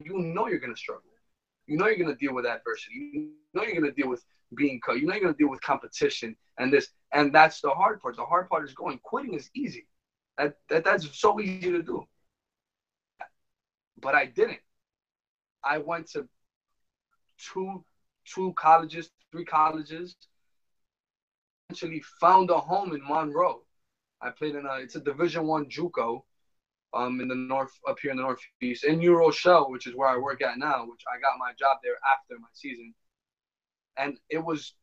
You 0.00 0.18
know 0.18 0.48
you're 0.48 0.58
gonna 0.58 0.76
struggle. 0.76 1.10
You 1.66 1.76
know 1.76 1.86
you're 1.86 1.98
gonna 1.98 2.16
deal 2.16 2.34
with 2.34 2.46
adversity. 2.46 3.10
You 3.12 3.30
know 3.54 3.62
you're 3.62 3.80
gonna 3.80 3.92
deal 3.92 4.08
with 4.08 4.24
being 4.56 4.80
cut. 4.84 4.98
You 4.98 5.06
know 5.06 5.14
you're 5.14 5.22
gonna 5.22 5.36
deal 5.36 5.50
with 5.50 5.60
competition 5.60 6.36
and 6.58 6.72
this. 6.72 6.88
And 7.12 7.32
that's 7.32 7.60
the 7.60 7.70
hard 7.70 8.00
part. 8.00 8.16
The 8.16 8.24
hard 8.24 8.48
part 8.48 8.64
is 8.64 8.74
going. 8.74 8.98
Quitting 9.02 9.34
is 9.34 9.50
easy. 9.54 9.86
That, 10.38 10.56
that 10.68 10.84
that's 10.84 11.16
so 11.18 11.40
easy 11.40 11.70
to 11.70 11.82
do. 11.82 12.04
But 14.00 14.14
I 14.14 14.26
didn't. 14.26 14.60
I 15.62 15.78
went 15.78 16.10
to 16.10 16.28
two 17.38 17.84
two 18.24 18.52
colleges, 18.56 19.10
three 19.30 19.44
colleges. 19.44 20.16
Eventually 21.70 22.02
found 22.20 22.50
a 22.50 22.58
home 22.58 22.94
in 22.94 23.02
Monroe. 23.06 23.62
I 24.24 24.30
played 24.30 24.54
in 24.54 24.66
a 24.66 24.76
it's 24.76 24.96
a 24.96 25.00
Division 25.00 25.46
One 25.46 25.66
JUCO, 25.68 26.22
um, 26.94 27.20
in 27.20 27.28
the 27.28 27.34
north 27.34 27.72
up 27.88 27.98
here 28.00 28.10
in 28.10 28.16
the 28.16 28.22
northeast 28.22 28.84
in 28.84 28.98
New 28.98 29.16
Rochelle, 29.16 29.70
which 29.70 29.86
is 29.86 29.94
where 29.94 30.08
I 30.08 30.16
work 30.16 30.42
at 30.42 30.58
now. 30.58 30.86
Which 30.86 31.02
I 31.12 31.20
got 31.20 31.38
my 31.38 31.52
job 31.58 31.78
there 31.82 31.96
after 32.12 32.38
my 32.40 32.48
season, 32.54 32.94
and 33.98 34.18
it 34.30 34.42
was 34.42 34.74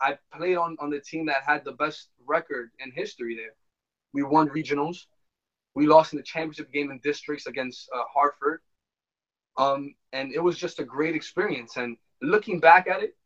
I 0.00 0.18
played 0.32 0.56
on 0.56 0.76
on 0.80 0.90
the 0.90 1.00
team 1.00 1.26
that 1.26 1.42
had 1.46 1.64
the 1.64 1.72
best 1.72 2.10
record 2.26 2.70
in 2.78 2.92
history 2.92 3.34
there. 3.34 3.54
We 4.12 4.22
won 4.22 4.48
regionals. 4.48 5.06
We 5.74 5.86
lost 5.86 6.12
in 6.12 6.18
the 6.18 6.22
championship 6.22 6.72
game 6.72 6.92
in 6.92 7.00
districts 7.00 7.46
against 7.46 7.90
uh, 7.94 8.04
Hartford. 8.12 8.60
Um, 9.56 9.94
and 10.12 10.32
it 10.32 10.38
was 10.38 10.56
just 10.56 10.78
a 10.78 10.84
great 10.84 11.16
experience. 11.16 11.76
And 11.76 11.96
looking 12.22 12.60
back 12.60 12.86
at 12.86 13.02
it, 13.02 13.16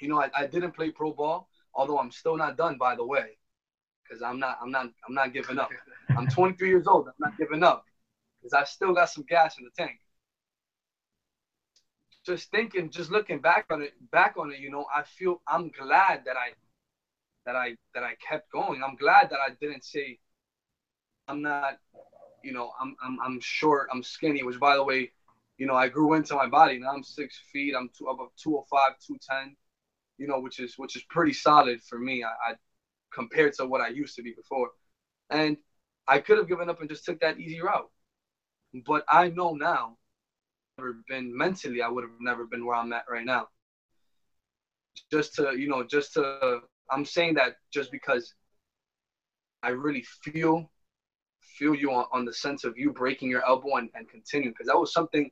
you 0.00 0.08
know, 0.08 0.20
I, 0.20 0.30
I 0.36 0.46
didn't 0.46 0.72
play 0.72 0.90
pro 0.90 1.12
ball, 1.12 1.48
although 1.74 1.98
I'm 1.98 2.10
still 2.10 2.36
not 2.36 2.58
done, 2.58 2.76
by 2.78 2.94
the 2.94 3.04
way, 3.04 3.38
because 4.10 4.22
I'm 4.22 4.38
not, 4.40 4.58
I'm 4.60 4.70
not, 4.70 4.86
I'm 5.06 5.14
not 5.14 5.32
giving 5.32 5.58
up. 5.58 5.70
I'm 6.16 6.26
23 6.26 6.68
years 6.68 6.86
old. 6.86 7.06
I'm 7.06 7.14
not 7.20 7.38
giving 7.38 7.62
up 7.62 7.84
because 8.40 8.52
I 8.52 8.64
still 8.64 8.92
got 8.92 9.10
some 9.10 9.24
gas 9.28 9.56
in 9.58 9.64
the 9.64 9.70
tank. 9.76 10.00
Just 12.26 12.50
thinking, 12.50 12.90
just 12.90 13.10
looking 13.10 13.38
back 13.40 13.66
on 13.70 13.82
it, 13.82 13.92
back 14.10 14.34
on 14.36 14.50
it, 14.50 14.58
you 14.58 14.70
know, 14.70 14.84
I 14.94 15.04
feel 15.04 15.40
I'm 15.46 15.70
glad 15.70 16.24
that 16.26 16.36
I, 16.36 16.50
that 17.46 17.56
I, 17.56 17.76
that 17.94 18.02
I 18.02 18.14
kept 18.16 18.50
going. 18.52 18.82
I'm 18.86 18.96
glad 18.96 19.30
that 19.30 19.38
I 19.46 19.54
didn't 19.60 19.84
say, 19.84 20.18
I'm 21.28 21.40
not, 21.40 21.78
you 22.42 22.52
know, 22.52 22.72
I'm, 22.80 22.96
I'm, 23.02 23.18
I'm 23.24 23.40
short, 23.40 23.88
I'm 23.92 24.02
skinny. 24.02 24.42
Which, 24.42 24.58
by 24.58 24.74
the 24.74 24.84
way, 24.84 25.12
you 25.56 25.66
know, 25.66 25.74
I 25.74 25.88
grew 25.88 26.14
into 26.14 26.34
my 26.34 26.46
body. 26.46 26.78
Now 26.78 26.92
I'm 26.92 27.04
six 27.04 27.40
feet. 27.52 27.74
I'm 27.78 27.90
two, 27.96 28.06
about 28.06 28.32
205, 28.42 28.98
210. 29.06 29.56
You 30.18 30.26
know, 30.26 30.40
which 30.40 30.60
is 30.60 30.74
which 30.76 30.96
is 30.96 31.02
pretty 31.04 31.32
solid 31.32 31.82
for 31.82 31.98
me. 31.98 32.22
I, 32.22 32.50
I 32.50 32.54
compared 33.12 33.54
to 33.54 33.66
what 33.66 33.80
I 33.80 33.88
used 33.88 34.16
to 34.16 34.22
be 34.22 34.32
before, 34.32 34.70
and 35.30 35.56
I 36.06 36.18
could 36.18 36.38
have 36.38 36.48
given 36.48 36.70
up 36.70 36.80
and 36.80 36.88
just 36.88 37.04
took 37.04 37.20
that 37.20 37.38
easy 37.38 37.60
route. 37.60 37.90
But 38.86 39.04
I 39.08 39.28
know 39.28 39.54
now, 39.54 39.96
never 40.78 40.96
been 41.08 41.36
mentally, 41.36 41.82
I 41.82 41.88
would 41.88 42.04
have 42.04 42.12
never 42.20 42.46
been 42.46 42.64
where 42.64 42.76
I'm 42.76 42.92
at 42.92 43.04
right 43.10 43.24
now. 43.24 43.48
Just 45.12 45.34
to, 45.34 45.56
you 45.56 45.68
know, 45.68 45.84
just 45.84 46.14
to, 46.14 46.60
I'm 46.90 47.04
saying 47.04 47.34
that 47.34 47.56
just 47.72 47.90
because 47.90 48.34
I 49.62 49.70
really 49.70 50.04
feel 50.22 50.70
feel 51.40 51.74
you 51.74 51.92
on, 51.92 52.06
on 52.12 52.24
the 52.24 52.32
sense 52.32 52.64
of 52.64 52.78
you 52.78 52.90
breaking 52.90 53.28
your 53.28 53.44
elbow 53.46 53.76
and, 53.76 53.90
and 53.94 54.08
continue 54.08 54.50
because 54.50 54.66
that 54.66 54.78
was 54.78 54.92
something 54.92 55.30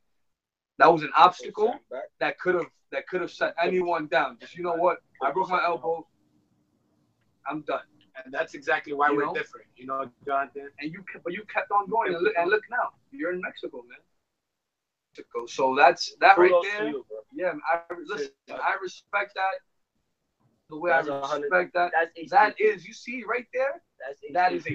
that 0.78 0.92
was 0.92 1.02
an 1.02 1.10
obstacle 1.16 1.74
that 2.20 2.38
could 2.38 2.54
have 2.54 2.66
that 2.92 3.06
could 3.06 3.20
have 3.20 3.30
set 3.30 3.54
anyone 3.62 4.06
down. 4.06 4.36
Just 4.40 4.56
you 4.56 4.62
know 4.62 4.74
what, 4.74 4.98
I 5.22 5.30
broke 5.30 5.48
my 5.48 5.62
elbow. 5.64 6.06
I'm 7.48 7.62
done. 7.62 7.80
And 8.24 8.34
that's 8.34 8.54
exactly 8.54 8.92
why 8.92 9.10
You 9.10 9.16
we're 9.16 9.26
know? 9.26 9.34
different. 9.34 9.66
You 9.76 9.86
know, 9.86 10.10
Jonathan? 10.26 10.68
and 10.80 10.92
you 10.92 11.04
kept, 11.10 11.24
but 11.24 11.32
you 11.32 11.44
kept 11.52 11.70
on 11.70 11.88
going 11.88 12.14
and 12.14 12.22
look, 12.22 12.34
and 12.36 12.50
look 12.50 12.62
now 12.70 12.90
you're 13.12 13.32
in 13.32 13.40
Mexico, 13.40 13.78
man. 13.88 13.98
Mexico. 15.12 15.46
So 15.46 15.74
that's 15.76 16.14
that 16.20 16.36
right 16.38 16.50
Kudos 16.50 16.66
to 16.66 16.78
there. 16.78 16.88
you. 16.88 17.06
Yeah, 17.34 17.52
I 17.72 17.80
listen. 18.06 18.30
I 18.50 18.74
respect 18.82 19.32
that. 19.34 19.58
The 20.70 20.76
way 20.78 20.90
That's 20.90 21.08
I 21.08 21.38
respect 21.38 21.72
that. 21.74 21.92
That's 21.94 22.30
That 22.30 22.60
is, 22.60 22.86
you 22.86 22.92
see 22.92 23.22
right 23.28 23.46
there. 23.54 23.80
That's 24.06 24.20
That 24.32 24.52
is. 24.52 24.66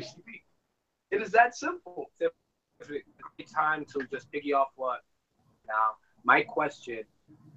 It 1.11 1.21
is 1.21 1.32
that 1.32 1.55
simple. 1.55 2.09
Great 2.88 3.03
time 3.53 3.86
to 3.93 4.05
just 4.11 4.32
piggy 4.32 4.53
off 4.53 4.69
what 4.76 5.01
now. 5.67 5.95
My 6.24 6.41
question 6.41 7.03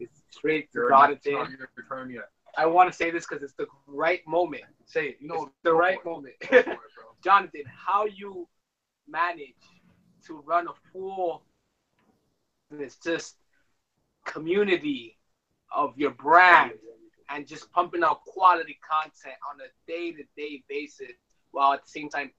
is 0.00 0.08
straight 0.30 0.70
to 0.72 0.80
it's 0.82 0.88
Jonathan. 0.90 1.32
not 1.32 1.50
your 1.50 1.68
turn 1.88 2.10
yet. 2.10 2.28
I 2.57 2.66
want 2.66 2.90
to 2.90 2.96
say 2.96 3.11
this 3.11 3.26
because 3.26 3.42
it's 3.42 3.54
the 3.54 3.66
right 3.86 4.20
moment. 4.26 4.64
Say 4.86 5.09
it. 5.09 5.16
You 5.20 5.28
know 5.28 5.50
the 5.62 5.74
right 5.74 5.98
it. 5.98 6.04
moment. 6.04 6.34
It. 6.42 6.66
Jonathan, 7.24 7.62
how 7.66 8.07
you 8.07 8.48
manage 9.09 9.54
to 10.26 10.42
run 10.46 10.68
a 10.68 10.72
full 10.92 11.42
it's 12.78 12.96
just 12.96 13.36
community 14.24 15.16
of 15.74 15.96
your 15.96 16.11
brand 16.11 16.72
and 17.30 17.46
just 17.46 17.70
pumping 17.72 18.02
out 18.02 18.24
quality 18.24 18.78
content 18.88 19.36
on 19.52 19.61
a 19.61 19.68
day-to-day 19.90 20.62
basis 20.68 21.12
while 21.52 21.72
at 21.74 21.82
the 21.84 21.88
same 21.88 22.09
time 22.09 22.30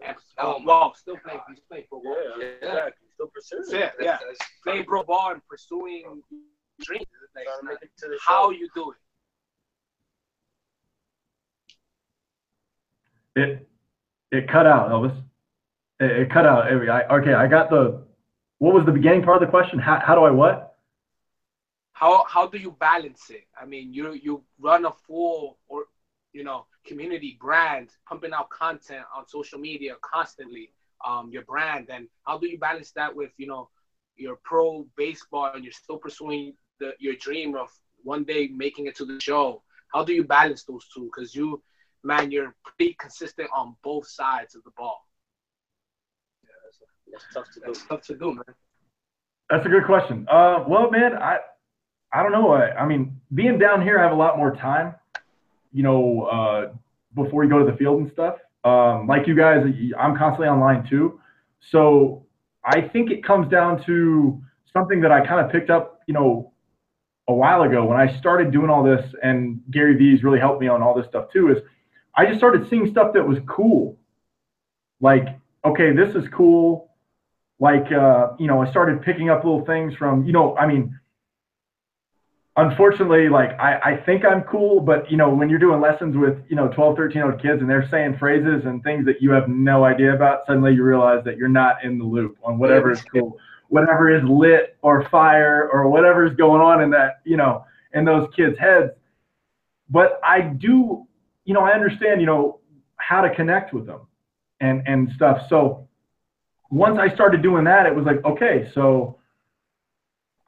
Oh 0.00 0.14
oh, 0.38 0.58
my 0.60 0.64
well, 0.64 0.94
still 0.94 1.16
playing 1.18 1.40
he's 1.48 1.60
playing 1.68 1.84
football. 1.90 2.16
Yeah, 2.38 2.46
Yeah. 2.62 2.68
exactly. 2.68 3.08
Still 3.14 3.26
pursuing. 3.28 3.80
Yeah, 3.80 3.90
yeah. 4.00 4.18
Playing 4.64 4.84
pro 4.84 5.02
ball 5.02 5.32
and 5.32 5.42
pursuing 5.48 6.22
dreams. 6.82 7.06
Like, 7.34 7.44
to 7.60 7.66
make 7.66 7.82
it 7.82 7.90
to 7.98 8.08
the 8.08 8.18
how 8.24 8.46
show. 8.46 8.50
you 8.50 8.68
do 8.74 8.92
it. 8.92 8.96
It 13.40 13.68
it 14.30 14.48
cut 14.48 14.66
out, 14.66 14.90
Elvis. 14.90 15.16
It, 16.00 16.10
it 16.10 16.30
cut 16.30 16.46
out. 16.46 16.70
It- 16.70 16.88
I, 16.88 17.02
okay, 17.18 17.34
I 17.34 17.46
got 17.46 17.70
the. 17.70 18.02
What 18.58 18.74
was 18.74 18.86
the 18.86 18.92
beginning 18.92 19.22
part 19.22 19.42
of 19.42 19.48
the 19.48 19.50
question? 19.50 19.78
How, 19.78 20.00
how 20.04 20.14
do 20.14 20.22
I 20.22 20.30
what? 20.30 20.72
how 22.02 22.24
how 22.28 22.48
do 22.48 22.58
you 22.58 22.72
balance 22.72 23.30
it? 23.30 23.44
I 23.60 23.64
mean, 23.64 23.94
you 23.94 24.12
you 24.14 24.42
run 24.58 24.84
a 24.86 24.92
full 25.06 25.58
or 25.68 25.84
you 26.32 26.42
know 26.42 26.66
community 26.84 27.38
brand, 27.40 27.90
pumping 28.08 28.32
out 28.32 28.50
content 28.50 29.04
on 29.16 29.28
social 29.28 29.58
media 29.58 29.94
constantly, 30.00 30.72
um, 31.06 31.30
your 31.30 31.44
brand, 31.44 31.90
and 31.90 32.08
how 32.24 32.38
do 32.38 32.48
you 32.48 32.58
balance 32.58 32.90
that 32.92 33.14
with 33.14 33.30
you 33.36 33.46
know 33.46 33.68
your 34.16 34.36
pro 34.42 34.84
baseball 34.96 35.52
and 35.54 35.62
you're 35.64 35.72
still 35.72 35.96
pursuing 35.96 36.54
the 36.82 36.90
your 37.06 37.16
dream 37.26 37.50
of 37.62 37.68
one 38.12 38.24
day 38.32 38.42
making 38.64 38.84
it 38.90 38.94
to 39.00 39.04
the 39.10 39.18
show? 39.30 39.46
How 39.94 40.02
do 40.08 40.12
you 40.18 40.24
balance 40.38 40.62
those 40.70 40.84
two? 40.94 41.04
Because 41.10 41.30
you, 41.38 41.46
man, 42.10 42.24
you're 42.34 42.54
pretty 42.64 42.94
consistent 43.04 43.48
on 43.60 43.66
both 43.82 44.06
sides 44.20 44.52
of 44.56 44.62
the 44.64 44.74
ball. 44.80 45.00
That's 47.12 47.26
tough 47.34 47.48
to 47.54 47.60
do. 47.60 47.66
That's 47.66 47.84
tough 47.90 48.02
to 48.10 48.14
do, 48.24 48.28
man. 48.40 48.50
That's 49.50 49.66
a 49.66 49.72
good 49.74 49.86
question. 49.92 50.26
Uh, 50.38 50.58
well, 50.72 50.86
man, 50.90 51.12
I 51.30 51.34
I 52.16 52.22
don't 52.22 52.32
know. 52.38 52.48
I, 52.60 52.62
I 52.82 52.84
mean, 52.90 53.20
being 53.40 53.58
down 53.58 53.78
here, 53.82 53.96
I 53.98 54.02
have 54.06 54.12
a 54.12 54.22
lot 54.26 54.36
more 54.42 54.52
time. 54.70 54.88
you 55.72 55.82
know, 55.82 56.22
uh, 56.24 56.72
before 57.14 57.44
you 57.44 57.50
go 57.50 57.58
to 57.64 57.70
the 57.70 57.76
field 57.76 58.00
and 58.00 58.12
stuff. 58.12 58.36
Um, 58.64 59.06
like 59.06 59.26
you 59.26 59.34
guys, 59.34 59.64
I'm 59.98 60.16
constantly 60.16 60.48
online 60.48 60.86
too. 60.88 61.20
So 61.70 62.24
I 62.64 62.80
think 62.80 63.10
it 63.10 63.24
comes 63.24 63.50
down 63.50 63.84
to 63.86 64.40
something 64.72 65.00
that 65.00 65.10
I 65.10 65.26
kind 65.26 65.44
of 65.44 65.50
picked 65.50 65.70
up, 65.70 66.00
you 66.06 66.14
know, 66.14 66.51
a 67.28 67.34
while 67.34 67.62
ago 67.62 67.84
when 67.84 67.98
I 67.98 68.18
started 68.18 68.50
doing 68.50 68.70
all 68.70 68.82
this, 68.82 69.14
and 69.22 69.60
Gary 69.70 69.96
Vee's 69.96 70.24
really 70.24 70.40
helped 70.40 70.60
me 70.60 70.68
on 70.68 70.82
all 70.82 70.94
this 70.94 71.06
stuff 71.06 71.30
too. 71.32 71.50
Is 71.50 71.58
I 72.14 72.26
just 72.26 72.38
started 72.38 72.68
seeing 72.68 72.90
stuff 72.90 73.14
that 73.14 73.26
was 73.26 73.38
cool. 73.48 73.98
Like, 75.00 75.38
okay, 75.64 75.92
this 75.92 76.14
is 76.14 76.28
cool. 76.28 76.90
Like, 77.58 77.90
uh, 77.92 78.32
you 78.38 78.46
know, 78.46 78.60
I 78.60 78.70
started 78.70 79.02
picking 79.02 79.30
up 79.30 79.44
little 79.44 79.64
things 79.64 79.94
from, 79.94 80.24
you 80.24 80.32
know, 80.32 80.56
I 80.56 80.66
mean, 80.66 80.98
unfortunately, 82.56 83.28
like 83.28 83.58
I, 83.58 83.78
I 83.92 83.96
think 84.04 84.24
I'm 84.24 84.42
cool, 84.42 84.80
but 84.80 85.10
you 85.10 85.16
know, 85.16 85.30
when 85.30 85.48
you're 85.48 85.58
doing 85.58 85.80
lessons 85.80 86.16
with, 86.16 86.38
you 86.48 86.56
know, 86.56 86.68
12, 86.68 86.96
13 86.96 87.16
year 87.16 87.30
old 87.30 87.40
kids 87.40 87.60
and 87.60 87.70
they're 87.70 87.88
saying 87.88 88.18
phrases 88.18 88.64
and 88.64 88.82
things 88.82 89.06
that 89.06 89.22
you 89.22 89.30
have 89.30 89.48
no 89.48 89.84
idea 89.84 90.14
about, 90.14 90.46
suddenly 90.46 90.74
you 90.74 90.82
realize 90.82 91.24
that 91.24 91.36
you're 91.36 91.48
not 91.48 91.84
in 91.84 91.98
the 91.98 92.04
loop 92.04 92.36
on 92.42 92.58
whatever 92.58 92.90
is 92.90 93.02
cool, 93.02 93.38
whatever 93.72 94.14
is 94.14 94.22
lit 94.28 94.76
or 94.82 95.08
fire 95.08 95.66
or 95.72 95.88
whatever 95.88 96.26
is 96.26 96.36
going 96.36 96.60
on 96.60 96.82
in 96.82 96.90
that, 96.90 97.22
you 97.24 97.38
know, 97.38 97.64
in 97.94 98.04
those 98.04 98.28
kids' 98.36 98.58
heads. 98.58 98.90
But 99.88 100.20
I 100.22 100.42
do, 100.42 101.06
you 101.46 101.54
know, 101.54 101.62
I 101.62 101.72
understand, 101.72 102.20
you 102.20 102.26
know, 102.26 102.60
how 102.96 103.22
to 103.22 103.34
connect 103.34 103.72
with 103.72 103.86
them 103.86 104.00
and 104.60 104.86
and 104.86 105.10
stuff. 105.16 105.48
So 105.48 105.88
once 106.70 106.98
I 106.98 107.14
started 107.14 107.40
doing 107.40 107.64
that, 107.64 107.86
it 107.86 107.94
was 107.94 108.04
like, 108.04 108.22
okay, 108.26 108.70
so 108.74 109.18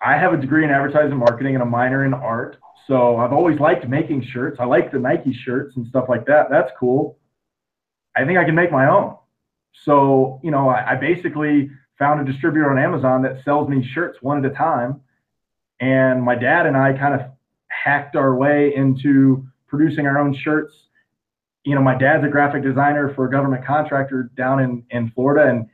I 0.02 0.18
have 0.18 0.34
a 0.34 0.36
degree 0.36 0.62
in 0.62 0.70
advertising 0.70 1.16
marketing 1.16 1.54
and 1.54 1.62
a 1.62 1.66
minor 1.66 2.04
in 2.04 2.12
art. 2.12 2.58
So 2.86 3.16
I've 3.16 3.32
always 3.32 3.58
liked 3.58 3.88
making 3.88 4.22
shirts. 4.22 4.58
I 4.60 4.66
like 4.66 4.92
the 4.92 4.98
Nike 4.98 5.32
shirts 5.32 5.76
and 5.76 5.86
stuff 5.86 6.10
like 6.10 6.26
that. 6.26 6.50
That's 6.50 6.70
cool. 6.78 7.16
I 8.14 8.26
think 8.26 8.36
I 8.38 8.44
can 8.44 8.54
make 8.54 8.70
my 8.70 8.86
own. 8.86 9.16
So, 9.72 10.40
you 10.44 10.50
know, 10.50 10.68
I, 10.68 10.92
I 10.92 10.94
basically 10.96 11.70
found 11.98 12.20
a 12.20 12.30
distributor 12.30 12.70
on 12.70 12.78
Amazon 12.78 13.22
that 13.22 13.42
sells 13.44 13.68
me 13.68 13.86
shirts 13.94 14.18
one 14.20 14.44
at 14.44 14.50
a 14.50 14.54
time. 14.54 15.00
And 15.80 16.22
my 16.22 16.34
dad 16.34 16.66
and 16.66 16.76
I 16.76 16.92
kind 16.92 17.14
of 17.14 17.26
hacked 17.68 18.16
our 18.16 18.34
way 18.34 18.74
into 18.74 19.46
producing 19.66 20.06
our 20.06 20.18
own 20.18 20.34
shirts. 20.34 20.72
You 21.64 21.74
know, 21.74 21.82
my 21.82 21.96
dad's 21.96 22.24
a 22.24 22.28
graphic 22.28 22.62
designer 22.62 23.12
for 23.14 23.26
a 23.26 23.30
government 23.30 23.64
contractor 23.64 24.30
down 24.36 24.60
in, 24.60 24.84
in 24.90 25.10
Florida, 25.10 25.48
and 25.48 25.66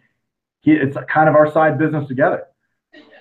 he, 0.60 0.72
it's 0.72 0.96
kind 1.12 1.28
of 1.28 1.34
our 1.34 1.50
side 1.50 1.78
business 1.78 2.06
together. 2.06 2.44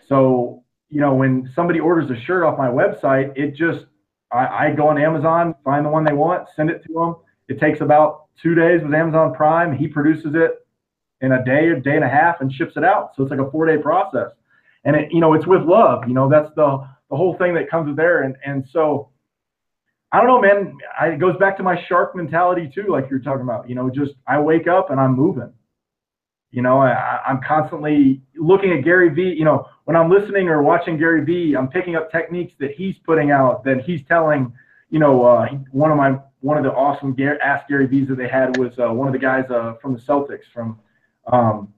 So 0.08 0.64
you 0.90 1.02
know, 1.02 1.14
when 1.14 1.50
somebody 1.56 1.80
orders 1.80 2.10
a 2.10 2.20
shirt 2.20 2.44
off 2.44 2.58
my 2.58 2.68
website, 2.68 3.38
it 3.38 3.56
just, 3.56 3.86
I, 4.32 4.48
I, 4.48 4.74
go 4.76 4.88
on 4.88 4.98
Amazon, 4.98 5.54
find 5.64 5.86
the 5.86 5.90
one 5.90 6.04
they 6.04 6.14
want, 6.14 6.48
send 6.56 6.70
it 6.70 6.84
to 6.88 6.94
them. 6.94 7.16
It 7.48 7.60
takes 7.60 7.82
about 7.82 8.26
two 8.42 8.56
days 8.56 8.82
with 8.84 8.94
Amazon 8.94 9.34
Prime. 9.34 9.76
He 9.76 9.88
produces 9.88 10.34
it 10.36 10.66
in 11.22 11.34
a 11.34 11.44
day, 11.44 11.70
a 11.70 11.80
day 11.80 11.96
and 11.96 12.04
a 12.04 12.10
half, 12.10 12.42
and 12.42 12.52
ships 12.52 12.74
it 12.78 12.84
out. 12.84 13.12
So 13.16 13.24
it's 13.24 13.32
like 13.32 13.40
a 13.40 13.50
four 13.52 13.66
day 13.66 13.78
process. 13.78 14.32
And 14.86 14.96
it, 14.96 15.12
you 15.12 15.20
know, 15.20 15.34
it's 15.34 15.46
with 15.46 15.64
love. 15.64 16.08
You 16.08 16.14
know, 16.14 16.30
that's 16.30 16.50
the 16.56 16.88
the 17.10 17.16
whole 17.16 17.36
thing 17.38 17.54
that 17.56 17.70
comes 17.70 17.88
with 17.88 17.98
there. 17.98 18.24
And 18.24 18.36
and 18.46 18.66
so, 18.72 19.10
I 20.12 20.18
don't 20.18 20.28
know, 20.28 20.42
man. 20.42 20.78
I, 21.00 21.08
it 21.08 21.20
goes 21.20 21.38
back 21.38 21.58
to 21.58 21.64
my 21.64 21.84
shark 21.88 22.16
mentality 22.16 22.72
too, 22.74 22.88
like 22.90 23.10
you're 23.10 23.20
talking 23.20 23.44
about. 23.44 23.70
You 23.70 23.76
know, 23.76 23.90
just 23.90 24.14
I 24.28 24.40
wake 24.40 24.68
up 24.68 24.92
and 24.92 25.00
I'm 25.00 25.16
moving. 25.16 25.52
You 26.52 26.64
know, 26.64 26.82
I, 26.82 27.20
I'm 27.28 27.42
constantly 27.48 28.24
looking 28.36 28.72
at 28.72 28.84
Gary 28.84 29.10
Vee. 29.10 29.36
You 29.38 29.46
know, 29.46 29.68
when 29.86 29.96
I'm 29.96 30.10
listening 30.10 30.50
or 30.50 30.64
watching 30.64 30.98
Gary 30.98 31.24
Vee, 31.24 31.56
I'm 31.56 31.68
picking 31.68 31.96
up 31.96 32.12
techniques 32.12 32.54
that 32.60 32.72
he's 32.72 32.96
putting 33.06 33.32
out 33.32 33.64
that 33.66 33.82
he's 33.82 34.02
telling. 34.08 34.54
You 34.90 35.00
know, 35.00 35.24
uh, 35.24 35.48
one 35.72 35.92
of 35.92 35.98
my 35.98 36.18
one 36.42 36.58
of 36.58 36.64
the 36.64 36.72
awesome 36.72 37.16
Ask 37.44 37.68
Gary 37.68 37.86
Vees 37.86 38.08
that 38.08 38.18
they 38.18 38.28
had 38.28 38.58
was 38.58 38.72
uh, 38.80 38.92
one 38.92 39.08
of 39.08 39.14
the 39.14 39.20
guys 39.20 39.46
uh, 39.52 39.74
from 39.82 39.94
the 39.94 40.00
Celtics 40.00 40.46
from 40.54 40.80
um, 41.28 41.74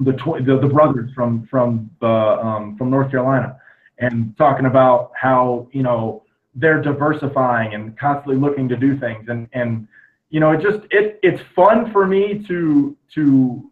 the, 0.00 0.12
the 0.44 0.58
the 0.58 0.68
brothers 0.68 1.10
from 1.14 1.46
from 1.46 1.90
the 2.00 2.06
um, 2.06 2.76
from 2.76 2.90
North 2.90 3.10
Carolina, 3.10 3.58
and 3.98 4.36
talking 4.36 4.66
about 4.66 5.12
how 5.14 5.68
you 5.72 5.82
know 5.82 6.22
they're 6.54 6.80
diversifying 6.80 7.74
and 7.74 7.96
constantly 7.98 8.36
looking 8.36 8.68
to 8.68 8.76
do 8.76 8.98
things. 8.98 9.28
And 9.28 9.48
and 9.52 9.86
you 10.30 10.40
know, 10.40 10.52
it 10.52 10.60
just 10.60 10.80
it 10.90 11.20
it's 11.22 11.40
fun 11.54 11.92
for 11.92 12.06
me 12.06 12.44
to 12.48 12.96
to 13.14 13.70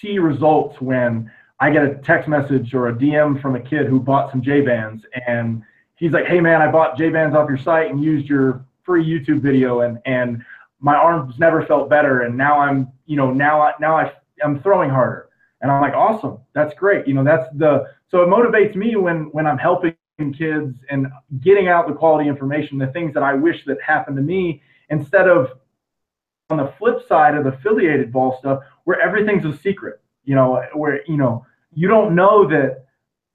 see 0.00 0.18
results 0.18 0.80
when 0.80 1.30
I 1.60 1.70
get 1.70 1.84
a 1.84 1.94
text 1.96 2.28
message 2.28 2.74
or 2.74 2.88
a 2.88 2.94
DM 2.94 3.40
from 3.40 3.54
a 3.54 3.60
kid 3.60 3.86
who 3.86 4.00
bought 4.00 4.30
some 4.30 4.42
J 4.42 4.62
bands 4.62 5.04
and 5.26 5.62
he's 5.96 6.12
like, 6.12 6.26
"Hey 6.26 6.40
man, 6.40 6.62
I 6.62 6.70
bought 6.70 6.96
J 6.96 7.10
bands 7.10 7.36
off 7.36 7.48
your 7.48 7.58
site 7.58 7.90
and 7.90 8.02
used 8.02 8.26
your 8.26 8.64
free 8.82 9.04
YouTube 9.04 9.40
video 9.40 9.80
and 9.80 9.98
and 10.06 10.42
my 10.80 10.94
arms 10.94 11.38
never 11.38 11.64
felt 11.66 11.88
better 11.88 12.22
and 12.22 12.36
now 12.36 12.58
I'm 12.58 12.90
you 13.06 13.16
know 13.16 13.32
now 13.32 13.60
I 13.60 13.72
now 13.80 13.96
I 13.96 14.12
I'm 14.42 14.60
throwing 14.62 14.90
harder." 14.90 15.28
And 15.62 15.70
I'm 15.70 15.82
like, 15.82 15.94
"Awesome, 15.94 16.38
that's 16.54 16.74
great." 16.74 17.06
You 17.06 17.14
know, 17.14 17.24
that's 17.24 17.46
the 17.56 17.86
so 18.08 18.22
it 18.22 18.26
motivates 18.26 18.74
me 18.74 18.96
when 18.96 19.24
when 19.32 19.46
I'm 19.46 19.58
helping 19.58 19.94
kids 20.36 20.78
and 20.90 21.06
getting 21.40 21.68
out 21.68 21.88
the 21.88 21.94
quality 21.94 22.28
information, 22.28 22.78
the 22.78 22.86
things 22.88 23.14
that 23.14 23.22
I 23.22 23.34
wish 23.34 23.64
that 23.66 23.80
happened 23.80 24.16
to 24.16 24.22
me 24.22 24.62
instead 24.90 25.28
of 25.28 25.52
on 26.50 26.58
the 26.58 26.72
flip 26.78 27.06
side 27.08 27.34
of 27.34 27.44
the 27.44 27.50
affiliated 27.50 28.12
ball 28.12 28.36
stuff 28.38 28.62
where 28.84 29.00
everything's 29.00 29.44
a 29.44 29.56
secret 29.58 30.00
you 30.24 30.34
know 30.34 30.62
where 30.74 31.02
you 31.06 31.16
know 31.16 31.44
you 31.72 31.88
don't 31.88 32.14
know 32.14 32.46
that 32.48 32.84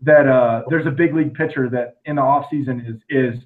that 0.01 0.27
uh, 0.27 0.63
there's 0.69 0.85
a 0.85 0.91
big 0.91 1.15
league 1.15 1.33
pitcher 1.33 1.69
that 1.69 1.97
in 2.05 2.17
the 2.17 2.21
off 2.21 2.47
season 2.49 2.81
is 2.81 3.01
is 3.09 3.43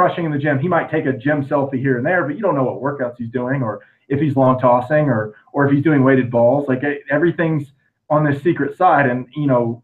crushing 0.00 0.24
in 0.24 0.30
the 0.30 0.38
gym 0.38 0.58
he 0.58 0.66
might 0.66 0.90
take 0.90 1.04
a 1.04 1.12
gym 1.12 1.44
selfie 1.44 1.78
here 1.78 1.98
and 1.98 2.06
there 2.06 2.24
but 2.24 2.34
you 2.34 2.40
don't 2.40 2.54
know 2.54 2.64
what 2.64 2.80
workouts 2.80 3.16
he's 3.18 3.28
doing 3.28 3.62
or 3.62 3.80
if 4.08 4.18
he's 4.18 4.34
long 4.34 4.58
tossing 4.58 5.10
or 5.10 5.34
or 5.52 5.66
if 5.66 5.72
he's 5.72 5.84
doing 5.84 6.02
weighted 6.02 6.30
balls 6.30 6.66
like 6.68 6.82
everything's 7.10 7.72
on 8.08 8.24
this 8.24 8.42
secret 8.42 8.74
side 8.78 9.10
and 9.10 9.26
you 9.36 9.46
know 9.46 9.82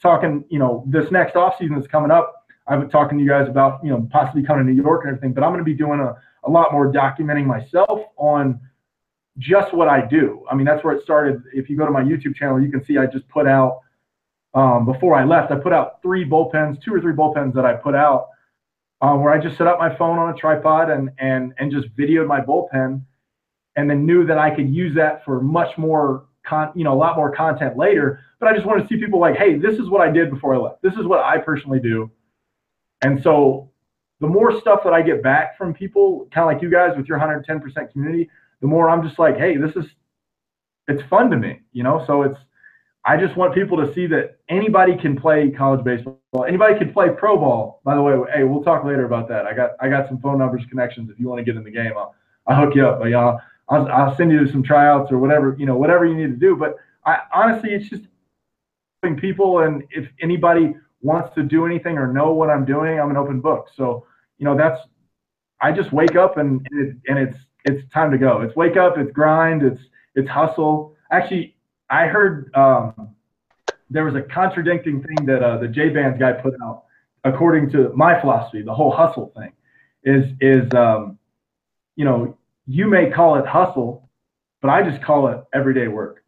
talking 0.00 0.44
you 0.48 0.60
know 0.60 0.84
this 0.86 1.10
next 1.10 1.34
off 1.34 1.58
season 1.58 1.74
that's 1.74 1.88
coming 1.88 2.12
up 2.12 2.46
i've 2.68 2.78
been 2.78 2.88
talking 2.88 3.18
to 3.18 3.24
you 3.24 3.28
guys 3.28 3.48
about 3.48 3.82
you 3.82 3.90
know 3.90 4.08
possibly 4.12 4.44
coming 4.44 4.64
to 4.64 4.72
new 4.72 4.80
york 4.80 5.02
and 5.02 5.10
everything 5.10 5.32
but 5.32 5.42
i'm 5.42 5.50
going 5.50 5.58
to 5.58 5.64
be 5.64 5.74
doing 5.74 5.98
a 5.98 6.14
a 6.44 6.50
lot 6.50 6.72
more 6.72 6.92
documenting 6.92 7.44
myself 7.44 8.02
on 8.16 8.60
just 9.38 9.74
what 9.74 9.88
I 9.88 10.06
do. 10.06 10.44
I 10.50 10.54
mean, 10.54 10.66
that's 10.66 10.82
where 10.84 10.94
it 10.94 11.02
started. 11.02 11.42
If 11.52 11.68
you 11.68 11.76
go 11.76 11.84
to 11.84 11.92
my 11.92 12.02
YouTube 12.02 12.34
channel, 12.34 12.60
you 12.60 12.70
can 12.70 12.84
see 12.84 12.96
I 12.96 13.06
just 13.06 13.28
put 13.28 13.46
out 13.46 13.80
um, 14.54 14.84
before 14.84 15.14
I 15.14 15.24
left. 15.24 15.52
I 15.52 15.56
put 15.56 15.72
out 15.72 16.00
three 16.02 16.24
bullpens, 16.24 16.80
two 16.82 16.94
or 16.94 17.00
three 17.00 17.12
bullpens 17.12 17.54
that 17.54 17.64
I 17.64 17.74
put 17.74 17.94
out, 17.94 18.28
um, 19.00 19.22
where 19.22 19.32
I 19.32 19.38
just 19.38 19.56
set 19.56 19.66
up 19.66 19.78
my 19.78 19.94
phone 19.96 20.18
on 20.18 20.30
a 20.30 20.36
tripod 20.36 20.90
and 20.90 21.10
and 21.18 21.54
and 21.58 21.70
just 21.70 21.94
videoed 21.96 22.26
my 22.26 22.40
bullpen, 22.40 23.02
and 23.76 23.90
then 23.90 24.06
knew 24.06 24.26
that 24.26 24.38
I 24.38 24.54
could 24.54 24.72
use 24.72 24.94
that 24.96 25.24
for 25.24 25.40
much 25.40 25.76
more 25.78 26.26
con, 26.46 26.72
you 26.74 26.84
know, 26.84 26.92
a 26.92 27.00
lot 27.00 27.16
more 27.16 27.34
content 27.34 27.76
later. 27.76 28.20
But 28.40 28.48
I 28.48 28.54
just 28.54 28.66
wanted 28.66 28.82
to 28.82 28.88
see 28.88 29.00
people 29.00 29.20
like, 29.20 29.36
hey, 29.36 29.58
this 29.58 29.78
is 29.78 29.88
what 29.88 30.00
I 30.00 30.10
did 30.10 30.30
before 30.30 30.54
I 30.54 30.58
left. 30.58 30.82
This 30.82 30.94
is 30.94 31.04
what 31.06 31.20
I 31.20 31.38
personally 31.38 31.80
do, 31.80 32.10
and 33.02 33.22
so 33.22 33.70
the 34.20 34.26
more 34.26 34.58
stuff 34.60 34.80
that 34.84 34.92
I 34.92 35.02
get 35.02 35.22
back 35.22 35.56
from 35.56 35.72
people, 35.72 36.28
kind 36.32 36.48
of 36.48 36.52
like 36.52 36.62
you 36.62 36.70
guys 36.70 36.96
with 36.96 37.06
your 37.06 37.18
110% 37.18 37.92
community, 37.92 38.28
the 38.60 38.66
more 38.66 38.90
I'm 38.90 39.06
just 39.06 39.18
like, 39.18 39.36
hey, 39.36 39.56
this 39.56 39.76
is, 39.76 39.84
it's 40.88 41.02
fun 41.08 41.30
to 41.30 41.36
me, 41.36 41.60
you 41.72 41.84
know? 41.84 42.02
So 42.06 42.22
it's, 42.22 42.38
I 43.08 43.16
just 43.16 43.36
want 43.36 43.54
people 43.54 43.78
to 43.78 43.90
see 43.94 44.06
that 44.08 44.36
anybody 44.50 44.94
can 44.94 45.16
play 45.16 45.50
college 45.50 45.82
baseball. 45.82 46.20
Anybody 46.46 46.78
can 46.78 46.92
play 46.92 47.08
pro 47.08 47.38
ball. 47.38 47.80
By 47.82 47.94
the 47.94 48.02
way, 48.02 48.14
hey, 48.34 48.44
we'll 48.44 48.62
talk 48.62 48.84
later 48.84 49.06
about 49.06 49.28
that. 49.28 49.46
I 49.46 49.54
got, 49.54 49.70
I 49.80 49.88
got 49.88 50.06
some 50.08 50.20
phone 50.20 50.36
numbers, 50.36 50.62
connections. 50.68 51.08
If 51.08 51.18
you 51.18 51.26
want 51.26 51.38
to 51.38 51.44
get 51.44 51.56
in 51.56 51.64
the 51.64 51.70
game, 51.70 51.92
I'll, 51.96 52.14
I'll 52.46 52.66
hook 52.66 52.74
you 52.74 52.86
up. 52.86 52.98
But 53.00 53.06
y'all, 53.06 53.40
I'll, 53.70 53.88
I'll 53.88 54.14
send 54.14 54.30
you 54.30 54.46
some 54.46 54.62
tryouts 54.62 55.10
or 55.10 55.18
whatever, 55.18 55.56
you 55.58 55.64
know, 55.64 55.74
whatever 55.74 56.04
you 56.04 56.14
need 56.14 56.30
to 56.34 56.36
do. 56.36 56.54
But 56.54 56.76
I 57.06 57.20
honestly, 57.32 57.70
it's 57.70 57.88
just 57.88 58.02
helping 59.02 59.18
people. 59.18 59.60
And 59.60 59.84
if 59.90 60.06
anybody 60.20 60.74
wants 61.00 61.34
to 61.36 61.42
do 61.42 61.64
anything 61.64 61.96
or 61.96 62.12
know 62.12 62.32
what 62.32 62.50
I'm 62.50 62.66
doing, 62.66 63.00
I'm 63.00 63.08
an 63.08 63.16
open 63.16 63.40
book. 63.40 63.68
So 63.74 64.04
you 64.36 64.44
know, 64.44 64.54
that's 64.54 64.80
I 65.62 65.72
just 65.72 65.92
wake 65.92 66.14
up 66.14 66.36
and 66.36 66.66
it, 66.72 66.96
and 67.08 67.18
it's 67.18 67.38
it's 67.64 67.90
time 67.90 68.10
to 68.10 68.18
go. 68.18 68.42
It's 68.42 68.54
wake 68.54 68.76
up, 68.76 68.98
it's 68.98 69.12
grind, 69.12 69.62
it's 69.62 69.80
it's 70.14 70.28
hustle. 70.28 70.94
Actually, 71.10 71.56
I 71.90 72.06
heard 72.06 72.52
um, 72.54 73.14
there 73.90 74.04
was 74.04 74.14
a 74.14 74.22
contradicting 74.22 75.02
thing 75.02 75.26
that 75.26 75.42
uh, 75.42 75.58
the 75.58 75.68
J 75.68 75.90
Bands 75.90 76.18
guy 76.18 76.32
put 76.32 76.54
out. 76.62 76.84
According 77.24 77.70
to 77.70 77.92
my 77.94 78.18
philosophy, 78.20 78.62
the 78.62 78.74
whole 78.74 78.90
hustle 78.90 79.32
thing 79.36 79.52
is 80.04 80.32
is 80.40 80.72
um, 80.74 81.18
you 81.96 82.04
know 82.04 82.36
you 82.66 82.86
may 82.86 83.10
call 83.10 83.36
it 83.36 83.46
hustle, 83.46 84.08
but 84.60 84.68
I 84.68 84.88
just 84.88 85.02
call 85.02 85.28
it 85.28 85.42
everyday 85.52 85.88
work. 85.88 86.24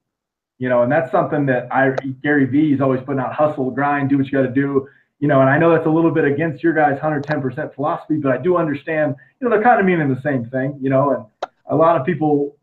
You 0.58 0.68
know, 0.68 0.82
and 0.82 0.92
that's 0.92 1.11
something 1.11 1.46
that 1.46 1.72
I 1.72 1.94
Gary 2.22 2.46
Vee 2.46 2.72
is 2.72 2.80
always 2.80 3.00
putting 3.00 3.20
out 3.20 3.32
hustle, 3.32 3.70
grind, 3.70 4.11
do 4.11 4.18
what 4.18 4.26
you 4.26 4.32
got 4.32 4.42
to 4.42 4.52
do 4.52 4.88
you 5.20 5.28
know, 5.28 5.42
and 5.42 5.50
I 5.50 5.58
know 5.58 5.70
that's 5.70 5.86
a 5.86 5.90
little 5.90 6.11
bit 6.11 6.24
against 6.24 6.64
your 6.64 6.72
guys' 6.72 6.98
110% 6.98 7.74
philosophy, 7.74 8.16
but 8.16 8.32
I 8.32 8.38
do 8.38 8.56
understand, 8.56 9.14
you 9.38 9.46
know, 9.46 9.54
they're 9.54 9.62
kind 9.62 9.78
of 9.78 9.84
meaning 9.84 10.12
the 10.12 10.20
same 10.22 10.46
thing, 10.46 10.78
you 10.80 10.88
know, 10.88 11.11
and 11.11 11.50
a 11.66 11.76
lot 11.76 12.00
of 12.00 12.06
people 12.06 12.56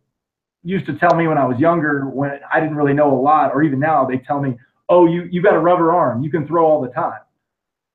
used 0.67 0.85
to 0.87 0.97
tell 0.97 1.15
me 1.15 1.27
when 1.27 1.37
I 1.37 1.45
was 1.45 1.57
younger, 1.59 2.07
when 2.07 2.39
I 2.51 2.59
didn't 2.59 2.75
really 2.75 2.93
know 2.93 3.17
a 3.17 3.21
lot, 3.21 3.51
or 3.53 3.63
even 3.63 3.79
now, 3.79 4.05
they 4.05 4.17
tell 4.17 4.41
me, 4.41 4.57
oh, 4.89 5.05
you, 5.07 5.23
you 5.31 5.41
got 5.41 5.55
a 5.55 5.59
rubber 5.59 5.91
arm, 5.91 6.23
you 6.23 6.29
can 6.29 6.45
throw 6.45 6.65
all 6.65 6.81
the 6.81 6.89
time. 6.89 7.21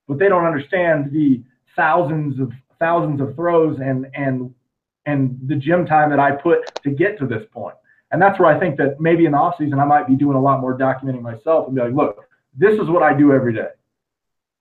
But 0.09 0.19
they 0.19 0.29
don't 0.29 0.45
understand 0.45 1.13
the 1.13 1.43
thousands 1.77 2.41
of 2.41 2.53
thousands 2.79 3.21
of 3.21 3.37
throws 3.37 3.79
and 3.79 4.09
and 4.15 4.53
and 5.07 5.39
the 5.47 5.55
gym 5.55 5.87
time 5.87 6.11
that 6.11 6.19
I 6.19 6.33
put 6.33 6.59
to 6.83 6.91
get 6.91 7.19
to 7.19 7.27
this 7.27 7.45
point. 7.53 7.77
And 8.11 8.21
that's 8.21 8.39
where 8.39 8.55
I 8.55 8.59
think 8.59 8.77
that 8.79 9.01
maybe 9.01 9.25
in 9.25 9.33
the 9.33 9.39
off 9.39 9.55
season 9.59 9.79
I 9.79 9.85
might 9.85 10.07
be 10.07 10.17
doing 10.17 10.37
a 10.37 10.41
lot 10.41 10.61
more 10.61 10.77
documenting 10.77 11.23
myself 11.23 11.67
and 11.67 11.75
be 11.75 11.83
like, 11.83 11.95
look, 11.95 12.29
this 12.57 12.79
is 12.79 12.89
what 12.89 13.03
I 13.03 13.17
do 13.17 13.33
every 13.33 13.55
day. 13.55 13.71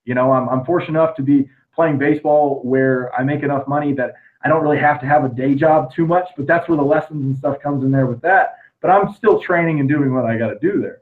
You 0.05 0.15
know, 0.15 0.31
I'm, 0.31 0.47
I'm 0.49 0.65
fortunate 0.65 0.99
enough 0.99 1.15
to 1.17 1.21
be 1.21 1.49
playing 1.75 1.97
baseball 1.97 2.61
where 2.63 3.13
I 3.13 3.23
make 3.23 3.43
enough 3.43 3.67
money 3.67 3.93
that 3.93 4.13
I 4.43 4.49
don't 4.49 4.63
really 4.63 4.79
have 4.79 4.99
to 5.01 5.05
have 5.05 5.23
a 5.23 5.29
day 5.29 5.55
job 5.55 5.93
too 5.93 6.05
much, 6.05 6.27
but 6.35 6.47
that's 6.47 6.67
where 6.67 6.77
the 6.77 6.83
lessons 6.83 7.23
and 7.23 7.37
stuff 7.37 7.59
comes 7.61 7.83
in 7.83 7.91
there 7.91 8.07
with 8.07 8.21
that. 8.21 8.57
But 8.81 8.89
I'm 8.89 9.13
still 9.13 9.39
training 9.39 9.79
and 9.79 9.87
doing 9.87 10.13
what 10.13 10.25
I 10.25 10.37
got 10.37 10.47
to 10.47 10.59
do 10.59 10.81
there. 10.81 11.01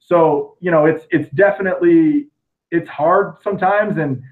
So, 0.00 0.56
you 0.60 0.70
know, 0.70 0.86
it's 0.86 1.06
it's 1.10 1.30
definitely 1.34 2.28
it's 2.70 2.88
hard 2.88 3.36
sometimes 3.42 3.96
and 3.98 4.22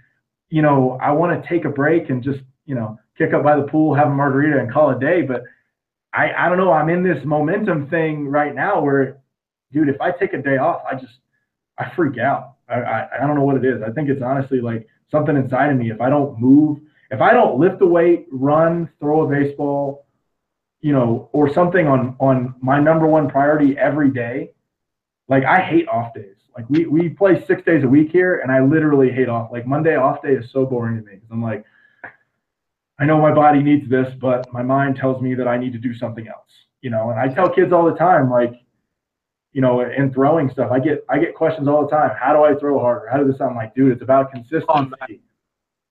you 0.51 0.63
know, 0.63 0.99
I 1.01 1.13
want 1.13 1.41
to 1.41 1.49
take 1.49 1.65
a 1.65 1.71
break 1.71 2.11
and 2.11 2.23
just, 2.23 2.41
you 2.67 2.75
know, 2.75 2.99
kick 3.17 3.33
up 3.33 3.45
by 3.45 3.57
the 3.57 3.63
pool, 3.63 3.95
have 3.95 4.09
a 4.09 4.11
margarita 4.11 4.59
and 4.59 4.71
call 4.71 4.91
a 4.91 4.99
day, 4.99 5.23
but 5.23 5.45
I 6.13 6.33
I 6.33 6.49
don't 6.49 6.59
know, 6.59 6.73
I'm 6.73 6.91
in 6.91 7.03
this 7.03 7.25
momentum 7.25 7.89
thing 7.89 8.29
right 8.29 8.55
now 8.55 8.81
where 8.81 9.21
dude, 9.73 9.89
if 9.89 10.01
I 10.01 10.11
take 10.11 10.33
a 10.33 10.43
day 10.43 10.59
off, 10.59 10.83
I 10.91 10.97
just 10.97 11.21
I 11.79 11.91
freak 11.95 12.19
out. 12.19 12.57
I, 12.69 12.75
I, 12.75 13.09
I 13.17 13.27
don't 13.27 13.37
know 13.37 13.45
what 13.45 13.57
it 13.57 13.65
is. 13.65 13.83
I 13.83 13.91
think 13.91 14.09
it's 14.09 14.23
honestly 14.23 14.61
like 14.61 14.87
something 15.11 15.37
inside 15.37 15.71
of 15.71 15.79
me. 15.79 15.91
If 15.91 16.01
I 16.01 16.11
don't 16.11 16.39
move, 16.39 16.81
if 17.11 17.21
I 17.21 17.33
don't 17.33 17.59
lift 17.59 17.83
a 17.83 17.87
weight, 17.87 18.27
run, 18.31 18.89
throw 19.01 19.23
a 19.23 19.29
baseball, 19.29 20.07
you 20.81 20.93
know, 20.93 21.29
or 21.33 21.53
something 21.53 21.87
on 21.87 22.17
on 22.21 22.55
my 22.61 22.81
number 22.81 23.07
one 23.07 23.29
priority 23.29 23.77
every 23.77 24.11
day, 24.11 24.53
like 25.29 25.45
I 25.45 25.61
hate 25.61 25.89
off 25.89 26.15
days. 26.15 26.37
Like 26.57 26.69
we 26.69 26.87
we 26.87 27.09
play 27.09 27.45
six 27.47 27.63
days 27.63 27.85
a 27.85 27.89
week 27.89 28.11
here, 28.11 28.41
and 28.41 28.51
I 28.51 28.63
literally 28.63 29.11
hate 29.11 29.29
off. 29.29 29.51
Like 29.53 29.67
Monday 29.67 29.97
off 29.97 30.23
day 30.23 30.35
is 30.35 30.51
so 30.53 30.65
boring 30.65 30.97
to 30.97 31.03
me 31.03 31.15
because 31.15 31.29
I'm 31.31 31.43
like, 31.43 31.65
I 32.99 33.05
know 33.05 33.21
my 33.21 33.33
body 33.33 33.63
needs 33.63 33.89
this, 33.89 34.13
but 34.21 34.53
my 34.53 34.63
mind 34.63 34.97
tells 34.97 35.23
me 35.23 35.35
that 35.35 35.49
I 35.49 35.59
need 35.59 35.73
to 35.73 35.79
do 35.79 35.95
something 35.95 36.29
else. 36.29 36.51
You 36.81 36.91
know, 36.91 37.11
and 37.11 37.21
I 37.21 37.29
tell 37.33 37.49
kids 37.49 37.73
all 37.73 37.85
the 37.85 37.97
time, 37.97 38.31
like, 38.31 38.55
you 39.53 39.61
know, 39.61 39.81
in 39.81 40.13
throwing 40.13 40.51
stuff, 40.51 40.71
I 40.71 40.79
get 40.79 41.05
I 41.09 41.19
get 41.19 41.35
questions 41.35 41.69
all 41.69 41.83
the 41.83 41.91
time. 41.91 42.11
How 42.19 42.33
do 42.33 42.43
I 42.45 42.59
throw 42.59 42.79
harder? 42.79 43.09
How 43.09 43.19
does 43.19 43.29
this 43.29 43.39
sound 43.39 43.57
like, 43.57 43.75
dude? 43.75 43.93
It's 43.93 44.03
about 44.03 44.27
oh, 44.27 44.31
consistency. 44.33 45.21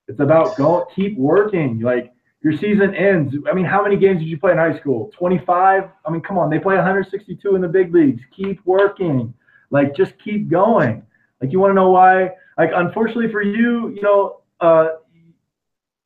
It's 0.09 0.19
about 0.19 0.57
go 0.57 0.87
keep 0.93 1.17
working. 1.17 1.79
Like 1.79 2.11
your 2.41 2.57
season 2.57 2.95
ends. 2.95 3.35
I 3.49 3.53
mean, 3.53 3.65
how 3.65 3.83
many 3.83 3.95
games 3.95 4.19
did 4.19 4.27
you 4.27 4.39
play 4.39 4.51
in 4.51 4.57
high 4.57 4.77
school? 4.77 5.11
25? 5.17 5.83
I 6.05 6.09
mean, 6.09 6.21
come 6.21 6.37
on, 6.37 6.49
they 6.49 6.57
play 6.57 6.75
162 6.75 7.55
in 7.55 7.61
the 7.61 7.67
big 7.67 7.93
leagues. 7.93 8.21
Keep 8.35 8.65
working. 8.65 9.33
Like 9.69 9.95
just 9.95 10.17
keep 10.17 10.49
going. 10.49 11.03
Like 11.41 11.51
you 11.51 11.59
want 11.59 11.71
to 11.71 11.75
know 11.75 11.91
why? 11.91 12.31
Like 12.57 12.71
unfortunately 12.73 13.31
for 13.31 13.43
you, 13.43 13.89
you 13.89 14.01
know, 14.01 14.41
uh, 14.59 14.89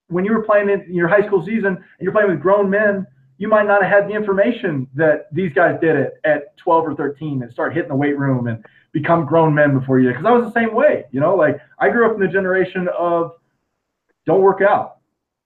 when 0.07 0.25
you 0.25 0.33
were 0.33 0.43
playing 0.43 0.69
in 0.69 0.93
your 0.93 1.07
high 1.07 1.25
school 1.25 1.43
season 1.43 1.67
and 1.67 1.85
you're 1.99 2.11
playing 2.11 2.29
with 2.29 2.41
grown 2.41 2.69
men, 2.69 3.07
you 3.37 3.47
might 3.47 3.65
not 3.65 3.81
have 3.81 3.91
had 3.91 4.09
the 4.09 4.13
information 4.13 4.87
that 4.95 5.27
these 5.31 5.51
guys 5.53 5.79
did 5.79 5.95
it 5.95 6.13
at 6.25 6.55
12 6.57 6.87
or 6.89 6.95
13 6.95 7.41
and 7.41 7.51
start 7.51 7.73
hitting 7.73 7.89
the 7.89 7.95
weight 7.95 8.17
room 8.17 8.47
and 8.47 8.63
become 8.91 9.25
grown 9.25 9.53
men 9.53 9.77
before 9.77 9.99
you. 9.99 10.09
Because 10.09 10.25
I 10.25 10.31
was 10.31 10.45
the 10.45 10.59
same 10.59 10.73
way, 10.75 11.05
you 11.11 11.19
know. 11.19 11.35
Like 11.35 11.59
I 11.79 11.89
grew 11.89 12.05
up 12.05 12.15
in 12.15 12.19
the 12.19 12.31
generation 12.31 12.87
of 12.97 13.31
don't 14.25 14.41
work 14.41 14.61
out. 14.61 14.97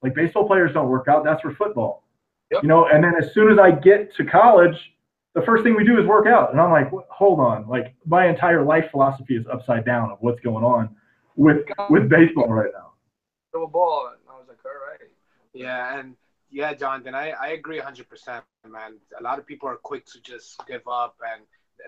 Like 0.02 0.14
baseball 0.14 0.48
players 0.48 0.74
don't 0.74 0.90
work 0.90 1.08
out. 1.08 1.24
That's 1.24 1.42
for 1.42 1.54
football. 1.54 2.04
Yep. 2.52 2.64
You 2.64 2.70
know, 2.70 2.88
and 2.88 3.04
then 3.04 3.14
as 3.20 3.34
soon 3.34 3.52
as 3.52 3.60
I 3.60 3.72
get 3.72 4.16
to 4.16 4.26
college, 4.26 4.78
the 5.34 5.42
first 5.42 5.64
thing 5.64 5.76
we 5.76 5.84
do 5.84 6.00
is 6.00 6.06
work 6.06 6.28
out. 6.28 6.52
And 6.52 6.62
I'm 6.62 6.72
like, 6.72 6.90
hold 7.10 7.40
on. 7.40 7.68
Like 7.68 7.96
my 8.06 8.28
entire 8.28 8.64
life 8.64 8.90
philosophy 8.92 9.36
is 9.36 9.46
upside 9.52 9.86
down 9.86 10.12
of 10.12 10.18
what's 10.22 10.40
going 10.42 10.64
on 10.64 10.96
with 11.36 11.66
with 11.90 12.10
baseball 12.10 12.48
right 12.48 12.72
now. 12.74 12.94
Throw 13.52 13.64
a 13.64 13.68
ball, 13.68 14.12
and 14.12 14.18
I 14.30 14.38
was 14.38 14.48
like, 14.48 14.58
all 14.66 14.72
right. 14.72 15.10
Yeah, 15.54 16.00
and 16.00 16.16
yeah, 16.50 16.74
Jonathan, 16.74 17.16
I, 17.16 17.32
I 17.32 17.48
agree 17.50 17.80
100%, 17.80 18.42
man. 18.68 18.98
A 19.20 19.24
lot 19.24 19.40
of 19.40 19.46
people 19.46 19.68
are 19.70 19.76
quick 19.76 20.06
to 20.08 20.22
just 20.22 20.62
give 20.68 20.88
up 20.88 21.16
and 21.34 21.44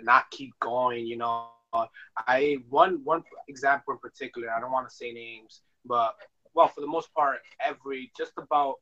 not 0.06 0.30
keep 0.32 0.54
going, 0.60 1.06
you 1.06 1.18
know. 1.18 1.48
I 2.18 2.58
one 2.70 3.02
one 3.04 3.24
example 3.48 3.94
in 3.94 4.00
particular, 4.00 4.50
I 4.52 4.60
don't 4.60 4.72
want 4.72 4.90
to 4.90 4.96
say 4.96 5.12
names, 5.12 5.62
but 5.86 6.16
well, 6.54 6.68
for 6.68 6.82
the 6.82 6.88
most 6.88 7.14
part, 7.14 7.40
every 7.66 8.12
just 8.18 8.34
about 8.38 8.76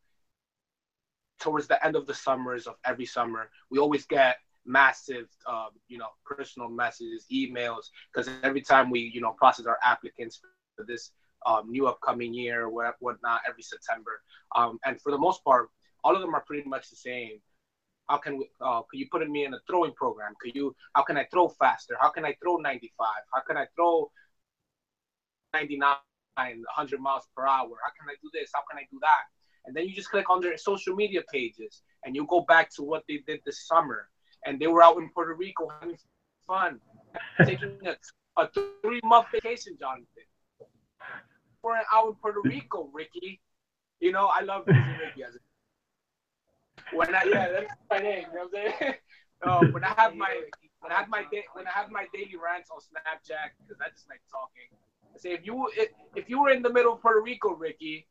towards 1.40 1.68
the 1.68 1.84
end 1.86 1.96
of 1.96 2.08
the 2.08 2.14
summers 2.14 2.68
of 2.68 2.76
every 2.86 3.06
summer, 3.06 3.50
we 3.70 3.80
always 3.80 4.06
get 4.06 4.38
massive, 4.66 5.28
um, 5.48 5.70
you 5.88 5.98
know, 5.98 6.10
personal 6.26 6.70
messages, 6.70 7.26
emails, 7.32 7.86
because 8.14 8.30
every 8.44 8.62
time 8.62 8.90
we, 8.90 9.12
you 9.14 9.22
know, 9.22 9.32
process 9.32 9.66
our 9.66 9.78
applicants 9.84 10.40
for 10.76 10.86
this 10.86 11.12
um, 11.46 11.70
new 11.70 11.88
upcoming 11.88 12.34
year 12.34 12.70
what, 12.70 12.96
whatnot 13.00 13.42
every 13.48 13.64
September, 13.64 14.22
um, 14.56 14.80
and 14.86 15.00
for 15.02 15.12
the 15.12 15.18
most 15.18 15.44
part, 15.44 15.70
all 16.04 16.16
of 16.16 16.22
them 16.22 16.34
are 16.36 16.42
pretty 16.42 16.68
much 16.68 16.90
the 16.90 16.96
same. 16.96 17.40
How 18.10 18.18
can 18.18 18.38
we? 18.38 18.50
Uh, 18.62 18.82
could 18.90 19.00
you 19.00 19.08
put 19.12 19.28
me 19.30 19.44
in 19.46 19.54
a 19.54 19.60
throwing 19.68 19.94
program? 19.94 20.34
Could 20.42 20.56
you? 20.56 20.76
How 20.94 21.04
can 21.04 21.18
I 21.18 21.26
throw 21.26 21.50
faster? 21.50 21.96
How 22.00 22.10
can 22.10 22.24
I 22.26 22.36
throw 22.42 22.56
95? 22.56 23.08
How 23.34 23.42
can 23.42 23.58
I 23.58 23.68
throw 23.76 24.10
99? 25.54 25.96
100 26.38 27.00
miles 27.00 27.24
per 27.36 27.46
hour. 27.46 27.70
How 27.84 27.92
can 28.00 28.10
I 28.10 28.16
do 28.22 28.30
this? 28.34 28.52
How 28.54 28.62
can 28.70 28.78
I 28.78 28.88
do 28.92 29.00
that? 29.02 29.24
And 29.66 29.76
then 29.76 29.88
you 29.88 29.94
just 29.94 30.10
click 30.10 30.30
on 30.30 30.42
their 30.42 30.58
social 30.58 30.96
media 30.96 31.22
pages 31.32 31.82
and 32.06 32.16
you 32.16 32.26
go 32.28 32.42
back 32.42 32.74
to 32.76 32.84
what 32.84 33.04
they 33.08 33.22
did 33.28 33.42
this 33.46 33.68
summer. 33.68 34.10
And 34.46 34.60
they 34.60 34.68
were 34.68 34.82
out 34.82 34.98
in 34.98 35.10
Puerto 35.14 35.34
Rico 35.34 35.68
having 35.80 35.98
fun, 36.46 36.80
taking 37.46 37.78
a, 37.86 37.96
a 38.42 38.50
three 38.82 39.02
month 39.04 39.28
vacation, 39.32 39.76
Jonathan. 39.80 40.06
We're 41.64 41.76
out 41.92 42.08
in 42.08 42.16
Puerto 42.16 42.40
Rico, 42.44 42.90
Ricky. 42.94 43.42
You 44.00 44.12
know, 44.12 44.28
I 44.28 44.42
love 44.42 44.64
Ricky 44.68 45.24
as 45.28 45.36
a 45.36 45.40
when 46.94 47.14
I 47.14 47.24
yeah, 47.28 47.50
that's 47.50 47.74
my 47.90 48.00
name. 48.00 48.26
You 48.32 48.38
know 48.38 48.48
what 48.52 48.60
I'm 48.60 48.80
saying? 48.80 48.94
Uh, 49.44 49.62
when 49.70 49.84
I 49.84 49.94
have 49.98 50.16
my 50.16 50.34
when 50.80 50.92
I 50.92 50.96
have 50.96 51.10
my 51.10 51.22
day, 51.32 51.46
when 51.54 51.68
I 51.68 51.70
have 51.70 51.92
my 51.92 52.08
daily 52.12 52.34
rants 52.42 52.72
on 52.72 52.80
Snapchat 52.82 53.54
because 53.62 53.78
I 53.80 53.90
just 53.94 54.10
like 54.10 54.22
talking. 54.32 54.66
Say 55.20 55.34
if 55.34 55.46
you 55.46 55.70
if, 55.76 55.90
if 56.16 56.30
you 56.30 56.42
were 56.42 56.50
in 56.50 56.62
the 56.62 56.72
middle 56.72 56.94
of 56.94 57.02
Puerto 57.02 57.22
Rico, 57.22 57.50
Ricky, 57.54 58.08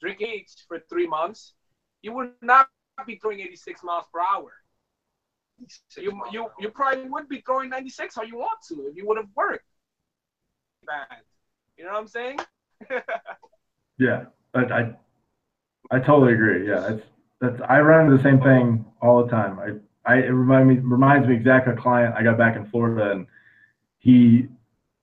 drinking 0.00 0.28
H 0.28 0.50
for 0.68 0.78
three 0.88 1.06
months, 1.06 1.54
you 2.02 2.12
would 2.12 2.32
not 2.42 2.68
be 3.06 3.16
throwing 3.16 3.40
86 3.40 3.82
miles 3.82 4.06
per 4.12 4.20
hour. 4.20 4.52
You 5.96 6.20
you 6.32 6.50
you 6.58 6.68
probably 6.70 7.08
would 7.08 7.28
be 7.28 7.40
throwing 7.40 7.70
96 7.70 8.14
how 8.14 8.22
you 8.22 8.36
want 8.36 8.58
to 8.68 8.88
if 8.88 8.96
you 8.96 9.06
would 9.06 9.16
have 9.16 9.28
worked. 9.34 9.64
Bad. 10.86 11.22
You 11.76 11.84
know 11.84 11.92
what 11.92 12.00
I'm 12.00 12.08
saying? 12.08 12.38
Yeah, 13.98 14.26
I, 14.54 14.60
I 14.60 14.94
I 15.90 15.98
totally 16.00 16.34
agree. 16.34 16.68
Yeah, 16.68 16.92
it's 16.92 17.06
that's 17.40 17.60
I 17.68 17.80
run 17.80 18.06
into 18.06 18.16
the 18.16 18.22
same 18.22 18.40
thing 18.40 18.84
all 19.00 19.24
the 19.24 19.30
time. 19.30 19.58
I 19.58 20.12
I 20.12 20.18
it 20.18 20.28
remind 20.28 20.68
me 20.68 20.76
reminds 20.78 21.28
me 21.28 21.34
exactly 21.34 21.72
a 21.72 21.76
client 21.76 22.14
I 22.14 22.22
got 22.22 22.38
back 22.38 22.56
in 22.56 22.66
Florida 22.66 23.12
and 23.12 23.26
he 23.98 24.48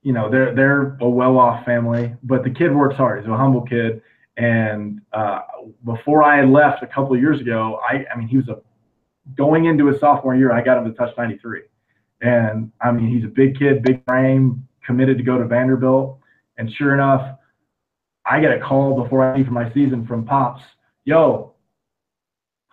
you 0.04 0.12
know 0.12 0.30
they're 0.30 0.54
they're 0.54 0.96
a 1.00 1.08
well-off 1.08 1.64
family, 1.64 2.14
but 2.22 2.44
the 2.44 2.50
kid 2.50 2.72
works 2.72 2.94
hard. 2.94 3.20
He's 3.20 3.28
a 3.28 3.36
humble 3.36 3.62
kid, 3.62 4.02
and 4.36 5.00
uh, 5.12 5.40
before 5.84 6.22
I 6.22 6.44
left 6.44 6.82
a 6.82 6.86
couple 6.86 7.14
of 7.14 7.20
years 7.20 7.40
ago, 7.40 7.80
I 7.82 8.04
I 8.12 8.16
mean 8.16 8.28
he 8.28 8.36
was 8.36 8.48
a 8.48 8.58
going 9.34 9.64
into 9.64 9.86
his 9.86 9.98
sophomore 9.98 10.36
year, 10.36 10.52
I 10.52 10.62
got 10.62 10.76
him 10.76 10.84
to 10.84 10.92
touch 10.92 11.16
93, 11.16 11.62
and 12.20 12.70
I 12.82 12.92
mean 12.92 13.08
he's 13.08 13.24
a 13.24 13.28
big 13.28 13.58
kid, 13.58 13.82
big 13.82 14.04
frame, 14.04 14.68
committed 14.84 15.16
to 15.16 15.24
go 15.24 15.38
to 15.38 15.46
Vanderbilt, 15.46 16.18
and 16.58 16.70
sure 16.70 16.92
enough, 16.92 17.38
I 18.26 18.40
get 18.40 18.52
a 18.52 18.60
call 18.60 19.02
before 19.02 19.24
I 19.24 19.36
leave 19.36 19.46
for 19.46 19.52
my 19.52 19.72
season 19.72 20.06
from 20.06 20.26
pops, 20.26 20.62
yo, 21.06 21.54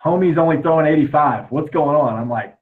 homie's 0.04 0.36
only 0.36 0.60
throwing 0.60 0.86
85. 0.86 1.50
What's 1.50 1.70
going 1.70 1.96
on? 1.96 2.18
I'm 2.18 2.28
like, 2.28 2.56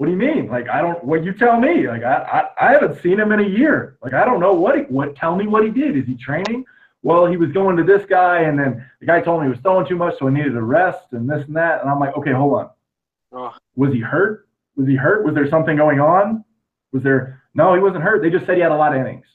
what 0.00 0.06
do 0.06 0.12
you 0.12 0.18
mean? 0.18 0.48
Like, 0.48 0.66
I 0.70 0.80
don't, 0.80 1.04
what 1.04 1.24
you 1.24 1.34
tell 1.34 1.60
me? 1.60 1.86
Like, 1.86 2.02
I, 2.02 2.48
I, 2.58 2.68
I 2.68 2.72
haven't 2.72 3.02
seen 3.02 3.20
him 3.20 3.32
in 3.32 3.40
a 3.40 3.46
year. 3.46 3.98
Like, 4.02 4.14
I 4.14 4.24
don't 4.24 4.40
know 4.40 4.54
what 4.54 4.74
he, 4.78 4.82
what, 4.84 5.14
tell 5.14 5.36
me 5.36 5.46
what 5.46 5.62
he 5.62 5.68
did. 5.68 5.94
Is 5.94 6.06
he 6.06 6.14
training? 6.14 6.64
Well, 7.02 7.26
he 7.26 7.36
was 7.36 7.52
going 7.52 7.76
to 7.76 7.84
this 7.84 8.06
guy, 8.06 8.44
and 8.44 8.58
then 8.58 8.82
the 9.00 9.04
guy 9.04 9.20
told 9.20 9.40
me 9.40 9.48
he 9.48 9.50
was 9.50 9.60
throwing 9.60 9.86
too 9.86 9.96
much, 9.96 10.18
so 10.18 10.26
he 10.26 10.32
needed 10.32 10.56
a 10.56 10.62
rest 10.62 11.08
and 11.12 11.28
this 11.28 11.44
and 11.46 11.54
that. 11.56 11.82
And 11.82 11.90
I'm 11.90 12.00
like, 12.00 12.16
okay, 12.16 12.32
hold 12.32 12.54
on. 12.54 12.70
Oh. 13.32 13.54
Was 13.76 13.92
he 13.92 14.00
hurt? 14.00 14.48
Was 14.74 14.88
he 14.88 14.96
hurt? 14.96 15.26
Was 15.26 15.34
there 15.34 15.50
something 15.50 15.76
going 15.76 16.00
on? 16.00 16.46
Was 16.92 17.02
there, 17.02 17.42
no, 17.52 17.74
he 17.74 17.80
wasn't 17.80 18.02
hurt. 18.02 18.22
They 18.22 18.30
just 18.30 18.46
said 18.46 18.56
he 18.56 18.62
had 18.62 18.72
a 18.72 18.76
lot 18.76 18.94
of 18.94 19.02
innings. 19.02 19.26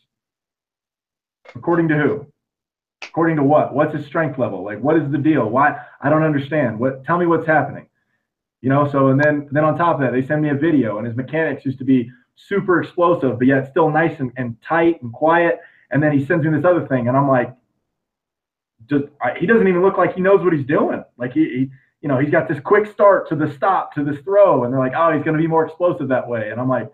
According 1.54 1.90
to 1.90 1.96
who? 1.96 2.26
According 3.04 3.36
to 3.36 3.44
what? 3.44 3.76
What's 3.76 3.94
his 3.94 4.08
strength 4.08 4.40
level? 4.40 4.64
Like, 4.64 4.80
what 4.80 4.98
is 4.98 5.12
the 5.12 5.20
deal? 5.20 5.48
Why? 5.48 5.80
I 6.02 6.10
don't 6.10 6.24
understand. 6.24 6.80
What? 6.80 7.04
Tell 7.06 7.20
me 7.20 7.28
what's 7.28 7.46
happening. 7.46 7.88
You 8.66 8.72
know. 8.72 8.90
So 8.92 9.10
and 9.10 9.24
then 9.24 9.48
then 9.52 9.64
on 9.64 9.78
top 9.78 9.96
of 9.96 10.02
that, 10.02 10.12
they 10.12 10.26
send 10.26 10.42
me 10.42 10.50
a 10.50 10.56
video, 10.56 10.98
and 10.98 11.06
his 11.06 11.16
mechanics 11.16 11.64
used 11.66 11.78
to 11.78 11.86
be 11.86 12.10
super 12.36 12.82
explosive, 12.82 13.38
but 13.38 13.48
yet 13.48 13.70
still 13.70 13.92
nice 13.92 14.20
and, 14.20 14.32
and 14.38 14.58
tight 14.68 15.02
and 15.04 15.14
quiet. 15.14 15.60
And 15.92 16.02
then 16.02 16.18
he 16.18 16.26
sends 16.26 16.44
me 16.44 16.52
this 16.52 16.66
other 16.66 16.88
thing, 16.88 17.08
and 17.08 17.16
I'm 17.16 17.28
like, 17.28 17.54
just 18.90 19.06
I, 19.22 19.38
he 19.40 19.46
doesn't 19.46 19.68
even 19.68 19.84
look 19.84 20.00
like 20.00 20.16
he 20.16 20.22
knows 20.22 20.44
what 20.44 20.52
he's 20.52 20.66
doing. 20.66 21.04
Like 21.16 21.34
he, 21.34 21.44
he, 21.44 21.72
you 22.02 22.10
know, 22.10 22.18
he's 22.18 22.32
got 22.32 22.48
this 22.48 22.60
quick 22.60 22.88
start 22.88 23.30
to 23.30 23.36
the 23.36 23.54
stop 23.54 23.94
to 23.94 24.04
this 24.04 24.20
throw, 24.24 24.64
and 24.64 24.74
they're 24.74 24.80
like, 24.80 24.94
oh, 24.98 25.14
he's 25.14 25.24
going 25.24 25.38
to 25.38 25.42
be 25.42 25.48
more 25.48 25.68
explosive 25.68 26.08
that 26.08 26.28
way. 26.28 26.50
And 26.50 26.60
I'm 26.60 26.68
like, 26.68 26.90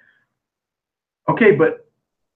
okay, 1.30 1.52
but 1.54 1.90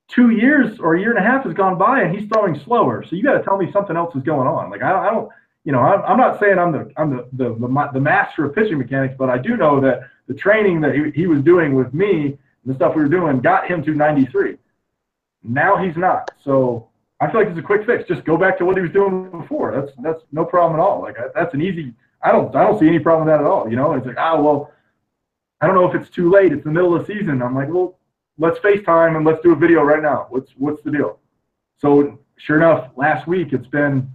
two 0.07 0.29
years 0.29 0.79
or 0.79 0.95
a 0.95 0.99
year 1.01 1.09
and 1.09 1.19
a 1.19 1.29
half 1.29 1.43
has 1.43 1.53
gone 1.53 1.77
by 1.77 2.03
and 2.03 2.17
he's 2.17 2.29
throwing 2.29 2.57
slower. 2.63 3.03
So 3.03 3.17
you 3.17 3.23
got 3.23 3.33
to 3.33 3.43
tell 3.43 3.57
me 3.57 3.69
something 3.73 3.97
else 3.97 4.15
is 4.15 4.23
going 4.23 4.47
on. 4.47 4.69
Like 4.69 4.81
I, 4.81 5.09
I 5.09 5.11
don't, 5.11 5.29
you 5.66 5.72
know, 5.72 5.80
I'm, 5.80 6.01
I'm 6.03 6.18
not 6.18 6.39
saying 6.39 6.57
I'm 6.57 6.72
the 6.72 6.91
I'm 6.95 7.09
the, 7.09 7.28
the 7.34 7.55
the 7.55 7.89
the 7.93 7.99
master 7.99 8.45
of 8.45 8.55
pitching 8.55 8.78
mechanics, 8.78 9.16
but 9.18 9.30
I 9.30 9.38
do 9.38 9.57
know 9.57 9.82
that 9.82 10.01
the 10.28 10.34
training 10.34 10.80
that 10.82 10.93
he, 10.95 11.11
he 11.11 11.28
was 11.28 11.41
doing 11.41 11.74
with 11.74 11.93
me, 11.93 12.26
and 12.26 12.38
the 12.66 12.76
stuff 12.76 12.95
we 12.95 13.01
were 13.01 13.09
doing, 13.09 13.41
got 13.41 13.68
him 13.68 13.84
to 13.84 13.91
93. 13.91 14.57
Now 15.43 15.76
he's 15.78 15.97
not. 15.97 16.32
So 16.43 16.88
I 17.20 17.30
feel 17.30 17.41
like 17.41 17.49
it's 17.49 17.59
a 17.59 17.63
quick 17.63 17.86
fix. 17.86 18.07
Just 18.07 18.24
go 18.26 18.38
back 18.38 18.57
to 18.59 18.66
what 18.66 18.78
he 18.78 18.82
was 18.84 18.91
doing 18.91 19.30
before. 19.32 19.76
That's 19.76 19.91
that's 20.01 20.24
no 20.32 20.45
problem 20.45 20.80
at 20.80 20.84
all. 20.84 21.01
Like 21.01 21.18
that's 21.34 21.53
an 21.53 21.61
easy. 21.61 21.93
I 22.22 22.32
don't 22.32 22.55
I 22.55 22.63
don't 22.63 22.80
see 22.80 22.88
any 22.88 22.99
problem 22.99 23.28
with 23.28 23.34
that 23.34 23.41
at 23.41 23.47
all. 23.47 23.70
You 23.70 23.76
know, 23.76 23.93
it's 23.93 24.05
like 24.05 24.18
ah 24.20 24.39
well, 24.39 24.72
I 25.61 25.66
don't 25.66 25.76
know 25.76 25.89
if 25.89 25.95
it's 25.99 26.09
too 26.09 26.30
late. 26.30 26.53
It's 26.53 26.63
the 26.63 26.72
middle 26.72 26.95
of 26.95 27.05
the 27.05 27.13
season. 27.13 27.41
I'm 27.41 27.55
like 27.55 27.70
well 27.70 27.97
let's 28.38 28.59
FaceTime 28.59 29.16
and 29.16 29.26
let's 29.26 29.41
do 29.41 29.53
a 29.53 29.55
video 29.55 29.82
right 29.82 30.01
now. 30.01 30.28
What's 30.30 30.51
what's 30.57 30.84
the 30.84 30.91
deal? 30.91 31.20
So 31.80 32.20
sure 32.38 32.57
enough, 32.57 32.91
last 32.95 33.28
week 33.28 33.51
it's 33.51 33.68
been 33.68 34.09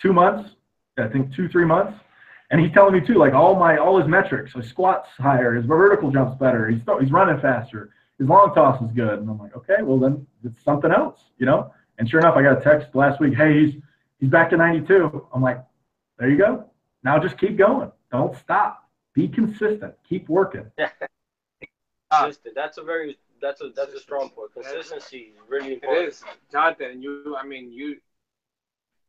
two 0.00 0.12
months, 0.12 0.50
I 0.98 1.08
think 1.08 1.34
two 1.34 1.48
three 1.48 1.64
months, 1.64 1.98
and 2.50 2.60
he's 2.60 2.72
telling 2.72 2.94
me 2.94 3.06
too, 3.06 3.14
like 3.14 3.34
all 3.34 3.54
my 3.56 3.76
all 3.76 3.98
his 3.98 4.08
metrics, 4.08 4.52
his 4.52 4.68
squats 4.68 5.08
higher, 5.18 5.54
his 5.54 5.66
vertical 5.66 6.10
jumps 6.10 6.38
better, 6.38 6.68
he's 6.68 6.80
he's 7.00 7.12
running 7.12 7.40
faster, 7.40 7.90
his 8.18 8.28
long 8.28 8.54
toss 8.54 8.80
is 8.82 8.92
good, 8.92 9.18
and 9.18 9.28
I'm 9.28 9.38
like, 9.38 9.56
okay, 9.56 9.82
well 9.82 9.98
then 9.98 10.26
it's 10.44 10.62
something 10.64 10.90
else, 10.90 11.20
you 11.38 11.46
know. 11.46 11.72
And 11.98 12.08
sure 12.08 12.20
enough, 12.20 12.36
I 12.36 12.42
got 12.42 12.60
a 12.60 12.64
text 12.64 12.94
last 12.94 13.20
week, 13.20 13.34
hey, 13.34 13.66
he's 13.66 13.74
he's 14.20 14.30
back 14.30 14.50
to 14.50 14.56
92. 14.56 15.26
I'm 15.32 15.42
like, 15.42 15.62
there 16.18 16.30
you 16.30 16.38
go. 16.38 16.70
Now 17.02 17.18
just 17.18 17.38
keep 17.38 17.56
going. 17.56 17.90
Don't 18.10 18.36
stop. 18.36 18.88
Be 19.14 19.28
consistent. 19.28 19.94
Keep 20.08 20.28
working. 20.28 20.70
Uh, 22.12 22.22
consistent. 22.22 22.54
That's 22.54 22.78
a 22.78 22.84
very 22.84 23.18
that's 23.42 23.60
a 23.60 23.70
that's 23.74 23.92
a 23.92 23.98
strong 23.98 24.30
point. 24.30 24.52
Consistency 24.52 25.32
is 25.34 25.40
really 25.48 25.74
important. 25.74 26.04
It 26.04 26.08
is, 26.08 26.24
Jonathan. 26.52 27.02
You, 27.02 27.36
I 27.36 27.44
mean, 27.44 27.72
you, 27.72 27.96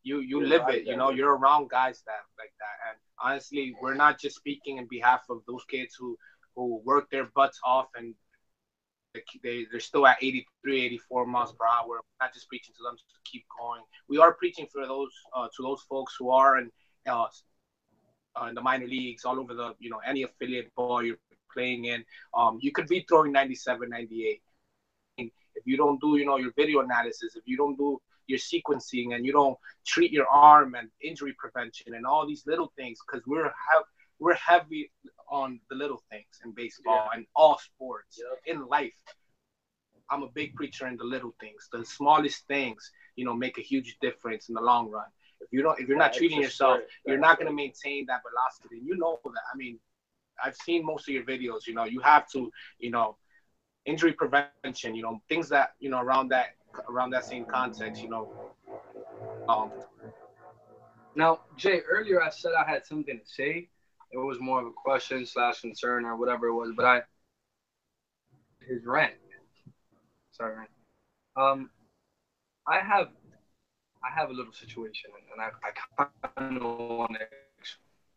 you, 0.04 0.20
you 0.20 0.46
live 0.46 0.64
it. 0.70 0.86
You 0.86 0.96
know, 0.96 1.10
you're 1.12 1.36
around 1.36 1.70
guys 1.70 2.04
that 2.06 2.24
like 2.38 2.54
that. 2.60 2.90
And 2.90 2.98
honestly, 3.22 3.76
we're 3.82 3.96
not 3.96 4.20
just 4.20 4.36
speaking 4.36 4.78
in 4.78 4.88
behalf 4.88 5.26
of 5.30 5.42
those 5.48 5.64
kids 5.70 5.96
who 6.00 6.18
who 6.56 6.82
work 6.84 7.10
their 7.12 7.26
butts 7.36 7.60
off 7.64 7.88
and 7.96 8.16
they 9.44 9.66
they're 9.72 9.80
still 9.80 10.06
at 10.06 10.18
83, 10.22 10.86
84 10.86 11.26
miles 11.26 11.54
per 11.54 11.66
hour. 11.66 11.88
We're 11.88 12.26
not 12.26 12.34
just 12.34 12.48
preaching 12.50 12.74
to 12.78 12.84
them 12.84 12.96
to 12.98 13.32
keep 13.32 13.46
going. 13.60 13.82
We 14.08 14.18
are 14.18 14.34
preaching 14.34 14.68
for 14.72 14.86
those 14.86 15.12
uh, 15.36 15.48
to 15.56 15.64
those 15.64 15.82
folks 15.90 16.16
who 16.18 16.30
are 16.30 16.60
in 16.60 16.72
uh, 17.08 17.26
uh, 18.40 18.46
in 18.48 18.56
the 18.56 18.62
minor 18.62 18.88
leagues, 18.88 19.26
all 19.26 19.40
over 19.40 19.54
the 19.54 19.74
you 19.80 19.90
know 19.90 20.00
any 20.06 20.24
affiliate 20.24 20.74
ball 20.76 21.04
you're 21.04 21.18
playing 21.54 21.86
in. 21.86 22.04
Um, 22.38 22.60
you 22.62 22.72
could 22.72 22.88
be 22.88 23.06
throwing 23.08 23.32
97, 23.32 23.90
98. 23.90 24.42
If 25.18 25.66
you 25.66 25.76
don't 25.76 26.00
do, 26.00 26.18
you 26.18 26.26
know, 26.26 26.38
your 26.38 26.52
video 26.56 26.82
analysis, 26.82 27.36
if 27.36 27.44
you 27.46 27.58
don't 27.58 27.76
do 27.78 28.00
your 28.28 28.40
sequencing 28.40 29.16
and 29.16 29.26
you 29.26 29.32
don't 29.32 29.58
treat 29.86 30.12
your 30.12 30.28
arm 30.28 30.76
and 30.76 30.90
injury 31.02 31.34
prevention 31.38 31.96
and 31.96 32.06
all 32.06 32.28
these 32.28 32.44
little 32.46 32.72
things, 32.78 33.00
because 33.06 33.26
we're 33.26 33.46
have 33.46 33.84
we're 34.20 34.36
heavy 34.36 34.92
on 35.30 35.60
the 35.70 35.76
little 35.76 36.02
things 36.10 36.26
in 36.44 36.52
baseball 36.52 37.08
yeah. 37.12 37.18
and 37.18 37.26
all 37.36 37.58
sports 37.58 38.20
yeah. 38.20 38.54
in 38.54 38.68
life. 38.68 38.94
I'm 40.10 40.24
a 40.24 40.30
big 40.30 40.56
preacher 40.56 40.88
in 40.88 40.98
the 40.98 41.04
little 41.04 41.36
things. 41.40 41.68
The 41.72 41.86
smallest 41.86 42.48
things, 42.48 42.92
you 43.16 43.26
know, 43.26 43.34
make 43.34 43.58
a 43.58 43.62
huge 43.62 43.98
difference 44.02 44.50
in 44.50 44.56
the 44.56 44.62
long 44.62 44.90
run. 44.90 45.06
If 45.42 45.50
you 45.52 45.62
don't, 45.62 45.80
if 45.80 45.88
you're 45.88 45.98
not 45.98 46.14
treating 46.14 46.42
yourself, 46.42 46.80
you're 47.06 47.20
not 47.20 47.38
going 47.38 47.48
to 47.48 47.54
maintain 47.54 48.06
that 48.08 48.22
velocity. 48.28 48.78
And 48.80 48.88
you 48.88 48.98
know 48.98 49.20
that. 49.24 49.42
I 49.54 49.58
mean, 49.58 49.80
I've 50.44 50.56
seen 50.56 50.86
most 50.86 51.08
of 51.08 51.14
your 51.14 51.24
videos. 51.24 51.68
You 51.68 51.74
know, 51.74 51.84
you 51.84 52.00
have 52.00 52.28
to, 52.32 52.52
you 52.80 52.90
know, 52.90 53.18
injury 53.86 54.14
prevention. 54.14 54.96
You 54.96 55.04
know, 55.04 55.22
things 55.30 55.50
that 55.50 55.74
you 55.80 55.90
know 55.90 56.00
around 56.00 56.30
that 56.30 56.56
around 56.90 57.12
that 57.12 57.26
same 57.26 57.46
context. 57.46 58.02
You 58.02 58.10
know. 58.10 58.32
Um. 59.48 59.72
Now, 61.16 61.40
Jay, 61.56 61.82
earlier 61.90 62.22
I 62.22 62.30
said 62.30 62.52
I 62.58 62.70
had 62.70 62.86
something 62.86 63.20
to 63.20 63.26
say. 63.26 63.70
It 64.12 64.18
was 64.18 64.40
more 64.40 64.62
of 64.62 64.68
a 64.68 64.72
question 64.72 65.26
slash 65.26 65.62
concern 65.62 66.06
or 66.06 66.16
whatever 66.16 66.48
it 66.48 66.54
was, 66.54 66.72
but 66.76 66.86
I 66.86 67.02
his 68.68 68.86
rant. 68.86 69.14
Sorry. 70.32 70.68
Um, 71.36 71.70
I 72.68 72.80
have 72.80 73.08
I 74.04 74.20
have 74.20 74.30
a 74.30 74.34
little 74.34 74.54
situation, 74.54 75.10
and 75.34 75.42
I, 75.42 75.50
I 75.64 76.06
kind 76.38 76.58
of 76.58 76.64
want 76.64 77.14
to. 77.14 77.20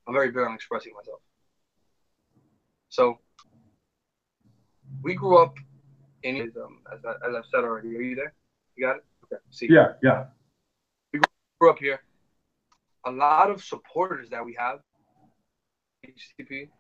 I'm 0.07 0.15
very 0.15 0.31
big 0.31 0.43
on 0.43 0.55
expressing 0.55 0.93
myself. 0.95 1.21
So 2.89 3.19
we 5.03 5.15
grew 5.15 5.39
up 5.39 5.55
in 6.23 6.53
um, 6.63 6.79
as, 6.93 7.01
I, 7.05 7.29
as 7.29 7.35
I've 7.37 7.45
said 7.51 7.65
already. 7.65 7.97
Are 7.97 8.03
you 8.03 8.17
there? 8.17 8.35
You 8.81 8.87
got 8.87 8.97
it? 8.97 9.05
Okay. 9.25 9.43
See. 9.51 9.69
Yeah, 9.69 9.93
yeah. 10.03 10.25
We 11.13 11.21
grew 11.61 11.69
up 11.69 11.79
here. 11.79 12.01
A 13.05 13.11
lot 13.11 13.51
of 13.51 13.63
supporters 13.63 14.31
that 14.31 14.43
we 14.43 14.57
have, 14.59 14.79
HTP. 16.07 16.71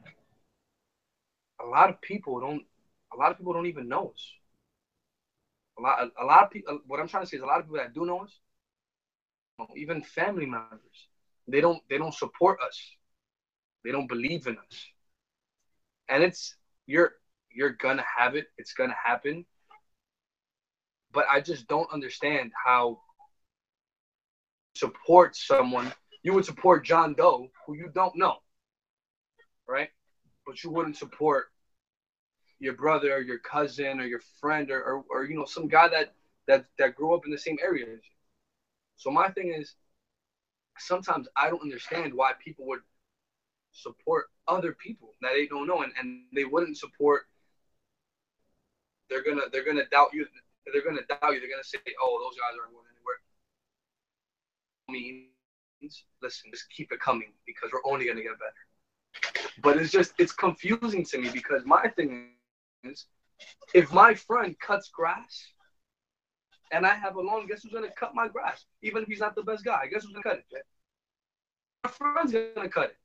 A 1.63 1.67
lot 1.67 1.91
of 1.91 2.01
people 2.01 2.41
don't. 2.41 2.63
A 3.13 3.17
lot 3.19 3.31
of 3.31 3.37
people 3.37 3.53
don't 3.53 3.67
even 3.67 3.87
know 3.87 4.13
us. 4.15 4.33
A 5.79 5.83
lot. 5.83 5.99
A, 6.01 6.25
a 6.25 6.27
lot 6.27 6.45
of 6.45 6.51
people. 6.51 6.81
What 6.87 7.01
I'm 7.01 7.09
trying 7.09 7.25
to 7.25 7.29
say 7.29 7.37
is, 7.37 7.43
a 7.43 7.47
lot 7.47 7.59
of 7.59 7.67
people 7.67 7.77
that 7.77 7.93
do 7.93 8.07
know 8.07 8.21
us, 8.21 8.33
even 9.77 10.03
family 10.03 10.47
members, 10.47 11.09
they 11.49 11.61
don't. 11.61 11.83
They 11.91 11.99
don't 11.99 12.15
support 12.15 12.61
us. 12.67 12.81
They 13.85 13.93
don't 13.93 14.09
believe 14.09 14.47
in 14.47 14.57
us 14.57 14.87
and 16.11 16.23
it's 16.23 16.57
you're 16.87 17.13
you're 17.51 17.71
gonna 17.71 18.05
have 18.17 18.37
it. 18.37 18.47
It's 18.59 18.75
gonna 18.75 18.97
happen. 19.03 19.47
But 21.13 21.27
I 21.31 21.41
just 21.41 21.67
don't 21.67 21.93
understand 21.93 22.53
how 22.65 23.01
support 24.77 25.37
someone. 25.37 25.93
You 26.23 26.35
would 26.35 26.45
support 26.45 26.85
John 26.85 27.15
Doe, 27.15 27.49
who 27.67 27.75
you 27.75 27.91
don't 27.95 28.17
know, 28.17 28.37
right? 29.67 29.89
But 30.47 30.63
you 30.63 30.71
wouldn't 30.71 30.97
support 30.97 31.47
your 32.59 32.75
brother 32.75 33.15
or 33.15 33.21
your 33.21 33.39
cousin 33.39 34.01
or 34.01 34.05
your 34.05 34.21
friend 34.41 34.71
or, 34.71 34.83
or, 34.83 35.05
or 35.11 35.25
you 35.25 35.37
know 35.37 35.47
some 35.47 35.67
guy 35.67 35.89
that 35.89 36.15
that 36.47 36.67
that 36.79 36.95
grew 36.95 37.15
up 37.15 37.25
in 37.25 37.33
the 37.33 37.39
same 37.39 37.57
area. 37.63 37.87
So 38.97 39.11
my 39.11 39.31
thing 39.31 39.55
is, 39.55 39.75
sometimes 40.79 41.27
I 41.37 41.49
don't 41.49 41.63
understand 41.63 42.13
why 42.13 42.33
people 42.45 42.67
would 42.67 42.81
support 43.73 44.27
other 44.47 44.73
people 44.73 45.13
that 45.23 45.33
they 45.35 45.47
don't 45.47 45.67
know 45.67 45.83
and, 45.83 45.93
and 45.99 46.25
they 46.35 46.45
wouldn't 46.45 46.77
support 46.77 47.23
they're 49.09 49.23
gonna 49.23 49.43
they're 49.53 49.65
gonna 49.65 49.87
doubt 49.91 50.11
you 50.13 50.27
they're 50.73 50.85
gonna 50.85 51.03
doubt 51.09 51.33
you 51.33 51.41
they're 51.41 51.51
gonna 51.51 51.65
say 51.65 51.79
oh 52.01 52.21
those 52.23 52.37
guys 52.39 52.57
aren't 52.61 52.73
going 52.73 52.87
anywhere 52.95 53.21
means 54.89 56.05
listen 56.23 56.51
just 56.53 56.71
keep 56.71 56.93
it 56.93 57.01
coming 57.01 57.33
because 57.47 57.71
we're 57.73 57.91
only 57.91 58.07
gonna 58.07 58.23
get 58.23 58.39
better 58.39 58.53
but 59.63 59.77
it's 59.77 59.91
just 59.91 60.13
it's 60.19 60.33
confusing 60.33 61.05
to 61.05 61.19
me 61.19 61.31
because 61.33 61.63
my 61.65 61.89
thing 61.97 62.31
is 62.85 63.07
if 63.75 63.93
my 63.93 64.15
friend 64.15 64.57
cuts 64.61 64.91
grass 64.91 65.53
and 66.73 66.87
I 66.87 66.95
have 66.95 67.17
a 67.17 67.21
lawn, 67.21 67.47
guess 67.47 67.63
who's 67.63 67.73
gonna 67.73 67.91
cut 67.99 68.15
my 68.15 68.29
grass? 68.29 68.65
Even 68.83 69.03
if 69.03 69.09
he's 69.09 69.21
not 69.21 69.35
the 69.35 69.43
best 69.43 69.65
guy, 69.65 69.87
guess 69.91 70.05
who's 70.05 70.13
gonna 70.13 70.23
cut 70.23 70.45
it? 70.51 70.67
My 71.85 71.91
friend's 71.91 72.33
gonna 72.33 72.69
cut 72.69 72.91
it 72.91 72.97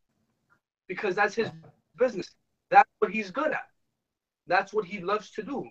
because 0.88 1.16
that's 1.16 1.36
his 1.36 1.52
business. 1.98 2.36
That's 2.70 2.90
what 3.00 3.12
he's 3.12 3.32
good 3.32 3.52
at. 3.52 3.68
That's 4.48 4.74
what 4.74 4.86
he 4.86 5.00
loves 5.00 5.32
to 5.32 5.44
do. 5.44 5.70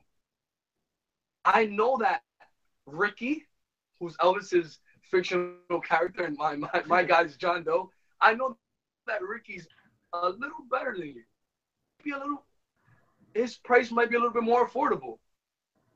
I 1.45 1.67
know 1.67 1.99
that 2.01 2.23
Ricky, 2.87 3.47
who's 3.99 4.17
Elvis's 4.17 4.79
fictional 5.11 5.81
character, 5.87 6.25
and 6.25 6.37
my, 6.37 6.57
my, 6.57 6.83
my 6.87 7.03
guy's 7.13 7.37
John 7.37 7.65
Doe, 7.65 7.91
I 8.21 8.35
know 8.35 8.57
that 9.07 9.23
Ricky's 9.23 9.67
a 10.13 10.31
little 10.31 10.65
better 10.71 10.95
than 10.97 11.09
you. 11.09 11.23
Be 12.03 12.11
a 12.11 12.19
little, 12.19 12.45
his 13.35 13.57
price 13.57 13.91
might 13.91 14.11
be 14.11 14.17
a 14.17 14.19
little 14.19 14.33
bit 14.33 14.43
more 14.43 14.69
affordable. 14.69 15.19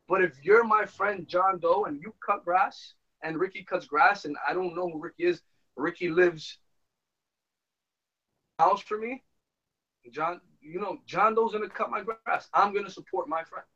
But 0.08 0.22
if 0.22 0.32
you're 0.42 0.64
my 0.64 0.84
friend 0.86 1.28
John 1.28 1.58
Doe 1.58 1.84
and 1.84 2.00
you 2.00 2.14
cut 2.24 2.44
grass 2.44 2.94
and 3.22 3.38
Ricky 3.38 3.62
cuts 3.62 3.86
grass 3.86 4.24
and 4.24 4.36
I 4.48 4.54
don't 4.54 4.74
know 4.74 4.88
who 4.88 5.00
Ricky 5.00 5.24
is, 5.24 5.42
Ricky 5.76 6.08
lives 6.08 6.58
house 8.58 8.80
for 8.80 8.98
me, 8.98 9.22
John, 10.10 10.40
you 10.60 10.80
know, 10.80 10.98
John 11.06 11.34
Doe's 11.34 11.52
gonna 11.52 11.68
cut 11.68 11.90
my 11.90 12.02
grass. 12.02 12.48
I'm 12.54 12.74
gonna 12.74 12.90
support 12.90 13.28
my 13.28 13.44
friend. 13.44 13.66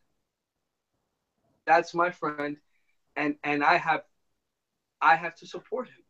That's 1.67 1.95
my 1.95 2.11
friend, 2.11 2.57
and 3.17 3.37
and 3.45 3.63
I 3.65 3.77
have, 3.77 4.03
I 5.01 5.17
have 5.17 5.35
to 5.37 5.47
support 5.47 5.89
him. 5.89 6.03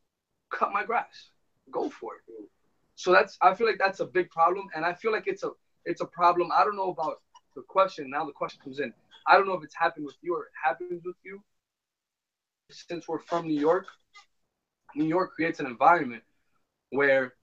Cut 0.51 0.73
my 0.73 0.85
grass. 0.85 1.31
Go 1.71 1.89
for 1.91 2.15
it. 2.17 2.23
So 2.95 3.13
that's 3.13 3.37
I 3.43 3.55
feel 3.55 3.67
like 3.67 3.79
that's 3.79 4.01
a 4.01 4.07
big 4.07 4.31
problem, 4.31 4.69
and 4.75 4.85
I 4.85 4.95
feel 4.95 5.13
like 5.13 5.27
it's 5.27 5.43
a 5.45 5.51
it's 5.85 6.01
a 6.01 6.07
problem. 6.07 6.51
I 6.55 6.65
don't 6.65 6.77
know 6.77 6.91
about 6.91 7.21
the 7.55 7.63
question. 7.63 8.11
Now 8.11 8.25
the 8.25 8.33
question 8.33 8.61
comes 8.63 8.81
in. 8.81 8.93
I 9.27 9.37
don't 9.37 9.47
know 9.47 9.55
if 9.55 9.65
it's 9.65 9.75
happened 9.75 10.07
with 10.07 10.17
you 10.23 10.37
or 10.37 10.45
it 10.45 10.53
happens 10.65 11.03
with 11.05 11.17
you. 11.25 11.43
Since 12.71 13.09
we're 13.09 13.19
from 13.19 13.47
New 13.47 13.59
York, 13.59 13.87
New 14.95 15.05
York 15.07 15.33
creates 15.35 15.61
an 15.61 15.67
environment 15.67 16.23
where 16.91 17.35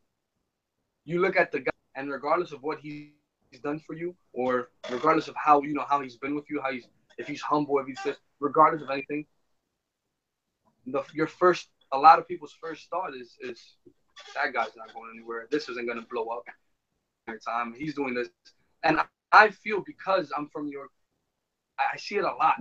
you 1.06 1.22
look 1.22 1.36
at 1.38 1.52
the 1.52 1.60
guy, 1.60 1.72
and 1.96 2.12
regardless 2.12 2.52
of 2.52 2.62
what 2.64 2.80
he's 2.80 3.12
done 3.12 3.80
for 3.80 3.96
you, 3.96 4.16
or 4.34 4.70
regardless 4.90 5.28
of 5.28 5.36
how 5.36 5.62
you 5.62 5.74
know 5.74 5.86
how 5.90 6.02
he's 6.02 6.18
been 6.18 6.36
with 6.36 6.50
you, 6.50 6.62
how 6.64 6.72
he's 6.72 6.88
if 7.20 7.28
he's 7.28 7.42
humble, 7.42 7.78
if 7.80 7.86
he's 7.86 8.00
just 8.04 8.20
regardless 8.40 8.82
of 8.82 8.90
anything, 8.90 9.26
the 10.88 11.04
your 11.14 11.28
first 11.28 11.68
a 11.92 11.98
lot 11.98 12.18
of 12.18 12.28
people's 12.28 12.56
first 12.60 12.90
thought 12.90 13.14
is 13.14 13.38
is 13.42 13.76
that 14.34 14.54
guy's 14.54 14.76
not 14.76 14.94
going 14.94 15.12
anywhere. 15.14 15.48
This 15.52 15.70
isn't 15.70 15.88
gonna 15.88 16.06
blow 16.10 16.28
up. 16.30 16.46
Time 17.46 17.68
um, 17.68 17.76
he's 17.78 17.94
doing 17.94 18.16
this, 18.16 18.30
and 18.84 19.00
I 19.32 19.50
feel 19.52 19.84
because 19.86 20.32
I'm 20.36 20.48
from 20.48 20.66
New 20.66 20.72
York, 20.72 20.90
I 21.78 21.96
see 21.98 22.16
it 22.16 22.24
a 22.24 22.34
lot. 22.34 22.56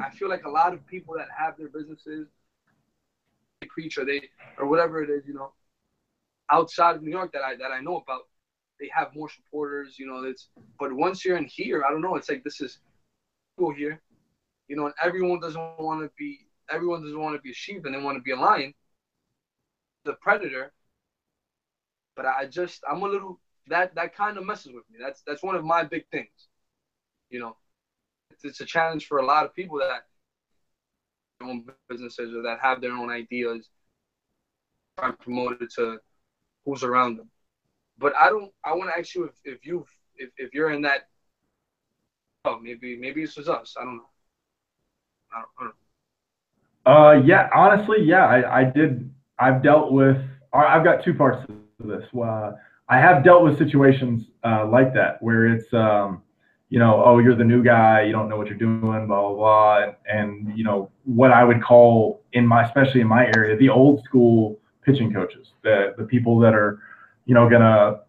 I 0.00 0.10
feel 0.10 0.28
like 0.28 0.44
a 0.44 0.50
lot 0.50 0.72
of 0.72 0.86
people 0.86 1.14
that 1.16 1.26
have 1.36 1.56
their 1.56 1.68
businesses, 1.68 2.28
they 3.60 3.66
preach 3.66 3.98
or 3.98 4.04
they 4.04 4.28
or 4.58 4.66
whatever 4.66 5.02
it 5.02 5.10
is, 5.10 5.26
you 5.26 5.34
know, 5.34 5.52
outside 6.52 6.94
of 6.94 7.02
New 7.02 7.10
York 7.10 7.32
that 7.32 7.42
I 7.42 7.56
that 7.56 7.72
I 7.72 7.80
know 7.80 7.96
about, 7.96 8.28
they 8.80 8.90
have 8.94 9.14
more 9.14 9.28
supporters, 9.28 9.98
you 9.98 10.06
know. 10.06 10.22
It's 10.24 10.48
but 10.78 10.92
once 10.92 11.24
you're 11.24 11.36
in 11.36 11.46
here, 11.46 11.84
I 11.84 11.90
don't 11.90 12.02
know. 12.02 12.16
It's 12.16 12.28
like 12.28 12.44
this 12.44 12.60
is 12.60 12.78
cool 13.58 13.72
here, 13.74 14.00
you 14.68 14.76
know, 14.76 14.86
and 14.86 14.94
everyone 15.02 15.40
doesn't 15.40 15.78
want 15.78 16.02
to 16.02 16.10
be 16.18 16.40
everyone 16.70 17.02
doesn't 17.02 17.20
want 17.20 17.36
to 17.36 17.42
be 17.42 17.50
a 17.50 17.54
sheep 17.54 17.84
and 17.84 17.94
they 17.94 18.00
want 18.00 18.16
to 18.16 18.22
be 18.22 18.32
a 18.32 18.36
lion, 18.36 18.74
the 20.04 20.14
predator. 20.14 20.72
But 22.16 22.26
I 22.26 22.46
just 22.46 22.82
I'm 22.90 23.02
a 23.02 23.08
little 23.08 23.40
that 23.68 23.94
that 23.94 24.14
kind 24.14 24.38
of 24.38 24.46
messes 24.46 24.72
with 24.72 24.84
me. 24.90 24.98
That's 25.00 25.22
that's 25.26 25.42
one 25.42 25.56
of 25.56 25.64
my 25.64 25.84
big 25.84 26.06
things, 26.10 26.48
you 27.30 27.40
know. 27.40 27.56
It's, 28.30 28.44
it's 28.44 28.60
a 28.60 28.64
challenge 28.66 29.06
for 29.06 29.18
a 29.18 29.26
lot 29.26 29.44
of 29.44 29.54
people 29.54 29.78
that 29.78 30.06
own 31.42 31.64
businesses 31.88 32.34
or 32.34 32.42
that 32.42 32.58
have 32.60 32.80
their 32.80 32.92
own 32.92 33.10
ideas, 33.10 33.68
try 34.98 35.08
and 35.08 35.18
promote 35.18 35.60
it 35.60 35.72
to 35.74 35.98
who's 36.64 36.82
around 36.82 37.16
them. 37.18 37.28
But 37.98 38.14
I 38.16 38.28
don't. 38.28 38.52
I 38.64 38.72
want 38.74 38.90
to 38.92 38.98
ask 38.98 39.14
you 39.14 39.24
if, 39.24 39.32
if 39.44 39.66
you 39.66 39.86
if, 40.16 40.30
if 40.36 40.54
you're 40.54 40.70
in 40.70 40.82
that. 40.82 41.08
Oh, 42.44 42.58
maybe 42.60 42.96
maybe 42.96 43.24
this 43.24 43.36
was 43.36 43.48
us. 43.48 43.74
I 43.80 43.84
don't 43.84 43.96
know. 43.96 44.08
I 45.32 45.40
don't, 45.40 45.48
I 45.58 45.62
don't 45.62 45.74
know. 46.86 47.20
Uh, 47.20 47.24
yeah. 47.24 47.48
Honestly, 47.54 47.98
yeah. 48.02 48.26
I, 48.26 48.60
I 48.60 48.64
did. 48.64 49.10
I've 49.38 49.62
dealt 49.62 49.92
with. 49.92 50.18
I've 50.52 50.84
got 50.84 51.04
two 51.04 51.14
parts 51.14 51.46
to 51.48 51.86
this. 51.86 52.04
Uh, 52.16 52.52
I 52.88 52.98
have 52.98 53.24
dealt 53.24 53.42
with 53.42 53.58
situations 53.58 54.26
uh, 54.44 54.66
like 54.68 54.92
that 54.94 55.22
where 55.22 55.46
it's, 55.48 55.72
um, 55.72 56.22
you 56.68 56.78
know, 56.78 57.02
oh, 57.04 57.18
you're 57.18 57.34
the 57.34 57.44
new 57.44 57.62
guy, 57.62 58.02
you 58.02 58.12
don't 58.12 58.28
know 58.28 58.36
what 58.36 58.46
you're 58.46 58.58
doing, 58.58 58.80
blah 58.80 59.06
blah 59.06 59.34
blah, 59.34 59.82
and, 59.82 59.94
and 60.06 60.58
you 60.58 60.64
know 60.64 60.90
what 61.04 61.30
I 61.30 61.44
would 61.44 61.62
call 61.62 62.22
in 62.32 62.46
my, 62.46 62.64
especially 62.64 63.00
in 63.00 63.06
my 63.06 63.26
area, 63.26 63.56
the 63.56 63.68
old 63.68 64.04
school 64.04 64.58
pitching 64.84 65.12
coaches, 65.12 65.52
the 65.62 65.94
the 65.96 66.04
people 66.04 66.38
that 66.40 66.54
are 66.54 66.80
you 67.24 67.34
know, 67.34 67.48
gonna 67.48 68.00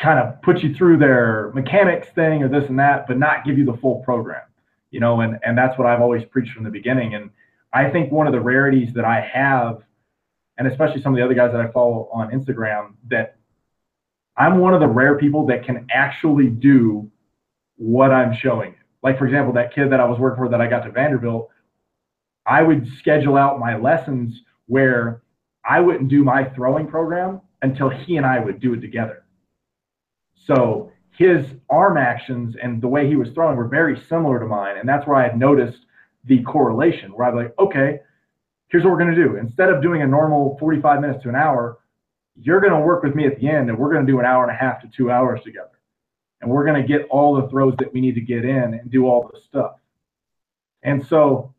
kind 0.00 0.18
of 0.18 0.40
put 0.42 0.62
you 0.62 0.74
through 0.74 0.96
their 0.96 1.52
mechanics 1.54 2.08
thing 2.14 2.42
or 2.42 2.48
this 2.48 2.68
and 2.68 2.78
that, 2.78 3.06
but 3.06 3.18
not 3.18 3.44
give 3.44 3.58
you 3.58 3.64
the 3.64 3.76
full 3.78 3.96
program, 4.00 4.42
you 4.90 4.98
know, 4.98 5.20
and, 5.20 5.38
and 5.44 5.56
that's 5.56 5.78
what 5.78 5.86
I've 5.86 6.00
always 6.00 6.24
preached 6.24 6.52
from 6.52 6.64
the 6.64 6.70
beginning. 6.70 7.14
And 7.14 7.30
I 7.72 7.90
think 7.90 8.10
one 8.10 8.26
of 8.26 8.32
the 8.32 8.40
rarities 8.40 8.92
that 8.94 9.04
I 9.04 9.20
have, 9.20 9.82
and 10.56 10.66
especially 10.66 11.02
some 11.02 11.12
of 11.12 11.18
the 11.18 11.24
other 11.24 11.34
guys 11.34 11.52
that 11.52 11.60
I 11.60 11.70
follow 11.70 12.08
on 12.12 12.30
Instagram, 12.30 12.94
that 13.08 13.36
I'm 14.36 14.58
one 14.58 14.72
of 14.72 14.80
the 14.80 14.88
rare 14.88 15.18
people 15.18 15.46
that 15.46 15.64
can 15.64 15.86
actually 15.92 16.48
do 16.48 17.10
what 17.76 18.10
I'm 18.10 18.34
showing. 18.34 18.74
Like, 19.02 19.18
for 19.18 19.26
example, 19.26 19.52
that 19.54 19.74
kid 19.74 19.90
that 19.92 20.00
I 20.00 20.06
was 20.06 20.18
working 20.18 20.44
for 20.44 20.48
that 20.48 20.60
I 20.60 20.66
got 20.66 20.84
to 20.84 20.90
Vanderbilt, 20.90 21.50
I 22.46 22.62
would 22.62 22.88
schedule 22.98 23.36
out 23.36 23.58
my 23.58 23.76
lessons 23.76 24.42
where 24.66 25.22
I 25.64 25.80
wouldn't 25.80 26.08
do 26.08 26.24
my 26.24 26.44
throwing 26.44 26.86
program 26.86 27.42
until 27.62 27.88
he 27.88 28.16
and 28.16 28.26
I 28.26 28.38
would 28.38 28.60
do 28.60 28.74
it 28.74 28.80
together. 28.80 29.24
So 30.34 30.92
his 31.10 31.46
arm 31.68 31.96
actions 31.96 32.56
and 32.60 32.80
the 32.80 32.88
way 32.88 33.06
he 33.06 33.16
was 33.16 33.30
throwing 33.30 33.56
were 33.56 33.68
very 33.68 34.00
similar 34.08 34.38
to 34.38 34.46
mine. 34.46 34.78
And 34.78 34.88
that's 34.88 35.06
where 35.06 35.16
I 35.16 35.24
had 35.24 35.38
noticed 35.38 35.78
the 36.24 36.42
correlation 36.42 37.12
where 37.12 37.28
I'd 37.28 37.32
be 37.32 37.36
like, 37.44 37.54
okay, 37.58 38.00
here's 38.68 38.84
what 38.84 38.92
we're 38.92 38.98
going 38.98 39.14
to 39.14 39.22
do. 39.22 39.36
Instead 39.36 39.68
of 39.68 39.82
doing 39.82 40.02
a 40.02 40.06
normal 40.06 40.56
45 40.58 41.00
minutes 41.00 41.22
to 41.24 41.28
an 41.28 41.36
hour, 41.36 41.78
you're 42.36 42.60
going 42.60 42.72
to 42.72 42.80
work 42.80 43.02
with 43.02 43.14
me 43.14 43.26
at 43.26 43.38
the 43.38 43.48
end 43.48 43.68
and 43.68 43.78
we're 43.78 43.92
going 43.92 44.06
to 44.06 44.10
do 44.10 44.18
an 44.18 44.24
hour 44.24 44.42
and 44.44 44.52
a 44.52 44.58
half 44.58 44.80
to 44.80 44.88
two 44.88 45.10
hours 45.10 45.40
together. 45.44 45.68
And 46.40 46.50
we're 46.50 46.64
going 46.64 46.80
to 46.80 46.88
get 46.88 47.06
all 47.10 47.34
the 47.34 47.48
throws 47.48 47.74
that 47.78 47.92
we 47.92 48.00
need 48.00 48.14
to 48.14 48.20
get 48.22 48.44
in 48.44 48.74
and 48.74 48.90
do 48.90 49.06
all 49.06 49.30
the 49.30 49.40
stuff. 49.46 49.72
And 50.82 51.06
so 51.06 51.52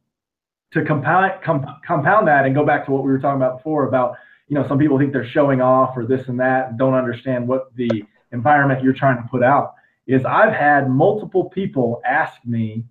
to 0.71 0.83
compound, 0.83 1.33
com- 1.43 1.79
compound 1.85 2.27
that 2.27 2.45
and 2.45 2.55
go 2.55 2.65
back 2.65 2.85
to 2.85 2.91
what 2.91 3.03
we 3.03 3.11
were 3.11 3.19
talking 3.19 3.41
about 3.41 3.57
before 3.57 3.87
about 3.87 4.15
you 4.51 4.55
know, 4.55 4.67
some 4.67 4.77
people 4.77 4.99
think 4.99 5.13
they're 5.13 5.25
showing 5.25 5.61
off 5.61 5.95
or 5.95 6.05
this 6.05 6.27
and 6.27 6.37
that 6.41 6.67
and 6.69 6.77
don't 6.77 6.93
understand 6.93 7.47
what 7.47 7.73
the 7.77 8.03
environment 8.33 8.83
you're 8.83 8.91
trying 8.91 9.15
to 9.15 9.27
put 9.29 9.41
out. 9.41 9.75
Is 10.07 10.25
I've 10.25 10.51
had 10.51 10.89
multiple 10.89 11.49
people 11.49 12.01
ask 12.05 12.33
me 12.45 12.83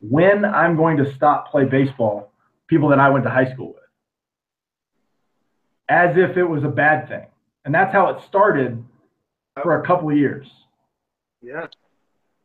when 0.00 0.46
I'm 0.46 0.76
going 0.76 0.96
to 0.96 1.14
stop 1.14 1.50
play 1.50 1.66
baseball, 1.66 2.32
people 2.68 2.88
that 2.88 2.98
I 2.98 3.10
went 3.10 3.24
to 3.24 3.30
high 3.30 3.52
school 3.52 3.74
with, 3.74 3.82
as 5.90 6.16
if 6.16 6.38
it 6.38 6.44
was 6.44 6.64
a 6.64 6.68
bad 6.68 7.06
thing. 7.06 7.26
And 7.66 7.74
that's 7.74 7.92
how 7.92 8.08
it 8.08 8.22
started 8.26 8.82
for 9.62 9.82
a 9.82 9.86
couple 9.86 10.08
of 10.08 10.16
years. 10.16 10.46
Yeah. 11.42 11.66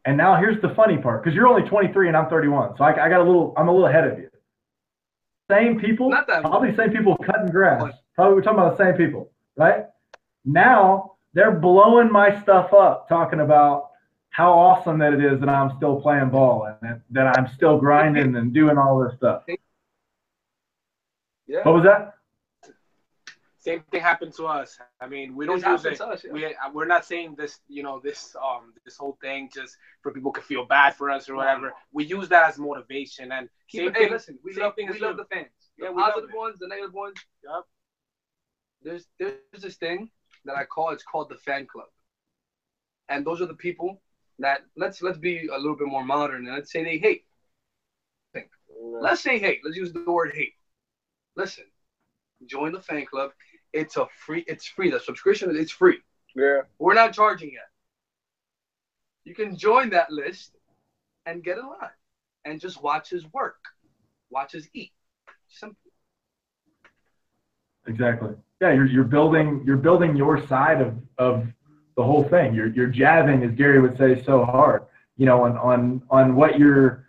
And 0.04 0.18
now 0.18 0.36
here's 0.36 0.62
the 0.62 0.76
funny 0.76 0.98
part, 0.98 1.24
because 1.24 1.34
you're 1.34 1.48
only 1.48 1.66
23 1.70 2.10
and 2.10 2.18
I'm 2.18 2.28
31, 2.30 2.76
so 2.78 2.84
I, 2.84 3.06
I, 3.06 3.08
got 3.08 3.22
a 3.22 3.24
little, 3.24 3.54
I'm 3.56 3.70
a 3.70 3.72
little 3.72 3.88
ahead 3.88 4.06
of 4.06 4.20
you. 4.20 4.30
Same 5.50 5.80
people, 5.80 6.10
Not 6.10 6.28
that 6.28 6.41
probably 6.41 6.76
same 6.76 6.91
people 6.91 7.18
cutting 7.18 7.52
grass. 7.52 7.94
Probably 8.16 8.36
we're 8.36 8.41
talking 8.41 8.60
about 8.60 8.78
the 8.78 8.84
same 8.84 8.96
people, 8.96 9.32
right? 9.58 9.86
Now 10.46 11.14
they're 11.34 11.52
blowing 11.52 12.12
my 12.12 12.41
stuff 12.41 12.74
up, 12.74 13.10
talking 13.10 13.41
about 13.41 13.89
how 14.30 14.52
awesome 14.52 14.98
that 15.00 15.14
it 15.14 15.24
is 15.24 15.39
that 15.41 15.50
I'm 15.50 15.76
still 15.78 16.02
playing 16.02 16.30
ball 16.30 16.66
and 16.66 16.78
that, 16.82 17.02
that 17.12 17.38
I'm 17.38 17.48
still 17.56 17.78
grinding 17.78 18.36
and 18.36 18.54
doing 18.54 18.78
all 18.78 19.04
this 19.04 19.16
stuff. 19.18 19.44
Yeah. 21.48 21.60
What 21.64 21.76
was 21.76 21.84
that? 21.84 22.16
Same 23.64 23.82
thing 23.91 24.01
happened 24.01 24.34
to 24.36 24.45
us. 24.45 24.78
I 24.99 25.07
mean, 25.07 25.36
we 25.36 25.45
don't 25.45 25.66
use 25.66 25.86
it. 25.86 26.01
Us, 26.01 26.26
yeah. 26.26 26.32
We 26.34 26.55
we're 26.74 26.86
not 26.86 27.05
saying 27.05 27.36
this, 27.38 27.59
you 27.70 27.82
know, 27.82 28.01
this 28.03 28.36
um 28.36 28.74
this 28.84 28.97
whole 28.97 29.18
thing 29.22 29.49
just 29.53 29.78
for 30.01 30.11
people 30.11 30.34
to 30.34 30.41
feel 30.41 30.66
bad 30.66 30.95
for 30.95 31.09
us 31.09 31.30
or 31.30 31.36
whatever. 31.36 31.72
We 31.93 32.03
use 32.03 32.28
that 32.30 32.49
as 32.49 32.59
motivation 32.59 33.32
and 33.32 33.47
Keep 33.70 33.80
same 33.80 33.88
it, 33.88 33.93
thing. 33.93 34.03
Hey, 34.07 34.09
listen, 34.09 34.39
we 34.43 34.53
love 34.55 34.74
we 34.78 34.99
love 34.99 35.16
the 35.16 35.26
fans. 35.26 35.47
Yeah, 35.78 35.88
the 35.88 35.93
positive 35.93 36.30
ones, 36.36 36.59
the 36.59 36.68
negative 36.68 36.93
ones. 36.93 37.16
Yep 37.43 37.64
there's 38.84 39.07
there's 39.20 39.61
this 39.61 39.76
thing 39.76 40.09
that 40.45 40.55
I 40.55 40.66
call 40.66 40.91
it's 40.91 41.03
called 41.03 41.30
the 41.30 41.36
fan 41.36 41.66
club, 41.66 41.88
and 43.09 43.26
those 43.26 43.41
are 43.41 43.45
the 43.45 43.53
people 43.53 44.01
that 44.39 44.61
let's 44.76 45.01
let's 45.01 45.18
be 45.18 45.47
a 45.47 45.57
little 45.57 45.76
bit 45.78 45.88
more 45.88 46.03
modern 46.03 46.45
and 46.45 46.55
let's 46.55 46.72
say 46.72 46.84
they 46.84 46.97
hate. 46.97 47.26
Think. 48.34 48.49
Let's 49.01 49.21
say 49.21 49.39
hate. 49.39 49.62
Let's 49.63 49.78
use 49.78 49.93
the 49.93 50.04
word 50.05 50.33
hate. 50.36 50.54
Listen, 51.36 51.66
join 52.46 52.74
the 52.74 52.82
fan 52.82 53.05
club. 53.05 53.32
It's 53.74 53.97
a 53.97 54.08
free. 54.25 54.43
It's 54.47 54.66
free. 54.66 54.91
The 54.91 55.00
subscription 55.00 55.55
it's 55.55 55.71
free. 55.71 56.00
Yeah. 56.36 56.62
We're 56.79 56.93
not 56.93 57.13
charging 57.13 57.51
yet. 57.51 57.70
You 59.25 59.36
can 59.36 59.58
join 59.58 59.89
that 59.91 60.12
list 60.12 60.55
and 61.25 61.43
get 61.43 61.58
in 61.58 61.66
line 61.66 61.89
and 62.45 62.59
just 62.59 62.82
watch 62.82 63.09
his 63.09 63.25
work, 63.33 63.59
watch 64.29 64.51
his 64.51 64.67
eat. 64.74 64.91
Simple. 65.47 65.78
Exactly 67.87 68.36
yeah, 68.63 68.71
you're, 68.71 68.86
you're 68.86 69.04
building 69.04 69.62
you're 69.66 69.75
building 69.75 70.16
your 70.16 70.47
side 70.47 70.79
of, 70.79 70.95
of 71.17 71.45
the 71.97 72.04
whole 72.04 72.24
thing. 72.24 72.54
You're 72.54 72.67
you're 72.67 72.87
jabbing, 72.87 73.43
as 73.43 73.51
Gary 73.51 73.82
would 73.82 73.97
say, 73.97 74.24
so 74.24 74.45
hard, 74.45 74.83
you 75.17 75.25
know, 75.25 75.43
on 75.43 75.58
on 75.58 76.01
on 76.09 76.33
what 76.33 76.58
you're 76.58 77.03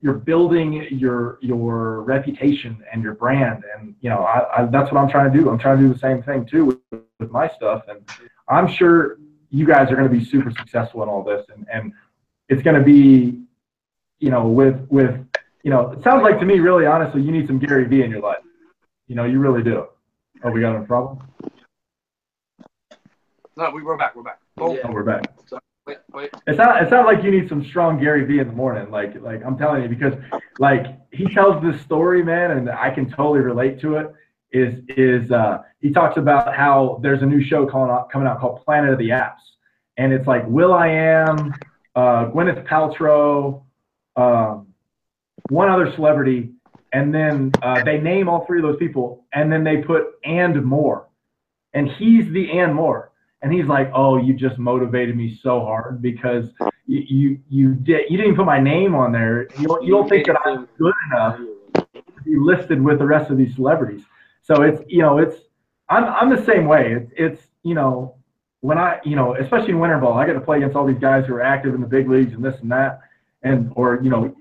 you're 0.00 0.14
building 0.14 0.86
your 0.90 1.38
your 1.40 2.02
reputation 2.02 2.82
and 2.92 3.02
your 3.02 3.14
brand, 3.14 3.64
and 3.76 3.94
you 4.00 4.10
know, 4.10 4.18
I, 4.18 4.62
I, 4.62 4.66
that's 4.66 4.92
what 4.92 5.00
I'm 5.00 5.08
trying 5.08 5.32
to 5.32 5.38
do. 5.38 5.50
I'm 5.50 5.58
trying 5.58 5.78
to 5.78 5.88
do 5.88 5.92
the 5.92 5.98
same 5.98 6.22
thing 6.22 6.46
too 6.46 6.64
with, 6.64 7.02
with 7.18 7.30
my 7.30 7.48
stuff, 7.48 7.82
and 7.88 8.00
I'm 8.48 8.68
sure 8.68 9.18
you 9.50 9.66
guys 9.66 9.90
are 9.90 9.96
going 9.96 10.08
to 10.08 10.16
be 10.16 10.24
super 10.24 10.50
successful 10.52 11.02
in 11.02 11.08
all 11.08 11.24
this, 11.24 11.44
and 11.54 11.66
and 11.72 11.92
it's 12.48 12.62
going 12.62 12.78
to 12.78 12.84
be, 12.84 13.40
you 14.20 14.30
know, 14.30 14.46
with 14.46 14.86
with 14.88 15.18
you 15.64 15.70
know, 15.70 15.90
it 15.90 16.02
sounds 16.02 16.22
like 16.22 16.38
to 16.38 16.46
me, 16.46 16.60
really 16.60 16.86
honestly, 16.86 17.20
you 17.20 17.32
need 17.32 17.46
some 17.46 17.58
Gary 17.58 17.86
Vee 17.86 18.02
in 18.02 18.10
your 18.10 18.20
life. 18.20 18.42
You 19.08 19.16
know, 19.16 19.24
you 19.24 19.40
really 19.40 19.62
do. 19.62 19.86
Oh, 20.44 20.50
we 20.50 20.60
got 20.60 20.76
a 20.76 20.82
problem? 20.82 21.18
No, 23.56 23.70
we, 23.70 23.82
we're 23.82 23.96
back. 23.96 24.14
We're 24.14 24.22
back. 24.22 24.38
Oh, 24.58 24.74
yeah. 24.74 24.82
oh 24.84 24.92
we're 24.92 25.02
back. 25.02 25.24
So, 25.46 25.58
It's 26.46 26.58
not. 26.58 26.82
It's 26.82 26.90
not 26.90 27.06
like 27.06 27.22
you 27.22 27.30
need 27.30 27.48
some 27.48 27.64
strong 27.64 28.00
Gary 28.00 28.24
Vee 28.24 28.40
in 28.40 28.48
the 28.48 28.52
morning. 28.52 28.90
Like, 28.90 29.20
like 29.20 29.44
I'm 29.44 29.56
telling 29.56 29.82
you, 29.82 29.88
because 29.88 30.14
like 30.58 30.86
he 31.12 31.26
tells 31.26 31.62
this 31.62 31.80
story, 31.82 32.22
man, 32.22 32.52
and 32.52 32.70
I 32.70 32.90
can 32.90 33.10
totally 33.10 33.40
relate 33.40 33.80
to 33.80 33.96
it. 33.96 34.12
Is 34.50 34.82
is 34.88 35.30
uh, 35.30 35.62
he 35.80 35.90
talks 35.90 36.16
about 36.16 36.54
how 36.54 37.00
there's 37.02 37.22
a 37.22 37.26
new 37.26 37.42
show 37.42 37.66
coming 37.66 37.90
out, 37.90 38.10
coming 38.10 38.26
out 38.26 38.40
called 38.40 38.64
Planet 38.64 38.90
of 38.90 38.98
the 38.98 39.10
Apps, 39.10 39.42
and 39.96 40.12
it's 40.12 40.26
like 40.26 40.46
will.i.am, 40.46 41.54
uh, 41.94 42.26
Gwyneth 42.26 42.66
Paltrow, 42.66 43.62
um, 44.16 44.68
one 45.50 45.68
other 45.68 45.92
celebrity, 45.94 46.50
and 46.92 47.14
then 47.14 47.52
uh, 47.62 47.82
they 47.84 47.98
name 47.98 48.28
all 48.28 48.46
three 48.46 48.58
of 48.58 48.64
those 48.64 48.78
people, 48.78 49.26
and 49.32 49.52
then 49.52 49.64
they 49.64 49.78
put 49.78 50.06
and 50.24 50.64
more, 50.64 51.08
and 51.74 51.88
he's 51.88 52.30
the 52.32 52.58
and 52.58 52.74
more, 52.74 53.07
And 53.42 53.52
he's 53.52 53.66
like, 53.66 53.90
"Oh, 53.94 54.16
you 54.16 54.34
just 54.34 54.58
motivated 54.58 55.16
me 55.16 55.38
so 55.42 55.60
hard 55.60 56.02
because 56.02 56.46
you 56.86 57.04
you, 57.06 57.40
you 57.48 57.74
did 57.74 58.10
you 58.10 58.16
didn't 58.16 58.32
even 58.32 58.36
put 58.36 58.46
my 58.46 58.60
name 58.60 58.94
on 58.94 59.12
there. 59.12 59.46
You 59.58 59.68
don't, 59.68 59.84
you 59.84 59.92
don't 59.92 60.08
think 60.08 60.26
that 60.26 60.36
I'm 60.44 60.68
good 60.78 60.94
enough 61.12 61.38
to 61.74 62.02
be 62.24 62.36
listed 62.36 62.82
with 62.82 62.98
the 62.98 63.06
rest 63.06 63.30
of 63.30 63.36
these 63.36 63.54
celebrities. 63.54 64.02
So 64.42 64.62
it's 64.62 64.82
you 64.88 65.02
know 65.02 65.18
it's 65.18 65.36
I'm 65.88 66.04
I'm 66.04 66.34
the 66.34 66.44
same 66.44 66.66
way. 66.66 66.94
It's 66.94 67.12
it's 67.16 67.46
you 67.62 67.74
know 67.74 68.16
when 68.60 68.78
I 68.78 68.98
you 69.04 69.14
know 69.14 69.36
especially 69.36 69.70
in 69.70 69.78
winter 69.78 69.98
ball, 69.98 70.14
I 70.14 70.26
get 70.26 70.32
to 70.32 70.40
play 70.40 70.56
against 70.56 70.74
all 70.74 70.86
these 70.86 70.98
guys 70.98 71.26
who 71.26 71.34
are 71.34 71.42
active 71.42 71.74
in 71.74 71.80
the 71.80 71.86
big 71.86 72.08
leagues 72.08 72.32
and 72.32 72.44
this 72.44 72.58
and 72.60 72.72
that, 72.72 73.00
and 73.42 73.72
or 73.76 74.00
you 74.02 74.10
know 74.10 74.34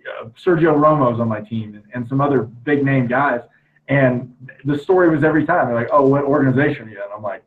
Sergio 0.43 0.73
Romo's 0.75 1.19
on 1.19 1.27
my 1.27 1.41
team 1.41 1.75
and, 1.75 1.83
and 1.93 2.07
some 2.07 2.21
other 2.21 2.43
big 2.43 2.83
name 2.83 3.07
guys. 3.07 3.41
And 3.89 4.35
the 4.65 4.77
story 4.77 5.09
was 5.09 5.23
every 5.23 5.45
time 5.45 5.67
they're 5.67 5.75
like, 5.75 5.89
"Oh, 5.91 6.07
what 6.07 6.23
organization 6.23 6.87
are 6.87 6.91
you?" 6.91 7.01
And 7.03 7.13
I'm 7.13 7.21
like, 7.21 7.43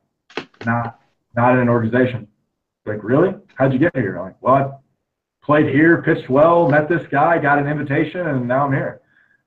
"Not 0.65 1.00
not 1.35 1.55
in 1.55 1.61
an 1.61 1.69
organization." 1.69 2.27
Like, 2.87 3.05
really? 3.05 3.35
How'd 3.57 3.73
you 3.73 3.79
get 3.79 3.95
here? 3.95 4.19
I'm 4.19 4.27
like, 4.27 4.37
well, 4.41 4.55
I 4.55 4.71
played 5.45 5.67
here, 5.67 6.03
pitched 6.03 6.31
well, 6.31 6.69
met 6.69 6.89
this 6.89 7.07
guy, 7.09 7.39
got 7.39 7.59
an 7.59 7.69
invitation, 7.69 8.27
and 8.27 8.49
now 8.49 8.67
I'm 8.67 8.73
here. 8.73 9.01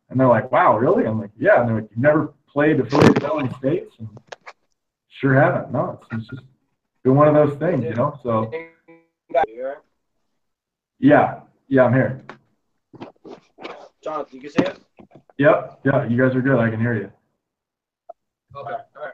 And 0.10 0.20
they're 0.20 0.28
like, 0.28 0.52
wow, 0.52 0.78
really? 0.78 1.06
I'm 1.06 1.20
like, 1.20 1.32
yeah. 1.38 1.60
And 1.60 1.68
they're 1.68 1.82
like, 1.82 1.90
you 1.96 2.02
never 2.02 2.34
played 2.48 2.80
affiliated 2.80 3.22
selling 3.22 3.54
states? 3.56 3.96
And 3.98 4.08
sure 5.10 5.34
haven't. 5.34 5.72
No, 5.72 6.00
it's, 6.00 6.08
it's 6.12 6.30
just 6.30 6.44
been 7.04 7.16
one 7.16 7.28
of 7.28 7.34
those 7.34 7.58
things, 7.58 7.84
you 7.84 7.96
know? 7.96 8.20
So, 8.22 8.52
yeah, 11.00 11.42
yeah, 11.68 11.84
I'm 11.84 11.94
here. 11.94 12.22
Jonathan, 14.04 14.36
you 14.36 14.42
can 14.42 14.52
say 14.52 14.72
it? 14.72 14.80
Yep, 15.40 15.80
yeah, 15.86 16.06
you 16.08 16.18
guys 16.18 16.36
are 16.36 16.42
good. 16.42 16.60
I 16.60 16.70
can 16.70 16.80
hear 16.80 16.94
you. 16.94 17.12
Okay, 18.56 18.74
all 18.96 19.04
right. 19.04 19.14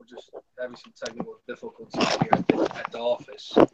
We're 0.00 0.06
just 0.06 0.30
having 0.60 0.76
some 0.76 0.92
technical 1.04 1.36
difficulties 1.46 2.08
here 2.20 2.28
at 2.32 2.48
the, 2.48 2.72
at 2.76 2.92
the 2.92 2.98
office. 2.98 3.52
Uh, 3.56 3.64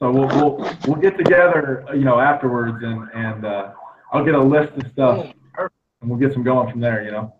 So 0.00 0.12
we'll, 0.12 0.28
we'll, 0.28 0.74
we'll 0.86 1.00
get 1.00 1.16
together, 1.16 1.84
you 1.92 2.04
know, 2.04 2.20
afterwards 2.20 2.82
and, 2.84 3.08
and, 3.14 3.44
uh, 3.44 3.72
I'll 4.12 4.24
get 4.24 4.34
a 4.34 4.40
list 4.42 4.72
of 4.74 4.90
stuff 4.92 5.32
and 5.58 6.08
we'll 6.08 6.18
get 6.18 6.32
some 6.32 6.42
going 6.44 6.70
from 6.70 6.80
there, 6.80 7.02
you 7.04 7.10
know? 7.10 7.34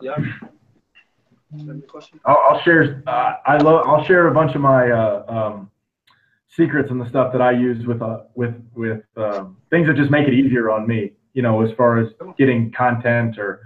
Yeah. 0.00 0.16
I'll, 2.24 2.42
I'll 2.50 2.60
share. 2.60 3.02
Uh, 3.06 3.34
I 3.46 3.56
love. 3.58 3.86
I'll 3.86 4.04
share 4.04 4.26
a 4.28 4.34
bunch 4.34 4.54
of 4.54 4.60
my 4.60 4.90
uh, 4.90 5.24
um, 5.28 5.70
secrets 6.48 6.90
and 6.90 7.00
the 7.00 7.08
stuff 7.08 7.32
that 7.32 7.40
I 7.40 7.52
use 7.52 7.86
with 7.86 8.02
uh, 8.02 8.24
with 8.34 8.54
with 8.74 9.04
um, 9.16 9.56
things 9.70 9.86
that 9.86 9.96
just 9.96 10.10
make 10.10 10.28
it 10.28 10.34
easier 10.34 10.70
on 10.70 10.86
me. 10.86 11.12
You 11.32 11.42
know, 11.42 11.62
as 11.62 11.72
far 11.72 11.98
as 11.98 12.08
getting 12.36 12.72
content 12.72 13.38
or 13.38 13.62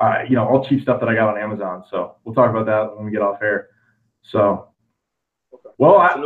uh, 0.00 0.22
you 0.28 0.36
know 0.36 0.46
all 0.46 0.64
cheap 0.64 0.82
stuff 0.82 1.00
that 1.00 1.08
I 1.08 1.14
got 1.14 1.28
on 1.28 1.40
Amazon. 1.40 1.84
So 1.90 2.16
we'll 2.24 2.34
talk 2.34 2.50
about 2.50 2.66
that 2.66 2.96
when 2.96 3.04
we 3.04 3.10
get 3.10 3.22
off 3.22 3.42
air. 3.42 3.68
So, 4.22 4.68
well, 5.78 5.96
I, 5.96 6.20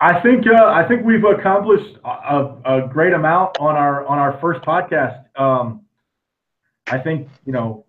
I 0.00 0.20
think 0.20 0.46
uh, 0.46 0.66
I 0.66 0.86
think 0.86 1.04
we've 1.04 1.24
accomplished 1.24 1.96
a, 2.04 2.54
a 2.64 2.88
great 2.88 3.12
amount 3.12 3.58
on 3.58 3.76
our 3.76 4.06
on 4.06 4.18
our 4.18 4.38
first 4.40 4.62
podcast. 4.62 5.24
Um, 5.38 5.82
I 6.86 6.98
think 6.98 7.28
you 7.44 7.52
know 7.52 7.86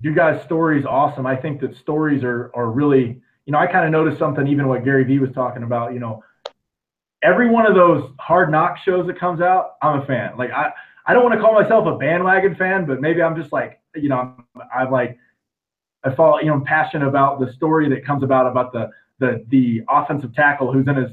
you 0.00 0.14
guys' 0.14 0.42
stories 0.44 0.84
awesome. 0.84 1.26
I 1.26 1.36
think 1.36 1.60
that 1.60 1.76
stories 1.76 2.22
are 2.22 2.50
are 2.54 2.70
really 2.70 3.20
you 3.44 3.52
know 3.52 3.58
I 3.58 3.66
kind 3.66 3.84
of 3.84 3.90
noticed 3.90 4.18
something 4.18 4.46
even 4.46 4.68
what 4.68 4.84
Gary 4.84 5.04
Vee 5.04 5.18
was 5.18 5.32
talking 5.32 5.62
about. 5.62 5.92
You 5.94 6.00
know, 6.00 6.22
every 7.22 7.48
one 7.48 7.66
of 7.66 7.74
those 7.74 8.10
hard 8.18 8.50
knock 8.50 8.78
shows 8.84 9.06
that 9.06 9.18
comes 9.18 9.40
out, 9.40 9.76
I'm 9.82 10.00
a 10.00 10.06
fan. 10.06 10.36
Like 10.36 10.50
I 10.50 10.72
I 11.06 11.14
don't 11.14 11.22
want 11.22 11.34
to 11.34 11.40
call 11.40 11.54
myself 11.54 11.86
a 11.86 11.96
bandwagon 11.96 12.56
fan, 12.56 12.84
but 12.84 13.00
maybe 13.00 13.22
I'm 13.22 13.40
just 13.40 13.52
like 13.52 13.80
you 13.94 14.08
know 14.08 14.34
I'm, 14.74 14.90
like 14.90 15.18
I 16.04 16.14
fall, 16.14 16.40
you 16.40 16.48
know 16.48 16.54
I'm 16.54 16.64
passionate 16.64 17.06
about 17.06 17.40
the 17.40 17.52
story 17.52 17.88
that 17.90 18.04
comes 18.04 18.22
about 18.22 18.46
about 18.46 18.72
the 18.72 18.90
the 19.18 19.44
the 19.48 19.82
offensive 19.88 20.34
tackle 20.34 20.72
who's 20.72 20.86
in 20.88 20.96
his 20.96 21.10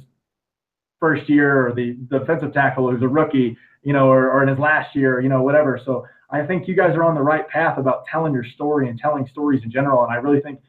first 0.99 1.29
year 1.29 1.67
or 1.67 1.73
the 1.73 1.97
defensive 2.09 2.53
tackle 2.53 2.89
who's 2.89 3.01
a 3.01 3.07
rookie, 3.07 3.57
you 3.83 3.91
know, 3.91 4.07
or, 4.07 4.31
or 4.31 4.41
in 4.41 4.47
his 4.47 4.57
last 4.57 4.95
year, 4.95 5.19
you 5.19 5.27
know, 5.27 5.43
whatever. 5.43 5.77
So 5.83 6.07
I 6.29 6.45
think 6.45 6.65
you 6.65 6.75
guys 6.75 6.95
are 6.95 7.03
on 7.03 7.13
the 7.13 7.21
right 7.21 7.45
path 7.47 7.77
about 7.77 8.05
telling 8.05 8.33
your 8.33 8.45
story 8.45 8.87
and 8.87 8.97
telling 8.97 9.27
stories 9.27 9.63
in 9.63 9.69
general. 9.69 10.03
And 10.03 10.13
I 10.13 10.15
really 10.15 10.39
think 10.39 10.61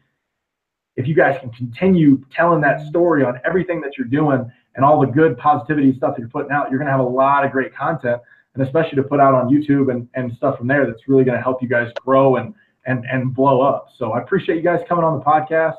if 0.97 1.07
you 1.07 1.15
guys 1.15 1.39
can 1.39 1.51
continue 1.51 2.21
telling 2.35 2.61
that 2.63 2.85
story 2.89 3.25
on 3.25 3.41
everything 3.45 3.81
that 3.83 3.97
you're 3.97 4.09
doing 4.09 4.51
and 4.75 4.85
all 4.85 5.01
the 5.01 5.07
good 5.07 5.39
positivity 5.39 5.97
stuff 5.97 6.17
that 6.17 6.21
you're 6.21 6.29
putting 6.29 6.51
out, 6.51 6.69
you're 6.69 6.79
going 6.79 6.87
to 6.87 6.93
have 6.93 7.01
a 7.01 7.09
lot 7.09 7.45
of 7.45 7.53
great 7.53 7.73
content 7.73 8.21
and 8.55 8.63
especially 8.65 8.97
to 8.97 9.03
put 9.03 9.21
out 9.21 9.35
on 9.35 9.49
YouTube 9.49 9.91
and, 9.91 10.09
and 10.15 10.33
stuff 10.37 10.59
from 10.59 10.67
there 10.69 10.87
that's 10.87 11.09
really 11.09 11.25
going 11.25 11.37
to 11.37 11.43
help 11.43 11.61
you 11.63 11.69
guys 11.69 11.91
grow 11.97 12.37
and, 12.37 12.55
and, 12.87 13.05
and 13.11 13.35
blow 13.35 13.61
up. 13.63 13.89
So 13.99 14.13
I 14.13 14.21
appreciate 14.21 14.57
you 14.57 14.63
guys 14.63 14.81
coming 14.89 15.05
on 15.05 15.19
the 15.19 15.25
podcast. 15.25 15.77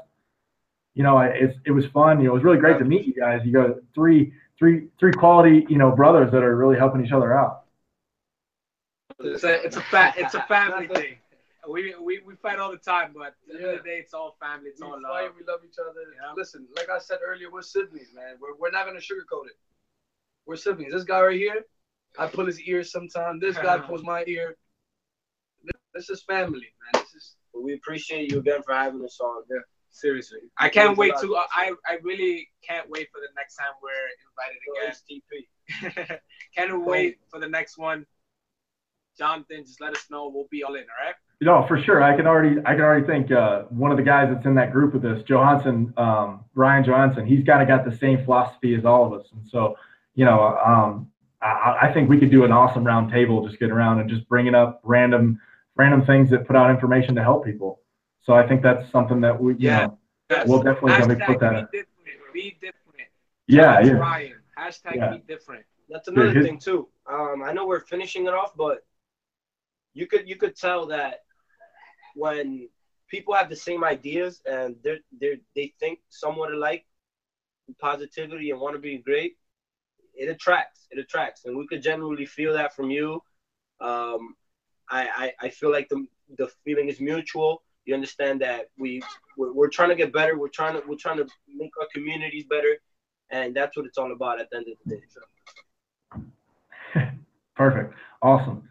You 0.94 1.04
know, 1.04 1.18
I- 1.18 1.28
it's, 1.28 1.58
it 1.66 1.72
was 1.72 1.86
fun. 1.88 2.20
You 2.20 2.26
know, 2.28 2.32
it 2.32 2.36
was 2.36 2.44
really 2.44 2.58
great 2.58 2.80
to 2.80 2.86
meet 2.86 3.06
you 3.06 3.14
guys. 3.14 3.42
You 3.46 3.52
got 3.54 3.70
three, 3.94 4.34
three, 4.60 4.88
three 5.00 5.12
quality, 5.14 5.66
you 5.70 5.78
know, 5.78 5.92
brothers 5.92 6.32
that 6.32 6.44
are 6.44 6.56
really 6.56 6.78
helping 6.78 7.06
each 7.06 7.12
other 7.12 7.38
out. 7.38 7.64
It's 9.20 9.44
a 9.46 9.64
it's 9.66 9.78
a 9.78 9.82
fa- 9.82 10.14
it's 10.18 10.34
a 10.34 10.42
family 10.44 10.88
thing. 10.88 11.16
We, 11.70 11.96
we 11.96 12.20
we 12.20 12.36
fight 12.36 12.60
all 12.60 12.70
the 12.70 12.78
time, 12.78 13.12
but 13.16 13.28
at 13.28 13.34
the 13.48 13.54
end 13.56 13.78
of 13.78 13.84
the 13.84 13.90
day, 13.90 13.98
it's 13.98 14.14
all 14.14 14.36
family. 14.42 14.70
It's 14.72 14.82
We 14.82 14.88
all 14.88 15.00
fight, 15.02 15.24
love. 15.24 15.32
we 15.40 15.46
love 15.46 15.62
each 15.66 15.78
other. 15.80 16.02
Yeah. 16.22 16.34
Listen, 16.36 16.68
like 16.76 16.90
I 16.90 17.00
said 17.00 17.20
earlier, 17.26 17.50
we're 17.50 17.62
siblings, 17.62 18.10
man. 18.14 18.36
We're, 18.42 18.56
we're 18.60 18.72
not 18.72 18.86
gonna 18.86 19.00
sugarcoat 19.00 19.46
it. 19.48 19.58
We're 20.46 20.58
siblings. 20.58 20.92
This 20.94 21.06
guy 21.06 21.22
right 21.22 21.38
here, 21.38 21.66
I 22.18 22.28
pull 22.28 22.46
his 22.46 22.60
ear 22.62 22.84
sometimes. 22.84 23.42
This 23.42 23.58
guy 23.58 23.78
pulls 23.88 24.04
my 24.04 24.24
ear. 24.28 24.56
This, 25.64 25.82
this 25.94 26.10
is 26.10 26.24
family, 26.24 26.68
man. 26.94 27.04
This 27.04 27.14
is 27.16 27.36
But 27.54 27.64
we 27.64 27.74
appreciate 27.74 28.32
you 28.32 28.40
again 28.40 28.62
for 28.64 28.74
having 28.74 29.04
us 29.04 29.20
on. 29.22 29.44
Seriously, 29.90 30.40
I 30.58 30.68
can't 30.68 30.98
wait 30.98 31.14
to. 31.22 31.38
I 31.38 31.72
I 31.88 31.98
really 32.04 32.50
can't 32.68 32.90
wait 32.90 33.08
for 33.14 33.22
the 33.22 33.30
next 33.38 33.56
time 33.56 33.74
we're 33.82 34.10
invited 34.28 34.94
STP. 34.94 36.08
again. 36.08 36.20
can't 36.56 36.86
wait 36.86 37.20
for 37.32 37.40
the 37.40 37.48
next 37.48 37.78
one. 37.78 38.06
Jonathan, 39.18 39.64
just 39.66 39.80
let 39.82 39.96
us 39.96 40.06
know. 40.10 40.30
We'll 40.34 40.48
be 40.52 40.64
all 40.64 40.76
in. 40.76 40.82
All 40.82 41.06
right. 41.06 41.16
You 41.40 41.48
know, 41.48 41.66
for 41.68 41.82
sure. 41.82 42.02
I 42.04 42.16
can 42.16 42.28
already, 42.28 42.60
I 42.66 42.74
can 42.74 42.82
already 42.82 43.06
think 43.06 43.32
uh, 43.32 43.64
one 43.64 43.92
of 43.92 43.98
the 43.98 44.04
guys 44.04 44.30
that's 44.34 44.46
in 44.46 44.56
that 44.56 44.72
group 44.72 44.94
with 44.94 45.06
us, 45.06 45.22
Johansson, 45.24 45.94
um, 45.98 46.46
Ryan 46.54 46.84
Johansson. 46.84 47.26
He's 47.26 47.44
kind 47.46 47.62
of 47.62 47.68
got 47.68 47.90
the 47.90 47.96
same 47.98 48.24
philosophy 48.24 48.76
as 48.76 48.86
all 48.86 49.06
of 49.06 49.20
us, 49.20 49.28
and 49.34 49.46
so, 49.48 49.78
you 50.16 50.26
know, 50.26 50.58
um, 50.66 51.12
I, 51.46 51.90
I 51.90 51.94
think 51.94 52.10
we 52.10 52.18
could 52.20 52.32
do 52.32 52.44
an 52.44 52.52
awesome 52.52 52.84
round 52.84 53.12
table, 53.12 53.46
just 53.48 53.60
get 53.60 53.72
around 53.72 54.00
and 54.00 54.10
just 54.10 54.28
bringing 54.28 54.56
up 54.56 54.80
random, 54.84 55.40
random 55.76 56.06
things 56.06 56.30
that 56.32 56.48
put 56.48 56.56
out 56.56 56.70
information 56.72 57.16
to 57.16 57.24
help 57.24 57.46
people. 57.46 57.82
So 58.24 58.34
I 58.34 58.48
think 58.48 58.64
that's 58.64 58.90
something 58.92 59.22
that 59.22 59.40
we, 59.40 59.54
you 59.54 59.58
Yeah. 59.70 59.86
know, 59.88 60.00
we'll 60.48 60.64
definitely 60.64 60.98
gonna 60.98 61.16
Hashtag 61.16 61.26
put 61.28 61.40
that. 61.42 61.54
in. 61.56 61.66
Be 61.72 61.78
different. 61.78 62.34
Be 62.34 62.58
different. 62.62 63.10
Yeah, 63.48 63.62
That's 63.76 63.88
yeah, 63.88 63.94
Ryan. 63.94 64.34
Hashtag 64.58 64.96
Yeah. 64.96 65.12
be 65.12 65.24
different. 65.28 65.66
That's 65.90 66.08
another 66.08 66.32
his- 66.32 66.46
thing 66.46 66.58
too. 66.58 66.90
Um, 67.06 67.44
I 67.44 67.54
know 67.54 67.68
we're 67.68 67.82
finishing 67.82 68.26
it 68.26 68.34
off, 68.34 68.56
but 68.56 68.84
you 69.94 70.08
could 70.08 70.28
you 70.28 70.36
could 70.36 70.56
tell 70.56 70.88
that 70.88 71.20
when 72.16 72.68
people 73.08 73.34
have 73.36 73.50
the 73.50 73.56
same 73.56 73.84
ideas 73.84 74.42
and 74.50 74.76
they're 74.84 74.98
they 75.22 75.40
they 75.56 75.74
think 75.80 76.00
somewhat 76.10 76.52
alike, 76.52 76.86
positivity 77.80 78.50
and 78.52 78.60
want 78.60 78.74
to 78.76 78.80
be 78.80 78.98
great, 78.98 79.38
it 80.18 80.30
attracts. 80.30 80.88
It 80.92 81.00
attracts, 81.00 81.46
and 81.46 81.58
we 81.58 81.66
could 81.68 81.82
genuinely 81.82 82.26
feel 82.26 82.54
that 82.54 82.76
from 82.76 82.90
you. 82.90 83.22
Um, 83.80 84.36
I, 84.90 85.32
I 85.42 85.48
I 85.48 85.50
feel 85.50 85.72
like 85.72 85.90
the 85.90 86.06
the 86.38 86.50
feeling 86.64 86.90
is 86.90 87.00
mutual. 87.00 87.64
You 87.86 87.94
understand 87.94 88.42
that 88.42 88.70
we 88.78 89.02
we're, 89.38 89.54
we're 89.54 89.70
trying 89.70 89.90
to 89.90 89.96
get 89.96 90.14
better. 90.14 90.38
We're 90.38 90.50
trying 90.50 90.74
to 90.74 90.84
we're 90.88 90.98
trying 90.98 91.18
to 91.18 91.28
make 91.48 91.72
our 91.80 91.88
communities 91.94 92.46
better, 92.50 92.78
and 93.30 93.56
that's 93.56 93.78
what 93.78 93.86
it's 93.86 93.98
all 93.98 94.12
about 94.12 94.40
at 94.40 94.50
the 94.50 94.58
end 94.58 94.66
of 94.70 94.78
the 94.86 94.96
day. 94.96 95.02
Perfect. 97.56 97.94
Awesome. 98.22 98.68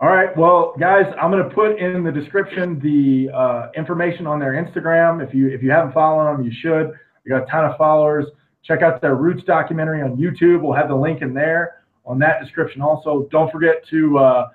All 0.00 0.08
right. 0.08 0.36
Well, 0.36 0.74
guys, 0.78 1.12
I'm 1.20 1.32
going 1.32 1.42
to 1.42 1.52
put 1.52 1.76
in 1.78 2.04
the 2.04 2.12
description 2.12 2.78
the 2.78 3.30
uh, 3.36 3.70
information 3.76 4.28
on 4.28 4.38
their 4.38 4.52
Instagram. 4.52 5.26
If 5.26 5.34
you 5.34 5.48
if 5.48 5.62
you 5.62 5.70
haven't 5.70 5.92
followed 5.92 6.32
them, 6.32 6.44
you 6.44 6.52
should. 6.52 6.92
We 7.24 7.30
got 7.30 7.42
a 7.42 7.46
ton 7.46 7.64
of 7.64 7.76
followers. 7.76 8.26
Check 8.64 8.82
out 8.82 9.00
their 9.00 9.14
Roots 9.14 9.44
documentary 9.44 10.02
on 10.02 10.16
YouTube. 10.16 10.62
We'll 10.62 10.74
have 10.74 10.88
the 10.88 10.96
link 10.96 11.22
in 11.22 11.32
there 11.32 11.82
on 12.04 12.18
that 12.18 12.40
description. 12.42 12.82
Also, 12.82 13.28
don't 13.30 13.50
forget 13.50 13.86
to 13.90 14.18
uh, 14.18 14.48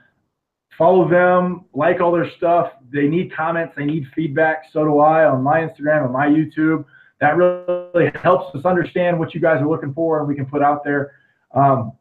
follow 0.78 1.10
them, 1.10 1.66
like 1.74 2.02
all 2.02 2.12
their 2.12 2.30
stuff. 2.38 2.72
They 2.92 3.08
need 3.08 3.34
comments. 3.36 3.74
They 3.76 3.86
need 3.86 4.06
feedback. 4.16 4.64
So 4.72 4.84
do 4.84 5.00
I 5.00 5.26
on 5.26 5.42
my 5.42 5.62
Instagram 5.62 6.04
and 6.04 6.14
my 6.14 6.28
YouTube. 6.28 6.86
That 7.20 7.38
really 7.38 8.12
helps 8.22 8.56
us 8.56 8.66
understand 8.66 9.18
what 9.18 9.34
you 9.34 9.40
guys 9.40 9.62
are 9.62 9.70
looking 9.70 9.94
for, 9.94 10.20
and 10.20 10.28
we 10.28 10.36
can 10.36 10.46
put 10.46 10.62
out 10.62 10.84
there. 10.84 11.14
Um, 11.56 11.94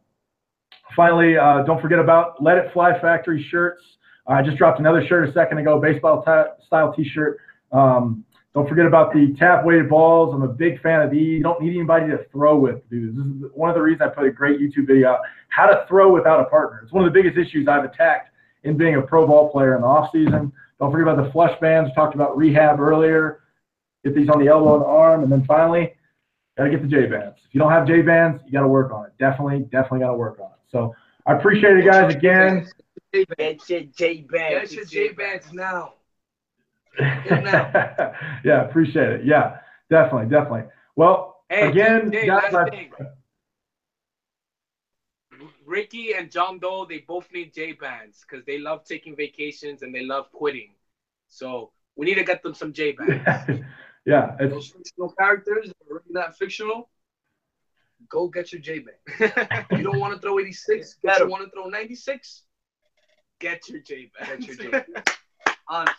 Finally, 0.95 1.37
uh, 1.37 1.63
don't 1.63 1.81
forget 1.81 1.99
about 1.99 2.41
Let 2.41 2.57
It 2.57 2.71
Fly 2.73 2.99
Factory 2.99 3.45
shirts. 3.49 3.81
I 4.27 4.41
just 4.41 4.57
dropped 4.57 4.79
another 4.79 5.05
shirt 5.07 5.27
a 5.27 5.33
second 5.33 5.57
ago, 5.57 5.79
baseball 5.79 6.23
style 6.65 6.93
T-shirt. 6.93 7.39
Um, 7.71 8.23
don't 8.53 8.69
forget 8.69 8.85
about 8.85 9.11
the 9.13 9.33
tap 9.33 9.65
weighted 9.65 9.89
balls. 9.89 10.33
I'm 10.33 10.43
a 10.43 10.47
big 10.47 10.79
fan 10.81 11.01
of 11.01 11.09
these. 11.09 11.37
You 11.37 11.43
don't 11.43 11.59
need 11.61 11.75
anybody 11.75 12.07
to 12.07 12.23
throw 12.31 12.57
with, 12.57 12.87
dude. 12.89 13.15
This 13.15 13.25
is 13.25 13.51
one 13.55 13.69
of 13.69 13.75
the 13.75 13.81
reasons 13.81 14.01
I 14.01 14.13
put 14.13 14.25
a 14.25 14.31
great 14.31 14.59
YouTube 14.59 14.85
video 14.87 15.09
out. 15.09 15.21
How 15.49 15.65
to 15.65 15.85
throw 15.87 16.13
without 16.13 16.39
a 16.39 16.45
partner. 16.45 16.81
It's 16.83 16.91
one 16.91 17.03
of 17.03 17.11
the 17.11 17.19
biggest 17.19 17.35
issues 17.37 17.67
I've 17.67 17.83
attacked 17.83 18.29
in 18.63 18.77
being 18.77 18.95
a 18.95 19.01
pro 19.01 19.25
ball 19.25 19.49
player 19.51 19.75
in 19.75 19.81
the 19.81 19.87
off 19.87 20.11
season. 20.11 20.51
Don't 20.79 20.91
forget 20.91 21.07
about 21.07 21.25
the 21.25 21.31
flush 21.31 21.59
bands. 21.59 21.89
We 21.89 21.95
talked 21.95 22.13
about 22.13 22.37
rehab 22.37 22.79
earlier. 22.79 23.41
get 24.03 24.13
these 24.13 24.29
on 24.29 24.39
the 24.39 24.47
elbow 24.47 24.75
and 24.75 24.83
the 24.83 24.87
arm, 24.87 25.23
and 25.23 25.31
then 25.31 25.43
finally, 25.45 25.95
gotta 26.55 26.69
get 26.69 26.83
the 26.83 26.87
J 26.87 27.07
bands. 27.07 27.39
If 27.47 27.55
you 27.55 27.59
don't 27.59 27.71
have 27.71 27.87
J 27.87 28.03
bands, 28.03 28.41
you 28.45 28.51
gotta 28.51 28.67
work 28.67 28.91
on 28.91 29.05
it. 29.05 29.13
Definitely, 29.17 29.61
definitely 29.71 30.01
gotta 30.01 30.17
work 30.17 30.39
on 30.39 30.51
it. 30.51 30.59
So 30.71 30.93
I 31.25 31.33
appreciate 31.33 31.77
it, 31.77 31.85
guys. 31.85 32.13
Again. 32.13 32.67
Get 33.11 33.69
your 33.69 33.81
J 33.95 34.25
bands. 34.29 34.71
Get 34.71 34.73
your 34.73 34.85
J 34.85 35.13
bands 35.13 35.51
now. 35.53 35.93
yeah, 36.99 38.67
appreciate 38.67 39.09
it. 39.09 39.25
Yeah, 39.25 39.57
definitely, 39.89 40.29
definitely. 40.29 40.69
Well, 40.95 41.31
Hey, 41.49 41.67
again, 41.69 42.09
Dave, 42.09 42.27
guys, 42.27 42.53
last 42.53 42.67
I- 42.67 42.69
thing. 42.69 42.91
Ricky 45.65 46.13
and 46.13 46.29
John 46.31 46.59
Doe, 46.59 46.85
they 46.87 46.99
both 46.99 47.27
need 47.33 47.53
J 47.53 47.71
bands 47.73 48.23
because 48.27 48.45
they 48.45 48.59
love 48.59 48.83
taking 48.83 49.15
vacations 49.15 49.81
and 49.81 49.93
they 49.93 50.03
love 50.05 50.31
quitting. 50.31 50.73
So 51.27 51.71
we 51.95 52.05
need 52.05 52.15
to 52.15 52.23
get 52.23 52.43
them 52.43 52.53
some 52.53 52.71
J 52.73 52.91
bands. 52.97 53.63
yeah, 54.05 54.35
it's 54.39 54.53
Those 54.53 54.67
fictional 54.69 55.09
characters 55.17 55.67
that 55.67 55.75
are 55.91 55.95
really 55.95 56.05
not 56.09 56.37
fictional. 56.37 56.89
Go 58.09 58.27
get 58.27 58.51
your 58.51 58.61
J 58.61 58.79
band. 58.79 59.67
You 59.71 59.83
don't 59.83 59.99
want 59.99 60.13
to 60.13 60.19
throw 60.19 60.37
86, 60.39 60.97
but 61.03 61.19
you 61.19 61.27
want 61.29 61.43
to 61.45 61.49
throw 61.49 61.65
96. 61.69 62.43
get 63.39 63.67
your 63.69 63.79
J 63.81 64.11
bands. 64.19 64.45
Get 64.45 64.55
your 64.61 64.71
J 64.71 64.85
bands. 64.93 65.09
Honest. 65.67 65.95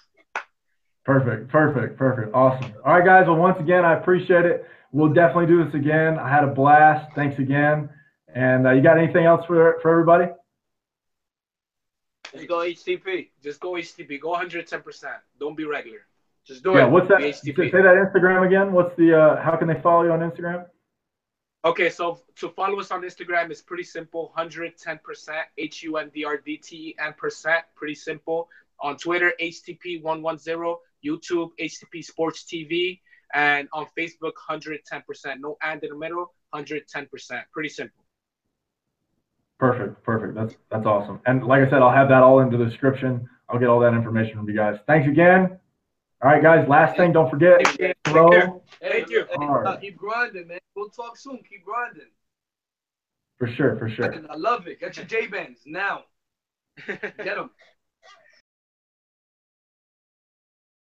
Perfect, 1.04 1.48
perfect, 1.48 1.98
perfect. 1.98 2.34
Awesome. 2.34 2.72
All 2.84 2.94
right, 2.94 3.04
guys. 3.04 3.26
Well, 3.26 3.36
once 3.36 3.60
again, 3.60 3.84
I 3.84 3.94
appreciate 3.98 4.46
it. 4.46 4.66
We'll 4.92 5.12
definitely 5.12 5.46
do 5.46 5.62
this 5.64 5.74
again. 5.74 6.18
I 6.18 6.28
had 6.30 6.44
a 6.44 6.46
blast. 6.46 7.12
Thanks 7.14 7.38
again. 7.38 7.90
And 8.34 8.66
uh, 8.66 8.70
you 8.72 8.82
got 8.82 8.96
anything 8.96 9.26
else 9.26 9.44
for 9.46 9.78
for 9.82 9.90
everybody? 9.90 10.32
Let's 12.32 12.46
go 12.46 12.58
HTP. 12.58 13.28
Just 13.42 13.60
go 13.60 13.72
HTP. 13.72 14.20
Go 14.20 14.32
110%. 14.34 15.04
Don't 15.38 15.56
be 15.56 15.64
regular. 15.64 16.06
Just 16.44 16.64
do 16.64 16.72
Yeah. 16.72 16.86
it. 16.86 16.90
What's 16.90 17.08
that? 17.08 17.20
Say 17.20 17.52
that 17.52 18.10
Instagram 18.12 18.46
again. 18.46 18.72
What's 18.72 18.96
the? 18.96 19.14
Uh, 19.18 19.42
how 19.42 19.56
can 19.56 19.68
they 19.68 19.80
follow 19.80 20.04
you 20.04 20.12
on 20.12 20.20
Instagram? 20.20 20.66
Okay, 21.64 21.88
so 21.88 22.20
to 22.36 22.50
follow 22.50 22.78
us 22.80 22.90
on 22.90 23.02
Instagram 23.02 23.50
is 23.50 23.62
pretty 23.62 23.84
simple 23.84 24.32
110%, 24.36 24.98
H 25.56 25.82
U 25.84 25.96
N 25.96 26.10
D 26.14 26.24
R 26.24 26.36
D 26.36 26.56
T 26.58 26.76
E 26.88 26.96
N 26.98 27.14
percent. 27.16 27.64
Pretty 27.74 27.94
simple. 27.94 28.48
On 28.80 28.96
Twitter, 28.98 29.32
HTP110, 29.40 30.76
YouTube, 31.04 31.50
HTP 31.60 32.04
Sports 32.04 32.44
TV, 32.44 33.00
and 33.34 33.68
on 33.72 33.86
Facebook, 33.98 34.32
110%. 34.48 34.78
No 35.40 35.56
and 35.62 35.82
in 35.82 35.90
the 35.90 35.96
middle, 35.96 36.32
110%. 36.54 37.08
Pretty 37.52 37.68
simple. 37.68 38.04
Perfect, 39.58 40.02
perfect. 40.02 40.34
That's 40.34 40.54
that's 40.70 40.84
awesome. 40.86 41.20
And 41.26 41.46
like 41.46 41.66
I 41.66 41.70
said, 41.70 41.80
I'll 41.80 41.92
have 41.92 42.08
that 42.08 42.22
all 42.22 42.40
in 42.40 42.50
the 42.50 42.58
description. 42.58 43.28
I'll 43.48 43.58
get 43.58 43.68
all 43.68 43.80
that 43.80 43.94
information 43.94 44.36
from 44.36 44.48
you 44.48 44.56
guys. 44.56 44.78
Thanks 44.86 45.06
again. 45.08 45.58
All 46.22 46.30
right, 46.30 46.42
guys. 46.42 46.66
Last 46.68 46.96
thing, 46.96 47.12
don't 47.12 47.30
forget. 47.30 47.58
Take 47.64 47.78
care. 47.78 47.88
Take 48.04 48.12
Throw 48.12 48.62
Thank 48.80 49.10
you. 49.10 49.26
hey, 49.28 49.36
All 49.36 49.60
right. 49.60 49.66
uh, 49.74 49.76
keep 49.76 49.96
grinding, 49.96 50.48
man. 50.48 50.58
We'll 50.74 50.88
talk 50.88 51.16
soon. 51.16 51.38
Keep 51.48 51.64
grinding. 51.64 52.08
for 53.38 53.46
sure, 53.46 53.76
for 53.76 53.88
sure. 53.88 54.14
I 54.30 54.36
love 54.36 54.66
it. 54.66 54.80
Get 54.80 54.96
your 54.96 55.06
J 55.06 55.26
bands 55.26 55.60
now. 55.66 56.04
Get 56.86 57.14
them. 57.36 57.50